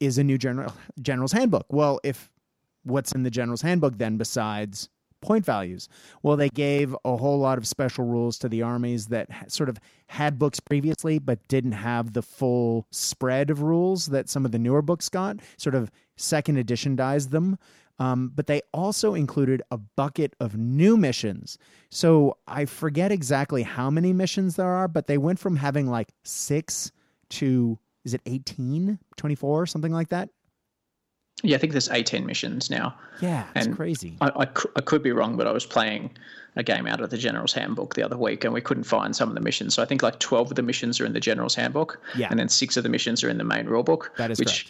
is 0.00 0.18
a 0.18 0.24
new 0.24 0.38
general 0.38 0.72
General's 1.00 1.32
Handbook. 1.32 1.66
Well, 1.70 2.00
if 2.02 2.30
what's 2.84 3.12
in 3.12 3.22
the 3.22 3.30
General's 3.30 3.62
Handbook 3.62 3.98
then 3.98 4.16
besides 4.16 4.88
point 5.20 5.44
values? 5.44 5.88
Well, 6.22 6.36
they 6.36 6.48
gave 6.48 6.96
a 7.04 7.16
whole 7.16 7.38
lot 7.38 7.58
of 7.58 7.66
special 7.66 8.04
rules 8.04 8.38
to 8.38 8.48
the 8.48 8.62
armies 8.62 9.06
that 9.06 9.50
sort 9.50 9.68
of 9.68 9.78
had 10.06 10.38
books 10.38 10.60
previously, 10.60 11.18
but 11.18 11.46
didn't 11.48 11.72
have 11.72 12.12
the 12.12 12.22
full 12.22 12.86
spread 12.90 13.50
of 13.50 13.62
rules 13.62 14.06
that 14.06 14.28
some 14.28 14.44
of 14.44 14.52
the 14.52 14.58
newer 14.58 14.82
books 14.82 15.08
got, 15.08 15.38
sort 15.56 15.74
of 15.74 15.90
second 16.16 16.56
edition 16.56 16.96
editionized 16.96 17.30
them. 17.30 17.58
Um, 18.00 18.30
but 18.34 18.46
they 18.46 18.62
also 18.72 19.14
included 19.14 19.60
a 19.72 19.76
bucket 19.76 20.36
of 20.38 20.56
new 20.56 20.96
missions. 20.96 21.58
So 21.90 22.36
I 22.46 22.64
forget 22.64 23.10
exactly 23.10 23.64
how 23.64 23.90
many 23.90 24.12
missions 24.12 24.54
there 24.54 24.70
are, 24.70 24.86
but 24.86 25.08
they 25.08 25.18
went 25.18 25.40
from 25.40 25.56
having 25.56 25.88
like 25.88 26.12
six 26.22 26.92
to, 27.30 27.76
is 28.04 28.14
it 28.14 28.20
18, 28.24 29.00
24, 29.16 29.66
something 29.66 29.92
like 29.92 30.10
that? 30.10 30.30
Yeah, 31.42 31.56
I 31.56 31.58
think 31.58 31.72
there's 31.72 31.88
18 31.88 32.26
missions 32.26 32.70
now. 32.70 32.94
Yeah, 33.20 33.44
it's 33.54 33.66
And 33.66 33.76
crazy. 33.76 34.16
I, 34.20 34.28
I, 34.28 34.42
I 34.76 34.80
could 34.80 35.02
be 35.02 35.12
wrong, 35.12 35.36
but 35.36 35.46
I 35.46 35.52
was 35.52 35.66
playing 35.66 36.10
a 36.56 36.62
game 36.62 36.86
out 36.86 37.00
of 37.00 37.10
the 37.10 37.18
General's 37.18 37.52
Handbook 37.52 37.94
the 37.94 38.02
other 38.02 38.16
week 38.16 38.44
and 38.44 38.52
we 38.52 38.60
couldn't 38.60 38.84
find 38.84 39.14
some 39.14 39.28
of 39.28 39.34
the 39.34 39.40
missions. 39.40 39.74
So 39.74 39.82
I 39.82 39.86
think 39.86 40.02
like 40.02 40.18
12 40.18 40.50
of 40.50 40.56
the 40.56 40.62
missions 40.62 41.00
are 41.00 41.06
in 41.06 41.12
the 41.12 41.20
General's 41.20 41.54
Handbook. 41.54 42.00
Yeah. 42.16 42.28
And 42.30 42.38
then 42.38 42.48
six 42.48 42.76
of 42.76 42.82
the 42.82 42.88
missions 42.88 43.22
are 43.22 43.30
in 43.30 43.38
the 43.38 43.44
main 43.44 43.66
rulebook. 43.66 44.16
That 44.16 44.32
is 44.32 44.38
which 44.38 44.68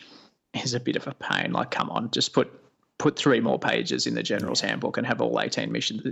is 0.54 0.74
a 0.74 0.80
bit 0.80 0.96
of 0.96 1.06
a 1.06 1.14
pain. 1.14 1.52
Like, 1.52 1.70
come 1.70 1.90
on, 1.90 2.10
just 2.10 2.32
put 2.32 2.52
put 2.98 3.16
three 3.16 3.40
more 3.40 3.58
pages 3.58 4.06
in 4.06 4.14
the 4.14 4.22
General's 4.22 4.60
Handbook 4.60 4.96
and 4.96 5.06
have 5.06 5.20
all 5.20 5.40
18 5.40 5.70
missions 5.70 6.02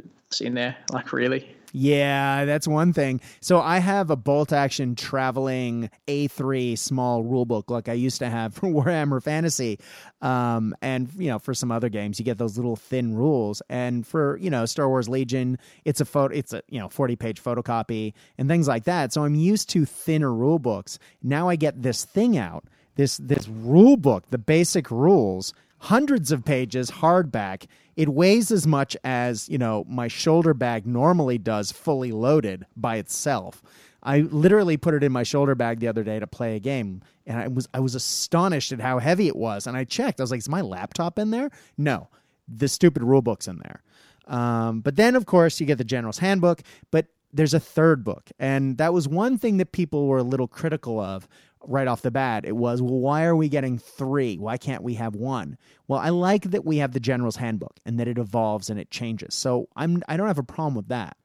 in 0.41 0.55
there. 0.55 0.77
Like, 0.93 1.13
really? 1.13 1.56
Yeah, 1.73 2.45
that's 2.45 2.67
one 2.67 2.93
thing. 2.93 3.21
So 3.41 3.61
I 3.61 3.79
have 3.79 4.11
a 4.11 4.17
bolt 4.17 4.53
action 4.53 4.95
traveling 4.95 5.91
A3 6.09 6.79
small 6.79 7.25
rulebook 7.25 7.71
like 7.71 7.89
I 7.89 7.93
used 7.95 8.19
to 8.21 8.29
have 8.29 8.55
for 8.57 8.69
Warhammer 8.69 9.23
Fantasy. 9.23 9.79
Um, 10.23 10.75
and, 10.81 11.11
you 11.17 11.29
know, 11.29 11.39
for 11.39 11.55
some 11.55 11.71
other 11.71 11.89
games, 11.89 12.19
you 12.19 12.25
get 12.25 12.39
those 12.39 12.57
little 12.57 12.77
thin 12.77 13.15
rules. 13.15 13.63
And 13.69 14.07
for, 14.07 14.39
you 14.39 14.51
know, 14.51 14.65
Star 14.67 14.89
Wars 14.89 15.09
Legion, 15.09 15.59
it's 15.85 16.01
a 16.01 16.05
photo, 16.05 16.35
it's 16.35 16.53
a, 16.53 16.63
you 16.69 16.81
know, 16.81 16.89
40 16.89 17.17
page 17.17 17.43
photocopy 17.43 18.15
and 18.39 18.49
things 18.49 18.69
like 18.69 18.85
that. 18.85 19.13
So 19.13 19.25
I'm 19.25 19.35
used 19.35 19.69
to 19.71 19.85
thinner 19.85 20.33
rule 20.33 20.59
books. 20.59 20.99
Now 21.23 21.49
I 21.49 21.57
get 21.57 21.83
this 21.83 22.05
thing 22.05 22.39
out, 22.39 22.65
this, 22.97 23.19
this 23.19 23.49
rule 23.49 23.97
book, 23.97 24.25
the 24.31 24.39
basic 24.39 24.91
rules 24.91 25.53
hundreds 25.79 26.33
of 26.33 26.45
pages 26.45 26.91
hardback 26.91 27.67
it 27.97 28.11
weighs 28.11 28.51
as 28.51 28.67
much 28.67 28.97
as 29.05 29.49
you 29.49 29.59
know 29.59 29.85
my 29.89 30.07
shoulder 30.07 30.55
bag 30.55 30.87
normally 30.87 31.39
does 31.39 31.73
fully 31.73 32.13
loaded 32.13 32.67
by 32.77 32.97
itself. 32.97 33.63
I 34.03 34.21
literally 34.21 34.77
put 34.77 34.95
it 34.95 35.03
in 35.03 35.11
my 35.11 35.25
shoulder 35.25 35.57
bag 35.57 35.81
the 35.81 35.89
other 35.89 36.05
day 36.05 36.21
to 36.21 36.27
play 36.27 36.55
a 36.55 36.61
game 36.61 37.03
and 37.27 37.39
i 37.39 37.49
was 37.49 37.67
i 37.75 37.81
was 37.81 37.95
astonished 37.95 38.71
at 38.71 38.81
how 38.81 38.99
heavy 38.99 39.27
it 39.27 39.37
was 39.37 39.67
and 39.67 39.77
i 39.77 39.85
checked. 39.85 40.21
I 40.21 40.23
was 40.23 40.31
like 40.31 40.39
is 40.39 40.49
my 40.49 40.61
laptop 40.61 41.19
in 41.19 41.31
there? 41.31 41.51
No. 41.77 42.09
The 42.47 42.69
stupid 42.69 43.03
rule 43.03 43.23
book's 43.23 43.49
in 43.49 43.59
there. 43.59 43.83
Um, 44.29 44.81
but 44.81 44.97
then 44.97 45.17
of 45.17 45.27
course 45.27 45.59
you 45.59 45.67
get 45.67 45.79
the 45.79 45.85
general's 45.85 46.19
handbook 46.19 46.63
but 46.91 47.07
there's 47.33 47.55
a 47.55 47.61
third 47.61 48.05
book 48.05 48.31
and 48.39 48.79
that 48.79 48.93
was 48.93 49.09
one 49.09 49.39
thing 49.39 49.57
that 49.57 49.73
people 49.73 50.07
were 50.07 50.19
a 50.19 50.23
little 50.23 50.49
critical 50.49 51.01
of 51.01 51.27
right 51.69 51.89
off 51.89 52.03
the 52.03 52.11
bat. 52.11 52.45
It 52.45 52.57
was, 52.57 52.83
well, 52.83 52.99
why 52.99 53.25
are 53.25 53.37
we 53.37 53.49
getting 53.49 53.79
three? 53.79 54.37
Why 54.37 54.57
can't 54.57 54.83
we 54.83 54.95
have 54.95 55.15
one? 55.15 55.57
Well, 55.89 56.01
I 56.01 56.11
like 56.11 56.51
that 56.51 56.65
we 56.65 56.79
have 56.79 56.93
the 56.93 57.01
General's 57.01 57.37
Handbook 57.37 57.79
and 57.85 57.99
that 58.01 58.09
it 58.09 58.19
evolves 58.19 58.71
and 58.71 58.79
it 58.79 58.91
changes. 58.91 59.35
So 59.35 59.69
I'm 59.77 60.03
I 60.09 60.17
don't 60.17 60.27
have 60.27 60.39
a 60.39 60.43
problem 60.43 60.75
with 60.75 60.89
that. 60.89 61.17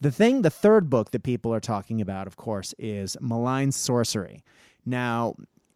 The 0.00 0.10
thing, 0.10 0.42
the 0.42 0.50
third 0.50 0.90
book 0.90 1.10
that 1.12 1.22
people 1.22 1.54
are 1.54 1.60
talking 1.60 2.00
about, 2.00 2.26
of 2.26 2.36
course, 2.36 2.74
is 2.78 3.16
Malign 3.20 3.72
Sorcery. 3.72 4.44
Now, 4.84 5.34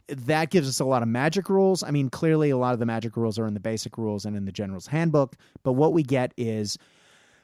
that 0.09 0.51
gives 0.51 0.69
us 0.69 0.81
a 0.81 0.85
lot 0.85 1.02
of 1.02 1.09
magic 1.09 1.48
rules. 1.48 1.82
I 1.82 1.90
mean, 1.90 2.11
clearly, 2.11 2.51
a 2.51 2.57
lot 2.57 2.74
of 2.74 2.81
the 2.81 2.86
magic 2.86 3.16
rules 3.16 3.39
are 3.39 3.47
in 3.47 3.55
the 3.55 3.61
basic 3.61 3.97
rules 3.97 4.27
and 4.27 4.36
in 4.36 4.44
the 4.44 4.52
General's 4.52 4.86
Handbook, 4.86 5.36
but 5.62 5.73
what 5.73 5.93
we 5.93 6.02
get 6.02 6.35
is 6.36 6.77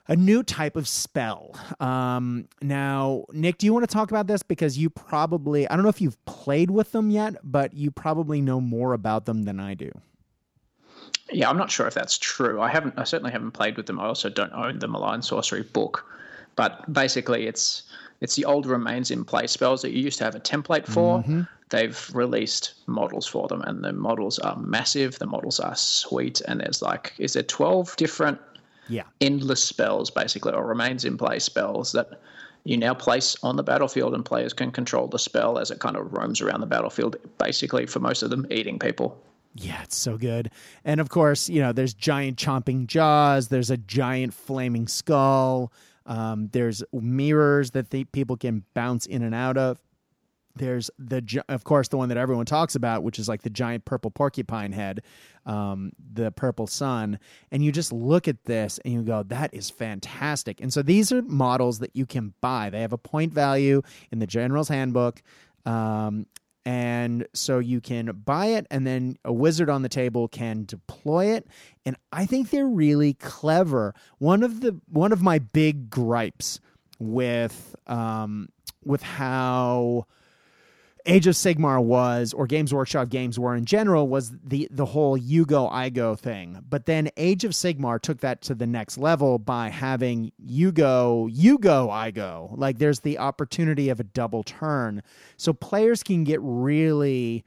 a 0.08 0.16
new 0.16 0.42
type 0.42 0.76
of 0.76 0.86
spell. 0.86 1.54
Um, 1.80 2.48
now, 2.62 3.24
Nick, 3.32 3.58
do 3.58 3.66
you 3.66 3.72
want 3.72 3.88
to 3.88 3.92
talk 3.92 4.10
about 4.10 4.26
this? 4.26 4.42
Because 4.42 4.78
you 4.78 4.90
probably, 4.90 5.68
I 5.68 5.74
don't 5.74 5.82
know 5.82 5.88
if 5.88 6.00
you've 6.00 6.22
played 6.26 6.70
with 6.70 6.92
them 6.92 7.10
yet, 7.10 7.36
but 7.42 7.74
you 7.74 7.90
probably 7.90 8.40
know 8.40 8.60
more 8.60 8.92
about 8.92 9.26
them 9.26 9.44
than 9.44 9.58
I 9.60 9.74
do. 9.74 9.90
Yeah, 11.30 11.50
I'm 11.50 11.58
not 11.58 11.70
sure 11.70 11.86
if 11.86 11.94
that's 11.94 12.18
true. 12.18 12.60
I 12.60 12.70
haven't. 12.70 12.94
I 12.96 13.04
certainly 13.04 13.32
haven't 13.32 13.50
played 13.52 13.76
with 13.76 13.86
them. 13.86 13.98
I 13.98 14.06
also 14.06 14.28
don't 14.28 14.52
own 14.52 14.78
the 14.78 14.86
Malign 14.86 15.22
Sorcery 15.22 15.62
book, 15.62 16.04
but 16.54 16.92
basically, 16.92 17.46
it's 17.46 17.82
it's 18.20 18.36
the 18.36 18.44
old 18.44 18.66
remains 18.66 19.10
in 19.10 19.24
play 19.24 19.46
spells 19.46 19.82
that 19.82 19.90
you 19.90 20.02
used 20.02 20.18
to 20.18 20.24
have 20.24 20.34
a 20.36 20.40
template 20.40 20.86
for. 20.86 21.24
They've 21.68 22.10
released 22.14 22.74
models 22.86 23.26
for 23.26 23.48
them, 23.48 23.62
and 23.62 23.82
the 23.82 23.92
models 23.92 24.38
are 24.38 24.56
massive. 24.56 25.18
The 25.18 25.26
models 25.26 25.58
are 25.58 25.74
sweet, 25.74 26.40
and 26.42 26.60
there's 26.60 26.80
like, 26.80 27.12
is 27.18 27.32
there 27.32 27.42
12 27.42 27.96
different 27.96 28.38
Yeah. 28.88 29.04
endless 29.20 29.62
spells, 29.62 30.10
basically, 30.10 30.52
or 30.52 30.66
remains 30.66 31.04
in 31.04 31.16
play 31.16 31.38
spells 31.38 31.92
that 31.92 32.20
you 32.64 32.76
now 32.76 32.94
place 32.94 33.36
on 33.42 33.56
the 33.56 33.62
battlefield, 33.62 34.14
and 34.14 34.24
players 34.24 34.52
can 34.52 34.70
control 34.70 35.06
the 35.06 35.18
spell 35.18 35.58
as 35.58 35.70
it 35.70 35.78
kind 35.78 35.96
of 35.96 36.12
roams 36.12 36.40
around 36.40 36.60
the 36.60 36.66
battlefield, 36.66 37.16
basically, 37.38 37.86
for 37.86 38.00
most 38.00 38.22
of 38.22 38.30
them, 38.30 38.46
eating 38.50 38.78
people. 38.78 39.22
Yeah, 39.54 39.82
it's 39.82 39.96
so 39.96 40.18
good. 40.18 40.50
And 40.84 41.00
of 41.00 41.08
course, 41.08 41.48
you 41.48 41.60
know, 41.60 41.72
there's 41.72 41.94
giant 41.94 42.38
chomping 42.38 42.86
jaws, 42.86 43.48
there's 43.48 43.70
a 43.70 43.76
giant 43.76 44.34
flaming 44.34 44.86
skull, 44.88 45.72
um, 46.04 46.48
there's 46.52 46.82
mirrors 46.92 47.70
that 47.72 47.90
the 47.90 48.04
people 48.04 48.36
can 48.36 48.64
bounce 48.74 49.06
in 49.06 49.22
and 49.22 49.34
out 49.34 49.56
of. 49.56 49.80
There's 50.56 50.90
the, 50.98 51.44
of 51.48 51.64
course, 51.64 51.88
the 51.88 51.96
one 51.96 52.08
that 52.08 52.18
everyone 52.18 52.46
talks 52.46 52.74
about, 52.74 53.02
which 53.02 53.18
is 53.18 53.28
like 53.28 53.42
the 53.42 53.50
giant 53.50 53.84
purple 53.84 54.10
porcupine 54.10 54.72
head, 54.72 55.02
um, 55.44 55.92
the 56.14 56.32
purple 56.32 56.66
sun. 56.66 57.18
And 57.50 57.64
you 57.64 57.72
just 57.72 57.92
look 57.92 58.26
at 58.26 58.44
this 58.44 58.80
and 58.84 58.94
you 58.94 59.02
go, 59.02 59.22
that 59.24 59.52
is 59.52 59.70
fantastic. 59.70 60.60
And 60.60 60.72
so 60.72 60.82
these 60.82 61.12
are 61.12 61.22
models 61.22 61.78
that 61.80 61.94
you 61.94 62.06
can 62.06 62.34
buy. 62.40 62.70
They 62.70 62.80
have 62.80 62.92
a 62.92 62.98
point 62.98 63.32
value 63.32 63.82
in 64.10 64.18
the 64.18 64.26
General's 64.26 64.68
Handbook. 64.68 65.22
Um, 65.64 66.26
and 66.66 67.28
so 67.32 67.60
you 67.60 67.80
can 67.80 68.06
buy 68.24 68.46
it 68.46 68.66
and 68.72 68.84
then 68.84 69.16
a 69.24 69.32
wizard 69.32 69.70
on 69.70 69.82
the 69.82 69.88
table 69.88 70.26
can 70.26 70.64
deploy 70.64 71.26
it 71.26 71.46
and 71.86 71.96
i 72.10 72.26
think 72.26 72.50
they're 72.50 72.66
really 72.66 73.14
clever 73.14 73.94
one 74.18 74.42
of 74.42 74.60
the 74.60 74.78
one 74.88 75.12
of 75.12 75.22
my 75.22 75.38
big 75.38 75.88
gripes 75.88 76.58
with 76.98 77.76
um 77.86 78.48
with 78.84 79.02
how 79.02 80.04
Age 81.06 81.26
of 81.28 81.34
Sigmar 81.34 81.82
was, 81.82 82.32
or 82.32 82.46
Games 82.46 82.74
Workshop 82.74 83.08
games 83.08 83.38
were 83.38 83.54
in 83.54 83.64
general, 83.64 84.08
was 84.08 84.32
the 84.44 84.68
the 84.70 84.86
whole 84.86 85.16
you 85.16 85.46
go 85.46 85.68
I 85.68 85.88
go 85.88 86.16
thing. 86.16 86.62
But 86.68 86.86
then 86.86 87.10
Age 87.16 87.44
of 87.44 87.52
Sigmar 87.52 88.00
took 88.00 88.20
that 88.20 88.42
to 88.42 88.54
the 88.54 88.66
next 88.66 88.98
level 88.98 89.38
by 89.38 89.68
having 89.68 90.32
you 90.38 90.72
go 90.72 91.28
you 91.30 91.58
go 91.58 91.90
I 91.90 92.10
go. 92.10 92.52
Like 92.56 92.78
there's 92.78 93.00
the 93.00 93.18
opportunity 93.18 93.88
of 93.88 94.00
a 94.00 94.04
double 94.04 94.42
turn, 94.42 95.02
so 95.36 95.52
players 95.52 96.02
can 96.02 96.24
get 96.24 96.40
really 96.42 97.44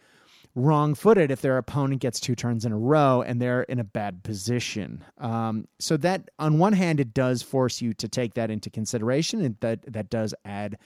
wrong 0.56 0.96
footed 0.96 1.32
if 1.32 1.42
their 1.42 1.58
opponent 1.58 2.02
gets 2.02 2.20
two 2.20 2.36
turns 2.36 2.66
in 2.66 2.72
a 2.72 2.78
row 2.78 3.22
and 3.22 3.42
they're 3.42 3.64
in 3.64 3.80
a 3.80 3.84
bad 3.84 4.24
position. 4.24 5.04
Um, 5.20 5.68
so 5.80 5.96
that 5.98 6.30
on 6.40 6.60
one 6.60 6.74
hand, 6.74 7.00
it 7.00 7.14
does 7.14 7.42
force 7.42 7.82
you 7.82 7.94
to 7.96 8.08
take 8.08 8.34
that 8.34 8.50
into 8.50 8.70
consideration, 8.70 9.44
and 9.44 9.58
that 9.60 9.82
that 9.92 10.10
does 10.10 10.34
add 10.46 10.78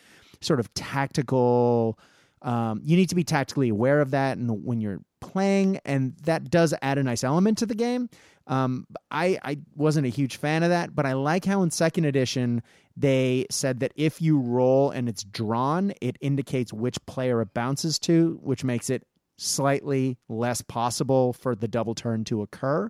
sort 0.42 0.60
of 0.60 0.74
tactical. 0.74 2.00
Um, 2.44 2.82
you 2.84 2.98
need 2.98 3.10
to 3.10 3.16
be 3.16 3.24
tactically 3.24 3.70
aware 3.70 4.02
of 4.02 4.12
that, 4.12 4.38
and 4.38 4.66
when 4.66 4.82
you're 4.82 5.00
playing, 5.22 5.80
and 5.86 6.16
that 6.24 6.52
does 6.52 6.74
add 6.82 6.98
a 6.98 7.04
nice 7.04 7.24
element 7.24 7.58
to 7.60 7.66
the 7.66 7.76
game. 7.76 8.10
Um, 8.48 8.86
I 9.10 9.40
I 9.44 9.60
wasn't 9.76 10.06
a 10.06 10.10
huge 10.10 10.36
fan 10.36 10.64
of 10.64 10.70
that, 10.70 10.94
but 10.94 11.06
I 11.06 11.14
like 11.14 11.46
how 11.46 11.64
in 11.64 11.72
second 11.72 12.06
edition 12.06 12.62
they 12.96 13.46
said 13.50 13.80
that 13.80 13.94
if 13.96 14.22
you 14.22 14.38
roll 14.40 14.92
and 14.92 15.08
it's 15.08 15.24
drawn, 15.24 15.94
it 16.02 16.18
indicates 16.22 16.74
which 16.74 17.04
player 17.06 17.42
it 17.42 17.54
bounces 17.54 17.98
to, 18.00 18.38
which 18.42 18.64
makes 18.64 18.90
it 18.90 19.08
slightly 19.38 20.18
less 20.30 20.62
possible 20.62 21.34
for 21.34 21.56
the 21.56 21.68
double 21.68 21.96
turn 21.96 22.24
to 22.26 22.42
occur. 22.42 22.90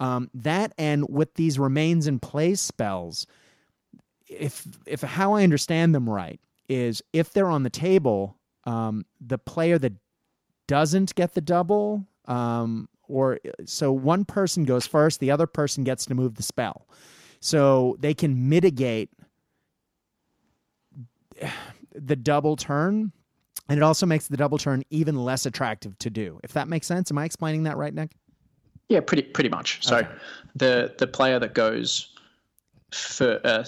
Um, 0.00 0.30
that 0.34 0.72
and 0.78 1.08
with 1.08 1.34
these 1.34 1.58
remains 1.58 2.06
in 2.06 2.18
place 2.18 2.60
spells, 2.60 3.26
if 4.28 4.66
if 4.86 5.02
how 5.02 5.34
I 5.34 5.42
understand 5.42 5.94
them 5.94 6.08
right 6.08 6.40
is 6.68 7.02
if 7.12 7.32
they're 7.32 7.50
on 7.50 7.62
the 7.62 7.70
table, 7.70 8.36
um, 8.66 9.06
the 9.20 9.38
player 9.38 9.78
that 9.78 9.92
doesn't 10.66 11.14
get 11.14 11.34
the 11.34 11.40
double, 11.40 12.06
um, 12.26 12.88
or 13.08 13.38
so 13.64 13.92
one 13.92 14.24
person 14.24 14.64
goes 14.64 14.86
first, 14.86 15.20
the 15.20 15.30
other 15.30 15.46
person 15.46 15.84
gets 15.84 16.04
to 16.06 16.14
move 16.14 16.34
the 16.34 16.42
spell, 16.42 16.88
so 17.40 17.96
they 18.00 18.14
can 18.14 18.48
mitigate 18.48 19.10
the 21.94 22.16
double 22.16 22.56
turn 22.56 23.12
and 23.68 23.78
it 23.78 23.82
also 23.82 24.06
makes 24.06 24.28
the 24.28 24.36
double 24.36 24.58
turn 24.58 24.84
even 24.90 25.16
less 25.16 25.46
attractive 25.46 25.98
to 25.98 26.10
do. 26.10 26.38
If 26.44 26.52
that 26.52 26.68
makes 26.68 26.86
sense, 26.86 27.10
am 27.10 27.18
I 27.18 27.24
explaining 27.24 27.64
that 27.64 27.76
right, 27.76 27.92
Nick? 27.92 28.12
Yeah, 28.88 29.00
pretty 29.00 29.22
pretty 29.22 29.50
much. 29.50 29.84
So 29.84 29.98
okay. 29.98 30.08
the 30.54 30.94
the 30.98 31.06
player 31.06 31.38
that 31.40 31.54
goes 31.54 32.14
for 32.92 33.40
uh, 33.44 33.64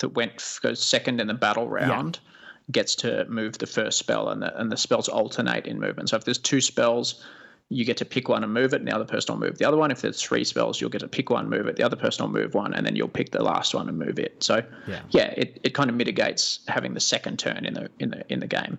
that 0.00 0.08
went 0.10 0.58
goes 0.62 0.82
second 0.82 1.20
in 1.20 1.26
the 1.26 1.34
battle 1.34 1.68
round 1.68 2.18
yeah. 2.22 2.31
Gets 2.72 2.94
to 2.96 3.24
move 3.28 3.58
the 3.58 3.66
first 3.66 3.98
spell, 3.98 4.28
and 4.28 4.42
the 4.42 4.58
and 4.58 4.72
the 4.72 4.76
spells 4.76 5.08
alternate 5.08 5.66
in 5.66 5.78
movement. 5.78 6.08
So 6.08 6.16
if 6.16 6.24
there's 6.24 6.38
two 6.38 6.60
spells, 6.60 7.22
you 7.68 7.84
get 7.84 7.96
to 7.98 8.04
pick 8.04 8.28
one 8.28 8.44
and 8.44 8.52
move 8.52 8.72
it, 8.72 8.80
and 8.80 8.88
the 8.88 8.94
other 8.94 9.04
person 9.04 9.34
will 9.34 9.46
move 9.46 9.58
the 9.58 9.64
other 9.64 9.76
one. 9.76 9.90
If 9.90 10.02
there's 10.02 10.22
three 10.22 10.44
spells, 10.44 10.80
you'll 10.80 10.90
get 10.90 11.00
to 11.00 11.08
pick 11.08 11.30
one, 11.30 11.48
move 11.48 11.66
it, 11.66 11.76
the 11.76 11.82
other 11.82 11.96
person 11.96 12.24
will 12.24 12.32
move 12.32 12.54
one, 12.54 12.74
and 12.74 12.86
then 12.86 12.96
you'll 12.96 13.08
pick 13.08 13.30
the 13.30 13.42
last 13.42 13.74
one 13.74 13.88
and 13.88 13.98
move 13.98 14.18
it. 14.18 14.42
So 14.42 14.62
yeah, 14.86 15.00
yeah 15.10 15.34
it, 15.36 15.60
it 15.62 15.74
kind 15.74 15.90
of 15.90 15.96
mitigates 15.96 16.60
having 16.68 16.94
the 16.94 17.00
second 17.00 17.38
turn 17.38 17.64
in 17.64 17.74
the 17.74 17.90
in 17.98 18.10
the 18.10 18.24
in 18.32 18.40
the 18.40 18.46
game. 18.46 18.78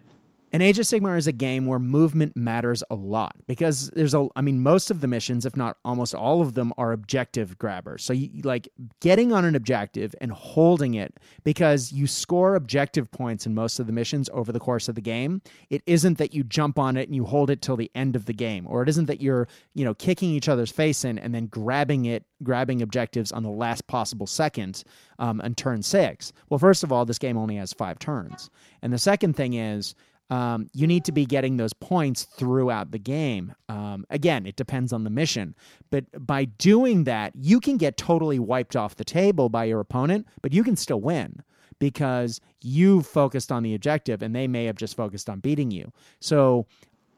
And 0.54 0.62
Age 0.62 0.78
of 0.78 0.86
Sigmar 0.86 1.18
is 1.18 1.26
a 1.26 1.32
game 1.32 1.66
where 1.66 1.80
movement 1.80 2.38
matters 2.38 2.84
a 2.92 2.96
lot 2.96 3.36
because 3.48 3.90
there's 3.96 4.14
a, 4.14 4.28
I 4.36 4.42
mean, 4.42 4.62
most 4.62 4.92
of 4.92 5.02
the 5.02 5.08
missions, 5.08 5.48
if 5.48 5.58
not 5.58 5.78
almost 5.84 6.14
all 6.14 6.42
of 6.42 6.54
them, 6.54 6.72
are 6.78 6.92
objective 6.92 7.58
grabbers. 7.58 8.04
So, 8.04 8.14
you, 8.14 8.30
like 8.44 8.70
getting 9.00 9.34
on 9.34 9.46
an 9.46 9.56
objective 9.56 10.14
and 10.22 10.32
holding 10.32 10.94
it 10.94 11.20
because 11.44 11.92
you 11.92 12.06
score 12.06 12.54
objective 12.54 13.10
points 13.10 13.48
in 13.48 13.56
most 13.56 13.80
of 13.80 13.88
the 13.88 13.94
missions 13.94 14.30
over 14.32 14.52
the 14.52 14.60
course 14.60 14.88
of 14.88 14.94
the 14.94 15.02
game. 15.02 15.42
It 15.72 15.82
isn't 15.88 16.20
that 16.20 16.36
you 16.36 16.44
jump 16.44 16.78
on 16.78 16.98
it 16.98 17.08
and 17.08 17.16
you 17.16 17.26
hold 17.26 17.50
it 17.50 17.64
till 17.64 17.76
the 17.76 17.90
end 17.96 18.16
of 18.16 18.26
the 18.26 18.34
game, 18.34 18.68
or 18.70 18.84
it 18.84 18.90
isn't 18.90 19.06
that 19.08 19.22
you're, 19.22 19.48
you 19.74 19.84
know, 19.84 19.96
kicking 19.96 20.30
each 20.30 20.50
other's 20.50 20.72
face 20.72 21.04
in 21.04 21.18
and 21.18 21.34
then 21.34 21.48
grabbing 21.48 22.06
it, 22.06 22.26
grabbing 22.44 22.84
objectives 22.84 23.32
on 23.32 23.42
the 23.42 23.50
last 23.50 23.88
possible 23.88 24.28
second 24.28 24.84
um, 25.18 25.42
on 25.42 25.56
turn 25.56 25.82
six. 25.82 26.32
Well, 26.50 26.60
first 26.60 26.84
of 26.84 26.92
all, 26.92 27.06
this 27.06 27.18
game 27.18 27.38
only 27.38 27.56
has 27.56 27.74
five 27.74 27.98
turns. 27.98 28.52
And 28.84 28.94
the 28.94 29.00
second 29.00 29.36
thing 29.36 29.54
is, 29.54 29.96
um, 30.34 30.68
you 30.74 30.88
need 30.88 31.06
to 31.06 31.12
be 31.12 31.28
getting 31.28 31.58
those 31.58 31.74
points 31.74 32.24
throughout 32.24 32.90
the 32.90 32.98
game. 32.98 33.54
Um, 33.70 34.04
again, 34.10 34.48
it 34.48 34.56
depends 34.56 34.92
on 34.92 35.04
the 35.04 35.12
mission. 35.12 35.54
But 35.92 36.06
by 36.26 36.46
doing 36.46 37.04
that, 37.04 37.34
you 37.36 37.60
can 37.60 37.78
get 37.78 37.98
totally 37.98 38.40
wiped 38.40 38.76
off 38.76 38.96
the 38.96 39.06
table 39.06 39.48
by 39.48 39.66
your 39.66 39.80
opponent, 39.80 40.28
but 40.42 40.52
you 40.52 40.64
can 40.64 40.76
still 40.76 41.00
win 41.00 41.44
because 41.78 42.42
you 42.62 43.04
focused 43.04 43.52
on 43.52 43.62
the 43.62 43.76
objective 43.76 44.24
and 44.24 44.36
they 44.36 44.48
may 44.48 44.66
have 44.66 44.76
just 44.76 44.98
focused 44.98 45.30
on 45.30 45.40
beating 45.40 45.70
you. 45.70 45.92
So 46.20 46.66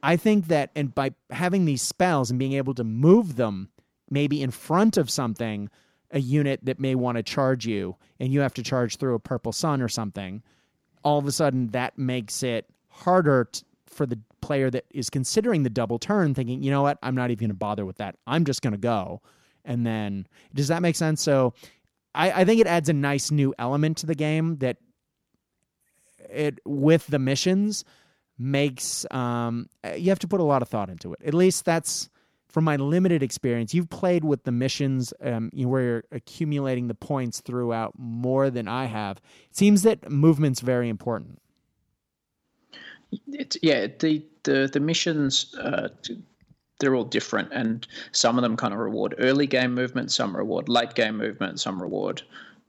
I 0.04 0.18
think 0.18 0.48
that, 0.48 0.72
and 0.76 0.94
by 0.94 1.14
having 1.30 1.64
these 1.64 1.82
spells 1.82 2.30
and 2.30 2.38
being 2.38 2.54
able 2.54 2.74
to 2.74 2.84
move 2.84 3.38
them 3.38 3.70
maybe 4.10 4.42
in 4.42 4.52
front 4.52 4.98
of 4.98 5.10
something, 5.10 5.70
a 6.12 6.20
unit 6.20 6.60
that 6.64 6.82
may 6.82 6.96
want 6.96 7.16
to 7.16 7.24
charge 7.24 7.66
you, 7.66 7.96
and 8.20 8.34
you 8.34 8.42
have 8.42 8.54
to 8.56 8.64
charge 8.64 8.98
through 8.98 9.16
a 9.16 9.20
purple 9.20 9.54
sun 9.54 9.82
or 9.82 9.88
something, 9.88 10.44
all 11.02 11.18
of 11.18 11.28
a 11.28 11.32
sudden 11.32 11.70
that 11.70 11.98
makes 11.98 12.44
it 12.44 12.70
harder 12.96 13.50
t- 13.52 13.64
for 13.88 14.06
the 14.06 14.20
player 14.42 14.70
that 14.70 14.86
is 14.92 15.10
considering 15.10 15.64
the 15.64 15.70
double 15.70 16.00
turn, 16.00 16.34
thinking, 16.34 16.62
you 16.62 16.72
know 16.72 16.82
what, 16.82 16.98
I'm 17.02 17.16
not 17.16 17.32
even 17.32 17.40
going 17.40 17.50
to 17.50 17.56
bother 17.56 17.86
with 17.86 17.98
that. 17.98 18.16
I'm 18.28 18.46
just 18.46 18.62
going 18.62 18.74
to 18.74 18.80
go. 18.80 19.22
And 19.64 19.86
then, 19.86 20.28
does 20.54 20.68
that 20.68 20.82
make 20.82 20.96
sense? 20.96 21.22
So, 21.22 21.54
I, 22.14 22.42
I 22.42 22.46
think 22.46 22.62
it 22.62 22.68
adds 22.68 22.88
a 22.90 22.94
nice 22.94 23.30
new 23.30 23.54
element 23.60 23.98
to 23.98 24.06
the 24.06 24.16
game 24.16 24.58
that 24.58 24.78
it 26.30 26.60
with 26.66 27.06
the 27.08 27.20
missions 27.20 27.84
makes 28.38 29.06
um, 29.12 29.70
you 29.96 30.10
have 30.10 30.20
to 30.20 30.28
put 30.28 30.40
a 30.40 30.44
lot 30.44 30.62
of 30.62 30.68
thought 30.70 30.90
into 30.90 31.14
it. 31.14 31.20
At 31.26 31.34
least 31.34 31.66
that's 31.66 32.10
from 32.48 32.64
my 32.64 32.78
limited 32.78 33.22
experience. 33.22 33.74
You've 33.74 33.90
played 33.90 34.24
with 34.24 34.44
the 34.44 34.52
missions 34.52 35.14
um, 35.22 35.52
where 35.54 35.82
you're 35.82 36.04
accumulating 36.12 36.88
the 36.88 36.96
points 36.96 37.42
throughout 37.42 37.94
more 37.98 38.50
than 38.50 38.68
I 38.68 38.86
have. 38.86 39.18
It 39.50 39.58
seems 39.58 39.84
that 39.84 40.10
movement's 40.10 40.62
very 40.62 40.90
important. 40.90 41.42
It's 43.28 43.58
yeah 43.62 43.88
the 44.00 44.26
the 44.44 44.70
the 44.72 44.80
missions. 44.80 45.56
Uh, 45.56 45.90
they're 46.80 46.96
all 46.96 47.06
different, 47.06 47.54
and 47.54 47.88
some 48.12 48.38
of 48.38 48.42
them 48.42 48.58
kind 48.58 48.74
of 48.74 48.80
reward 48.80 49.16
early 49.18 49.48
game 49.48 49.74
movement, 49.74 50.12
some 50.12 50.36
reward 50.36 50.68
late 50.68 50.94
game 50.94 51.18
movement, 51.18 51.60
some 51.60 51.82
reward 51.82 52.22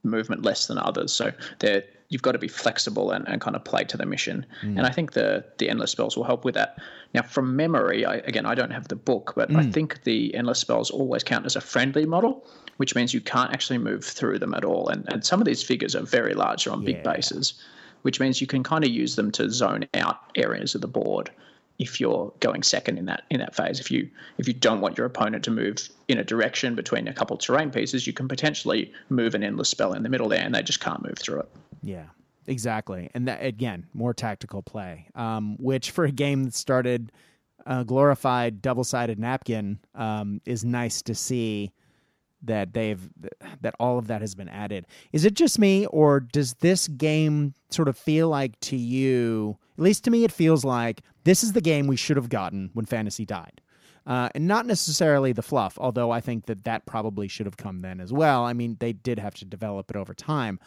movement 0.03 0.43
less 0.43 0.67
than 0.67 0.77
others. 0.77 1.11
So 1.13 1.31
they're 1.59 1.83
you've 2.09 2.21
got 2.21 2.31
to 2.31 2.39
be 2.39 2.47
flexible 2.47 3.11
and, 3.11 3.27
and 3.27 3.41
kind 3.41 3.55
of 3.55 3.63
play 3.65 3.83
to 3.83 3.97
the 3.97 4.05
mission. 4.05 4.45
Mm. 4.63 4.77
And 4.77 4.81
I 4.81 4.89
think 4.89 5.13
the 5.13 5.43
the 5.57 5.69
endless 5.69 5.91
spells 5.91 6.15
will 6.15 6.23
help 6.23 6.45
with 6.45 6.55
that. 6.55 6.77
Now, 7.13 7.21
from 7.21 7.55
memory, 7.55 8.05
I, 8.05 8.15
again, 8.17 8.45
I 8.45 8.53
don't 8.53 8.71
have 8.71 8.87
the 8.89 8.95
book, 8.95 9.33
but 9.35 9.49
mm. 9.49 9.57
I 9.57 9.63
think 9.71 10.03
the 10.03 10.33
endless 10.35 10.59
spells 10.59 10.89
always 10.89 11.23
count 11.23 11.45
as 11.45 11.55
a 11.55 11.61
friendly 11.61 12.05
model, 12.05 12.45
which 12.77 12.95
means 12.95 13.13
you 13.13 13.21
can't 13.21 13.51
actually 13.53 13.77
move 13.77 14.03
through 14.03 14.39
them 14.39 14.53
at 14.53 14.63
all. 14.63 14.87
And 14.89 15.05
and 15.11 15.25
some 15.25 15.41
of 15.41 15.45
these 15.45 15.63
figures 15.63 15.95
are 15.95 16.03
very 16.03 16.33
large, 16.33 16.63
they're 16.63 16.73
on 16.73 16.81
yeah. 16.81 16.93
big 16.93 17.03
bases 17.03 17.61
which 18.01 18.19
means 18.19 18.41
you 18.41 18.47
can 18.47 18.63
kind 18.63 18.83
of 18.83 18.89
use 18.89 19.15
them 19.15 19.31
to 19.31 19.49
zone 19.49 19.87
out 19.93 20.19
areas 20.35 20.75
of 20.75 20.81
the 20.81 20.87
board 20.87 21.31
if 21.79 21.99
you're 21.99 22.33
going 22.39 22.63
second 22.63 22.97
in 22.97 23.05
that 23.05 23.23
in 23.29 23.39
that 23.39 23.55
phase. 23.55 23.79
If 23.79 23.91
you 23.91 24.09
if 24.37 24.47
you 24.47 24.53
don't 24.53 24.81
want 24.81 24.97
your 24.97 25.05
opponent 25.05 25.43
to 25.45 25.51
move 25.51 25.77
in 26.07 26.17
a 26.17 26.23
direction 26.23 26.75
between 26.75 27.07
a 27.07 27.13
couple 27.13 27.37
terrain 27.37 27.71
pieces, 27.71 28.07
you 28.07 28.13
can 28.13 28.27
potentially 28.27 28.91
move 29.09 29.35
an 29.35 29.43
endless 29.43 29.69
spell 29.69 29.93
in 29.93 30.03
the 30.03 30.09
middle 30.09 30.29
there, 30.29 30.41
and 30.41 30.53
they 30.55 30.63
just 30.63 30.79
can't 30.79 31.03
move 31.03 31.17
through 31.19 31.41
it. 31.41 31.49
Yeah, 31.83 32.05
exactly. 32.47 33.09
And 33.13 33.27
that 33.27 33.43
again, 33.43 33.85
more 33.93 34.13
tactical 34.13 34.63
play, 34.63 35.07
um, 35.15 35.57
which 35.59 35.91
for 35.91 36.05
a 36.05 36.11
game 36.11 36.45
that 36.45 36.55
started 36.55 37.11
a 37.65 37.83
glorified 37.83 38.61
double 38.61 38.83
sided 38.83 39.19
napkin 39.19 39.79
um, 39.93 40.41
is 40.45 40.63
nice 40.63 41.01
to 41.03 41.13
see 41.13 41.71
that 42.47 42.73
they've 42.73 43.09
that 43.61 43.75
all 43.79 43.97
of 43.97 44.07
that 44.07 44.21
has 44.21 44.35
been 44.35 44.49
added. 44.49 44.85
Is 45.13 45.25
it 45.25 45.35
just 45.35 45.59
me 45.59 45.85
or 45.87 46.19
does 46.19 46.55
this 46.55 46.87
game 46.87 47.53
sort 47.69 47.87
of 47.87 47.97
feel 47.97 48.29
like 48.29 48.59
to 48.61 48.75
you, 48.75 49.57
at 49.77 49.83
least 49.83 50.03
to 50.05 50.11
me 50.11 50.23
it 50.23 50.31
feels 50.31 50.65
like 50.65 51.01
this 51.23 51.43
is 51.43 51.53
the 51.53 51.61
game 51.61 51.87
we 51.87 51.95
should 51.95 52.17
have 52.17 52.29
gotten 52.29 52.71
when 52.73 52.85
fantasy 52.85 53.25
died. 53.25 53.61
Uh, 54.05 54.29
and 54.33 54.47
not 54.47 54.65
necessarily 54.65 55.33
the 55.33 55.41
fluff, 55.41 55.77
although 55.81 56.11
I 56.11 56.21
think 56.21 56.45
that 56.45 56.63
that 56.63 56.85
probably 56.85 57.27
should 57.27 57.45
have 57.45 57.57
come 57.57 57.79
then 57.79 57.99
as 57.99 58.13
well. 58.13 58.45
I 58.45 58.53
mean, 58.53 58.77
they 58.79 58.93
did 58.93 59.19
have 59.19 59.35
to 59.35 59.45
develop 59.45 59.89
it 59.89 59.97
over 59.97 60.13
time, 60.13 60.61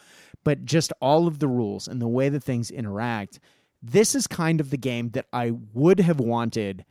but 0.44 0.66
just 0.66 0.92
all 1.00 1.26
of 1.26 1.38
the 1.38 1.48
rules 1.48 1.88
and 1.88 2.02
the 2.02 2.08
way 2.08 2.28
that 2.28 2.44
things 2.44 2.70
interact. 2.70 3.40
This 3.82 4.14
is 4.14 4.26
kind 4.26 4.60
of 4.60 4.68
the 4.68 4.76
game 4.76 5.10
that 5.12 5.24
I 5.32 5.52
would 5.72 6.00
have 6.00 6.20
wanted 6.20 6.84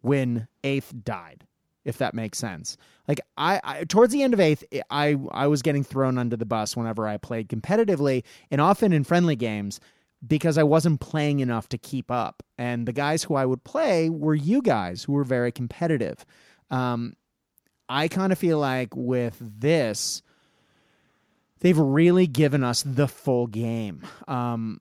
when 0.00 0.46
Eighth 0.62 0.94
died 1.02 1.44
if 1.86 1.98
that 1.98 2.14
makes 2.14 2.36
sense. 2.36 2.76
Like 3.08 3.20
I, 3.38 3.60
I, 3.62 3.84
towards 3.84 4.12
the 4.12 4.22
end 4.22 4.34
of 4.34 4.40
eighth, 4.40 4.64
I 4.90 5.16
I 5.30 5.46
was 5.46 5.62
getting 5.62 5.84
thrown 5.84 6.18
under 6.18 6.36
the 6.36 6.44
bus 6.44 6.76
whenever 6.76 7.06
I 7.06 7.16
played 7.16 7.48
competitively 7.48 8.24
and 8.50 8.60
often 8.60 8.92
in 8.92 9.04
friendly 9.04 9.36
games 9.36 9.80
because 10.26 10.58
I 10.58 10.64
wasn't 10.64 11.00
playing 11.00 11.40
enough 11.40 11.68
to 11.70 11.78
keep 11.78 12.10
up. 12.10 12.42
And 12.58 12.86
the 12.86 12.92
guys 12.92 13.22
who 13.22 13.36
I 13.36 13.46
would 13.46 13.62
play 13.64 14.10
were 14.10 14.34
you 14.34 14.60
guys 14.60 15.04
who 15.04 15.12
were 15.12 15.24
very 15.24 15.52
competitive. 15.52 16.26
Um, 16.70 17.14
I 17.88 18.08
kind 18.08 18.32
of 18.32 18.38
feel 18.38 18.58
like 18.58 18.88
with 18.96 19.36
this, 19.40 20.22
they've 21.60 21.78
really 21.78 22.26
given 22.26 22.64
us 22.64 22.82
the 22.82 23.06
full 23.06 23.46
game. 23.46 24.02
Um, 24.26 24.80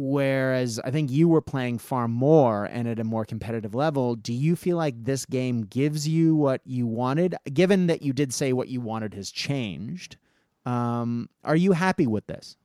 Whereas 0.00 0.78
I 0.84 0.92
think 0.92 1.10
you 1.10 1.26
were 1.26 1.40
playing 1.40 1.78
far 1.78 2.06
more 2.06 2.66
and 2.66 2.86
at 2.86 3.00
a 3.00 3.04
more 3.04 3.24
competitive 3.24 3.74
level. 3.74 4.14
Do 4.14 4.32
you 4.32 4.54
feel 4.54 4.76
like 4.76 4.94
this 5.02 5.26
game 5.26 5.62
gives 5.62 6.06
you 6.06 6.36
what 6.36 6.60
you 6.64 6.86
wanted? 6.86 7.34
Given 7.52 7.88
that 7.88 8.00
you 8.00 8.12
did 8.12 8.32
say 8.32 8.52
what 8.52 8.68
you 8.68 8.80
wanted 8.80 9.14
has 9.14 9.32
changed, 9.32 10.16
um, 10.64 11.28
are 11.42 11.56
you 11.56 11.72
happy 11.72 12.06
with 12.06 12.28
this? 12.28 12.56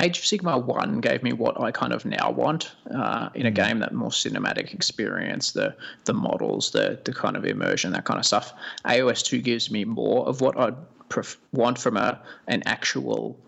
Age 0.00 0.16
of 0.16 0.24
Sigmar 0.24 0.64
1 0.64 1.02
gave 1.02 1.22
me 1.22 1.34
what 1.34 1.60
I 1.60 1.70
kind 1.70 1.92
of 1.92 2.06
now 2.06 2.30
want 2.30 2.74
uh, 2.90 3.28
in 3.34 3.44
a 3.44 3.50
mm. 3.50 3.56
game 3.56 3.80
that 3.80 3.92
more 3.92 4.08
cinematic 4.08 4.72
experience, 4.72 5.52
the 5.52 5.76
the 6.06 6.14
models, 6.14 6.70
the 6.70 6.98
the 7.04 7.12
kind 7.12 7.36
of 7.36 7.44
immersion, 7.44 7.92
that 7.92 8.06
kind 8.06 8.18
of 8.18 8.24
stuff. 8.24 8.54
AOS 8.86 9.22
2 9.22 9.42
gives 9.42 9.70
me 9.70 9.84
more 9.84 10.26
of 10.26 10.40
what 10.40 10.58
I'd 10.58 10.76
pref- 11.10 11.36
want 11.52 11.78
from 11.78 11.98
a 11.98 12.18
an 12.46 12.62
actual 12.64 13.38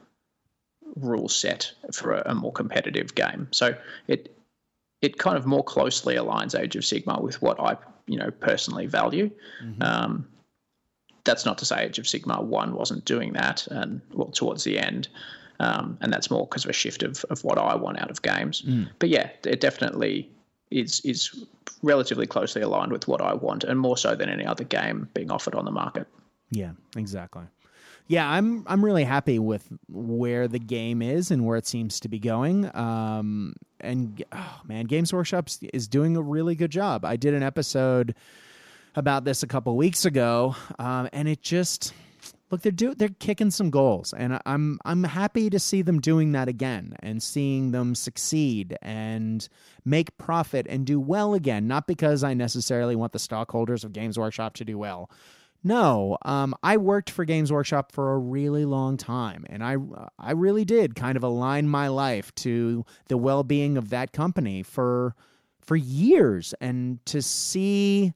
rule 0.96 1.28
set 1.28 1.72
for 1.92 2.14
a, 2.14 2.30
a, 2.30 2.34
more 2.34 2.52
competitive 2.52 3.14
game. 3.14 3.48
So 3.50 3.74
it 4.08 4.36
it 5.00 5.18
kind 5.18 5.36
of 5.36 5.46
more 5.46 5.64
closely 5.64 6.14
aligns 6.14 6.58
Age 6.58 6.76
of 6.76 6.82
Sigmar 6.82 7.20
with 7.20 7.40
what 7.42 7.58
I 7.60 7.76
you 8.06 8.18
know 8.18 8.30
personally 8.30 8.86
value. 8.86 9.30
Mm-hmm. 9.62 9.82
Um, 9.82 10.28
that's 11.24 11.44
not 11.44 11.58
to 11.58 11.64
say 11.64 11.84
Age 11.84 11.98
of 11.98 12.04
Sigmar 12.04 12.42
one 12.42 12.74
wasn't 12.74 13.04
doing 13.04 13.32
that, 13.34 13.66
and 13.68 14.00
well 14.12 14.30
towards 14.30 14.64
the 14.64 14.78
end. 14.78 15.08
Um, 15.60 15.96
and 16.00 16.12
that's 16.12 16.30
more 16.30 16.46
because 16.46 16.64
of 16.64 16.70
a 16.70 16.74
shift 16.74 17.04
of, 17.04 17.24
of 17.30 17.44
what 17.44 17.56
I 17.56 17.76
want 17.76 18.00
out 18.00 18.10
of 18.10 18.20
games. 18.22 18.62
Mm. 18.62 18.88
But 18.98 19.10
yeah, 19.10 19.30
it 19.44 19.60
definitely 19.60 20.28
is 20.70 21.00
is 21.00 21.46
relatively 21.82 22.26
closely 22.26 22.62
aligned 22.62 22.92
with 22.92 23.06
what 23.08 23.20
I 23.20 23.34
want, 23.34 23.64
and 23.64 23.78
more 23.78 23.96
so 23.96 24.14
than 24.14 24.28
any 24.28 24.44
other 24.44 24.64
game 24.64 25.08
being 25.14 25.30
offered 25.30 25.54
on 25.54 25.64
the 25.64 25.70
market. 25.70 26.06
Yeah, 26.50 26.72
exactly 26.96 27.44
yeah, 28.06 28.28
I'm 28.28 28.64
I'm 28.66 28.84
really 28.84 29.04
happy 29.04 29.38
with 29.38 29.68
where 29.88 30.48
the 30.48 30.58
game 30.58 31.02
is 31.02 31.30
and 31.30 31.46
where 31.46 31.56
it 31.56 31.66
seems 31.66 32.00
to 32.00 32.08
be 32.08 32.18
going. 32.18 32.74
Um, 32.76 33.54
and 33.80 34.22
oh, 34.32 34.60
man, 34.64 34.86
Games 34.86 35.12
Workshops 35.12 35.60
is 35.72 35.88
doing 35.88 36.16
a 36.16 36.22
really 36.22 36.54
good 36.54 36.70
job. 36.70 37.04
I 37.04 37.16
did 37.16 37.34
an 37.34 37.42
episode 37.42 38.14
about 38.94 39.24
this 39.24 39.42
a 39.42 39.46
couple 39.46 39.76
weeks 39.76 40.04
ago, 40.04 40.54
um, 40.78 41.08
and 41.12 41.28
it 41.28 41.42
just 41.42 41.94
look 42.50 42.60
they're 42.60 42.72
do 42.72 42.94
they're 42.94 43.08
kicking 43.08 43.50
some 43.50 43.70
goals, 43.70 44.12
and 44.12 44.38
I'm 44.46 44.78
I'm 44.84 45.04
happy 45.04 45.48
to 45.50 45.58
see 45.58 45.82
them 45.82 46.00
doing 46.00 46.32
that 46.32 46.48
again 46.48 46.96
and 47.00 47.22
seeing 47.22 47.70
them 47.70 47.94
succeed 47.94 48.76
and 48.82 49.48
make 49.84 50.18
profit 50.18 50.66
and 50.68 50.84
do 50.84 51.00
well 51.00 51.34
again. 51.34 51.66
Not 51.66 51.86
because 51.86 52.24
I 52.24 52.34
necessarily 52.34 52.96
want 52.96 53.12
the 53.12 53.18
stockholders 53.18 53.84
of 53.84 53.92
Games 53.92 54.18
Workshop 54.18 54.54
to 54.54 54.64
do 54.64 54.76
well 54.76 55.08
no, 55.64 56.18
um, 56.24 56.54
I 56.62 56.76
worked 56.76 57.10
for 57.10 57.24
Games 57.24 57.52
Workshop 57.52 57.92
for 57.92 58.12
a 58.12 58.18
really 58.18 58.64
long 58.64 58.96
time, 58.96 59.44
and 59.48 59.62
I 59.62 59.76
I 60.18 60.32
really 60.32 60.64
did 60.64 60.96
kind 60.96 61.16
of 61.16 61.22
align 61.22 61.68
my 61.68 61.88
life 61.88 62.34
to 62.36 62.84
the 63.08 63.16
well 63.16 63.44
being 63.44 63.76
of 63.76 63.90
that 63.90 64.12
company 64.12 64.62
for 64.62 65.14
for 65.60 65.76
years, 65.76 66.54
and 66.60 67.04
to 67.06 67.22
see 67.22 68.12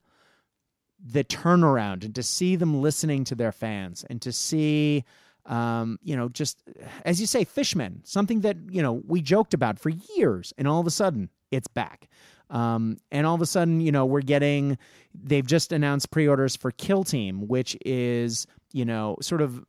the 0.99 1.23
turnaround, 1.23 2.03
and 2.03 2.13
to 2.15 2.23
see 2.23 2.55
them 2.55 2.81
listening 2.81 3.23
to 3.25 3.35
their 3.35 3.51
fans, 3.51 4.05
and 4.09 4.21
to 4.21 4.31
see. 4.31 5.03
Um, 5.45 5.97
you 6.03 6.17
know, 6.17 6.27
just 6.27 6.61
as 7.05 7.21
you 7.21 7.25
say, 7.25 7.45
Fishmen, 7.45 8.01
something 8.03 8.41
that, 8.41 8.57
you 8.69 8.81
know, 8.81 9.01
we 9.07 9.21
joked 9.21 9.53
about 9.53 9.79
for 9.79 9.87
years, 10.17 10.53
and 10.57 10.67
all 10.67 10.81
of 10.81 10.87
a 10.87 10.91
sudden 10.91 11.29
it's 11.51 11.69
back. 11.69 12.09
Um, 12.49 12.97
and 13.11 13.27
all 13.27 13.35
of 13.35 13.41
a 13.41 13.45
sudden, 13.45 13.81
you 13.81 13.91
know, 13.91 14.05
we're 14.05 14.21
getting, 14.21 14.77
they've 15.13 15.45
just 15.45 15.71
announced 15.71 16.11
pre 16.11 16.27
orders 16.27 16.55
for 16.55 16.71
Kill 16.71 17.03
Team, 17.03 17.47
which 17.47 17.77
is, 17.85 18.47
you 18.71 18.85
know, 18.85 19.17
sort 19.21 19.41
of 19.41 19.63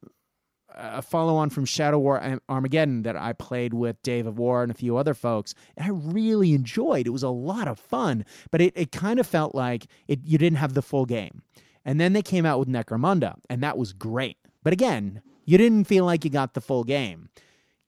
a 0.74 1.02
follow 1.02 1.36
on 1.36 1.50
from 1.50 1.64
Shadow 1.64 1.98
War 1.98 2.38
Armageddon 2.48 3.02
that 3.02 3.16
I 3.16 3.32
played 3.32 3.74
with 3.74 4.00
Dave 4.02 4.26
of 4.26 4.38
War 4.38 4.62
and 4.62 4.70
a 4.70 4.74
few 4.74 4.96
other 4.96 5.14
folks. 5.14 5.54
And 5.76 5.86
I 5.86 5.90
really 5.90 6.54
enjoyed. 6.54 7.06
It 7.06 7.08
It 7.08 7.12
was 7.12 7.22
a 7.22 7.30
lot 7.30 7.66
of 7.68 7.78
fun, 7.78 8.24
but 8.50 8.60
it, 8.60 8.72
it 8.76 8.92
kind 8.92 9.18
of 9.18 9.26
felt 9.26 9.54
like 9.54 9.86
it 10.06 10.20
you 10.24 10.38
didn't 10.38 10.58
have 10.58 10.74
the 10.74 10.82
full 10.82 11.04
game. 11.04 11.42
And 11.84 12.00
then 12.00 12.12
they 12.12 12.22
came 12.22 12.46
out 12.46 12.58
with 12.58 12.68
Necromunda, 12.68 13.36
and 13.48 13.62
that 13.62 13.78
was 13.78 13.92
great. 13.92 14.36
But 14.62 14.72
again, 14.72 15.22
you 15.44 15.56
didn't 15.56 15.84
feel 15.84 16.04
like 16.04 16.24
you 16.24 16.30
got 16.30 16.54
the 16.54 16.60
full 16.60 16.84
game. 16.84 17.30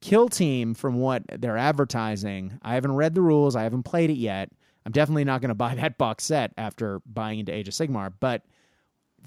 Kill 0.00 0.30
Team, 0.30 0.72
from 0.72 0.98
what 0.98 1.22
they're 1.28 1.58
advertising, 1.58 2.58
I 2.62 2.74
haven't 2.74 2.96
read 2.96 3.14
the 3.14 3.20
rules, 3.20 3.54
I 3.54 3.64
haven't 3.64 3.82
played 3.82 4.08
it 4.08 4.16
yet, 4.16 4.50
I'm 4.84 4.92
definitely 4.92 5.24
not 5.24 5.40
going 5.40 5.50
to 5.50 5.54
buy 5.54 5.74
that 5.74 5.98
box 5.98 6.24
set 6.24 6.52
after 6.56 7.00
buying 7.06 7.38
into 7.38 7.52
Age 7.52 7.68
of 7.68 7.74
Sigmar, 7.74 8.12
but 8.18 8.42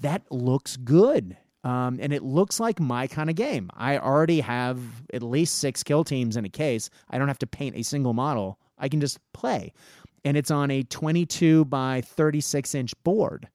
that 0.00 0.22
looks 0.30 0.76
good. 0.76 1.36
Um, 1.62 1.98
and 2.00 2.12
it 2.12 2.22
looks 2.22 2.60
like 2.60 2.78
my 2.78 3.06
kind 3.06 3.30
of 3.30 3.36
game. 3.36 3.70
I 3.74 3.98
already 3.98 4.40
have 4.40 4.80
at 5.14 5.22
least 5.22 5.58
six 5.60 5.82
kill 5.82 6.04
teams 6.04 6.36
in 6.36 6.44
a 6.44 6.50
case. 6.50 6.90
I 7.08 7.16
don't 7.16 7.28
have 7.28 7.38
to 7.38 7.46
paint 7.46 7.76
a 7.76 7.82
single 7.82 8.12
model. 8.12 8.58
I 8.78 8.88
can 8.88 9.00
just 9.00 9.18
play. 9.32 9.72
And 10.26 10.36
it's 10.36 10.50
on 10.50 10.70
a 10.70 10.82
22 10.82 11.64
by 11.66 12.02
36 12.02 12.74
inch 12.74 12.92
board. 13.02 13.48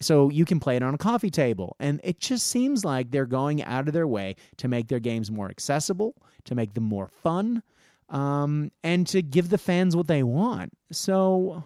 So 0.00 0.30
you 0.30 0.46
can 0.46 0.60
play 0.60 0.76
it 0.76 0.82
on 0.82 0.94
a 0.94 0.98
coffee 0.98 1.30
table. 1.30 1.76
And 1.78 2.00
it 2.02 2.20
just 2.20 2.46
seems 2.46 2.86
like 2.86 3.10
they're 3.10 3.26
going 3.26 3.62
out 3.62 3.86
of 3.86 3.92
their 3.92 4.06
way 4.06 4.36
to 4.56 4.68
make 4.68 4.88
their 4.88 5.00
games 5.00 5.30
more 5.30 5.50
accessible, 5.50 6.14
to 6.44 6.54
make 6.54 6.72
them 6.72 6.84
more 6.84 7.08
fun, 7.08 7.62
um, 8.10 8.70
and 8.82 9.06
to 9.08 9.22
give 9.22 9.48
the 9.48 9.58
fans 9.58 9.96
what 9.96 10.08
they 10.08 10.22
want. 10.22 10.72
So, 10.92 11.64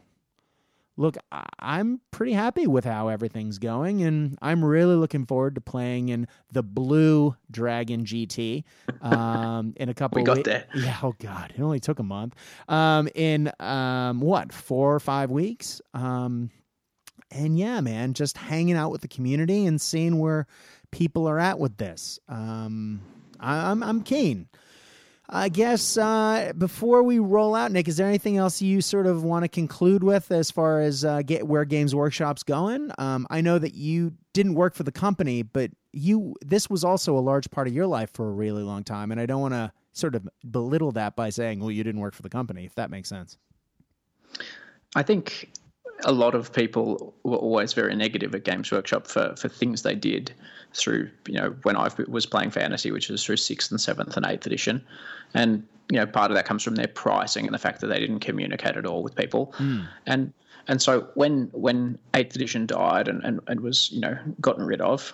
look, 0.97 1.17
I'm 1.59 2.01
pretty 2.11 2.33
happy 2.33 2.67
with 2.67 2.85
how 2.85 3.09
everything's 3.09 3.59
going, 3.59 4.03
and 4.03 4.39
I'm 4.43 4.65
really 4.65 4.95
looking 4.95 5.27
forward 5.27 5.55
to 5.57 5.61
playing 5.61 6.11
in 6.11 6.29
the 6.53 6.63
Blue 6.63 7.35
Dragon 7.51 8.05
GT 8.05 8.65
um, 9.01 9.73
in 9.77 9.89
a 9.89 9.95
couple. 9.95 10.21
we 10.23 10.25
got 10.25 10.45
there. 10.45 10.67
Yeah. 10.75 10.99
Oh 11.03 11.15
God, 11.19 11.53
it 11.57 11.61
only 11.61 11.81
took 11.81 11.99
a 11.99 12.05
month. 12.05 12.35
Um, 12.69 13.09
in 13.15 13.51
um, 13.59 14.21
what 14.21 14.53
four 14.53 14.95
or 14.95 15.01
five 15.01 15.31
weeks. 15.31 15.81
Um, 15.95 16.51
and 17.31 17.59
yeah, 17.59 17.81
man, 17.81 18.13
just 18.15 18.37
hanging 18.37 18.77
out 18.77 18.91
with 18.93 19.01
the 19.01 19.09
community 19.09 19.67
and 19.67 19.81
seeing 19.81 20.19
where 20.21 20.47
people 20.91 21.27
are 21.27 21.41
at 21.41 21.59
with 21.59 21.79
this. 21.79 22.19
Um, 22.29 23.01
I, 23.41 23.71
I'm 23.71 23.83
I'm 23.83 24.03
keen. 24.03 24.49
I 25.29 25.49
guess 25.49 25.97
uh, 25.97 26.53
before 26.59 27.03
we 27.03 27.19
roll 27.19 27.55
out, 27.55 27.73
Nick, 27.73 27.89
is 27.89 27.97
there 27.97 28.07
anything 28.07 28.37
else 28.37 28.61
you 28.61 28.83
sort 28.83 29.07
of 29.07 29.25
want 29.25 29.45
to 29.45 29.49
conclude 29.49 30.05
with 30.05 30.31
as 30.31 30.51
far 30.51 30.81
as 30.81 31.05
uh, 31.05 31.23
get 31.23 31.47
where 31.47 31.65
Games 31.65 31.95
Workshop's 31.95 32.43
going? 32.43 32.91
Um, 32.99 33.27
I 33.31 33.41
know 33.41 33.59
that 33.59 33.75
you 33.75 34.13
didn't 34.35 34.55
work 34.55 34.75
for 34.75 34.83
the 34.83 34.93
company, 34.93 35.43
but 35.43 35.71
you 35.93 36.35
this 36.45 36.69
was 36.69 36.85
also 36.85 37.17
a 37.17 37.21
large 37.21 37.51
part 37.51 37.69
of 37.69 37.75
your 37.75 37.87
life 37.87 38.11
for 38.13 38.29
a 38.29 38.33
really 38.33 38.63
long 38.63 38.85
time, 38.85 39.11
and 39.11 39.21
I 39.21 39.25
don't 39.25 39.41
want 39.41 39.55
to 39.55 39.73
sort 39.93 40.15
of 40.15 40.29
belittle 40.51 40.93
that 40.93 41.17
by 41.17 41.31
saying, 41.31 41.61
"Well, 41.61 41.71
you 41.71 41.85
didn't 41.85 42.01
work 42.03 42.15
for 42.15 42.23
the 42.23 42.29
company," 42.29 42.67
if 42.67 42.75
that 42.75 42.91
makes 42.91 43.09
sense. 43.09 43.39
I 44.95 45.03
think 45.03 45.51
a 46.05 46.13
lot 46.13 46.35
of 46.35 46.53
people 46.53 47.15
were 47.25 47.37
always 47.37 47.73
very 47.73 47.95
negative 47.97 48.35
at 48.35 48.45
Games 48.45 48.71
Workshop 48.71 49.07
for 49.07 49.35
for 49.37 49.49
things 49.49 49.83
they 49.83 49.95
did 49.95 50.33
through 50.73 51.11
you 51.27 51.35
know 51.35 51.57
when 51.63 51.77
I 51.77 51.89
was 52.09 52.27
playing 52.27 52.51
fantasy, 52.51 52.91
which 52.91 53.09
was 53.09 53.25
through 53.25 53.39
sixth 53.39 53.71
and 53.71 53.81
seventh 53.81 54.17
and 54.17 54.27
eighth 54.27 54.47
edition, 54.47 54.85
and 55.33 55.67
you 55.91 55.99
know 55.99 56.07
part 56.07 56.31
of 56.31 56.37
that 56.37 56.45
comes 56.45 56.63
from 56.63 56.75
their 56.75 56.89
pricing 56.89 57.47
and 57.47 57.55
the 57.55 57.59
fact 57.59 57.81
that 57.81 57.89
they 57.89 57.99
didn't 57.99 58.21
communicate 58.21 58.77
at 58.77 58.87
all 58.87 59.03
with 59.03 59.15
people, 59.15 59.55
mm. 59.59 59.87
and 60.07 60.33
and 60.69 60.81
so 60.81 61.09
when 61.15 61.49
when 61.53 61.99
eighth 62.15 62.35
edition 62.37 62.67
died 62.67 63.09
and, 63.09 63.23
and, 63.25 63.41
and 63.49 63.61
was 63.61 63.91
you 63.91 64.01
know 64.01 64.17
gotten 64.41 64.65
rid 64.65 64.81
of, 64.81 65.13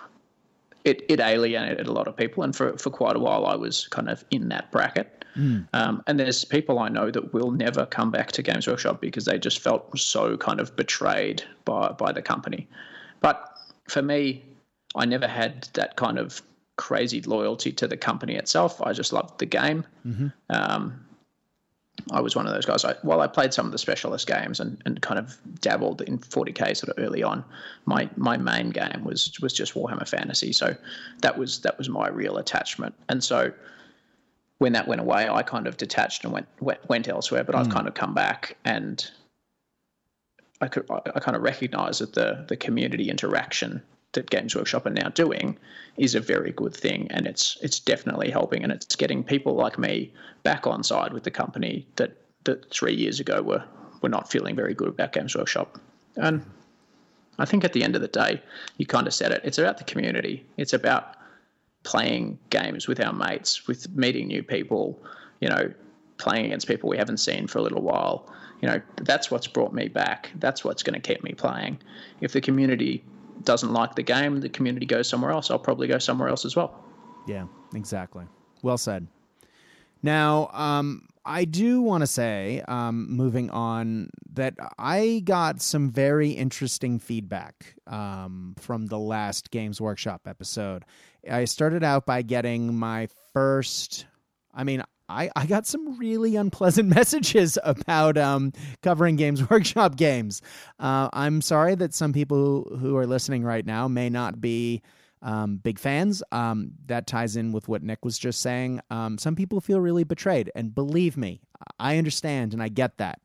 it, 0.83 1.03
it 1.09 1.19
alienated 1.19 1.87
a 1.87 1.91
lot 1.91 2.07
of 2.07 2.15
people, 2.15 2.43
and 2.43 2.55
for 2.55 2.77
for 2.77 2.89
quite 2.89 3.15
a 3.15 3.19
while 3.19 3.45
I 3.45 3.55
was 3.55 3.87
kind 3.87 4.09
of 4.09 4.23
in 4.31 4.49
that 4.49 4.71
bracket. 4.71 5.20
Mm. 5.35 5.67
Um, 5.73 6.03
and 6.07 6.19
there's 6.19 6.43
people 6.43 6.79
I 6.79 6.89
know 6.89 7.11
that 7.11 7.33
will 7.33 7.51
never 7.51 7.85
come 7.85 8.11
back 8.11 8.31
to 8.33 8.41
Games 8.41 8.67
Workshop 8.67 9.01
because 9.01 9.25
they 9.25 9.37
just 9.37 9.59
felt 9.59 9.97
so 9.97 10.37
kind 10.37 10.59
of 10.59 10.75
betrayed 10.75 11.43
by 11.65 11.89
by 11.89 12.11
the 12.11 12.21
company. 12.21 12.67
But 13.21 13.57
for 13.87 14.01
me, 14.01 14.43
I 14.95 15.05
never 15.05 15.27
had 15.27 15.67
that 15.73 15.95
kind 15.95 16.17
of 16.17 16.41
crazy 16.75 17.21
loyalty 17.21 17.71
to 17.71 17.87
the 17.87 17.97
company 17.97 18.35
itself. 18.35 18.81
I 18.81 18.93
just 18.93 19.13
loved 19.13 19.39
the 19.39 19.45
game. 19.45 19.85
Mm-hmm. 20.05 20.27
Um, 20.49 21.05
I 22.11 22.21
was 22.21 22.35
one 22.35 22.47
of 22.47 22.53
those 22.53 22.65
guys. 22.65 22.83
I, 22.83 22.95
while 23.03 23.21
I 23.21 23.27
played 23.27 23.53
some 23.53 23.65
of 23.65 23.71
the 23.71 23.77
specialist 23.77 24.25
games 24.25 24.59
and, 24.59 24.81
and 24.85 25.01
kind 25.01 25.19
of 25.19 25.37
dabbled 25.59 26.01
in 26.01 26.17
40k 26.17 26.75
sort 26.75 26.89
of 26.89 27.03
early 27.03 27.21
on, 27.21 27.43
my 27.85 28.09
my 28.15 28.37
main 28.37 28.71
game 28.71 29.03
was 29.03 29.37
was 29.41 29.53
just 29.53 29.73
Warhammer 29.75 30.07
Fantasy. 30.07 30.51
So 30.53 30.75
that 31.21 31.37
was 31.37 31.59
that 31.59 31.77
was 31.77 31.89
my 31.89 32.07
real 32.07 32.37
attachment. 32.37 32.95
And 33.09 33.23
so 33.23 33.51
when 34.61 34.73
that 34.73 34.87
went 34.87 35.01
away, 35.01 35.27
I 35.27 35.41
kind 35.41 35.65
of 35.65 35.75
detached 35.75 36.23
and 36.23 36.31
went 36.31 36.47
went, 36.59 36.87
went 36.87 37.07
elsewhere. 37.07 37.43
But 37.43 37.55
mm. 37.55 37.59
I've 37.59 37.69
kind 37.69 37.87
of 37.87 37.95
come 37.95 38.13
back 38.13 38.57
and 38.63 39.03
I 40.61 40.67
could 40.67 40.85
I 40.91 41.19
kind 41.19 41.35
of 41.35 41.41
recognise 41.41 41.97
that 41.97 42.13
the 42.13 42.45
the 42.47 42.55
community 42.55 43.09
interaction 43.09 43.81
that 44.11 44.29
Games 44.29 44.55
Workshop 44.55 44.85
are 44.85 44.91
now 44.91 45.09
doing 45.09 45.57
is 45.97 46.13
a 46.13 46.19
very 46.19 46.51
good 46.51 46.75
thing, 46.75 47.07
and 47.09 47.25
it's 47.25 47.57
it's 47.63 47.79
definitely 47.79 48.29
helping, 48.29 48.63
and 48.63 48.71
it's 48.71 48.95
getting 48.95 49.23
people 49.23 49.55
like 49.55 49.79
me 49.79 50.13
back 50.43 50.67
on 50.67 50.83
side 50.83 51.11
with 51.11 51.23
the 51.23 51.31
company 51.31 51.87
that 51.95 52.15
that 52.43 52.69
three 52.69 52.93
years 52.93 53.19
ago 53.19 53.41
were 53.41 53.63
were 54.03 54.09
not 54.09 54.29
feeling 54.29 54.55
very 54.55 54.75
good 54.75 54.89
about 54.89 55.11
Games 55.11 55.35
Workshop, 55.35 55.79
and 56.17 56.45
I 57.39 57.45
think 57.45 57.63
at 57.63 57.73
the 57.73 57.83
end 57.83 57.95
of 57.95 58.03
the 58.03 58.07
day, 58.07 58.43
you 58.77 58.85
kind 58.85 59.07
of 59.07 59.13
said 59.15 59.31
it. 59.31 59.41
It's 59.43 59.57
about 59.57 59.79
the 59.79 59.85
community. 59.85 60.45
It's 60.57 60.73
about 60.73 61.15
playing 61.83 62.37
games 62.49 62.87
with 62.87 62.99
our 62.99 63.13
mates, 63.13 63.67
with 63.67 63.89
meeting 63.95 64.27
new 64.27 64.43
people. 64.43 65.01
You 65.39 65.49
know, 65.49 65.73
playing 66.21 66.45
against 66.45 66.67
people 66.67 66.89
we 66.89 66.97
haven't 66.97 67.17
seen 67.17 67.47
for 67.47 67.57
a 67.57 67.61
little 67.61 67.81
while. 67.81 68.31
You 68.61 68.69
know, 68.69 68.81
that's 68.97 69.31
what's 69.31 69.47
brought 69.47 69.73
me 69.73 69.87
back. 69.87 70.31
That's 70.35 70.63
what's 70.63 70.83
going 70.83 70.93
to 70.93 71.01
keep 71.01 71.23
me 71.23 71.33
playing. 71.33 71.79
If 72.21 72.31
the 72.31 72.41
community 72.41 73.03
doesn't 73.43 73.73
like 73.73 73.95
the 73.95 74.03
game, 74.03 74.39
the 74.39 74.49
community 74.49 74.85
goes 74.85 75.09
somewhere 75.09 75.31
else. 75.31 75.49
I'll 75.49 75.57
probably 75.57 75.87
go 75.87 75.97
somewhere 75.97 76.29
else 76.29 76.45
as 76.45 76.55
well. 76.55 76.83
Yeah, 77.27 77.45
exactly. 77.73 78.25
Well 78.61 78.77
said. 78.77 79.07
Now, 80.03 80.49
um, 80.53 81.07
I 81.25 81.45
do 81.45 81.81
want 81.81 82.01
to 82.01 82.07
say, 82.07 82.63
um, 82.67 83.11
moving 83.11 83.49
on, 83.49 84.09
that 84.33 84.55
I 84.79 85.21
got 85.23 85.61
some 85.61 85.89
very 85.89 86.31
interesting 86.31 86.97
feedback 86.99 87.75
um, 87.87 88.55
from 88.59 88.87
the 88.87 88.97
last 88.97 89.51
Games 89.51 89.79
Workshop 89.79 90.21
episode. 90.27 90.83
I 91.29 91.45
started 91.45 91.83
out 91.83 92.05
by 92.05 92.21
getting 92.21 92.75
my 92.77 93.07
first, 93.33 94.05
I 94.53 94.63
mean, 94.63 94.83
I, 95.09 95.29
I 95.35 95.45
got 95.45 95.67
some 95.67 95.97
really 95.97 96.35
unpleasant 96.35 96.89
messages 96.95 97.57
about 97.63 98.17
um, 98.17 98.53
covering 98.81 99.17
Games 99.17 99.49
Workshop 99.49 99.97
games. 99.97 100.41
Uh, 100.79 101.09
I'm 101.13 101.41
sorry 101.41 101.75
that 101.75 101.93
some 101.93 102.13
people 102.13 102.77
who 102.79 102.95
are 102.97 103.05
listening 103.05 103.43
right 103.43 103.65
now 103.65 103.87
may 103.87 104.09
not 104.09 104.39
be 104.39 104.81
um, 105.21 105.57
big 105.57 105.77
fans. 105.77 106.23
Um, 106.31 106.71
that 106.87 107.07
ties 107.07 107.35
in 107.35 107.51
with 107.51 107.67
what 107.67 107.83
Nick 107.83 108.03
was 108.03 108.17
just 108.17 108.41
saying. 108.41 108.79
Um, 108.89 109.17
some 109.17 109.35
people 109.35 109.61
feel 109.61 109.79
really 109.79 110.03
betrayed, 110.03 110.51
and 110.55 110.73
believe 110.73 111.17
me, 111.17 111.41
I 111.79 111.97
understand 111.97 112.53
and 112.53 112.63
I 112.63 112.69
get 112.69 112.97
that. 112.97 113.21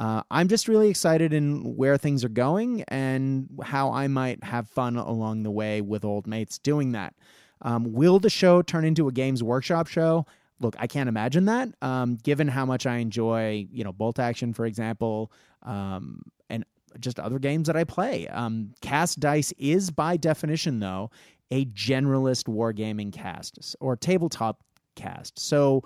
Uh, 0.00 0.22
I'm 0.30 0.48
just 0.48 0.66
really 0.66 0.88
excited 0.88 1.34
in 1.34 1.76
where 1.76 1.98
things 1.98 2.24
are 2.24 2.30
going 2.30 2.84
and 2.88 3.46
how 3.62 3.92
I 3.92 4.08
might 4.08 4.42
have 4.42 4.66
fun 4.66 4.96
along 4.96 5.42
the 5.42 5.50
way 5.50 5.82
with 5.82 6.06
old 6.06 6.26
mates 6.26 6.58
doing 6.58 6.92
that. 6.92 7.14
Um, 7.60 7.92
will 7.92 8.18
the 8.18 8.30
show 8.30 8.62
turn 8.62 8.86
into 8.86 9.08
a 9.08 9.12
Games 9.12 9.42
Workshop 9.42 9.86
show? 9.86 10.24
Look, 10.58 10.74
I 10.78 10.86
can't 10.86 11.10
imagine 11.10 11.44
that. 11.44 11.68
Um, 11.82 12.16
given 12.16 12.48
how 12.48 12.64
much 12.64 12.86
I 12.86 12.96
enjoy, 12.96 13.68
you 13.70 13.84
know, 13.84 13.92
Bolt 13.92 14.18
Action, 14.18 14.54
for 14.54 14.64
example, 14.64 15.30
um, 15.64 16.22
and 16.48 16.64
just 16.98 17.20
other 17.20 17.38
games 17.38 17.66
that 17.66 17.76
I 17.76 17.84
play. 17.84 18.26
Um, 18.28 18.72
cast 18.80 19.20
Dice 19.20 19.52
is, 19.58 19.90
by 19.90 20.16
definition, 20.16 20.80
though, 20.80 21.10
a 21.50 21.66
generalist 21.66 22.44
wargaming 22.44 23.12
cast 23.12 23.76
or 23.80 23.96
tabletop 23.96 24.62
cast. 24.96 25.38
So 25.38 25.84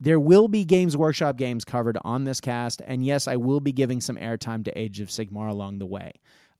there 0.00 0.20
will 0.20 0.48
be 0.48 0.64
Games 0.64 0.96
Workshop 0.96 1.36
games 1.36 1.64
covered 1.64 1.98
on 2.04 2.24
this 2.24 2.40
cast, 2.40 2.82
and 2.86 3.04
yes, 3.04 3.26
I 3.26 3.36
will 3.36 3.60
be 3.60 3.72
giving 3.72 4.00
some 4.00 4.16
airtime 4.16 4.64
to 4.64 4.78
Age 4.78 5.00
of 5.00 5.08
Sigmar 5.08 5.48
along 5.48 5.78
the 5.78 5.86
way. 5.86 6.12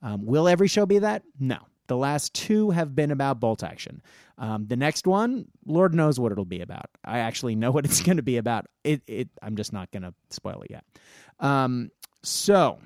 Um, 0.02 0.24
will 0.24 0.48
every 0.48 0.68
show 0.68 0.86
be 0.86 0.98
that? 1.00 1.22
No. 1.38 1.58
The 1.88 1.96
last 1.96 2.34
two 2.34 2.70
have 2.70 2.96
been 2.96 3.10
about 3.12 3.38
bolt 3.38 3.62
action. 3.62 4.02
Um, 4.38 4.66
the 4.66 4.76
next 4.76 5.06
one, 5.06 5.46
Lord 5.66 5.94
knows 5.94 6.18
what 6.18 6.32
it'll 6.32 6.44
be 6.44 6.60
about. 6.60 6.90
I 7.04 7.18
actually 7.18 7.54
know 7.54 7.70
what 7.70 7.84
it's 7.84 8.02
going 8.02 8.16
to 8.16 8.22
be 8.22 8.38
about. 8.38 8.66
It, 8.84 9.02
it, 9.06 9.28
I'm 9.42 9.56
just 9.56 9.72
not 9.72 9.90
going 9.92 10.02
to 10.02 10.14
spoil 10.30 10.62
it 10.62 10.70
yet. 10.70 10.84
Um, 11.38 11.90
so, 12.22 12.78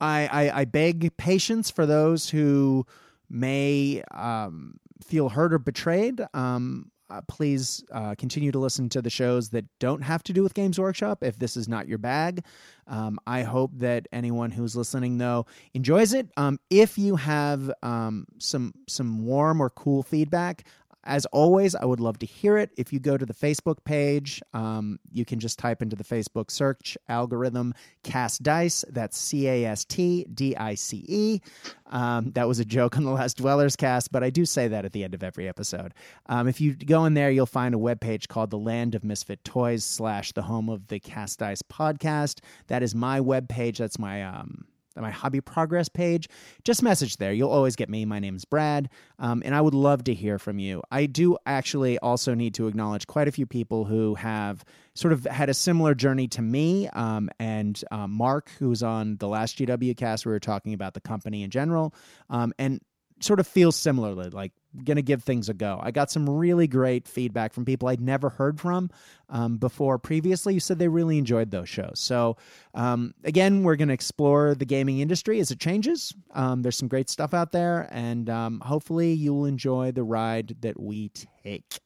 I, 0.00 0.28
I, 0.30 0.60
I 0.60 0.64
beg 0.64 1.16
patience 1.16 1.70
for 1.70 1.86
those 1.86 2.30
who 2.30 2.86
may 3.28 4.02
um, 4.12 4.78
feel 5.04 5.28
hurt 5.28 5.52
or 5.52 5.58
betrayed. 5.58 6.24
Um, 6.34 6.90
uh, 7.08 7.20
please 7.28 7.84
uh, 7.92 8.14
continue 8.16 8.52
to 8.52 8.58
listen 8.58 8.88
to 8.90 9.02
the 9.02 9.10
shows 9.10 9.50
that 9.50 9.64
don't 9.78 10.02
have 10.02 10.22
to 10.24 10.32
do 10.32 10.42
with 10.42 10.54
Games 10.54 10.78
Workshop 10.78 11.22
if 11.22 11.38
this 11.38 11.56
is 11.56 11.68
not 11.68 11.88
your 11.88 11.98
bag. 11.98 12.44
Um, 12.86 13.18
I 13.26 13.42
hope 13.42 13.72
that 13.78 14.06
anyone 14.12 14.50
who's 14.50 14.76
listening, 14.76 15.18
though, 15.18 15.46
enjoys 15.74 16.12
it. 16.12 16.28
Um, 16.36 16.58
if 16.70 16.98
you 16.98 17.16
have 17.16 17.70
um, 17.82 18.26
some 18.38 18.74
some 18.88 19.24
warm 19.24 19.60
or 19.60 19.70
cool 19.70 20.02
feedback, 20.02 20.64
as 21.06 21.24
always, 21.26 21.74
I 21.74 21.84
would 21.84 22.00
love 22.00 22.18
to 22.18 22.26
hear 22.26 22.58
it. 22.58 22.70
If 22.76 22.92
you 22.92 22.98
go 22.98 23.16
to 23.16 23.24
the 23.24 23.32
Facebook 23.32 23.84
page, 23.84 24.42
um, 24.52 24.98
you 25.12 25.24
can 25.24 25.38
just 25.38 25.58
type 25.58 25.80
into 25.80 25.96
the 25.96 26.04
Facebook 26.04 26.50
search 26.50 26.98
algorithm 27.08 27.72
Cast 28.02 28.42
Dice. 28.42 28.84
That's 28.90 29.16
C 29.16 29.48
A 29.48 29.64
S 29.66 29.84
T 29.84 30.26
D 30.34 30.56
I 30.56 30.74
C 30.74 31.04
E. 31.08 31.40
Um, 31.86 32.32
that 32.32 32.48
was 32.48 32.58
a 32.58 32.64
joke 32.64 32.96
on 32.96 33.04
the 33.04 33.12
last 33.12 33.36
Dwellers 33.36 33.76
cast, 33.76 34.10
but 34.10 34.24
I 34.24 34.30
do 34.30 34.44
say 34.44 34.68
that 34.68 34.84
at 34.84 34.92
the 34.92 35.04
end 35.04 35.14
of 35.14 35.22
every 35.22 35.48
episode. 35.48 35.94
Um, 36.26 36.48
if 36.48 36.60
you 36.60 36.74
go 36.74 37.04
in 37.04 37.14
there, 37.14 37.30
you'll 37.30 37.46
find 37.46 37.74
a 37.74 37.78
webpage 37.78 38.28
called 38.28 38.50
The 38.50 38.58
Land 38.58 38.94
of 38.94 39.04
Misfit 39.04 39.44
Toys 39.44 39.84
slash 39.84 40.32
the 40.32 40.42
home 40.42 40.68
of 40.68 40.88
the 40.88 40.98
Cast 40.98 41.38
Dice 41.38 41.62
podcast. 41.62 42.40
That 42.66 42.82
is 42.82 42.94
my 42.94 43.20
webpage. 43.20 43.78
That's 43.78 43.98
my. 43.98 44.24
Um, 44.24 44.66
my 45.02 45.10
hobby 45.10 45.40
progress 45.40 45.88
page, 45.88 46.28
just 46.64 46.82
message 46.82 47.16
there. 47.16 47.32
You'll 47.32 47.50
always 47.50 47.76
get 47.76 47.88
me. 47.88 48.04
My 48.04 48.18
name's 48.18 48.44
Brad, 48.44 48.88
um, 49.18 49.42
and 49.44 49.54
I 49.54 49.60
would 49.60 49.74
love 49.74 50.04
to 50.04 50.14
hear 50.14 50.38
from 50.38 50.58
you. 50.58 50.82
I 50.90 51.06
do 51.06 51.36
actually 51.46 51.98
also 51.98 52.34
need 52.34 52.54
to 52.54 52.68
acknowledge 52.68 53.06
quite 53.06 53.28
a 53.28 53.32
few 53.32 53.46
people 53.46 53.84
who 53.84 54.14
have 54.16 54.64
sort 54.94 55.12
of 55.12 55.24
had 55.24 55.48
a 55.48 55.54
similar 55.54 55.94
journey 55.94 56.28
to 56.28 56.42
me. 56.42 56.88
Um, 56.88 57.28
and 57.38 57.82
um, 57.90 58.12
Mark, 58.12 58.50
who's 58.58 58.82
on 58.82 59.16
the 59.18 59.28
last 59.28 59.58
GW 59.58 59.96
cast, 59.96 60.26
we 60.26 60.32
were 60.32 60.40
talking 60.40 60.74
about 60.74 60.94
the 60.94 61.00
company 61.00 61.42
in 61.42 61.50
general, 61.50 61.94
um, 62.30 62.52
and 62.58 62.80
sort 63.20 63.40
of 63.40 63.46
feels 63.46 63.76
similarly 63.76 64.30
like 64.30 64.52
to 64.96 65.02
give 65.02 65.22
things 65.22 65.48
a 65.48 65.54
go. 65.54 65.80
I 65.82 65.90
got 65.90 66.10
some 66.10 66.28
really 66.28 66.66
great 66.66 67.08
feedback 67.08 67.52
from 67.52 67.64
people 67.64 67.88
I'd 67.88 68.00
never 68.00 68.28
heard 68.28 68.60
from 68.60 68.90
um, 69.28 69.56
before 69.56 69.98
previously. 69.98 70.54
You 70.54 70.60
said 70.60 70.78
they 70.78 70.88
really 70.88 71.18
enjoyed 71.18 71.50
those 71.50 71.68
shows. 71.68 71.98
So, 71.98 72.36
um, 72.74 73.14
again, 73.24 73.62
we're 73.62 73.76
to 73.88 73.94
explore 73.94 74.54
the 74.54 74.66
gaming 74.66 74.98
industry 74.98 75.40
as 75.40 75.50
it 75.50 75.60
changes. 75.60 76.14
Um, 76.34 76.62
there's 76.62 76.76
some 76.76 76.88
great 76.88 77.08
stuff 77.08 77.32
out 77.32 77.52
there, 77.52 77.88
and 77.90 78.28
um, 78.28 78.60
hopefully, 78.60 79.12
you'll 79.12 79.46
enjoy 79.46 79.92
the 79.92 80.04
ride 80.04 80.56
that 80.60 80.78
we 80.78 81.10
take. 81.42 81.78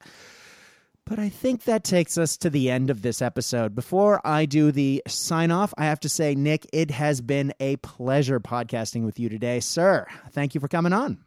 But 1.11 1.19
I 1.19 1.29
think 1.29 1.65
that 1.65 1.83
takes 1.83 2.17
us 2.17 2.37
to 2.37 2.49
the 2.49 2.71
end 2.71 2.89
of 2.89 3.03
this 3.03 3.21
episode. 3.21 3.75
Before 3.75 4.25
I 4.25 4.47
do 4.47 4.71
the 4.71 5.03
sign 5.09 5.51
off, 5.51 5.75
I 5.77 5.87
have 5.87 5.99
to 6.01 6.09
say, 6.09 6.37
Nick, 6.37 6.69
it 6.73 6.93
has 6.93 7.21
been 7.21 7.53
a 7.59 7.79
pleasure 7.79 8.39
podcasting 8.39 9.05
with 9.05 9.19
you 9.19 9.29
today, 9.29 9.59
sir. 9.59 10.07
Thank 10.31 10.55
you 10.55 10.61
for 10.61 10.69
coming 10.69 10.93
on. 10.93 11.19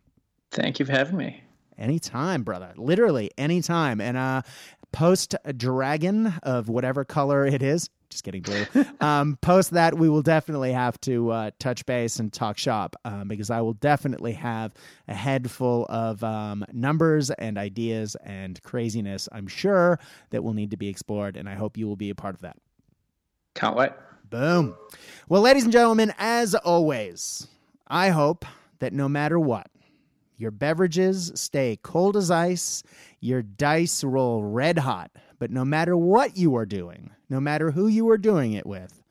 Thank 0.51 0.79
you 0.79 0.85
for 0.85 0.93
having 0.93 1.17
me. 1.17 1.43
Anytime, 1.77 2.43
brother. 2.43 2.71
Literally 2.77 3.31
anytime. 3.37 3.99
And 3.99 4.15
uh 4.15 4.43
post 4.93 5.35
dragon 5.57 6.27
of 6.43 6.69
whatever 6.69 7.03
color 7.03 7.45
it 7.45 7.61
is. 7.61 7.89
Just 8.13 8.23
kidding, 8.23 8.43
blue. 8.43 8.65
um, 9.01 9.39
post 9.41 9.71
that, 9.71 9.97
we 9.97 10.07
will 10.07 10.21
definitely 10.21 10.71
have 10.71 11.01
to 11.01 11.31
uh, 11.31 11.51
touch 11.57 11.83
base 11.87 12.19
and 12.19 12.31
talk 12.31 12.59
shop 12.59 12.95
um, 13.05 13.27
because 13.27 13.49
I 13.49 13.59
will 13.61 13.73
definitely 13.73 14.33
have 14.33 14.71
a 15.07 15.15
head 15.15 15.49
full 15.49 15.87
of 15.89 16.23
um, 16.23 16.63
numbers 16.71 17.31
and 17.31 17.57
ideas 17.57 18.15
and 18.23 18.61
craziness. 18.61 19.27
I'm 19.31 19.47
sure 19.47 19.99
that 20.29 20.43
will 20.43 20.53
need 20.53 20.69
to 20.71 20.77
be 20.77 20.89
explored, 20.89 21.37
and 21.37 21.49
I 21.49 21.55
hope 21.55 21.75
you 21.75 21.87
will 21.87 21.95
be 21.95 22.11
a 22.11 22.15
part 22.15 22.35
of 22.35 22.41
that. 22.41 22.55
Can't 23.55 23.75
wait. 23.75 23.93
Boom. 24.29 24.75
Well, 25.27 25.41
ladies 25.41 25.63
and 25.63 25.73
gentlemen, 25.73 26.13
as 26.19 26.53
always, 26.53 27.47
I 27.87 28.09
hope 28.09 28.45
that 28.77 28.93
no 28.93 29.09
matter 29.09 29.39
what, 29.39 29.71
your 30.37 30.51
beverages 30.51 31.31
stay 31.33 31.79
cold 31.81 32.15
as 32.15 32.29
ice, 32.29 32.83
your 33.21 33.41
dice 33.41 34.03
roll 34.03 34.43
red 34.43 34.77
hot. 34.77 35.09
But 35.43 35.51
no 35.51 35.65
matter 35.65 35.97
what 35.97 36.37
you 36.37 36.55
are 36.55 36.65
doing, 36.65 37.09
no 37.29 37.41
matter 37.41 37.71
who 37.71 37.87
you 37.87 38.07
are 38.07 38.17
doing 38.17 38.53
it 38.53 38.65
with, 38.65 39.03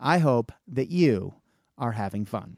I 0.00 0.18
hope 0.18 0.50
that 0.66 0.90
you 0.90 1.36
are 1.78 1.92
having 1.92 2.24
fun. 2.24 2.56